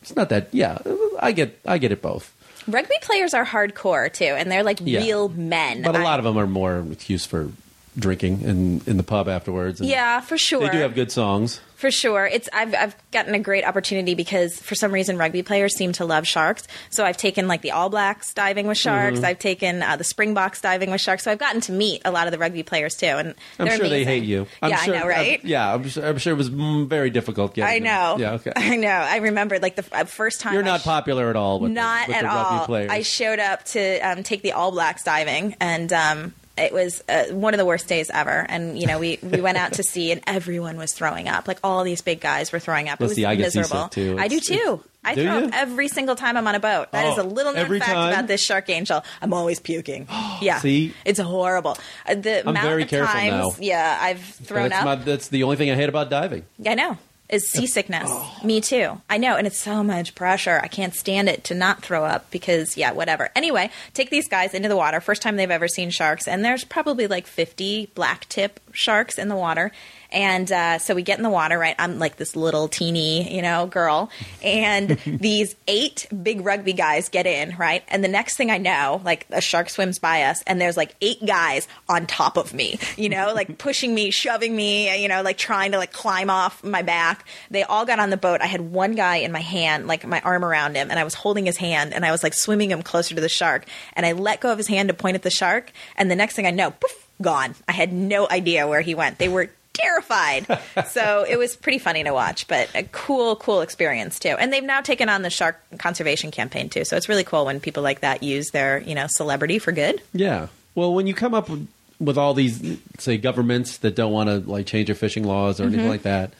It's 0.00 0.16
not 0.16 0.30
that. 0.30 0.48
Yeah, 0.52 0.78
I 1.20 1.32
get. 1.32 1.58
I 1.66 1.76
get 1.76 1.92
it 1.92 2.00
both. 2.00 2.34
Rugby 2.66 2.94
players 3.02 3.34
are 3.34 3.44
hardcore 3.44 4.10
too, 4.10 4.24
and 4.24 4.50
they're 4.50 4.62
like 4.64 4.78
Yeah. 4.82 5.00
real 5.00 5.28
men. 5.28 5.82
But 5.82 5.94
a 5.94 6.02
lot 6.02 6.18
of 6.20 6.24
them 6.24 6.38
are 6.38 6.46
more 6.46 6.86
excuse 6.90 7.26
for 7.26 7.50
drinking 7.98 8.42
in 8.42 8.80
in 8.86 8.96
the 8.96 9.02
pub 9.02 9.28
afterwards. 9.28 9.80
and 9.80 9.88
Yeah, 9.88 10.20
for 10.20 10.38
sure. 10.38 10.60
They 10.60 10.70
do 10.70 10.78
have 10.78 10.94
good 10.94 11.10
songs. 11.12 11.60
For 11.76 11.92
sure, 11.92 12.26
it's 12.26 12.48
I've 12.52 12.74
I've 12.74 12.96
gotten 13.12 13.34
a 13.36 13.38
great 13.38 13.64
opportunity 13.64 14.16
because 14.16 14.60
for 14.60 14.74
some 14.74 14.90
reason 14.90 15.16
rugby 15.16 15.44
players 15.44 15.76
seem 15.76 15.92
to 15.92 16.04
love 16.04 16.26
sharks. 16.26 16.66
So 16.90 17.04
I've 17.04 17.16
taken 17.16 17.46
like 17.46 17.62
the 17.62 17.70
All 17.70 17.88
Blacks 17.88 18.34
diving 18.34 18.66
with 18.66 18.78
sharks. 18.78 19.18
Mm-hmm. 19.18 19.24
I've 19.26 19.38
taken 19.38 19.80
uh, 19.84 19.94
the 19.94 20.02
Springboks 20.02 20.60
diving 20.60 20.90
with 20.90 21.00
sharks. 21.00 21.22
So 21.22 21.30
I've 21.30 21.38
gotten 21.38 21.60
to 21.62 21.72
meet 21.72 22.02
a 22.04 22.10
lot 22.10 22.26
of 22.26 22.32
the 22.32 22.38
rugby 22.38 22.64
players 22.64 22.96
too, 22.96 23.06
and 23.06 23.34
I'm 23.60 23.68
sure 23.76 23.88
they 23.88 24.04
hate 24.04 24.24
you. 24.24 24.48
I'm 24.60 24.70
yeah, 24.70 24.76
sure, 24.78 24.96
I 24.96 24.98
know, 24.98 25.06
right? 25.06 25.38
I'm- 25.38 25.40
yeah, 25.44 25.72
I'm 25.74 25.88
sure, 25.88 26.04
I'm 26.04 26.18
sure 26.18 26.32
it 26.32 26.36
was 26.36 26.48
very 26.48 27.10
difficult 27.10 27.54
getting. 27.54 27.70
I 27.70 27.78
them. 27.78 28.18
know. 28.18 28.24
Yeah, 28.24 28.32
okay. 28.34 28.52
I 28.56 28.74
know. 28.74 28.88
I 28.88 29.18
remember 29.18 29.60
like 29.60 29.76
the 29.76 29.84
f- 29.84 29.92
uh, 29.92 30.04
first 30.04 30.40
time 30.40 30.54
You're 30.54 30.64
not 30.64 30.80
sh- 30.80 30.84
popular 30.84 31.30
at 31.30 31.36
all 31.36 31.60
with 31.60 31.70
not 31.70 32.08
the, 32.08 32.16
at 32.16 32.24
all. 32.24 32.66
players. 32.66 32.90
I 32.90 33.02
showed 33.02 33.38
up 33.38 33.62
to 33.66 33.98
um, 34.00 34.24
take 34.24 34.42
the 34.42 34.50
All 34.50 34.72
Blacks 34.72 35.04
diving, 35.04 35.54
and 35.60 35.92
um, 35.92 36.34
it 36.58 36.72
was 36.72 37.02
uh, 37.08 37.24
one 37.30 37.54
of 37.54 37.58
the 37.58 37.64
worst 37.66 37.86
days 37.88 38.10
ever. 38.10 38.44
And 38.48 38.78
you 38.78 38.86
know, 38.86 38.98
we 38.98 39.18
we 39.22 39.40
went 39.40 39.56
out 39.58 39.74
to 39.74 39.82
sea, 39.92 40.12
and 40.12 40.20
everyone 40.26 40.76
was 40.76 40.92
throwing 40.92 41.28
up. 41.28 41.48
Like 41.48 41.58
all 41.64 41.84
these 41.84 42.00
big 42.02 42.20
guys 42.20 42.52
were 42.52 42.58
throwing 42.58 42.88
up. 42.88 43.00
Let's 43.00 43.12
it 43.12 43.12
was 43.12 43.16
see, 43.16 43.26
I 43.26 43.36
miserable. 43.36 43.88
too. 43.88 44.16
I 44.18 44.28
do 44.28 44.40
too. 44.40 44.82
I 45.04 45.14
Do 45.14 45.22
throw 45.24 45.38
you? 45.38 45.46
up 45.46 45.54
every 45.54 45.88
single 45.88 46.16
time 46.16 46.36
I'm 46.36 46.46
on 46.48 46.54
a 46.56 46.60
boat. 46.60 46.90
That 46.90 47.06
is 47.12 47.18
Oh, 47.18 47.22
a 47.22 47.24
little 47.24 47.52
known 47.54 47.68
fact 47.78 47.84
time? 47.92 48.12
about 48.12 48.26
this 48.26 48.42
shark 48.42 48.68
angel. 48.68 49.02
I'm 49.22 49.32
always 49.32 49.60
puking. 49.60 50.08
yeah, 50.42 50.58
See? 50.58 50.92
it's 51.04 51.20
horrible. 51.20 51.78
Uh, 52.04 52.16
the 52.16 52.40
I'm 52.40 52.48
amount 52.48 52.66
very 52.66 52.82
of 52.82 52.88
careful 52.88 53.14
times, 53.14 53.30
now. 53.30 53.64
yeah, 53.64 53.96
I've 54.00 54.20
thrown 54.20 54.70
that's 54.70 54.80
up. 54.84 54.98
my- 54.98 55.04
that's 55.04 55.28
the 55.28 55.44
only 55.44 55.56
thing 55.56 55.70
I 55.70 55.76
hate 55.76 55.88
about 55.88 56.10
diving. 56.10 56.44
I 56.66 56.74
know. 56.74 56.98
Is 57.28 57.50
seasickness. 57.50 58.08
Oh. 58.10 58.40
Me 58.42 58.62
too. 58.62 59.02
I 59.10 59.18
know. 59.18 59.36
And 59.36 59.46
it's 59.46 59.58
so 59.58 59.84
much 59.84 60.14
pressure. 60.14 60.60
I 60.62 60.68
can't 60.68 60.94
stand 60.94 61.28
it 61.28 61.44
to 61.44 61.54
not 61.54 61.82
throw 61.82 62.04
up 62.04 62.30
because, 62.30 62.74
yeah, 62.74 62.92
whatever. 62.92 63.28
Anyway, 63.36 63.70
take 63.92 64.08
these 64.08 64.28
guys 64.28 64.54
into 64.54 64.70
the 64.70 64.76
water. 64.76 64.98
First 64.98 65.20
time 65.20 65.36
they've 65.36 65.50
ever 65.50 65.68
seen 65.68 65.90
sharks. 65.90 66.26
And 66.26 66.42
there's 66.42 66.64
probably 66.64 67.06
like 67.06 67.26
50 67.26 67.90
black 67.94 68.26
tip 68.30 68.60
sharks 68.72 69.18
in 69.18 69.28
the 69.28 69.36
water. 69.36 69.72
And 70.10 70.50
uh, 70.50 70.78
so 70.78 70.94
we 70.94 71.02
get 71.02 71.18
in 71.18 71.22
the 71.22 71.30
water, 71.30 71.58
right? 71.58 71.74
I'm 71.78 71.98
like 71.98 72.16
this 72.16 72.34
little 72.34 72.68
teeny, 72.68 73.34
you 73.34 73.42
know, 73.42 73.66
girl. 73.66 74.10
And 74.42 74.90
these 75.06 75.54
eight 75.66 76.06
big 76.22 76.44
rugby 76.44 76.72
guys 76.72 77.08
get 77.08 77.26
in, 77.26 77.56
right? 77.56 77.82
And 77.88 78.02
the 78.02 78.08
next 78.08 78.36
thing 78.36 78.50
I 78.50 78.58
know, 78.58 79.02
like 79.04 79.26
a 79.30 79.40
shark 79.40 79.68
swims 79.68 79.98
by 79.98 80.22
us, 80.22 80.42
and 80.46 80.60
there's 80.60 80.76
like 80.76 80.94
eight 81.00 81.24
guys 81.26 81.68
on 81.88 82.06
top 82.06 82.36
of 82.36 82.54
me, 82.54 82.78
you 82.96 83.08
know, 83.08 83.32
like 83.34 83.58
pushing 83.58 83.94
me, 83.94 84.10
shoving 84.10 84.54
me, 84.54 85.00
you 85.00 85.08
know, 85.08 85.22
like 85.22 85.36
trying 85.36 85.72
to 85.72 85.78
like 85.78 85.92
climb 85.92 86.30
off 86.30 86.64
my 86.64 86.82
back. 86.82 87.26
They 87.50 87.62
all 87.64 87.84
got 87.84 87.98
on 87.98 88.10
the 88.10 88.16
boat. 88.16 88.40
I 88.40 88.46
had 88.46 88.60
one 88.60 88.94
guy 88.94 89.16
in 89.16 89.32
my 89.32 89.40
hand, 89.40 89.86
like 89.86 90.06
my 90.06 90.20
arm 90.20 90.44
around 90.44 90.76
him, 90.76 90.90
and 90.90 90.98
I 90.98 91.04
was 91.04 91.14
holding 91.14 91.44
his 91.44 91.56
hand, 91.58 91.92
and 91.92 92.04
I 92.04 92.10
was 92.12 92.22
like 92.22 92.34
swimming 92.34 92.70
him 92.70 92.82
closer 92.82 93.14
to 93.14 93.20
the 93.20 93.28
shark. 93.28 93.66
And 93.92 94.06
I 94.06 94.12
let 94.12 94.40
go 94.40 94.50
of 94.50 94.58
his 94.58 94.68
hand 94.68 94.88
to 94.88 94.94
point 94.94 95.16
at 95.16 95.22
the 95.22 95.30
shark, 95.30 95.72
and 95.96 96.10
the 96.10 96.16
next 96.16 96.34
thing 96.34 96.46
I 96.46 96.50
know, 96.50 96.70
poof, 96.70 97.08
gone. 97.20 97.54
I 97.66 97.72
had 97.72 97.92
no 97.92 98.28
idea 98.28 98.66
where 98.66 98.80
he 98.80 98.94
went. 98.94 99.18
They 99.18 99.28
were 99.28 99.50
terrified. 99.78 100.46
so 100.88 101.24
it 101.28 101.36
was 101.38 101.56
pretty 101.56 101.78
funny 101.78 102.04
to 102.04 102.12
watch, 102.12 102.46
but 102.48 102.68
a 102.74 102.82
cool, 102.84 103.36
cool 103.36 103.60
experience 103.62 104.18
too. 104.18 104.30
And 104.38 104.52
they've 104.52 104.62
now 104.64 104.80
taken 104.80 105.08
on 105.08 105.22
the 105.22 105.30
shark 105.30 105.60
conservation 105.78 106.30
campaign 106.30 106.68
too. 106.68 106.84
So 106.84 106.96
it's 106.96 107.08
really 107.08 107.24
cool 107.24 107.44
when 107.46 107.60
people 107.60 107.82
like 107.82 108.00
that 108.00 108.22
use 108.22 108.50
their, 108.50 108.80
you 108.80 108.94
know, 108.94 109.06
celebrity 109.08 109.58
for 109.58 109.72
good. 109.72 110.02
Yeah. 110.12 110.48
Well, 110.74 110.94
when 110.94 111.06
you 111.06 111.14
come 111.14 111.34
up 111.34 111.48
with, 111.48 111.66
with 112.00 112.16
all 112.18 112.34
these, 112.34 112.78
say, 112.98 113.16
governments 113.18 113.78
that 113.78 113.96
don't 113.96 114.12
want 114.12 114.28
to 114.28 114.38
like 114.50 114.66
change 114.66 114.86
their 114.86 114.94
fishing 114.94 115.24
laws 115.24 115.60
or 115.60 115.64
Mm-hmm. 115.64 115.74
anything 115.74 115.90
like 115.90 116.02
that, 116.02 116.32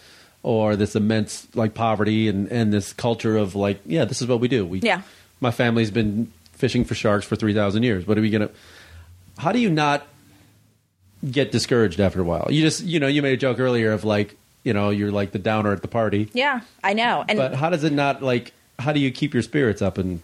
or 0.44 0.76
this 0.76 0.94
immense 0.94 1.48
like 1.56 1.74
poverty 1.74 2.28
and 2.28 2.46
and 2.52 2.72
this 2.72 2.92
culture 2.92 3.36
of 3.36 3.56
like, 3.56 3.80
yeah, 3.84 4.04
this 4.04 4.22
is 4.22 4.28
what 4.28 4.38
we 4.38 4.46
do. 4.46 4.64
We, 4.64 4.78
Yeah. 4.80 5.02
My 5.40 5.50
family's 5.50 5.90
been 5.90 6.30
fishing 6.52 6.84
for 6.84 6.94
sharks 6.94 7.26
for 7.26 7.34
three 7.34 7.54
thousand 7.54 7.82
years. 7.82 8.06
What 8.06 8.16
are 8.18 8.20
we 8.20 8.30
gonna? 8.30 8.50
How 9.36 9.50
do 9.50 9.58
you 9.58 9.68
not 9.70 10.06
get 11.30 11.52
discouraged 11.52 12.00
after 12.00 12.20
a 12.20 12.24
while? 12.24 12.48
You 12.50 12.62
just, 12.62 12.82
you 12.82 13.00
know, 13.00 13.06
you 13.06 13.22
made 13.22 13.34
a 13.34 13.36
joke 13.36 13.58
earlier 13.58 13.92
of 13.92 14.04
like, 14.04 14.36
you 14.64 14.72
know, 14.72 14.90
you're 14.90 15.12
like 15.12 15.32
the 15.32 15.38
downer 15.38 15.72
at 15.72 15.82
the 15.82 15.88
party, 15.88 16.28
Yeah, 16.32 16.60
I 16.82 16.92
know. 16.92 17.24
And 17.28 17.38
but 17.38 17.54
how 17.54 17.70
does 17.70 17.84
it 17.84 17.92
not 17.92 18.22
like? 18.22 18.52
How 18.78 18.92
do 18.92 19.00
you 19.00 19.10
keep 19.10 19.34
your 19.34 19.42
spirits 19.42 19.82
up 19.82 19.98
and 19.98 20.20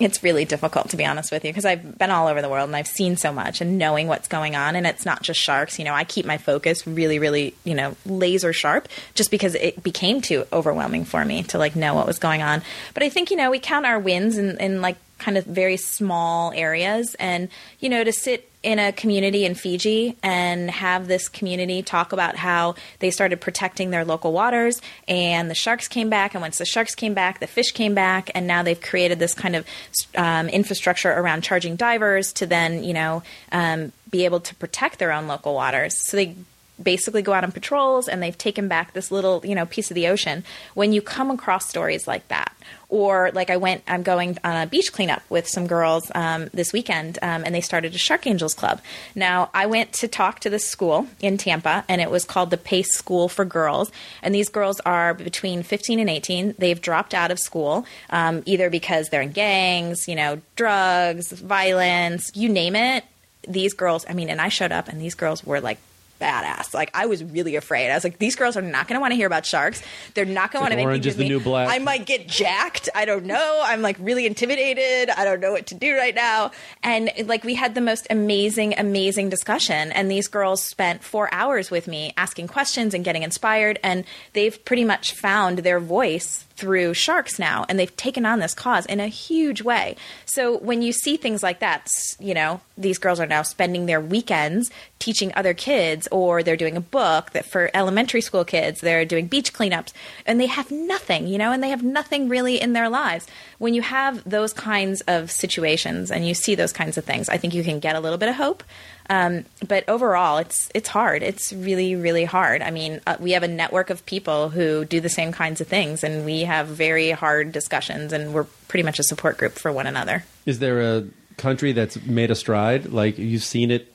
it's 0.00 0.22
really 0.22 0.46
difficult 0.46 0.88
to 0.88 0.96
be 0.96 1.04
honest 1.04 1.30
with 1.30 1.44
you 1.44 1.50
because 1.50 1.66
I've 1.66 1.98
been 1.98 2.10
all 2.10 2.26
over 2.26 2.40
the 2.40 2.48
world 2.48 2.68
and 2.68 2.74
I've 2.74 2.86
seen 2.86 3.16
so 3.16 3.32
much 3.32 3.60
and 3.60 3.76
knowing 3.76 4.08
what's 4.08 4.28
going 4.28 4.56
on 4.56 4.74
and 4.74 4.86
it's 4.86 5.04
not 5.04 5.22
just 5.22 5.38
sharks 5.38 5.78
you 5.78 5.84
know 5.84 5.92
I 5.94 6.04
keep 6.04 6.24
my 6.24 6.38
focus 6.38 6.86
really 6.86 7.18
really 7.18 7.54
you 7.64 7.74
know 7.74 7.94
laser 8.06 8.52
sharp 8.52 8.88
just 9.14 9.30
because 9.30 9.54
it 9.54 9.82
became 9.82 10.22
too 10.22 10.46
overwhelming 10.52 11.04
for 11.04 11.24
me 11.24 11.42
to 11.44 11.58
like 11.58 11.76
know 11.76 11.94
what 11.94 12.06
was 12.06 12.18
going 12.18 12.42
on 12.42 12.62
but 12.94 13.02
I 13.02 13.10
think 13.10 13.30
you 13.30 13.36
know 13.36 13.50
we 13.50 13.58
count 13.58 13.86
our 13.86 13.98
wins 13.98 14.38
in, 14.38 14.56
in 14.58 14.80
like 14.80 14.96
kind 15.18 15.36
of 15.36 15.44
very 15.44 15.76
small 15.76 16.50
areas 16.52 17.14
and 17.16 17.48
you 17.78 17.90
know 17.90 18.02
to 18.02 18.12
sit 18.12 18.49
in 18.62 18.78
a 18.78 18.92
community 18.92 19.44
in 19.44 19.54
Fiji 19.54 20.16
and 20.22 20.70
have 20.70 21.08
this 21.08 21.28
community 21.28 21.82
talk 21.82 22.12
about 22.12 22.36
how 22.36 22.74
they 22.98 23.10
started 23.10 23.40
protecting 23.40 23.90
their 23.90 24.04
local 24.04 24.32
waters 24.32 24.82
and 25.08 25.50
the 25.50 25.54
sharks 25.54 25.88
came 25.88 26.10
back 26.10 26.34
and 26.34 26.42
once 26.42 26.58
the 26.58 26.66
sharks 26.66 26.94
came 26.94 27.14
back 27.14 27.40
the 27.40 27.46
fish 27.46 27.72
came 27.72 27.94
back 27.94 28.30
and 28.34 28.46
now 28.46 28.62
they've 28.62 28.80
created 28.80 29.18
this 29.18 29.32
kind 29.32 29.56
of 29.56 29.66
um, 30.14 30.48
infrastructure 30.48 31.10
around 31.10 31.42
charging 31.42 31.74
divers 31.74 32.32
to 32.34 32.46
then 32.46 32.84
you 32.84 32.92
know 32.92 33.22
um, 33.52 33.92
be 34.10 34.24
able 34.24 34.40
to 34.40 34.54
protect 34.56 34.98
their 34.98 35.12
own 35.12 35.26
local 35.26 35.54
waters. 35.54 35.94
So 35.96 36.16
they 36.16 36.34
basically 36.82 37.22
go 37.22 37.32
out 37.32 37.44
on 37.44 37.52
patrols 37.52 38.08
and 38.08 38.22
they've 38.22 38.36
taken 38.36 38.68
back 38.68 38.92
this 38.92 39.10
little 39.10 39.44
you 39.44 39.54
know 39.54 39.66
piece 39.66 39.90
of 39.90 39.94
the 39.94 40.08
ocean. 40.08 40.44
When 40.74 40.92
you 40.92 41.02
come 41.02 41.30
across 41.30 41.68
stories 41.68 42.06
like 42.06 42.26
that 42.28 42.54
or 42.90 43.30
like 43.32 43.48
i 43.48 43.56
went 43.56 43.82
i'm 43.88 44.02
going 44.02 44.36
on 44.44 44.56
a 44.56 44.66
beach 44.66 44.92
cleanup 44.92 45.22
with 45.30 45.48
some 45.48 45.66
girls 45.66 46.10
um, 46.14 46.48
this 46.52 46.72
weekend 46.72 47.18
um, 47.22 47.42
and 47.44 47.54
they 47.54 47.60
started 47.60 47.94
a 47.94 47.98
shark 47.98 48.26
angels 48.26 48.52
club. 48.52 48.80
Now 49.14 49.50
i 49.54 49.66
went 49.66 49.92
to 49.94 50.08
talk 50.08 50.40
to 50.40 50.50
this 50.50 50.66
school 50.68 51.06
in 51.20 51.38
tampa 51.38 51.84
and 51.88 52.00
it 52.00 52.10
was 52.10 52.24
called 52.24 52.50
the 52.50 52.56
pace 52.58 52.92
school 52.94 53.28
for 53.28 53.44
girls. 53.44 53.90
And 54.22 54.34
these 54.34 54.48
girls 54.48 54.80
are 54.80 55.14
between 55.14 55.62
15 55.62 55.98
and 56.00 56.10
18 56.10 56.56
they've 56.58 56.80
dropped 56.80 57.14
out 57.14 57.30
of 57.30 57.38
school 57.38 57.86
um, 58.10 58.42
either 58.44 58.68
because 58.68 59.08
they're 59.08 59.22
in 59.22 59.32
gangs 59.32 60.08
you 60.08 60.16
know 60.16 60.40
drugs 60.56 61.32
violence 61.32 62.30
you 62.34 62.48
name 62.48 62.76
it. 62.76 63.04
These 63.48 63.74
girls 63.74 64.04
i 64.08 64.12
mean 64.12 64.28
and 64.28 64.40
i 64.40 64.48
showed 64.48 64.72
up 64.72 64.88
and 64.88 65.00
these 65.00 65.14
girls 65.14 65.44
were 65.44 65.60
like 65.60 65.78
badass. 66.20 66.74
Like 66.74 66.90
I 66.94 67.06
was 67.06 67.24
really 67.24 67.56
afraid. 67.56 67.90
I 67.90 67.94
was 67.94 68.04
like, 68.04 68.18
these 68.18 68.36
girls 68.36 68.56
are 68.56 68.62
not 68.62 68.86
going 68.86 68.96
to 68.96 69.00
want 69.00 69.12
to 69.12 69.16
hear 69.16 69.26
about 69.26 69.46
sharks. 69.46 69.82
They're 70.14 70.24
not 70.24 70.52
going 70.52 70.60
to 70.60 70.62
want 70.62 70.72
to 70.72 70.76
make 70.76 70.86
orange 70.86 71.04
me 71.04 71.10
is 71.10 71.16
the 71.16 71.28
new 71.28 71.40
black. 71.40 71.68
I 71.68 71.78
might 71.78 72.06
get 72.06 72.28
jacked. 72.28 72.88
I 72.94 73.04
don't 73.04 73.24
know. 73.24 73.60
I'm 73.64 73.82
like 73.82 73.96
really 73.98 74.26
intimidated. 74.26 75.10
I 75.10 75.24
don't 75.24 75.40
know 75.40 75.52
what 75.52 75.66
to 75.68 75.74
do 75.74 75.96
right 75.96 76.14
now. 76.14 76.52
And 76.82 77.10
like 77.24 77.44
we 77.44 77.54
had 77.54 77.74
the 77.74 77.80
most 77.80 78.06
amazing, 78.10 78.78
amazing 78.78 79.30
discussion. 79.30 79.92
And 79.92 80.10
these 80.10 80.28
girls 80.28 80.62
spent 80.62 81.02
four 81.02 81.32
hours 81.32 81.70
with 81.70 81.88
me 81.88 82.12
asking 82.16 82.48
questions 82.48 82.94
and 82.94 83.04
getting 83.04 83.22
inspired. 83.22 83.78
And 83.82 84.04
they've 84.34 84.64
pretty 84.64 84.84
much 84.84 85.12
found 85.14 85.60
their 85.60 85.80
voice 85.80 86.44
through 86.60 86.92
sharks 86.92 87.38
now 87.38 87.64
and 87.68 87.78
they've 87.78 87.96
taken 87.96 88.26
on 88.26 88.38
this 88.38 88.52
cause 88.52 88.84
in 88.84 89.00
a 89.00 89.08
huge 89.08 89.62
way. 89.62 89.96
So 90.26 90.58
when 90.58 90.82
you 90.82 90.92
see 90.92 91.16
things 91.16 91.42
like 91.42 91.60
that, 91.60 91.90
you 92.18 92.34
know, 92.34 92.60
these 92.76 92.98
girls 92.98 93.18
are 93.18 93.26
now 93.26 93.40
spending 93.40 93.86
their 93.86 94.00
weekends 94.00 94.70
teaching 94.98 95.32
other 95.34 95.54
kids 95.54 96.06
or 96.12 96.42
they're 96.42 96.58
doing 96.58 96.76
a 96.76 96.80
book 96.80 97.30
that 97.30 97.46
for 97.46 97.70
elementary 97.72 98.20
school 98.20 98.44
kids, 98.44 98.82
they're 98.82 99.06
doing 99.06 99.26
beach 99.26 99.54
cleanups 99.54 99.94
and 100.26 100.38
they 100.38 100.46
have 100.46 100.70
nothing, 100.70 101.26
you 101.26 101.38
know, 101.38 101.50
and 101.50 101.62
they 101.62 101.70
have 101.70 101.82
nothing 101.82 102.28
really 102.28 102.60
in 102.60 102.74
their 102.74 102.90
lives. 102.90 103.26
When 103.56 103.72
you 103.72 103.80
have 103.80 104.22
those 104.28 104.52
kinds 104.52 105.00
of 105.02 105.30
situations 105.30 106.10
and 106.10 106.28
you 106.28 106.34
see 106.34 106.54
those 106.54 106.74
kinds 106.74 106.98
of 106.98 107.04
things, 107.06 107.30
I 107.30 107.38
think 107.38 107.54
you 107.54 107.64
can 107.64 107.80
get 107.80 107.96
a 107.96 108.00
little 108.00 108.18
bit 108.18 108.28
of 108.28 108.34
hope. 108.34 108.62
Um, 109.10 109.44
but 109.66 109.86
overall, 109.88 110.38
it's 110.38 110.70
it's 110.72 110.88
hard. 110.88 111.24
It's 111.24 111.52
really 111.52 111.96
really 111.96 112.24
hard. 112.24 112.62
I 112.62 112.70
mean, 112.70 113.00
uh, 113.08 113.16
we 113.18 113.32
have 113.32 113.42
a 113.42 113.48
network 113.48 113.90
of 113.90 114.06
people 114.06 114.50
who 114.50 114.84
do 114.84 115.00
the 115.00 115.08
same 115.08 115.32
kinds 115.32 115.60
of 115.60 115.66
things, 115.66 116.04
and 116.04 116.24
we 116.24 116.42
have 116.42 116.68
very 116.68 117.10
hard 117.10 117.50
discussions, 117.50 118.12
and 118.12 118.32
we're 118.32 118.46
pretty 118.68 118.84
much 118.84 119.00
a 119.00 119.02
support 119.02 119.36
group 119.36 119.54
for 119.54 119.72
one 119.72 119.88
another. 119.88 120.24
Is 120.46 120.60
there 120.60 120.80
a 120.80 121.04
country 121.36 121.72
that's 121.72 122.00
made 122.06 122.30
a 122.30 122.36
stride? 122.36 122.86
Like 122.86 123.18
you've 123.18 123.42
seen 123.42 123.72
it 123.72 123.92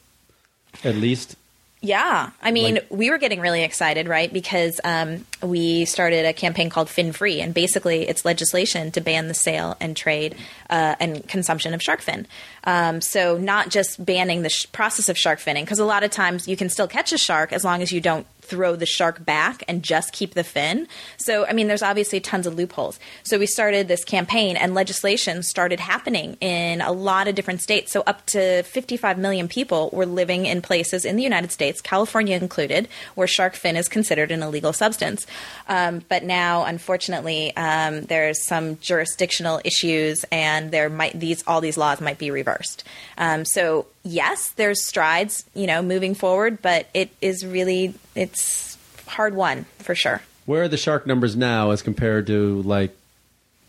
at 0.84 0.96
least? 0.96 1.38
Yeah, 1.86 2.32
I 2.42 2.50
mean, 2.52 2.76
Like- 2.76 2.88
we 2.90 3.12
were 3.12 3.20
getting 3.20 3.40
really 3.40 3.64
excited, 3.64 4.08
right? 4.08 4.34
Because 4.34 4.82
um, 4.84 5.24
we 5.44 5.86
started 5.86 6.26
a 6.26 6.34
campaign 6.34 6.72
called 6.72 6.90
Fin 6.90 7.12
Free, 7.12 7.42
and 7.42 7.54
basically, 7.54 8.08
it's 8.08 8.26
legislation 8.26 8.92
to 8.92 9.02
ban 9.02 9.28
the 9.28 9.36
sale 9.36 9.78
and 9.80 9.96
trade 9.96 10.36
uh, 10.70 10.96
and 11.00 11.28
consumption 11.28 11.76
of 11.76 11.82
shark 11.84 12.02
fin. 12.02 12.26
Um, 12.64 13.02
so, 13.02 13.38
not 13.38 13.70
just 13.70 14.04
banning 14.04 14.42
the 14.42 14.50
sh- 14.50 14.66
process 14.72 15.10
of 15.10 15.18
shark 15.18 15.40
finning, 15.40 15.62
because 15.62 15.78
a 15.78 15.86
lot 15.86 16.04
of 16.04 16.10
times 16.10 16.48
you 16.48 16.58
can 16.58 16.70
still 16.70 16.88
catch 16.88 17.14
a 17.14 17.18
shark 17.20 17.54
as 17.54 17.64
long 17.64 17.84
as 17.84 17.92
you 17.92 18.02
don't 18.02 18.26
throw 18.46 18.76
the 18.76 18.86
shark 18.86 19.26
back 19.26 19.64
and 19.68 19.84
just 19.84 20.14
keep 20.14 20.34
the 20.34 20.44
fin. 20.44 20.88
So, 21.18 21.46
I 21.46 21.54
mean, 21.54 21.68
there's 21.68 21.84
obviously 21.84 22.20
tons 22.20 22.48
of 22.48 22.56
loopholes. 22.56 23.00
So, 23.24 23.38
we 23.38 23.46
started 23.46 23.88
this 23.88 24.04
campaign, 24.04 24.58
and 24.58 24.74
legislation 24.74 25.44
started 25.44 25.80
happening 25.80 26.38
in 26.42 26.82
a 26.82 26.92
lot 26.92 27.28
of 27.28 27.36
different 27.36 27.62
states. 27.62 27.92
So, 27.92 28.02
up 28.08 28.26
to 28.28 28.64
55 28.64 29.18
million 29.18 29.48
people 29.48 29.90
were 29.92 30.06
living 30.06 30.46
in 30.46 30.62
places 30.62 31.06
in 31.06 31.16
the 31.16 31.24
United 31.24 31.52
States, 31.52 31.82
California 31.82 32.38
included, 32.38 32.88
where 33.16 33.28
shark 33.28 33.56
fin 33.56 33.76
is 33.76 33.88
considered 33.88 34.32
an 34.32 34.44
illegal 34.44 34.74
substance. 34.74 35.26
Um, 35.68 36.04
but 36.10 36.24
now, 36.24 36.66
unfortunately, 36.66 37.56
um, 37.56 38.02
there's 38.04 38.46
some 38.46 38.78
jurisdictional 38.80 39.62
issues, 39.64 40.26
and 40.32 40.72
there 40.72 40.90
might 40.90 41.20
these 41.20 41.44
all 41.48 41.62
these 41.62 41.78
laws 41.78 42.02
might 42.02 42.18
be 42.18 42.32
reversed. 42.32 42.84
Um, 43.18 43.46
so, 43.46 43.88
yes, 44.06 44.50
there's 44.52 44.82
strides, 44.82 45.44
you 45.54 45.68
know, 45.68 45.82
moving 45.82 46.14
forward, 46.16 46.62
but 46.62 46.88
it 46.94 47.10
is 47.22 47.46
really 47.46 47.94
it's 48.16 48.78
hard 49.08 49.36
won 49.36 49.66
for 49.80 49.94
sure. 49.96 50.22
Where 50.46 50.64
are 50.64 50.68
the 50.68 50.78
shark 50.78 51.06
numbers 51.08 51.36
now 51.36 51.72
as 51.72 51.82
compared 51.82 52.28
to 52.28 52.62
like 52.62 52.96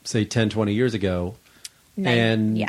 say 0.04 0.24
10 0.24 0.50
20 0.50 0.72
years 0.72 0.94
ago? 0.94 1.34
Nine- 1.96 2.18
and 2.18 2.58
yeah. 2.58 2.68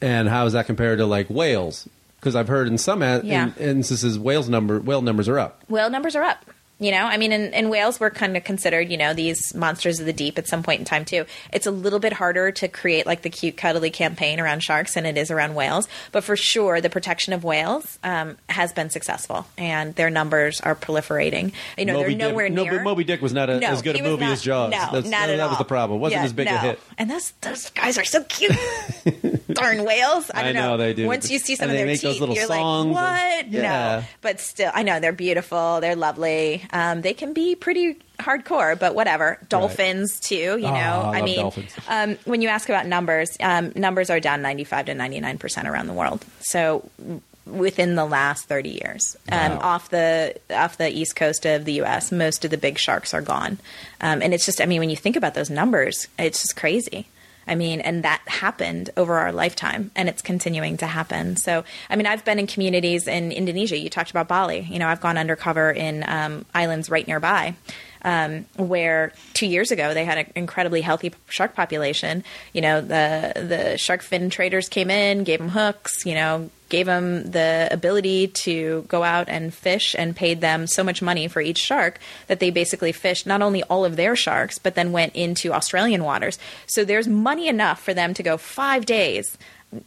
and 0.00 0.28
how 0.28 0.44
is 0.46 0.52
that 0.52 0.66
compared 0.66 0.98
to 0.98 1.06
like 1.06 1.28
whales? 1.28 1.88
Because 2.20 2.36
I've 2.36 2.46
heard 2.48 2.68
in 2.68 2.78
some 2.78 3.02
a- 3.02 3.22
Yeah. 3.24 3.50
in, 3.58 3.78
instances 3.78 4.18
whales 4.18 4.48
number 4.48 4.78
whale 4.78 5.02
numbers 5.02 5.28
are 5.28 5.38
up. 5.38 5.62
whale 5.68 5.90
numbers 5.90 6.14
are 6.14 6.22
up. 6.22 6.44
You 6.82 6.90
know, 6.90 7.04
I 7.04 7.16
mean, 7.16 7.30
in, 7.30 7.54
in 7.54 7.68
whales, 7.68 8.00
we're 8.00 8.10
kind 8.10 8.36
of 8.36 8.42
considered, 8.42 8.90
you 8.90 8.96
know, 8.96 9.14
these 9.14 9.54
monsters 9.54 10.00
of 10.00 10.06
the 10.06 10.12
deep 10.12 10.36
at 10.36 10.48
some 10.48 10.64
point 10.64 10.80
in 10.80 10.84
time, 10.84 11.04
too. 11.04 11.26
It's 11.52 11.66
a 11.66 11.70
little 11.70 12.00
bit 12.00 12.12
harder 12.12 12.50
to 12.50 12.66
create 12.66 13.06
like 13.06 13.22
the 13.22 13.30
cute, 13.30 13.56
cuddly 13.56 13.90
campaign 13.90 14.40
around 14.40 14.64
sharks 14.64 14.94
than 14.94 15.06
it 15.06 15.16
is 15.16 15.30
around 15.30 15.54
whales. 15.54 15.86
But 16.10 16.24
for 16.24 16.36
sure, 16.36 16.80
the 16.80 16.90
protection 16.90 17.34
of 17.34 17.44
whales 17.44 18.00
um, 18.02 18.36
has 18.48 18.72
been 18.72 18.90
successful 18.90 19.46
and 19.56 19.94
their 19.94 20.10
numbers 20.10 20.60
are 20.60 20.74
proliferating. 20.74 21.52
You 21.78 21.84
know, 21.84 21.92
Moby 22.00 22.14
they're 22.16 22.30
nowhere 22.30 22.48
Dick, 22.48 22.56
no, 22.56 22.62
near. 22.64 22.72
but 22.78 22.82
Moby 22.82 23.04
Dick 23.04 23.22
was 23.22 23.32
not 23.32 23.48
a, 23.48 23.60
No, 23.60 23.68
as 23.68 23.80
good 23.82 23.94
a 23.94 24.02
movie 24.02 24.24
not- 24.24 24.32
as 24.32 24.42
Jaws. 24.42 24.72
No, 24.72 24.78
That's, 24.90 25.08
not 25.08 25.10
that, 25.10 25.30
at 25.30 25.36
that 25.36 25.48
was 25.50 25.58
the 25.58 25.64
problem. 25.64 25.98
It 25.98 26.00
wasn't 26.00 26.20
Yeah, 26.22 26.24
as 26.24 26.32
big 26.32 26.46
no. 26.46 26.54
a 26.56 26.58
hit. 26.58 26.80
And 26.98 27.08
those 27.08 27.32
those 27.42 27.70
guys 27.70 27.96
are 27.96 28.04
so 28.04 28.24
cute. 28.24 28.52
Darn 29.54 29.84
whales! 29.84 30.30
I 30.32 30.40
I 30.40 30.42
don't 30.44 30.54
know, 30.54 30.76
they 30.76 30.94
do. 30.94 31.06
Once 31.06 31.30
you 31.30 31.38
see 31.38 31.56
some 31.56 31.70
And 31.70 31.78
of 31.78 31.86
their 31.86 31.96
teeth, 31.96 32.18
you're 32.20 32.46
like, 32.48 32.60
and- 32.60 32.90
"What? 32.92 33.48
Yeah. 33.48 33.62
No." 33.62 34.04
But 34.20 34.40
still, 34.40 34.70
I 34.74 34.82
know 34.82 35.00
they're 35.00 35.12
beautiful. 35.12 35.80
They're 35.80 35.96
lovely. 35.96 36.64
Um, 36.72 37.02
they 37.02 37.14
can 37.14 37.32
be 37.32 37.54
pretty 37.54 37.98
hardcore, 38.18 38.78
but 38.78 38.94
whatever. 38.94 39.38
Dolphins 39.48 40.20
too. 40.20 40.34
You 40.36 40.58
know, 40.60 40.68
Ah, 40.70 41.10
I 41.12 41.20
love 41.20 41.56
mean, 41.56 41.66
um, 41.88 42.18
when 42.24 42.40
you 42.42 42.48
ask 42.48 42.68
about 42.68 42.86
numbers, 42.86 43.36
um, 43.40 43.72
numbers 43.74 44.10
are 44.10 44.20
down 44.20 44.42
95 44.42 44.86
to 44.86 44.94
99 44.94 45.38
percent 45.38 45.66
around 45.68 45.86
the 45.88 45.92
world. 45.92 46.24
So 46.40 46.88
within 47.44 47.96
the 47.96 48.04
last 48.04 48.44
30 48.46 48.70
years, 48.84 49.16
um, 49.30 49.52
Wow. 49.56 49.58
off 49.62 49.90
the 49.90 50.36
off 50.54 50.76
the 50.78 50.88
east 50.88 51.16
coast 51.16 51.44
of 51.44 51.64
the 51.64 51.72
U.S., 51.74 52.12
most 52.12 52.44
of 52.44 52.52
the 52.52 52.58
big 52.58 52.78
sharks 52.78 53.12
are 53.12 53.20
gone. 53.22 53.58
Um, 54.00 54.22
and 54.22 54.32
it's 54.32 54.46
just, 54.46 54.60
I 54.60 54.66
mean, 54.66 54.78
when 54.78 54.90
you 54.90 54.96
think 54.96 55.16
about 55.16 55.34
those 55.34 55.50
numbers, 55.50 56.06
it's 56.18 56.40
just 56.42 56.54
crazy. 56.54 57.06
I 57.46 57.54
mean, 57.54 57.80
and 57.80 58.04
that 58.04 58.22
happened 58.26 58.90
over 58.96 59.14
our 59.14 59.32
lifetime, 59.32 59.90
and 59.96 60.08
it's 60.08 60.22
continuing 60.22 60.76
to 60.78 60.86
happen. 60.86 61.36
So, 61.36 61.64
I 61.90 61.96
mean, 61.96 62.06
I've 62.06 62.24
been 62.24 62.38
in 62.38 62.46
communities 62.46 63.08
in 63.08 63.32
Indonesia. 63.32 63.78
You 63.78 63.90
talked 63.90 64.10
about 64.10 64.28
Bali. 64.28 64.66
You 64.70 64.78
know, 64.78 64.88
I've 64.88 65.00
gone 65.00 65.18
undercover 65.18 65.70
in 65.70 66.04
um, 66.06 66.44
islands 66.54 66.90
right 66.90 67.06
nearby 67.06 67.54
um, 68.04 68.46
where 68.56 69.12
two 69.34 69.46
years 69.46 69.70
ago 69.70 69.94
they 69.94 70.04
had 70.04 70.18
an 70.18 70.32
incredibly 70.34 70.80
healthy 70.80 71.12
shark 71.28 71.54
population. 71.54 72.24
You 72.52 72.60
know, 72.60 72.80
the 72.80 73.32
the 73.34 73.78
shark 73.78 74.02
fin 74.02 74.30
traders 74.30 74.68
came 74.68 74.90
in, 74.90 75.24
gave 75.24 75.38
them 75.38 75.48
hooks. 75.48 76.04
You 76.04 76.14
know, 76.14 76.50
gave 76.68 76.86
them 76.86 77.30
the 77.30 77.68
ability 77.70 78.28
to 78.28 78.84
go 78.88 79.02
out 79.02 79.28
and 79.28 79.52
fish, 79.52 79.94
and 79.96 80.16
paid 80.16 80.40
them 80.40 80.66
so 80.66 80.82
much 80.82 81.02
money 81.02 81.28
for 81.28 81.40
each 81.40 81.58
shark 81.58 81.98
that 82.26 82.40
they 82.40 82.50
basically 82.50 82.92
fished 82.92 83.26
not 83.26 83.42
only 83.42 83.62
all 83.64 83.84
of 83.84 83.96
their 83.96 84.16
sharks, 84.16 84.58
but 84.58 84.74
then 84.74 84.92
went 84.92 85.14
into 85.14 85.52
Australian 85.52 86.04
waters. 86.04 86.38
So 86.66 86.84
there's 86.84 87.08
money 87.08 87.48
enough 87.48 87.82
for 87.82 87.94
them 87.94 88.14
to 88.14 88.22
go 88.22 88.36
five 88.36 88.86
days 88.86 89.36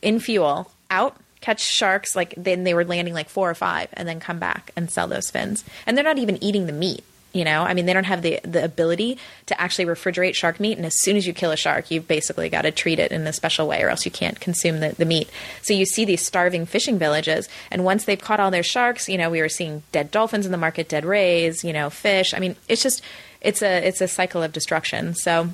in 0.01 0.19
fuel 0.19 0.71
out 0.89 1.17
catch 1.41 1.61
sharks 1.61 2.15
like 2.15 2.33
then 2.37 2.63
they 2.63 2.73
were 2.73 2.85
landing 2.85 3.13
like 3.13 3.29
four 3.29 3.47
or 3.47 3.53
five 3.53 3.87
and 3.93 4.07
then 4.07 4.19
come 4.19 4.39
back 4.39 4.71
and 4.75 4.89
sell 4.89 5.07
those 5.07 5.29
fins 5.29 5.63
and 5.85 5.95
they're 5.95 6.03
not 6.03 6.17
even 6.17 6.43
eating 6.43 6.65
the 6.65 6.73
meat 6.73 7.03
you 7.35 7.43
know? 7.43 7.63
I 7.63 7.73
mean 7.73 7.85
they 7.85 7.93
don't 7.93 8.05
have 8.05 8.21
the 8.21 8.39
the 8.43 8.63
ability 8.63 9.17
to 9.47 9.61
actually 9.61 9.85
refrigerate 9.85 10.35
shark 10.35 10.59
meat 10.59 10.77
and 10.77 10.85
as 10.85 10.99
soon 11.01 11.17
as 11.17 11.27
you 11.27 11.33
kill 11.33 11.51
a 11.51 11.57
shark 11.57 11.91
you've 11.91 12.07
basically 12.07 12.49
got 12.49 12.63
to 12.63 12.71
treat 12.71 12.97
it 12.99 13.11
in 13.11 13.27
a 13.27 13.33
special 13.33 13.67
way 13.67 13.83
or 13.83 13.89
else 13.89 14.05
you 14.05 14.11
can't 14.11 14.39
consume 14.39 14.79
the, 14.79 14.89
the 14.89 15.05
meat. 15.05 15.29
So 15.61 15.73
you 15.73 15.85
see 15.85 16.05
these 16.05 16.25
starving 16.25 16.65
fishing 16.65 16.97
villages 16.97 17.49
and 17.69 17.83
once 17.83 18.05
they've 18.05 18.19
caught 18.19 18.39
all 18.39 18.51
their 18.51 18.63
sharks 18.63 19.09
you 19.09 19.17
know 19.17 19.29
we 19.29 19.41
were 19.41 19.49
seeing 19.49 19.83
dead 19.91 20.11
dolphins 20.11 20.45
in 20.45 20.51
the 20.51 20.57
market 20.57 20.89
dead 20.89 21.05
rays 21.05 21.63
you 21.63 21.73
know 21.73 21.89
fish. 21.89 22.33
I 22.33 22.39
mean 22.39 22.55
it's 22.67 22.81
just 22.81 23.01
it's 23.41 23.61
a 23.61 23.87
it's 23.87 24.01
a 24.01 24.07
cycle 24.07 24.41
of 24.41 24.53
destruction. 24.53 25.13
So 25.13 25.49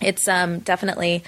it's 0.00 0.26
um 0.28 0.58
definitely 0.58 1.22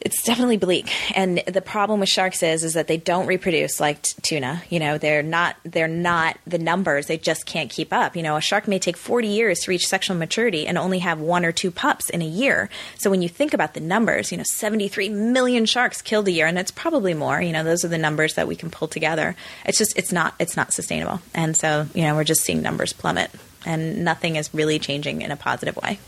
it's 0.00 0.22
definitely 0.22 0.56
bleak. 0.56 0.90
And 1.16 1.42
the 1.46 1.60
problem 1.60 2.00
with 2.00 2.08
sharks 2.08 2.42
is 2.42 2.64
is 2.64 2.74
that 2.74 2.86
they 2.86 2.96
don't 2.96 3.26
reproduce 3.26 3.80
like 3.80 4.02
t- 4.02 4.14
tuna 4.22 4.62
you 4.70 4.78
know 4.78 4.98
they're 4.98 5.22
not 5.22 5.56
they're 5.64 5.88
not 5.88 6.38
the 6.46 6.58
numbers 6.58 7.06
they 7.06 7.18
just 7.18 7.46
can't 7.46 7.70
keep 7.70 7.92
up. 7.92 8.16
You 8.16 8.22
know 8.22 8.36
a 8.36 8.40
shark 8.40 8.66
may 8.66 8.78
take 8.78 8.96
40 8.96 9.28
years 9.28 9.60
to 9.60 9.70
reach 9.70 9.86
sexual 9.86 10.16
maturity 10.16 10.66
and 10.66 10.78
only 10.78 11.00
have 11.00 11.20
one 11.20 11.44
or 11.44 11.52
two 11.52 11.70
pups 11.70 12.08
in 12.10 12.22
a 12.22 12.26
year. 12.26 12.70
So 12.98 13.10
when 13.10 13.22
you 13.22 13.28
think 13.28 13.52
about 13.52 13.74
the 13.74 13.80
numbers 13.80 14.32
you 14.32 14.38
know 14.38 14.44
73 14.44 15.10
million 15.10 15.66
sharks 15.66 16.00
killed 16.00 16.28
a 16.28 16.32
year 16.32 16.46
and 16.46 16.58
it's 16.58 16.70
probably 16.70 17.14
more. 17.14 17.40
You 17.40 17.52
know 17.52 17.64
those 17.64 17.84
are 17.84 17.88
the 17.88 17.98
numbers 17.98 18.34
that 18.34 18.48
we 18.48 18.56
can 18.56 18.70
pull 18.70 18.88
together. 18.88 19.36
It's 19.66 19.78
just 19.78 19.98
it's 19.98 20.12
not 20.12 20.34
it's 20.38 20.56
not 20.56 20.72
sustainable. 20.72 21.20
And 21.34 21.56
so 21.56 21.86
you 21.94 22.02
know 22.02 22.14
we're 22.14 22.24
just 22.24 22.42
seeing 22.42 22.62
numbers 22.62 22.92
plummet 22.92 23.30
and 23.66 24.04
nothing 24.04 24.36
is 24.36 24.54
really 24.54 24.78
changing 24.78 25.20
in 25.20 25.30
a 25.30 25.36
positive 25.36 25.76
way 25.76 25.98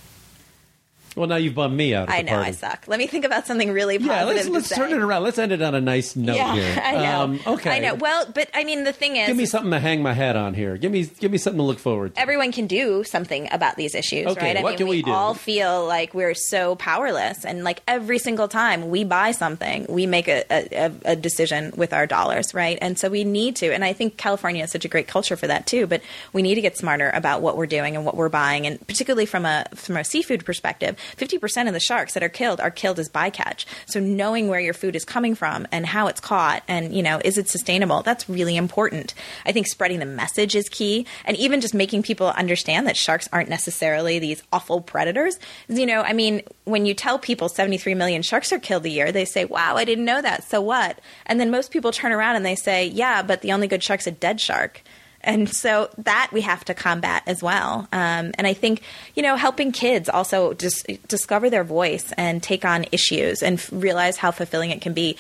Well, 1.15 1.27
now 1.29 1.37
you've 1.37 1.55
bummed 1.55 1.77
me 1.77 1.95
out. 1.95 2.09
I 2.09 2.23
know 2.23 2.33
party. 2.33 2.49
I 2.49 2.53
suck. 2.53 2.85
Let 2.87 2.99
me 2.99 3.07
think 3.07 3.25
about 3.27 3.47
something 3.47 3.71
really 3.71 3.99
positive. 3.99 4.17
Yeah, 4.17 4.25
let's 4.25 4.49
let's 4.49 4.69
turn 4.71 4.93
it 4.93 4.99
around. 5.03 5.23
Let's 5.25 5.39
end 5.39 5.53
it 5.53 5.61
on 5.61 5.75
a 5.75 5.81
nice 5.81 6.17
note 6.17 6.37
Yeah, 6.37 6.55
here. 6.55 6.83
I 6.85 6.93
know. 6.93 7.21
Um, 7.23 7.41
okay. 7.47 7.71
I 7.71 7.79
know. 7.81 7.95
Well, 7.95 8.27
but 8.35 8.49
I 8.55 8.65
mean, 8.65 8.85
the 8.85 8.95
thing 8.95 9.17
is, 9.17 9.27
give 9.27 9.37
me 9.37 9.45
something 9.45 9.71
to 9.73 9.79
hang 9.81 10.03
my 10.03 10.15
hat 10.15 10.37
on 10.37 10.55
here. 10.55 10.77
Give 10.79 10.91
me 10.91 11.05
give 11.05 11.31
me 11.31 11.37
something 11.39 11.59
to 11.59 11.63
look 11.65 11.79
forward 11.79 12.15
to. 12.15 12.21
everyone 12.21 12.51
can 12.53 12.67
do 12.67 13.05
something 13.05 13.49
about 13.53 13.77
these 13.77 13.95
issues, 13.95 14.27
Okay, 14.29 14.41
right? 14.47 14.57
I 14.57 14.63
what 14.63 14.71
mean, 14.71 14.79
can 14.79 14.89
we 14.89 15.03
do? 15.03 15.11
all 15.11 15.35
feel 15.35 15.87
like 15.87 16.15
we're 16.15 16.35
so 16.35 16.77
powerless, 16.77 17.45
and 17.45 17.63
like 17.63 17.83
every 17.87 18.19
single 18.19 18.49
time 18.49 18.89
we 18.89 19.05
buy 19.05 19.33
something, 19.33 19.85
we 19.91 20.07
make 20.07 20.29
a, 20.29 20.45
a, 20.51 20.87
a- 20.87 21.13
a 21.13 21.17
decision 21.17 21.73
with 21.77 21.93
our 21.93 22.07
dollars, 22.07 22.55
right? 22.55 22.79
And 22.81 22.99
so 22.99 23.09
we 23.11 23.25
need 23.25 23.57
to. 23.57 23.73
And 23.73 23.85
I 23.85 23.93
think 23.93 24.17
California 24.17 24.65
is 24.65 24.71
such 24.71 24.85
a 24.85 24.89
great 24.89 25.09
culture 25.09 25.37
for 25.37 25.47
that 25.47 25.67
too. 25.67 25.87
But 25.87 26.01
we 26.33 26.41
need 26.43 26.55
to 26.55 26.61
get 26.63 26.79
smarter 26.79 27.11
about 27.11 27.43
what 27.43 27.57
we're 27.57 27.67
doing 27.67 27.97
and 27.97 28.05
what 28.07 28.17
we're 28.17 28.29
buying, 28.31 28.67
and 28.67 28.85
particularly 28.87 29.27
from 29.27 29.45
a 29.45 29.67
from 29.75 29.97
a 29.99 30.05
seafood 30.05 30.45
perspective, 30.47 30.97
50% 31.17 31.67
of 31.67 31.75
the 31.75 31.81
sharks 31.81 32.15
that 32.15 32.23
are 32.23 32.29
killed 32.29 32.61
are 32.61 32.71
killed 32.71 32.99
as 32.99 33.09
bycatch. 33.09 33.65
So 33.87 34.01
knowing 34.01 34.49
where 34.49 34.61
your 34.61 34.75
food 34.75 34.97
is 34.97 35.05
coming 35.05 35.35
from 35.35 35.67
and 35.73 35.87
how 35.87 36.07
it's 36.07 36.21
caught 36.21 36.63
and, 36.69 36.95
you 36.95 37.03
know, 37.03 37.21
is 37.25 37.39
it 37.39 37.49
sustainable? 37.49 38.03
That's 38.03 38.29
really 38.29 38.57
important. 38.57 39.15
I 39.45 39.53
think 39.53 39.67
spreading 39.67 39.99
the 39.99 40.07
message 40.07 40.55
is 40.55 40.69
key 40.69 41.07
and 41.25 41.37
even 41.37 41.61
just 41.61 41.75
making 41.75 42.03
people 42.03 42.29
understand 42.29 42.87
that 42.87 42.97
sharks 42.97 43.29
aren't 43.33 43.49
necessarily 43.49 44.19
these 44.19 44.43
awful 44.53 44.81
predators. 44.81 45.39
You 45.69 45.87
know, 45.87 46.03
I 46.03 46.13
mean, 46.13 46.43
when 46.65 46.87
you 46.87 46.95
tell 46.95 47.19
people 47.19 47.49
73 47.49 47.95
million 47.95 48.23
sharks 48.23 48.53
are 48.53 48.59
killed 48.59 48.87
a 48.87 48.89
year, 48.89 49.13
they 49.13 49.25
say, 49.25 49.45
"Wow, 49.45 49.77
I 49.77 49.85
didn't 49.85 50.05
know 50.05 50.23
that." 50.23 50.45
So 50.45 50.61
what? 50.61 51.01
And 51.27 51.41
then 51.41 51.51
most 51.51 51.71
people 51.71 51.93
turn 51.93 52.13
around 52.13 52.37
and 52.37 52.47
they 52.47 52.55
say, 52.55 52.87
"Yeah, 52.87 53.23
but 53.23 53.43
the 53.43 53.53
only 53.53 53.69
good 53.69 53.83
shark's 53.83 54.07
a 54.07 54.11
dead 54.11 54.41
shark." 54.41 54.83
And 55.25 55.49
so 55.49 55.89
that 55.99 56.31
we 56.33 56.41
have 56.43 56.65
to 56.65 56.75
combat 56.75 57.23
as 57.27 57.43
well. 57.43 57.89
Um, 57.93 58.33
and 58.37 58.47
I 58.47 58.55
think, 58.55 58.83
you 59.15 59.23
know, 59.23 59.37
helping 59.37 59.73
kids 59.73 60.09
also 60.09 60.53
just 60.55 60.87
discover 61.09 61.49
their 61.49 61.65
voice 61.65 62.13
and 62.17 62.43
take 62.43 62.65
on 62.65 62.87
issues 62.93 63.43
and 63.43 63.59
f- 63.59 63.71
realize 63.73 64.17
how 64.17 64.31
fulfilling 64.31 64.71
it 64.71 64.81
can 64.81 64.95
be 64.95 65.17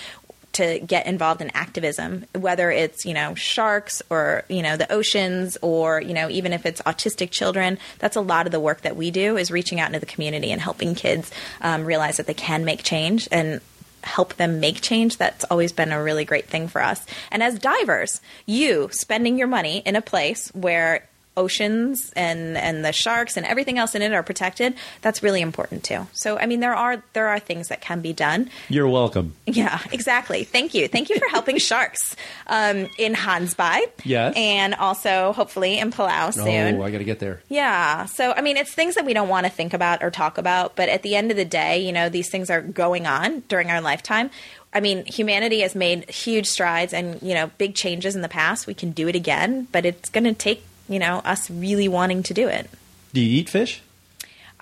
to 0.53 0.80
get 0.80 1.07
involved 1.07 1.40
in 1.40 1.50
activism, 1.55 2.26
whether 2.34 2.70
it's, 2.70 3.07
you 3.07 3.14
know, 3.14 3.34
sharks 3.34 4.03
or, 4.11 4.44
you 4.48 4.62
know, 4.62 4.76
the 4.76 4.90
oceans 4.92 5.57
or, 5.62 6.00
you 6.00 6.12
know, 6.12 6.28
even 6.28 6.53
if 6.53 6.66
it's 6.66 6.82
autistic 6.82 7.30
children. 7.30 7.78
That's 8.00 8.16
a 8.16 8.20
lot 8.20 8.46
of 8.46 8.53
the 8.53 8.61
work 8.61 8.82
that 8.82 8.96
we 8.96 9.11
do 9.11 9.36
is 9.36 9.50
reaching 9.50 9.80
out 9.80 9.86
into 9.86 10.00
the 10.00 10.07
community 10.07 10.53
and 10.53 10.61
helping 10.61 10.94
kids 10.94 11.30
um, 11.62 11.84
realize 11.84 12.18
that 12.18 12.26
they 12.26 12.34
can 12.34 12.64
make 12.64 12.82
change. 12.82 13.28
And 13.32 13.61
help 14.03 14.34
them 14.34 14.61
make 14.61 14.80
change, 14.80 15.16
that's 15.16 15.44
always 15.44 15.72
been 15.72 15.92
a 15.92 16.03
really 16.03 16.24
great 16.24 16.48
thing 16.48 16.68
for 16.68 16.82
us. 16.82 17.05
And 17.30 17.42
as 17.42 17.59
divers, 17.59 18.20
you 18.46 18.88
spending 18.92 19.38
your 19.38 19.48
money 19.48 19.82
in 19.84 19.96
a 19.96 20.03
place 20.03 20.48
where 20.55 21.09
oceans 21.37 22.12
and 22.14 22.57
and 22.59 22.85
the 22.85 22.93
sharks 22.93 23.37
and 23.37 23.47
everything 23.47 23.78
else 23.78 23.95
in 23.95 24.03
it 24.03 24.12
are 24.12 24.22
protected 24.22 24.74
that's 25.01 25.22
really 25.22 25.41
important 25.41 25.83
too 25.83 26.07
so 26.12 26.39
i 26.39 26.47
mean 26.47 26.61
there 26.61 26.74
are 26.74 27.03
there 27.14 27.28
are 27.28 27.39
things 27.39 27.68
that 27.68 27.80
can 27.80 28.01
be 28.01 28.12
done 28.12 28.51
You're 28.68 28.89
welcome. 28.89 29.35
yeah 29.47 29.80
exactly 29.93 30.45
thank 30.45 30.74
you 30.74 30.89
thank 30.89 31.09
you 31.09 31.18
for 31.18 31.28
helping 31.28 31.59
sharks 31.70 32.16
um, 32.49 32.89
in 32.99 33.14
Gansbaai 33.14 33.80
Yes. 34.05 34.35
and 34.37 34.74
also 34.74 35.33
hopefully 35.33 35.78
in 35.78 35.91
palau 35.91 36.33
soon 36.35 36.76
Oh, 36.76 36.83
I 36.83 36.91
got 36.91 36.99
to 36.99 37.05
get 37.05 37.18
there. 37.18 37.41
yeah. 37.49 38.05
So, 38.07 38.33
I 38.33 38.41
mean, 38.43 38.57
it's 38.57 38.72
things 38.72 38.95
that 38.97 39.05
we 39.05 39.12
don't 39.14 39.28
want 39.28 39.47
to 39.47 39.51
think 39.53 39.72
about 39.74 40.03
or 40.03 40.11
talk 40.11 40.39
about, 40.39 40.76
but 40.76 40.89
at 40.89 41.03
the 41.03 41.14
end 41.14 41.30
of 41.30 41.37
the 41.37 41.45
day, 41.45 41.78
you 41.85 41.93
know, 41.93 42.09
these 42.09 42.30
things 42.30 42.51
are 42.51 42.61
going 42.61 43.07
on 43.07 43.41
during 43.49 43.70
our 43.70 43.80
lifetime. 43.80 44.30
I 44.72 44.80
mean, 44.80 45.05
humanity 45.07 45.61
has 45.61 45.74
made 45.74 46.09
huge 46.11 46.47
strides 46.47 46.93
and, 46.93 47.20
you 47.22 47.35
know, 47.35 47.51
big 47.59 47.74
changes 47.74 48.14
in 48.16 48.22
the 48.22 48.28
past. 48.28 48.66
We 48.66 48.74
can 48.74 48.91
do 48.93 49.09
it 49.09 49.14
again, 49.16 49.66
but 49.72 49.85
it's 49.87 50.09
going 50.11 50.24
to 50.24 50.35
take, 50.35 50.64
you 50.93 50.99
know, 50.99 51.18
us 51.24 51.51
really 51.51 51.88
wanting 51.88 52.22
to 52.24 52.34
do 52.34 52.49
it. 52.49 52.68
Do 53.12 53.20
you 53.20 53.40
eat 53.40 53.49
fish? 53.49 53.82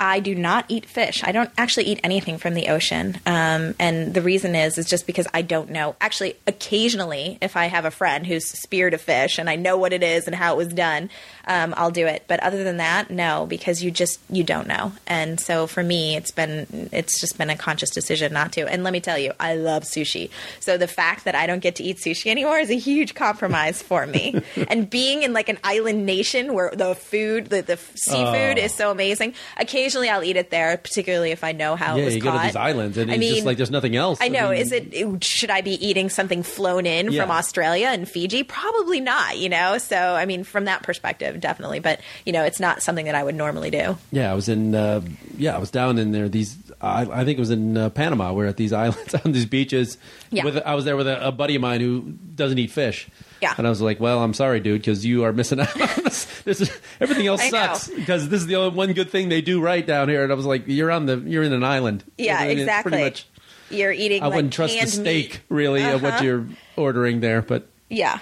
I 0.00 0.20
do 0.20 0.34
not 0.34 0.64
eat 0.68 0.86
fish. 0.86 1.22
I 1.22 1.30
don't 1.30 1.50
actually 1.58 1.84
eat 1.84 2.00
anything 2.02 2.38
from 2.38 2.54
the 2.54 2.68
ocean, 2.68 3.18
um, 3.26 3.74
and 3.78 4.14
the 4.14 4.22
reason 4.22 4.56
is 4.56 4.78
is 4.78 4.86
just 4.86 5.06
because 5.06 5.28
I 5.34 5.42
don't 5.42 5.68
know. 5.68 5.94
Actually, 6.00 6.36
occasionally, 6.46 7.36
if 7.42 7.54
I 7.54 7.66
have 7.66 7.84
a 7.84 7.90
friend 7.90 8.26
who's 8.26 8.46
speared 8.46 8.94
a 8.94 8.98
fish 8.98 9.38
and 9.38 9.50
I 9.50 9.56
know 9.56 9.76
what 9.76 9.92
it 9.92 10.02
is 10.02 10.26
and 10.26 10.34
how 10.34 10.54
it 10.54 10.56
was 10.56 10.68
done, 10.68 11.10
um, 11.46 11.74
I'll 11.76 11.90
do 11.90 12.06
it. 12.06 12.24
But 12.26 12.40
other 12.40 12.64
than 12.64 12.78
that, 12.78 13.10
no, 13.10 13.44
because 13.46 13.84
you 13.84 13.90
just 13.90 14.20
you 14.30 14.42
don't 14.42 14.66
know. 14.66 14.92
And 15.06 15.38
so 15.38 15.66
for 15.66 15.82
me, 15.82 16.16
it's 16.16 16.30
been 16.30 16.88
it's 16.92 17.20
just 17.20 17.36
been 17.36 17.50
a 17.50 17.56
conscious 17.56 17.90
decision 17.90 18.32
not 18.32 18.52
to. 18.52 18.66
And 18.66 18.82
let 18.82 18.94
me 18.94 19.00
tell 19.00 19.18
you, 19.18 19.34
I 19.38 19.56
love 19.56 19.82
sushi. 19.82 20.30
So 20.60 20.78
the 20.78 20.88
fact 20.88 21.26
that 21.26 21.34
I 21.34 21.46
don't 21.46 21.60
get 21.60 21.76
to 21.76 21.84
eat 21.84 21.98
sushi 21.98 22.30
anymore 22.30 22.58
is 22.58 22.70
a 22.70 22.78
huge 22.78 23.14
compromise 23.14 23.82
for 23.82 24.06
me. 24.06 24.42
and 24.68 24.88
being 24.88 25.24
in 25.24 25.34
like 25.34 25.50
an 25.50 25.58
island 25.62 26.06
nation 26.06 26.54
where 26.54 26.70
the 26.70 26.94
food, 26.94 27.50
the, 27.50 27.60
the 27.60 27.76
seafood 27.76 28.56
is 28.56 28.74
so 28.74 28.90
amazing, 28.90 29.34
occasionally 29.58 29.89
I'll 30.08 30.22
eat 30.22 30.36
it 30.36 30.50
there, 30.50 30.76
particularly 30.76 31.30
if 31.32 31.42
I 31.42 31.52
know 31.52 31.74
how 31.76 31.96
yeah, 31.96 32.02
it 32.02 32.04
was 32.06 32.14
you 32.16 32.22
caught. 32.22 32.32
go 32.34 32.38
to 32.38 32.44
these 32.46 32.56
islands 32.56 32.96
and 32.98 33.10
I 33.10 33.14
it's 33.14 33.20
mean, 33.20 33.34
just 33.34 33.46
like 33.46 33.56
there's 33.56 33.70
nothing 33.70 33.96
else. 33.96 34.18
I 34.20 34.28
know. 34.28 34.50
mean, 34.50 34.58
is 34.60 34.72
it? 34.72 35.24
Should 35.24 35.50
I 35.50 35.60
be 35.60 35.72
eating 35.86 36.08
something 36.08 36.42
flown 36.42 36.86
in 36.86 37.10
Yeah. 37.12 37.22
from 37.22 37.30
Australia 37.30 37.88
and 37.88 38.08
Fiji? 38.08 38.42
Probably 38.42 39.00
not. 39.00 39.38
You 39.38 39.48
know. 39.48 39.78
So 39.78 39.96
I 39.96 40.24
mean, 40.26 40.44
from 40.44 40.66
that 40.66 40.82
perspective, 40.82 41.40
definitely. 41.40 41.80
But 41.80 42.00
you 42.24 42.32
know, 42.32 42.44
it's 42.44 42.60
not 42.60 42.82
something 42.82 43.06
that 43.06 43.14
I 43.14 43.22
would 43.24 43.34
normally 43.34 43.70
do. 43.70 43.96
Yeah, 44.12 44.30
I 44.30 44.34
was 44.34 44.48
in. 44.48 44.74
Uh, 44.74 45.00
yeah, 45.36 45.54
I 45.56 45.58
was 45.58 45.70
down 45.70 45.98
in 45.98 46.12
there. 46.12 46.28
These, 46.28 46.56
I, 46.80 47.02
I 47.02 47.24
think 47.24 47.38
it 47.38 47.40
was 47.40 47.50
in 47.50 47.76
uh, 47.76 47.90
Panama. 47.90 48.32
We're 48.32 48.46
at 48.46 48.56
these 48.56 48.72
islands 48.84 49.14
on 49.14 49.32
these 49.32 49.46
beaches. 49.46 49.98
Yeah. 50.30 50.44
With, 50.44 50.58
I 50.58 50.74
was 50.74 50.84
there 50.84 50.96
with 50.96 51.08
a, 51.08 51.28
a 51.28 51.32
buddy 51.32 51.56
of 51.56 51.62
mine 51.62 51.80
who 51.80 52.02
doesn't 52.34 52.58
eat 52.58 52.70
fish. 52.70 53.08
Yeah. 53.40 53.54
And 53.56 53.66
I 53.66 53.70
was 53.70 53.80
like, 53.80 54.00
"Well, 54.00 54.22
I'm 54.22 54.34
sorry, 54.34 54.60
dude, 54.60 54.80
because 54.80 55.04
you 55.06 55.24
are 55.24 55.32
missing 55.32 55.60
out. 55.64 55.80
on 55.80 56.04
this, 56.04 56.24
this 56.42 56.60
is 56.60 56.70
everything 57.00 57.26
else 57.26 57.40
I 57.42 57.50
know. 57.50 57.74
sucks 57.74 57.88
because 57.88 58.28
this 58.28 58.40
is 58.42 58.46
the 58.46 58.56
only 58.56 58.76
one 58.76 58.92
good 58.92 59.10
thing 59.10 59.28
they 59.28 59.40
do 59.40 59.60
right 59.60 59.86
down 59.86 60.08
here." 60.08 60.22
And 60.22 60.30
I 60.32 60.34
was 60.34 60.46
like, 60.46 60.64
"You're 60.66 60.90
on 60.90 61.06
the, 61.06 61.16
you're 61.18 61.42
in 61.42 61.52
an 61.52 61.64
island. 61.64 62.04
Yeah, 62.18 62.38
I 62.38 62.48
mean, 62.48 62.58
exactly. 62.58 62.90
Pretty 62.90 63.04
much. 63.04 63.26
You're 63.70 63.92
eating. 63.92 64.22
I 64.22 64.26
like, 64.26 64.36
wouldn't 64.36 64.52
trust 64.52 64.78
the 64.80 64.86
steak 64.86 65.30
meat. 65.32 65.40
really 65.48 65.82
of 65.84 66.02
what 66.02 66.14
Uh-huh. 66.14 66.24
you're 66.24 66.46
ordering 66.76 67.20
there, 67.20 67.40
but 67.40 67.66
Yeah. 67.88 68.18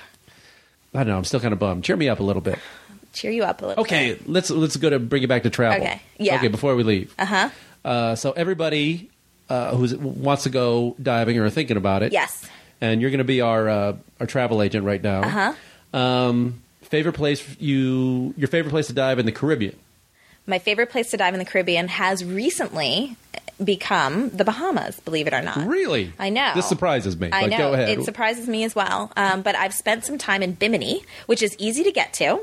I 0.95 0.99
don't 0.99 1.09
know. 1.09 1.17
I'm 1.19 1.25
still 1.25 1.41
kind 1.41 1.53
of 1.53 1.59
bummed. 1.59 1.85
Cheer 1.85 1.97
me 1.97 2.09
up 2.09 2.21
a 2.21 2.23
little 2.23 2.43
bit. 2.43 2.59
Cheer 3.13 3.31
you 3.31 3.45
up 3.45 3.63
a 3.63 3.67
little. 3.67 3.83
Okay, 3.83 4.13
bit. 4.15 4.29
let's 4.29 4.51
let's 4.51 4.77
go 4.77 4.91
to 4.91 4.99
bring 4.99 5.23
it 5.23 5.29
back 5.29 5.43
to 5.45 5.51
travel. 5.51 5.81
Okay, 5.87 6.01
yeah. 6.19 6.37
Okay, 6.37 6.49
before 6.49 6.77
we 6.77 6.83
leave. 6.83 7.15
Uh-huh. 7.19 7.49
Uh 7.85 8.15
So 8.15 8.33
everybody 8.33 9.11
uh, 9.49 9.75
who 9.75 9.97
wants 9.99 10.43
to 10.43 10.51
go 10.51 10.95
diving 11.03 11.39
or 11.39 11.49
thinking 11.51 11.77
about 11.79 12.03
it, 12.03 12.13
Yes. 12.13 12.47
And 12.81 13.01
you're 13.01 13.11
going 13.11 13.19
to 13.19 13.25
be 13.25 13.41
our 13.41 13.69
uh, 13.69 13.97
our 14.21 14.27
travel 14.27 14.63
agent 14.63 14.85
right 14.85 15.03
now. 15.03 15.23
Uh-huh. 15.23 15.99
Um, 15.99 16.63
favorite 16.83 17.15
place 17.15 17.45
you 17.59 18.35
your 18.37 18.49
favorite 18.49 18.71
place 18.71 18.87
to 18.89 18.93
dive 18.93 19.19
in 19.19 19.27
the 19.27 19.33
Caribbean? 19.33 19.77
My 20.47 20.59
favorite 20.59 20.91
place 20.91 21.11
to 21.11 21.17
dive 21.17 21.35
in 21.35 21.39
the 21.39 21.45
Caribbean 21.45 21.89
has 21.89 22.25
recently 22.25 23.17
become 23.63 24.31
the 24.31 24.45
Bahamas. 24.45 24.99
Believe 25.01 25.27
it 25.27 25.35
or 25.35 25.43
not. 25.43 25.67
Really? 25.67 26.13
I 26.19 26.31
know. 26.31 26.53
This 26.55 26.69
surprises 26.69 27.19
me. 27.19 27.29
I 27.33 27.43
but 27.43 27.51
know. 27.51 27.59
Go 27.59 27.73
ahead. 27.75 27.91
It 27.91 28.05
surprises 28.05 28.49
me 28.49 28.65
as 28.65 28.75
well. 28.75 29.13
Um, 29.17 29.43
but 29.43 29.57
I've 29.57 29.75
spent 29.75 30.05
some 30.05 30.17
time 30.17 30.43
in 30.43 30.53
Bimini, 30.53 31.03
which 31.27 31.43
is 31.43 31.55
easy 31.59 31.83
to 31.85 31.93
get 31.93 32.13
to. 32.15 32.41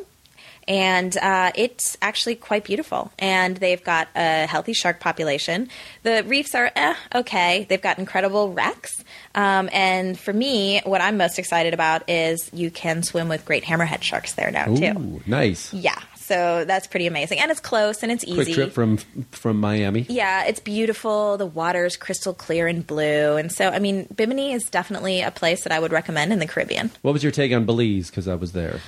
And 0.67 1.15
uh, 1.17 1.51
it's 1.55 1.97
actually 2.01 2.35
quite 2.35 2.63
beautiful. 2.63 3.11
And 3.19 3.57
they've 3.57 3.83
got 3.83 4.07
a 4.15 4.45
healthy 4.45 4.73
shark 4.73 4.99
population. 4.99 5.69
The 6.03 6.23
reefs 6.23 6.55
are 6.55 6.71
eh, 6.75 6.95
okay. 7.13 7.65
They've 7.69 7.81
got 7.81 7.99
incredible 7.99 8.51
wrecks. 8.51 9.03
Um, 9.35 9.69
and 9.71 10.17
for 10.17 10.33
me, 10.33 10.81
what 10.85 11.01
I'm 11.01 11.17
most 11.17 11.37
excited 11.37 11.73
about 11.73 12.09
is 12.09 12.49
you 12.53 12.71
can 12.71 13.03
swim 13.03 13.29
with 13.29 13.45
great 13.45 13.63
hammerhead 13.63 14.01
sharks 14.01 14.33
there 14.33 14.51
now, 14.51 14.65
too. 14.75 15.21
Nice. 15.27 15.73
Yeah. 15.73 15.99
So 16.25 16.65
that's 16.65 16.87
pretty 16.87 17.05
amazing. 17.05 17.39
And 17.39 17.51
it's 17.51 17.59
close 17.59 18.01
and 18.01 18.11
it's 18.11 18.23
easy. 18.23 18.45
Quick 18.45 18.53
trip 18.55 18.71
from 18.73 18.97
from 19.29 19.59
Miami. 19.59 20.07
Yeah, 20.09 20.45
it's 20.45 20.59
beautiful. 20.59 21.37
The 21.37 21.45
water's 21.45 21.97
crystal 21.97 22.33
clear 22.33 22.65
and 22.65 22.85
blue. 22.85 23.37
And 23.37 23.51
so, 23.51 23.69
I 23.69 23.77
mean, 23.77 24.07
Bimini 24.15 24.53
is 24.53 24.67
definitely 24.67 25.21
a 25.21 25.29
place 25.29 25.63
that 25.65 25.71
I 25.71 25.79
would 25.79 25.91
recommend 25.91 26.33
in 26.33 26.39
the 26.39 26.47
Caribbean. 26.47 26.89
What 27.03 27.11
was 27.11 27.21
your 27.21 27.31
take 27.31 27.53
on 27.53 27.65
Belize? 27.65 28.09
Because 28.09 28.27
I 28.27 28.33
was 28.33 28.53
there. 28.53 28.79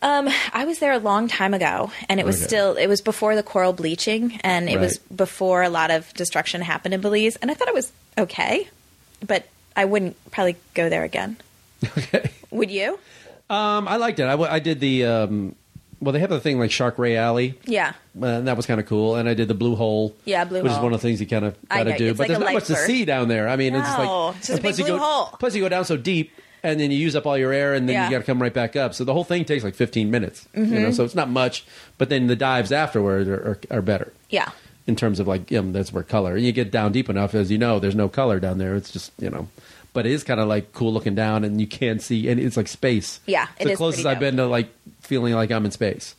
Um, 0.00 0.28
I 0.52 0.64
was 0.64 0.78
there 0.78 0.92
a 0.92 0.98
long 0.98 1.28
time 1.28 1.54
ago, 1.54 1.90
and 2.08 2.20
it 2.20 2.26
was 2.26 2.36
Okay. 2.36 2.46
still, 2.46 2.74
it 2.76 2.86
was 2.86 3.00
before 3.00 3.34
the 3.34 3.42
coral 3.42 3.72
bleaching, 3.72 4.38
and 4.42 4.68
it 4.68 4.78
was 4.78 4.98
before 4.98 5.62
a 5.62 5.68
lot 5.68 5.90
of 5.90 6.12
destruction 6.14 6.60
happened 6.60 6.94
in 6.94 7.00
Belize. 7.00 7.36
And 7.36 7.50
I 7.50 7.54
thought 7.54 7.68
it 7.68 7.74
was 7.74 7.90
okay, 8.16 8.68
but 9.26 9.46
I 9.76 9.84
wouldn't 9.84 10.16
probably 10.30 10.56
go 10.74 10.88
there 10.88 11.04
again. 11.04 11.36
Okay. 11.96 12.30
Would 12.50 12.70
you? 12.70 12.98
Um, 13.50 13.86
I 13.86 13.96
liked 13.96 14.18
it. 14.18 14.24
I 14.26 14.58
did 14.58 14.80
the. 14.80 15.04
Um, 15.06 15.54
well, 16.00 16.12
they 16.12 16.18
have 16.20 16.30
the 16.30 16.40
thing 16.40 16.58
like 16.58 16.70
Shark 16.70 16.98
Ray 16.98 17.16
Alley. 17.16 17.54
Yeah. 17.64 17.92
Uh, 18.20 18.26
and 18.26 18.48
that 18.48 18.56
was 18.56 18.66
kind 18.66 18.78
of 18.80 18.86
cool. 18.86 19.16
And 19.16 19.28
I 19.28 19.34
did 19.34 19.48
the 19.48 19.54
Blue 19.54 19.74
Hole. 19.76 20.14
Yeah, 20.24 20.44
Blue 20.44 20.62
which 20.62 20.72
is 20.72 20.78
one 20.78 20.92
of 20.92 21.00
the 21.00 21.06
things 21.08 21.20
you 21.20 21.26
kind 21.26 21.44
of 21.44 21.56
got 21.68 21.84
to 21.84 21.96
do. 21.98 22.12
But 22.14 22.18
like 22.20 22.28
there's 22.28 22.40
not 22.40 22.52
much 22.52 22.66
to 22.66 22.76
see 22.76 23.04
down 23.04 23.28
there. 23.28 23.48
I 23.48 23.56
mean, 23.56 23.74
it's 23.74 23.86
just 23.86 23.98
like 23.98 24.36
it's 24.38 24.46
just 24.46 24.58
a 24.58 24.62
big 24.62 24.62
plus 24.62 24.78
you 24.78 24.84
blue 24.86 24.94
go, 24.98 25.02
hole. 25.04 25.36
Plus, 25.38 25.54
you 25.54 25.62
go 25.62 25.68
down 25.68 25.84
so 25.84 25.96
deep, 25.96 26.32
and 26.62 26.78
then 26.80 26.90
you 26.90 26.98
use 26.98 27.14
up 27.16 27.26
all 27.26 27.36
your 27.38 27.52
air, 27.52 27.74
and 27.74 27.88
then 27.88 27.94
Yeah. 27.94 28.04
you 28.06 28.10
got 28.10 28.18
to 28.18 28.24
come 28.24 28.40
right 28.42 28.52
back 28.54 28.76
up. 28.76 28.94
So 28.94 29.04
the 29.04 29.12
whole 29.12 29.24
thing 29.24 29.44
takes 29.44 29.64
like 29.64 29.74
15 29.74 30.10
minutes. 30.10 30.46
You 30.54 30.62
Mm-hmm. 30.64 30.74
know, 30.74 30.90
so 30.90 31.04
it's 31.04 31.14
not 31.14 31.28
much. 31.30 31.64
But 31.98 32.08
then 32.08 32.26
the 32.26 32.36
dives 32.36 32.72
afterward 32.72 33.28
are, 33.28 33.58
are, 33.70 33.78
are 33.78 33.82
better 33.82 34.12
Yeah. 34.30 34.50
in 34.86 34.96
terms 34.96 35.20
of 35.20 35.26
like 35.28 35.52
um, 35.52 35.72
that's 35.72 35.92
where 35.92 36.02
color. 36.02 36.36
And 36.36 36.44
you 36.44 36.52
get 36.52 36.70
down 36.70 36.92
deep 36.92 37.08
enough, 37.08 37.34
as 37.34 37.50
you 37.50 37.58
know, 37.58 37.78
there's 37.78 37.94
no 37.94 38.08
color 38.08 38.40
down 38.40 38.58
there. 38.58 38.74
It's 38.76 38.90
just 38.92 39.12
you 39.18 39.30
know. 39.30 39.48
But 39.94 40.04
it 40.06 40.12
is 40.12 40.22
kind 40.22 40.38
of 40.38 40.46
like 40.48 40.72
cool 40.72 40.92
looking 40.92 41.14
down, 41.14 41.44
and 41.44 41.60
you 41.60 41.66
can't 41.66 42.00
see, 42.02 42.28
and 42.28 42.38
it's 42.38 42.56
like 42.56 42.68
space. 42.68 43.20
Yeah, 43.26 43.44
it's 43.56 43.62
it 43.62 43.64
the 43.64 43.70
is 43.72 43.76
closest 43.78 44.02
pretty 44.04 44.14
I've 44.16 44.20
been 44.20 44.36
to 44.36 44.46
like 44.46 44.68
feeling 45.00 45.34
like 45.34 45.50
I'm 45.50 45.64
in 45.64 45.70
space. 45.70 46.14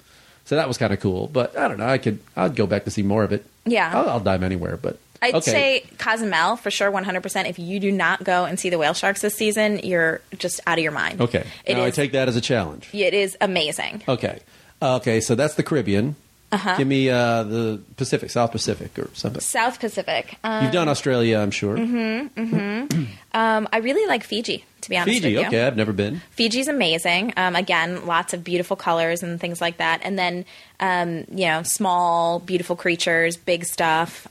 So 0.46 0.56
that 0.56 0.68
was 0.68 0.78
kind 0.80 0.92
of 0.92 1.00
cool. 1.00 1.28
But 1.28 1.56
I 1.58 1.68
don't 1.68 1.78
know. 1.78 1.88
I 1.88 2.00
could. 2.00 2.20
I'd 2.36 2.56
go 2.56 2.66
back 2.66 2.86
to 2.86 2.92
see 2.92 3.04
more 3.04 3.24
of 3.24 3.32
it. 3.32 3.46
Yeah. 3.66 3.92
I'll, 3.94 4.10
I'll 4.10 4.20
dive 4.20 4.42
anywhere. 4.42 4.76
But 4.78 4.98
I'd 5.22 5.36
okay. 5.36 5.52
say 5.52 5.84
Cozumel 5.98 6.56
for 6.56 6.72
sure, 6.72 6.92
100%. 6.92 7.50
If 7.50 7.60
you 7.60 7.80
do 7.80 7.92
not 7.92 8.24
go 8.24 8.46
and 8.46 8.60
see 8.60 8.70
the 8.70 8.78
whale 8.78 8.94
sharks 8.94 9.22
this 9.22 9.36
season, 9.36 9.80
you're 9.84 10.22
just 10.38 10.62
out 10.66 10.78
of 10.78 10.84
your 10.84 10.92
mind. 10.94 11.22
okay. 11.22 11.46
It 11.66 11.76
now 11.76 11.84
I 11.84 11.92
take 11.92 12.14
that 12.14 12.28
as 12.28 12.36
a 12.36 12.42
challenge. 12.42 12.90
It 12.94 13.14
is 13.14 13.38
amazing. 13.42 14.04
Okay. 14.08 14.40
Okay. 14.82 15.20
So 15.22 15.36
that's 15.36 15.56
the 15.56 15.64
Caribbean. 15.64 16.16
Uh-huh. 16.52 16.78
Give 16.78 16.88
me 16.88 17.10
uh, 17.12 17.44
the 17.44 17.80
Pacific, 17.96 18.32
South 18.32 18.52
Pacific, 18.52 18.98
or 18.98 19.08
something. 19.14 19.40
South 19.40 19.80
Pacific. 19.80 20.36
Um, 20.44 20.64
You've 20.64 20.74
done 20.74 20.88
Australia, 20.90 21.38
I'm 21.38 21.52
sure. 21.52 21.78
Mhm. 21.78 23.08
Um, 23.32 23.68
I 23.72 23.78
really 23.78 24.08
like 24.08 24.24
Fiji, 24.24 24.66
to 24.82 24.90
be 24.90 24.98
honest 24.98 25.20
Fiji, 25.20 25.36
with 25.36 25.42
you. 25.44 25.48
okay, 25.50 25.62
I've 25.68 25.78
never 25.78 25.94
been. 25.94 26.20
Fiji's 26.32 26.68
amazing. 26.68 27.32
Um, 27.38 27.56
again, 27.56 28.08
lots 28.08 28.34
of 28.34 28.44
beautiful 28.44 28.76
colors 28.76 29.22
and 29.22 29.40
things 29.40 29.62
like 29.62 29.78
that. 29.78 30.02
And 30.04 30.18
then, 30.18 30.46
um, 30.80 31.26
you 31.30 31.46
know, 31.46 31.62
small, 31.62 32.40
beautiful 32.40 32.76
creatures, 32.76 33.38
big 33.38 33.66
stuff. 33.66 34.28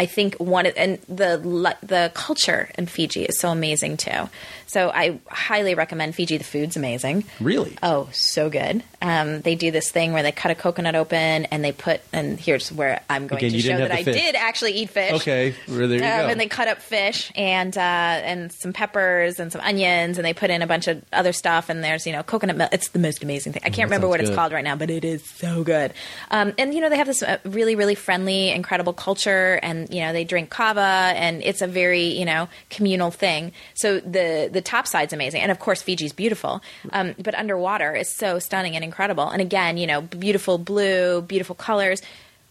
I 0.00 0.06
think 0.06 0.36
one 0.36 0.64
and 0.64 0.98
the 1.08 1.36
the 1.82 2.10
culture 2.14 2.70
in 2.78 2.86
Fiji 2.86 3.24
is 3.24 3.38
so 3.38 3.50
amazing 3.50 3.98
too. 3.98 4.30
So 4.70 4.88
I 4.88 5.18
highly 5.28 5.74
recommend 5.74 6.14
Fiji. 6.14 6.36
The 6.36 6.44
food's 6.44 6.76
amazing. 6.76 7.24
Really? 7.40 7.76
Oh, 7.82 8.08
so 8.12 8.48
good. 8.48 8.84
Um, 9.02 9.40
they 9.40 9.56
do 9.56 9.72
this 9.72 9.90
thing 9.90 10.12
where 10.12 10.22
they 10.22 10.30
cut 10.30 10.52
a 10.52 10.54
coconut 10.54 10.94
open 10.94 11.46
and 11.46 11.64
they 11.64 11.72
put, 11.72 12.00
and 12.12 12.38
here's 12.38 12.70
where 12.70 13.00
I'm 13.10 13.26
going 13.26 13.44
Again, 13.44 13.52
to 13.60 13.60
show 13.66 13.76
that 13.78 13.90
I 13.90 14.04
fish. 14.04 14.14
did 14.14 14.36
actually 14.36 14.72
eat 14.74 14.90
fish. 14.90 15.12
Okay, 15.14 15.56
well, 15.66 15.88
there 15.88 15.88
you 15.88 15.94
Um, 15.96 16.00
go. 16.00 16.28
and 16.28 16.38
they 16.40 16.46
cut 16.46 16.68
up 16.68 16.78
fish 16.78 17.32
and 17.34 17.76
uh, 17.76 17.80
and 17.80 18.52
some 18.52 18.72
peppers 18.72 19.40
and 19.40 19.50
some 19.50 19.60
onions, 19.62 20.18
and 20.18 20.24
they 20.24 20.34
put 20.34 20.50
in 20.50 20.62
a 20.62 20.68
bunch 20.68 20.86
of 20.86 21.02
other 21.12 21.32
stuff. 21.32 21.68
And 21.68 21.82
there's 21.82 22.06
you 22.06 22.12
know 22.12 22.22
coconut 22.22 22.56
milk. 22.56 22.70
It's 22.72 22.90
the 22.90 23.00
most 23.00 23.24
amazing 23.24 23.52
thing. 23.54 23.62
I 23.64 23.70
can't 23.70 23.88
remember 23.88 24.04
sounds 24.04 24.10
what 24.10 24.20
it's 24.20 24.34
called 24.36 24.52
right 24.52 24.62
now, 24.62 24.76
but 24.76 24.88
it 24.90 25.04
is 25.04 25.24
so 25.24 25.64
good. 25.64 25.92
Um, 26.30 26.52
and 26.58 26.72
you 26.74 26.80
know 26.80 26.90
they 26.90 26.96
have 26.98 27.08
this 27.08 27.24
uh, 27.24 27.38
really 27.44 27.74
really 27.74 27.96
friendly, 27.96 28.50
incredible 28.50 28.92
culture, 28.92 29.58
and 29.64 29.92
you 29.92 30.00
know 30.02 30.12
they 30.12 30.22
drink 30.22 30.50
kava, 30.50 30.80
and 31.16 31.42
it's 31.42 31.60
a 31.60 31.66
very 31.66 32.04
you 32.04 32.24
know 32.24 32.48
communal 32.68 33.10
thing. 33.10 33.50
So 33.74 33.98
the 33.98 34.48
the 34.52 34.59
top 34.62 34.86
side's 34.86 35.12
amazing, 35.12 35.42
and 35.42 35.50
of 35.50 35.58
course 35.58 35.82
Fiji's 35.82 36.12
beautiful, 36.12 36.62
um, 36.92 37.14
but 37.18 37.34
underwater 37.34 37.94
is 37.94 38.08
so 38.08 38.38
stunning 38.38 38.74
and 38.74 38.84
incredible. 38.84 39.28
And 39.28 39.40
again, 39.40 39.76
you 39.76 39.86
know 39.86 40.00
beautiful 40.00 40.58
blue, 40.58 41.22
beautiful 41.22 41.54
colors. 41.54 42.02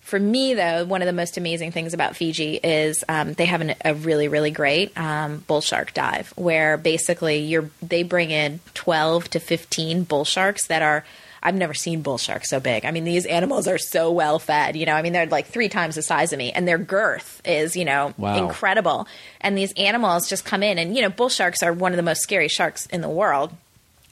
For 0.02 0.20
me, 0.20 0.56
though, 0.56 0.86
one 0.86 1.02
of 1.02 1.06
the 1.06 1.14
most 1.14 1.38
amazing 1.38 1.72
things 1.72 1.94
about 1.94 2.16
Fiji 2.16 2.56
is 2.56 3.04
um, 3.08 3.34
they 3.34 3.46
have 3.46 3.62
an, 3.62 3.76
a 3.86 3.94
really, 3.94 4.28
really 4.28 4.50
great 4.50 4.98
um, 4.98 5.44
bull 5.46 5.62
shark 5.62 5.94
dive, 5.94 6.34
where 6.36 6.78
basically 6.78 7.40
you're 7.40 7.70
they 7.82 8.04
bring 8.04 8.32
in 8.32 8.60
twelve 8.74 9.30
to 9.32 9.40
fifteen 9.40 10.04
bull 10.04 10.26
sharks 10.26 10.68
that 10.68 10.82
are. 10.82 11.06
I've 11.42 11.56
never 11.56 11.74
seen 11.74 12.02
bull 12.02 12.18
sharks 12.18 12.50
so 12.50 12.60
big. 12.60 12.86
I 12.86 12.92
mean, 12.92 13.04
these 13.04 13.26
animals 13.26 13.68
are 13.68 13.78
so 13.78 14.12
well 14.12 14.40
fed. 14.40 14.76
You 14.76 14.86
know, 14.86 14.94
I 14.94 15.02
mean, 15.02 15.14
they're 15.14 15.26
like 15.26 15.48
three 15.48 15.70
times 15.70 15.96
the 15.96 16.02
size 16.02 16.34
of 16.34 16.38
me, 16.40 16.52
and 16.52 16.68
their 16.68 16.78
girth 16.78 17.42
is, 17.46 17.76
you 17.76 17.86
know, 17.86 18.14
Wow. 18.18 18.36
incredible. 18.38 19.08
And 19.42 19.58
these 19.58 19.72
animals 19.78 20.28
just 20.30 20.46
come 20.46 20.64
in, 20.64 20.78
and 20.78 20.96
you 20.96 21.02
know, 21.02 21.10
bull 21.10 21.30
sharks 21.30 21.64
are 21.64 21.72
one 21.74 21.92
of 21.94 21.98
the 21.98 22.04
most 22.04 22.22
scary 22.22 22.48
sharks 22.48 22.86
in 22.88 23.02
the 23.02 23.10
world. 23.10 23.54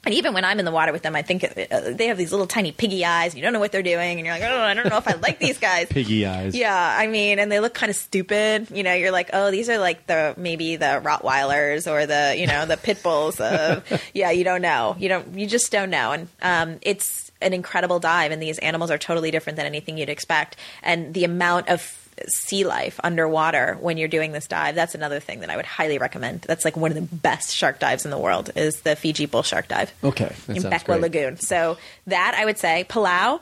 And 0.05 0.13
even 0.13 0.33
when 0.33 0.45
I'm 0.45 0.59
in 0.59 0.65
the 0.65 0.71
water 0.71 0.91
with 0.93 1.01
them, 1.01 1.15
I 1.15 1.21
think 1.21 1.43
uh, 1.43 1.91
they 1.91 2.07
have 2.07 2.17
these 2.17 2.31
little 2.31 2.47
tiny 2.47 2.71
piggy 2.71 3.03
eyes. 3.03 3.35
You 3.35 3.41
don't 3.41 3.51
know 3.51 3.59
what 3.59 3.71
they're 3.71 3.83
doing, 3.83 4.17
and 4.17 4.25
you're 4.25 4.33
like, 4.33 4.43
oh, 4.43 4.61
I 4.61 4.73
don't 4.73 4.87
know 4.87 4.97
if 4.97 5.07
I 5.07 5.13
like 5.13 5.39
these 5.39 5.57
guys. 5.57 5.87
Piggy 5.89 6.25
eyes. 6.25 6.55
Yeah, 6.55 6.95
I 6.97 7.07
mean, 7.07 7.39
and 7.39 7.51
they 7.51 7.59
look 7.59 7.73
kind 7.73 7.89
of 7.89 7.95
stupid. 7.95 8.69
You 8.71 8.83
know, 8.83 8.93
you're 8.93 9.11
like, 9.11 9.31
oh, 9.33 9.51
these 9.51 9.69
are 9.69 9.77
like 9.77 10.07
the 10.07 10.33
maybe 10.37 10.77
the 10.77 11.01
Rottweilers 11.03 11.91
or 11.91 12.05
the 12.05 12.35
you 12.37 12.47
know 12.47 12.65
the 12.65 12.77
pit 12.77 13.03
bulls. 13.03 13.39
Of, 13.39 13.83
yeah, 14.13 14.31
you 14.31 14.43
don't 14.43 14.61
know. 14.61 14.95
You 14.97 15.09
don't. 15.09 15.37
You 15.37 15.47
just 15.47 15.71
don't 15.71 15.89
know. 15.89 16.11
And 16.13 16.27
um, 16.41 16.79
it's 16.81 17.31
an 17.41 17.53
incredible 17.53 17.99
dive, 17.99 18.31
and 18.31 18.41
these 18.41 18.59
animals 18.59 18.91
are 18.91 18.97
totally 18.97 19.31
different 19.31 19.57
than 19.57 19.65
anything 19.65 19.97
you'd 19.97 20.09
expect. 20.09 20.55
And 20.83 21.13
the 21.13 21.25
amount 21.25 21.67
of 21.67 22.06
sea 22.27 22.63
life 22.65 22.99
underwater 23.03 23.77
when 23.79 23.97
you're 23.97 24.07
doing 24.07 24.31
this 24.31 24.47
dive 24.47 24.75
that's 24.75 24.95
another 24.95 25.19
thing 25.19 25.41
that 25.41 25.49
i 25.49 25.55
would 25.55 25.65
highly 25.65 25.97
recommend 25.97 26.41
that's 26.41 26.65
like 26.65 26.75
one 26.75 26.91
of 26.91 26.95
the 26.95 27.15
best 27.15 27.55
shark 27.55 27.79
dives 27.79 28.05
in 28.05 28.11
the 28.11 28.17
world 28.17 28.49
is 28.55 28.81
the 28.81 28.95
fiji 28.95 29.25
bull 29.25 29.43
shark 29.43 29.67
dive 29.67 29.91
Okay, 30.03 30.33
in 30.47 30.63
Beqa 30.63 30.99
lagoon 30.99 31.37
so 31.37 31.77
that 32.07 32.35
i 32.39 32.43
would 32.45 32.57
say 32.57 32.85
Palau, 32.89 33.39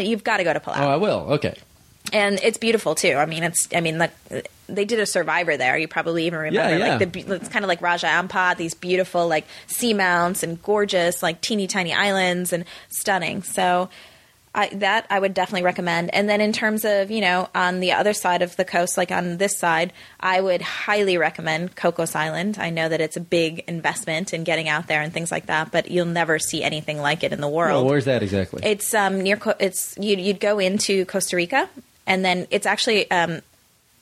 you've 0.00 0.24
got 0.24 0.36
to 0.38 0.44
go 0.44 0.52
to 0.52 0.60
palau 0.60 0.78
Oh, 0.80 0.88
I 0.88 0.96
will. 0.96 1.20
Okay. 1.34 1.54
and 2.12 2.38
it's 2.42 2.58
beautiful 2.58 2.94
too. 2.94 3.14
I 3.14 3.24
mean, 3.26 3.42
it's 3.44 3.66
I 3.74 3.80
mean, 3.80 3.98
like 3.98 4.12
they 4.68 4.84
did 4.84 5.00
a 5.00 5.06
Survivor 5.06 5.56
there. 5.56 5.76
You 5.78 5.88
probably 5.88 6.26
even 6.26 6.38
remember, 6.38 6.76
Yeah, 6.76 6.76
yeah. 6.76 6.96
like 6.98 7.12
the 7.12 7.34
it's 7.36 7.48
kind 7.48 7.64
of 7.64 7.68
like 7.68 7.80
Raja 7.80 8.06
Ampat, 8.06 8.56
these 8.58 8.74
beautiful 8.74 9.26
like 9.26 9.46
seamounts 9.68 10.42
and 10.42 10.62
gorgeous 10.62 11.22
like 11.22 11.40
teeny 11.40 11.66
tiny 11.66 11.92
islands 11.94 12.52
and 12.52 12.64
stunning. 12.90 13.42
So. 13.42 13.88
I, 14.54 14.68
that 14.68 15.06
I 15.10 15.18
would 15.18 15.34
definitely 15.34 15.64
recommend. 15.64 16.14
And 16.14 16.28
then 16.28 16.40
in 16.40 16.52
terms 16.52 16.84
of, 16.84 17.10
you 17.10 17.20
know, 17.20 17.48
on 17.54 17.80
the 17.80 17.92
other 17.92 18.12
side 18.12 18.40
of 18.40 18.54
the 18.54 18.64
coast, 18.64 18.96
like 18.96 19.10
on 19.10 19.36
this 19.38 19.58
side, 19.58 19.92
I 20.20 20.40
would 20.40 20.62
highly 20.62 21.18
recommend 21.18 21.74
Cocos 21.74 22.14
Island. 22.14 22.58
I 22.60 22.70
know 22.70 22.88
that 22.88 23.00
it's 23.00 23.16
a 23.16 23.20
big 23.20 23.64
investment 23.66 24.32
in 24.32 24.44
getting 24.44 24.68
out 24.68 24.86
there 24.86 25.02
and 25.02 25.12
things 25.12 25.32
like 25.32 25.46
that, 25.46 25.72
but 25.72 25.90
you'll 25.90 26.06
never 26.06 26.38
see 26.38 26.62
anything 26.62 26.98
like 26.98 27.24
it 27.24 27.32
in 27.32 27.40
the 27.40 27.48
world. 27.48 27.84
Well, 27.84 27.90
where's 27.90 28.04
that 28.04 28.22
exactly? 28.22 28.62
It's 28.64 28.94
um, 28.94 29.22
near. 29.22 29.40
It's 29.58 29.96
you'd, 29.98 30.20
you'd 30.20 30.40
go 30.40 30.60
into 30.60 31.04
Costa 31.06 31.34
Rica, 31.34 31.68
and 32.06 32.24
then 32.24 32.46
it's 32.50 32.66
actually 32.66 33.10
um, 33.10 33.40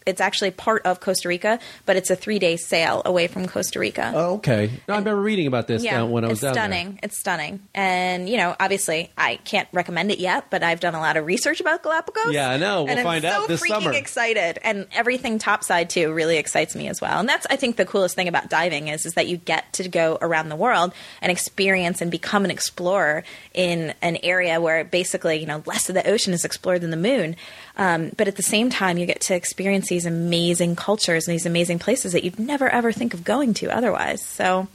it's 0.07 0.21
actually 0.21 0.51
part 0.51 0.85
of 0.87 1.01
Costa 1.01 1.29
Rica, 1.29 1.59
but 1.87 1.97
it's 1.97 2.11
a 2.11 2.17
three 2.17 2.39
day 2.39 2.57
sail 2.57 3.03
away 3.05 3.27
from 3.27 3.47
Costa 3.47 3.79
Rica. 3.79 4.13
oh, 4.15 4.35
okay. 4.35 4.71
No, 4.89 4.95
I 4.95 4.99
remember 4.99 5.21
reading 5.21 5.47
about 5.47 5.67
this 5.67 5.83
yeah, 5.83 5.99
down 5.99 6.11
when 6.11 6.25
I 6.25 6.29
was 6.29 6.39
it's 6.39 6.43
down 6.43 6.55
stunning. 6.55 6.99
It's 7.03 7.19
stunning, 7.19 7.61
and 7.75 8.29
you 8.29 8.37
know, 8.37 8.57
obviously, 8.59 9.11
I 9.17 9.37
can't 9.37 9.69
recommend 9.73 10.11
it 10.11 10.19
yet, 10.19 10.47
but 10.51 10.63
I've 10.63 10.81
done 10.81 10.95
a 10.95 11.01
lot 11.01 11.17
of 11.17 11.27
research 11.27 11.61
about 11.61 11.83
Galapagos. 11.83 12.33
Yeah, 12.33 12.51
I 12.51 12.57
know. 12.57 12.83
We'll 12.83 12.91
and 12.91 13.01
I'm 13.01 13.05
find 13.05 13.23
so 13.23 13.29
out 13.29 13.49
this 13.49 13.63
freaking 13.63 13.69
summer. 13.69 13.93
Excited, 13.93 14.59
and 14.63 14.87
everything 14.93 15.39
topside 15.39 15.91
too 15.91 16.13
really 16.13 16.37
excites 16.37 16.75
me 16.75 16.89
as 16.89 17.01
well. 17.01 17.19
And 17.19 17.29
that's, 17.29 17.47
I 17.51 17.57
think, 17.57 17.77
the 17.77 17.87
coolest 17.87 18.15
thing 18.15 18.29
about 18.29 18.49
diving 18.49 18.89
is 18.89 19.07
is 19.07 19.15
that 19.15 19.27
you 19.27 19.37
get 19.37 19.73
to 19.75 19.89
go 19.89 20.19
around 20.21 20.49
the 20.49 20.57
world 20.57 20.93
and 21.21 21.31
experience 21.31 22.01
and 22.01 22.11
become 22.11 22.45
an 22.45 22.51
explorer 22.51 23.25
in 23.55 23.95
an 24.03 24.19
area 24.23 24.61
where 24.61 24.85
basically, 24.85 25.39
you 25.39 25.47
know, 25.47 25.63
less 25.67 25.89
of 25.89 25.95
the 25.95 26.09
ocean 26.09 26.33
is 26.33 26.45
explored 26.45 26.81
than 26.81 26.91
the 26.91 26.97
moon. 26.97 27.37
Um, 27.77 28.11
but 28.17 28.29
at 28.29 28.37
the 28.37 28.43
same 28.43 28.69
time, 28.71 28.99
you 28.99 29.07
get 29.07 29.21
to 29.23 29.35
experience 29.35 29.89
these 29.89 30.05
amazing 30.07 30.77
cultures 30.77 31.27
and 31.27 31.33
these 31.35 31.47
amazing 31.47 31.79
places 31.79 32.13
that 32.13 32.23
you'd 32.25 32.39
never 32.39 32.69
ever 32.69 32.93
think 32.93 33.15
of 33.15 33.25
going 33.25 33.55
to 33.55 33.71
otherwise. 33.75 34.23
So 34.23 34.69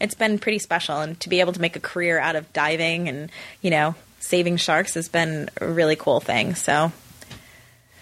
it's 0.00 0.14
been 0.14 0.38
pretty 0.38 0.58
special, 0.58 1.00
and 1.00 1.18
to 1.20 1.28
be 1.28 1.40
able 1.40 1.52
to 1.54 1.60
make 1.60 1.76
a 1.76 1.80
career 1.80 2.18
out 2.18 2.36
of 2.36 2.52
diving 2.52 3.08
and 3.08 3.30
you 3.62 3.70
know 3.70 3.94
saving 4.20 4.56
sharks 4.58 4.94
has 4.94 5.08
been 5.08 5.48
a 5.60 5.66
really 5.66 5.96
cool 5.96 6.20
thing. 6.20 6.54
So 6.54 6.92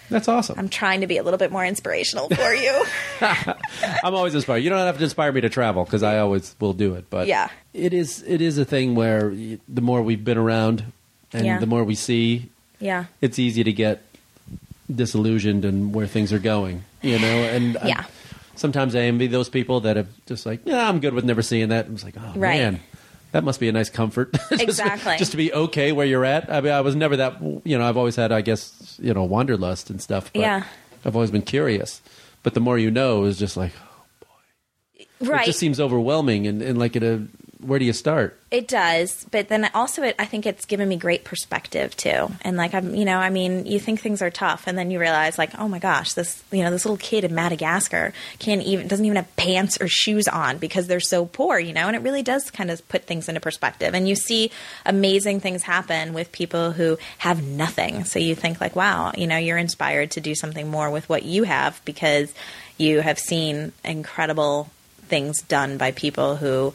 That's 0.09 0.27
awesome. 0.27 0.59
I'm 0.59 0.67
trying 0.69 1.01
to 1.01 1.07
be 1.07 1.17
a 1.17 1.23
little 1.23 1.37
bit 1.39 1.51
more 1.51 1.65
inspirational 1.65 2.27
for 2.27 2.53
you. 2.53 2.83
I'm 4.03 4.13
always 4.13 4.35
inspired. 4.35 4.57
You 4.59 4.69
don't 4.69 4.79
have 4.79 4.97
to 4.97 5.03
inspire 5.05 5.31
me 5.31 5.41
to 5.41 5.49
travel 5.49 5.85
because 5.85 6.03
I 6.03 6.19
always 6.19 6.55
will 6.59 6.73
do 6.73 6.95
it. 6.95 7.05
But 7.09 7.27
Yeah. 7.27 7.47
it 7.73 7.93
is 7.93 8.21
it 8.27 8.41
is 8.41 8.57
a 8.57 8.65
thing 8.65 8.95
where 8.95 9.29
the 9.69 9.81
more 9.81 10.01
we've 10.01 10.23
been 10.23 10.37
around 10.37 10.91
and 11.31 11.45
Yeah. 11.45 11.59
the 11.59 11.65
more 11.67 11.83
we 11.85 11.95
see, 11.95 12.49
yeah, 12.79 13.05
it's 13.21 13.39
easy 13.39 13.63
to 13.63 13.71
get 13.71 14.01
disillusioned 14.95 15.65
and 15.65 15.93
where 15.93 16.07
things 16.07 16.31
are 16.33 16.39
going. 16.39 16.83
You 17.01 17.19
know, 17.19 17.27
and 17.27 17.77
I- 17.77 17.87
Yeah. 17.87 18.03
sometimes 18.55 18.95
I 18.95 18.99
envy 19.01 19.27
those 19.27 19.49
people 19.49 19.81
that 19.81 19.97
have 19.97 20.07
just 20.25 20.45
like, 20.45 20.61
yeah, 20.65 20.87
I'm 20.87 20.99
good 20.99 21.13
with 21.13 21.25
never 21.25 21.41
seeing 21.41 21.69
that. 21.69 21.87
I 21.87 21.89
was 21.89 22.03
like, 22.03 22.15
oh 22.17 22.33
Right. 22.35 22.59
man. 22.59 22.79
That 23.31 23.43
must 23.45 23.59
be 23.61 23.69
a 23.69 23.71
nice 23.71 23.89
comfort. 23.89 24.33
Just- 24.49 24.61
Exactly. 24.61 25.15
Just 25.17 25.31
to 25.31 25.37
be 25.37 25.53
okay 25.53 25.93
where 25.93 26.05
you're 26.05 26.25
at. 26.25 26.51
I 26.51 26.59
mean, 26.59 26.73
I 26.73 26.81
was 26.81 26.95
never 26.97 27.15
that. 27.15 27.41
You 27.63 27.77
know, 27.77 27.87
I've 27.87 27.95
always 27.95 28.17
had, 28.17 28.33
I 28.33 28.41
guess, 28.41 28.99
you 29.01 29.13
know, 29.13 29.23
wanderlust 29.23 29.89
and 29.89 30.01
stuff. 30.01 30.31
But 30.33 30.41
Yeah. 30.41 30.63
I've 31.05 31.15
always 31.15 31.31
been 31.31 31.41
curious. 31.41 32.01
But 32.43 32.55
the 32.55 32.59
more 32.59 32.77
you 32.77 32.91
know, 32.91 33.23
is 33.23 33.39
just 33.39 33.55
like, 33.55 33.71
oh 33.81 35.05
boy. 35.21 35.31
right. 35.31 35.43
it 35.43 35.45
just 35.45 35.59
seems 35.59 35.79
overwhelming 35.79 36.45
and, 36.45 36.61
and 36.61 36.77
like, 36.77 36.97
it, 36.97 37.03
uh, 37.03 37.19
where 37.61 37.79
do 37.79 37.85
you 37.85 37.93
start? 37.93 38.37
It 38.49 38.67
does, 38.67 39.25
but 39.31 39.47
then 39.47 39.69
also 39.73 40.03
it, 40.03 40.15
I 40.19 40.25
think 40.25 40.45
it's 40.45 40.65
given 40.65 40.89
me 40.89 40.97
great 40.97 41.23
perspective 41.23 41.95
too. 41.95 42.31
And 42.41 42.57
like 42.57 42.73
I'm, 42.73 42.95
you 42.95 43.05
know, 43.05 43.17
I 43.17 43.29
mean, 43.29 43.65
you 43.65 43.79
think 43.79 44.01
things 44.01 44.21
are 44.21 44.29
tough, 44.29 44.67
and 44.67 44.77
then 44.77 44.91
you 44.91 44.99
realize, 44.99 45.37
like, 45.37 45.57
oh 45.57 45.67
my 45.67 45.79
gosh, 45.79 46.13
this, 46.13 46.43
you 46.51 46.63
know, 46.63 46.71
this 46.71 46.83
little 46.83 46.97
kid 46.97 47.23
in 47.23 47.33
Madagascar 47.33 48.13
can't 48.39 48.61
even 48.63 48.87
doesn't 48.87 49.05
even 49.05 49.15
have 49.15 49.35
pants 49.35 49.79
or 49.79 49.87
shoes 49.87 50.27
on 50.27 50.57
because 50.57 50.87
they're 50.87 50.99
so 50.99 51.25
poor, 51.25 51.59
you 51.59 51.71
know. 51.71 51.87
And 51.87 51.95
it 51.95 52.01
really 52.01 52.23
does 52.23 52.51
kind 52.51 52.71
of 52.71 52.87
put 52.89 53.05
things 53.05 53.29
into 53.29 53.39
perspective. 53.39 53.93
And 53.93 54.09
you 54.09 54.15
see 54.15 54.51
amazing 54.85 55.39
things 55.39 55.63
happen 55.63 56.13
with 56.13 56.31
people 56.31 56.71
who 56.71 56.97
have 57.19 57.43
nothing. 57.43 58.03
So 58.05 58.19
you 58.19 58.35
think 58.35 58.59
like, 58.59 58.75
wow, 58.75 59.13
you 59.15 59.27
know, 59.27 59.37
you're 59.37 59.57
inspired 59.57 60.11
to 60.11 60.21
do 60.21 60.35
something 60.35 60.69
more 60.69 60.89
with 60.89 61.07
what 61.07 61.23
you 61.23 61.43
have 61.43 61.79
because 61.85 62.33
you 62.77 63.01
have 63.01 63.19
seen 63.19 63.71
incredible 63.85 64.69
things 65.03 65.41
done 65.41 65.77
by 65.77 65.91
people 65.91 66.37
who 66.37 66.73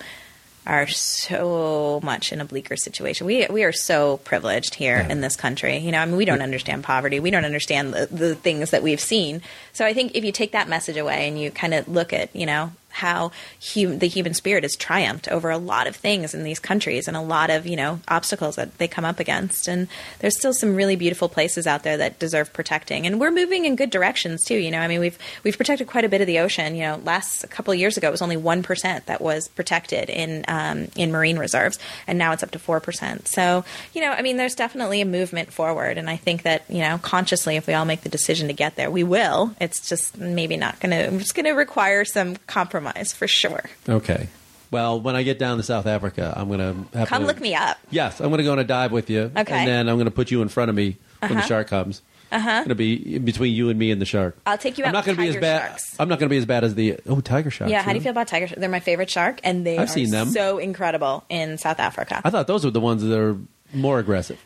are 0.66 0.86
so 0.86 2.01
much 2.02 2.32
in 2.32 2.40
a 2.40 2.44
bleaker 2.44 2.76
situation. 2.76 3.26
We 3.26 3.47
we 3.48 3.64
are 3.64 3.72
so 3.72 4.18
privileged 4.18 4.74
here 4.74 4.98
in 4.98 5.20
this 5.20 5.36
country. 5.36 5.78
You 5.78 5.93
know, 5.93 5.98
I 5.98 6.06
mean, 6.06 6.16
we 6.16 6.24
don't 6.24 6.43
understand 6.43 6.84
poverty. 6.84 7.20
We 7.20 7.30
don't 7.30 7.44
understand 7.44 7.94
the, 7.94 8.06
the 8.06 8.34
things 8.34 8.70
that 8.70 8.82
we've 8.82 9.01
seen. 9.01 9.43
So 9.72 9.84
I 9.84 9.93
think 9.93 10.12
if 10.14 10.24
you 10.24 10.32
take 10.32 10.52
that 10.52 10.68
message 10.68 10.97
away 10.97 11.28
and 11.28 11.40
you 11.40 11.51
kind 11.51 11.74
of 11.74 11.88
look 11.88 12.12
at, 12.12 12.34
you 12.34 12.47
know, 12.47 12.72
how 12.97 13.31
hum- 13.74 13.98
the 13.98 14.09
human 14.09 14.32
spirit 14.32 14.64
has 14.64 14.74
triumphed 14.74 15.28
over 15.28 15.51
a 15.51 15.59
lot 15.59 15.86
of 15.86 15.94
things 15.94 16.35
in 16.35 16.44
these 16.44 16.59
countries 16.59 17.06
and 17.06 17.16
a 17.16 17.20
lot 17.20 17.51
of 17.51 17.66
you 17.66 17.77
know 17.77 18.01
obstacles 18.09 18.56
that 18.56 18.78
they 18.78 18.89
come 18.89 19.05
up 19.05 19.20
against. 19.20 19.68
And 19.68 19.89
there's 20.20 20.39
still 20.39 20.55
some 20.55 20.74
really 20.74 20.97
beautiful 20.97 21.28
places 21.28 21.66
out 21.66 21.82
there 21.82 21.98
that 21.98 22.18
deserve 22.18 22.52
protecting. 22.52 23.06
And 23.06 23.20
we're 23.20 23.31
moving 23.31 23.66
in 23.66 23.77
good 23.77 23.90
directions 23.90 24.44
too. 24.44 24.56
You 24.56 24.70
know, 24.70 24.78
I 24.78 24.89
mean, 24.89 25.01
we've 25.01 25.18
we've 25.44 25.56
protected 25.56 25.86
quite 25.86 26.05
a 26.05 26.09
bit 26.09 26.23
of 26.23 26.27
the 26.27 26.39
ocean. 26.39 26.74
You 26.74 26.82
know, 26.82 27.01
last 27.05 27.44
a 27.44 27.48
couple 27.48 27.73
of 27.73 27.78
years 27.78 27.98
ago, 27.98 28.09
it 28.09 28.12
was 28.12 28.23
only 28.23 28.39
one 28.39 28.62
percent 28.62 29.06
that 29.06 29.20
was 29.20 29.48
protected 29.48 30.09
in 30.09 30.44
um, 30.48 30.89
in 30.97 31.12
marine 31.12 31.39
reserves, 31.39 31.78
and 32.06 32.18
now 32.18 32.32
it's 32.32 32.43
up 32.43 32.52
to 32.52 32.59
four 32.59 32.81
percent. 32.81 33.28
So 33.28 33.64
you 33.93 34.01
know, 34.01 34.10
I 34.10 34.23
mean, 34.23 34.39
there's 34.39 34.55
definitely 34.55 35.02
a 35.02 35.06
movement 35.06 35.52
forward, 35.52 35.98
and 35.98 36.09
I 36.09 36.16
think 36.16 36.43
that 36.43 36.64
you 36.70 36.81
know, 36.81 36.98
consciously, 36.98 37.56
if 37.56 37.66
we 37.66 37.74
all 37.74 37.85
make 37.85 38.01
the 38.01 38.09
decision 38.09 38.48
to 38.48 38.55
get 38.55 38.77
there, 38.77 38.90
we 38.90 39.05
will. 39.05 39.55
It's 39.60 39.86
just 39.86 40.16
maybe 40.16 40.56
not 40.56 40.81
going 40.81 40.93
to. 40.93 41.16
It's 41.20 41.32
going 41.32 41.44
to 41.47 41.52
require 41.52 42.06
some 42.06 42.36
compromise 42.47 42.85
for 43.14 43.26
sure. 43.28 43.64
Okay. 43.88 44.28
Well, 44.70 45.00
when 45.00 45.14
I 45.14 45.22
get 45.22 45.38
down 45.38 45.58
to 45.58 45.62
South 45.62 45.86
Africa, 45.86 46.34
I'm 46.36 46.48
going 46.48 46.58
to 46.90 46.98
have 46.98 47.08
Come 47.08 47.22
to 47.22 47.26
look 47.28 47.40
me 47.40 47.54
up. 47.54 47.78
Yes, 47.90 48.20
I'm 48.20 48.28
going 48.28 48.38
to 48.38 48.44
go 48.44 48.52
on 48.52 48.58
a 48.58 48.64
dive 48.64 48.90
with 48.92 49.08
you. 49.10 49.30
Okay. 49.36 49.54
And 49.54 49.68
then 49.68 49.88
I'm 49.88 49.96
going 49.96 50.06
to 50.06 50.10
put 50.10 50.30
you 50.32 50.42
in 50.42 50.48
front 50.48 50.70
of 50.70 50.74
me 50.74 50.96
when 51.20 51.30
the 51.32 51.38
Uh-huh. 51.38 51.46
shark 51.46 51.68
comes. 51.68 52.02
Uh-huh. 52.32 52.50
It's 52.50 52.58
going 52.66 52.68
to 52.70 52.74
be 52.74 53.18
between 53.18 53.54
you 53.54 53.68
and 53.70 53.78
me 53.78 53.92
and 53.92 54.00
the 54.00 54.04
shark. 54.04 54.36
I'll 54.44 54.58
take 54.58 54.76
you 54.78 54.84
I'm 54.84 54.88
out 54.88 54.94
not 54.94 55.04
gonna 55.04 55.18
be 55.18 55.28
as 55.28 55.36
bad. 55.36 55.68
sharks. 55.68 55.96
I'm 56.00 56.08
not 56.08 56.18
going 56.18 56.28
to 56.28 56.32
be 56.32 56.38
as 56.38 56.44
bad 56.46 56.64
as 56.64 56.74
the 56.74 56.98
oh 57.06 57.20
tiger 57.20 57.50
sharks. 57.50 57.70
Yeah, 57.70 57.82
how 57.82 57.92
do 57.92 57.98
you 57.98 58.02
feel 58.02 58.10
about 58.10 58.26
tiger? 58.26 58.48
sharks? 58.48 58.58
They're 58.60 58.68
my 58.68 58.80
favorite 58.80 59.08
shark, 59.08 59.38
and 59.44 59.64
they 59.64 59.78
I've 59.78 59.84
are 59.88 59.92
seen 59.92 60.10
them. 60.10 60.30
so 60.30 60.58
incredible 60.58 61.22
in 61.28 61.56
South 61.58 61.78
Africa. 61.78 62.20
I 62.24 62.30
thought 62.30 62.48
those 62.48 62.64
were 62.64 62.72
the 62.72 62.80
ones 62.80 63.04
that 63.04 63.16
are 63.16 63.36
more 63.72 64.00
aggressive. 64.00 64.42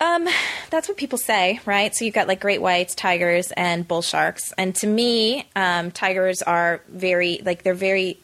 Um, 0.00 0.26
that's 0.70 0.88
what 0.88 0.96
people 0.96 1.18
say, 1.18 1.60
right? 1.66 1.94
So 1.94 2.04
you've 2.06 2.14
got 2.14 2.26
like 2.26 2.40
great 2.40 2.62
whites, 2.62 2.94
tigers, 2.94 3.52
and 3.52 3.86
bull 3.86 4.02
sharks. 4.02 4.52
And 4.56 4.74
to 4.76 4.86
me, 4.86 5.46
um, 5.54 5.90
tigers 5.90 6.40
are 6.42 6.80
very 6.88 7.40
like 7.44 7.62
they're 7.62 7.74
very 7.74 8.18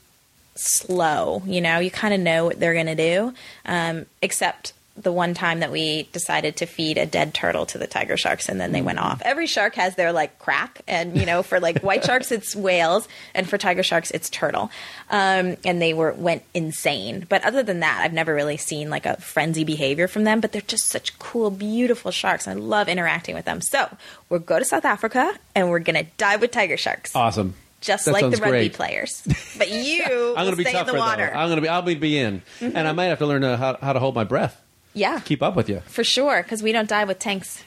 slow. 0.55 1.43
You 1.45 1.61
know, 1.61 1.79
you 1.79 1.91
kind 1.91 2.15
of 2.15 2.21
know 2.21 2.47
what 2.47 2.59
they're 2.59 2.75
going 2.75 2.87
to 2.87 2.95
do, 2.95 3.35
um, 3.67 4.07
except 4.23 4.73
the 4.97 5.13
one 5.13 5.35
time 5.35 5.61
that 5.61 5.71
we 5.71 6.05
decided 6.13 6.57
to 6.57 6.67
feed 6.67 6.97
a 6.97 7.05
dead 7.07 7.35
turtle 7.35 7.67
to 7.67 7.79
the 7.79 7.87
tiger 7.87 8.17
sharks 8.17 8.49
and 8.49 8.59
then 8.61 8.73
they 8.73 8.81
went 8.83 8.99
off. 8.99 9.21
Every 9.25 9.47
shark 9.47 9.75
has 9.75 9.95
their 9.95 10.13
like 10.13 10.39
crack 10.39 10.81
and 10.89 11.17
you 11.19 11.27
know 11.27 11.43
for 11.43 11.61
like 11.61 11.81
white 11.83 12.05
sharks 12.05 12.33
it's 12.33 12.57
whales 12.57 13.07
and 13.35 13.49
for 13.49 13.59
tiger 13.59 13.83
sharks 13.83 14.11
it's 14.11 14.31
turtle. 14.31 14.71
Um, 15.11 15.57
and 15.65 15.81
they 15.83 15.93
were 15.93 16.13
went 16.13 16.43
insane. 16.55 17.27
But 17.29 17.45
other 17.45 17.63
than 17.63 17.81
that, 17.81 18.01
I've 18.03 18.13
never 18.13 18.35
really 18.35 18.57
seen 18.57 18.89
like 18.91 19.07
a 19.07 19.17
frenzy 19.19 19.65
behavior 19.65 20.09
from 20.09 20.25
them, 20.25 20.41
but 20.41 20.53
they're 20.53 20.63
just 20.63 20.87
such 20.87 21.19
cool 21.19 21.51
beautiful 21.51 22.11
sharks. 22.11 22.49
I 22.49 22.55
love 22.55 22.89
interacting 22.89 23.35
with 23.35 23.45
them. 23.45 23.61
So, 23.61 23.89
we'll 24.29 24.41
go 24.41 24.59
to 24.59 24.65
South 24.65 24.85
Africa 24.85 25.33
and 25.55 25.71
we're 25.71 25.79
going 25.81 26.03
to 26.03 26.11
dive 26.17 26.41
with 26.41 26.51
tiger 26.51 26.77
sharks. 26.77 27.15
Awesome. 27.15 27.55
just 27.81 28.07
That 28.07 28.13
like 28.13 28.23
the 28.31 28.39
rugby 28.39 28.49
great. 28.49 28.73
players. 28.73 29.23
But 29.59 29.71
you 29.71 30.03
I'm 30.37 30.45
going 30.45 30.51
to 30.51 30.57
be 30.57 30.65
stay 30.65 30.73
in 30.73 30.77
tougher 30.79 30.93
the 30.93 30.99
water. 30.99 31.31
though. 31.33 31.39
I'm 31.39 31.49
going 31.49 31.57
to 31.57 31.63
be. 31.63 31.69
I'll 31.69 31.83
be, 31.83 31.95
be 31.95 32.19
in, 32.19 32.43
and 32.61 32.89
I 32.89 32.93
might 32.93 33.07
have 33.07 33.19
to 33.21 33.27
learn 33.27 33.43
uh, 33.45 33.57
how, 33.57 33.77
how 33.81 33.93
to 33.93 34.01
hold 34.01 34.15
my 34.15 34.25
breath. 34.25 34.61
Yeah. 34.97 35.21
Keep 35.21 35.43
up 35.43 35.55
with 35.55 35.69
you. 35.69 35.81
For 35.87 36.03
sure, 36.03 36.43
because 36.43 36.63
we 36.63 36.73
don't 36.73 36.89
dive 36.89 37.07
with 37.09 37.19
tanks. 37.21 37.63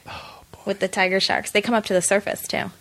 with 0.65 0.79
the 0.79 0.87
tiger 0.89 1.19
sharks, 1.21 1.51
they 1.51 1.61
come 1.61 1.75
up 1.75 1.85
to 1.85 1.93
the 1.93 2.01
surface 2.01 2.45
too. 2.47 2.71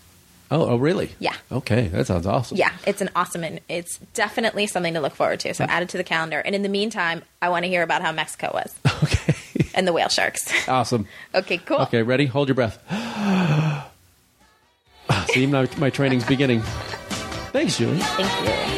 Oh, 0.51 0.71
oh, 0.71 0.77
really? 0.79 1.11
Yeah. 1.19 1.35
Okay, 1.53 1.89
that 1.89 2.07
sounds 2.07 2.27
awesome. 2.27 2.57
Yeah, 2.57 2.73
it's 2.87 3.03
an 3.03 3.11
awesome 3.15 3.45
and 3.45 3.61
it's 3.69 3.99
definitely 4.15 4.67
something 4.67 4.95
to 4.95 5.01
look 5.01 5.15
forward 5.15 5.41
to. 5.41 5.53
So 5.53 5.65
add 5.65 5.83
it 5.83 5.91
to 5.91 5.99
the 5.99 6.05
calendar. 6.05 6.39
And 6.41 6.55
in 6.55 6.63
the 6.63 6.71
meantime, 6.71 7.23
I 7.43 7.51
want 7.51 7.67
to 7.67 7.69
hear 7.69 7.83
about 7.83 8.01
how 8.01 8.13
Mexico 8.13 8.51
was 8.55 8.75
Okay. 9.05 9.35
and 9.75 9.87
the 9.87 9.93
whale 9.93 10.09
sharks. 10.09 10.51
awesome. 10.67 11.07
okay, 11.35 11.59
cool. 11.59 11.81
Okay, 11.83 12.03
ready? 12.03 12.25
Hold 12.25 12.49
your 12.49 12.55
breath. 12.55 12.79
See, 15.29 15.47
my, 15.47 15.69
my 15.77 15.91
training's 15.91 16.25
beginning. 16.25 16.61
Thanks, 17.53 17.77
Julie. 17.77 17.99
Thank 17.99 18.77
you. 18.77 18.78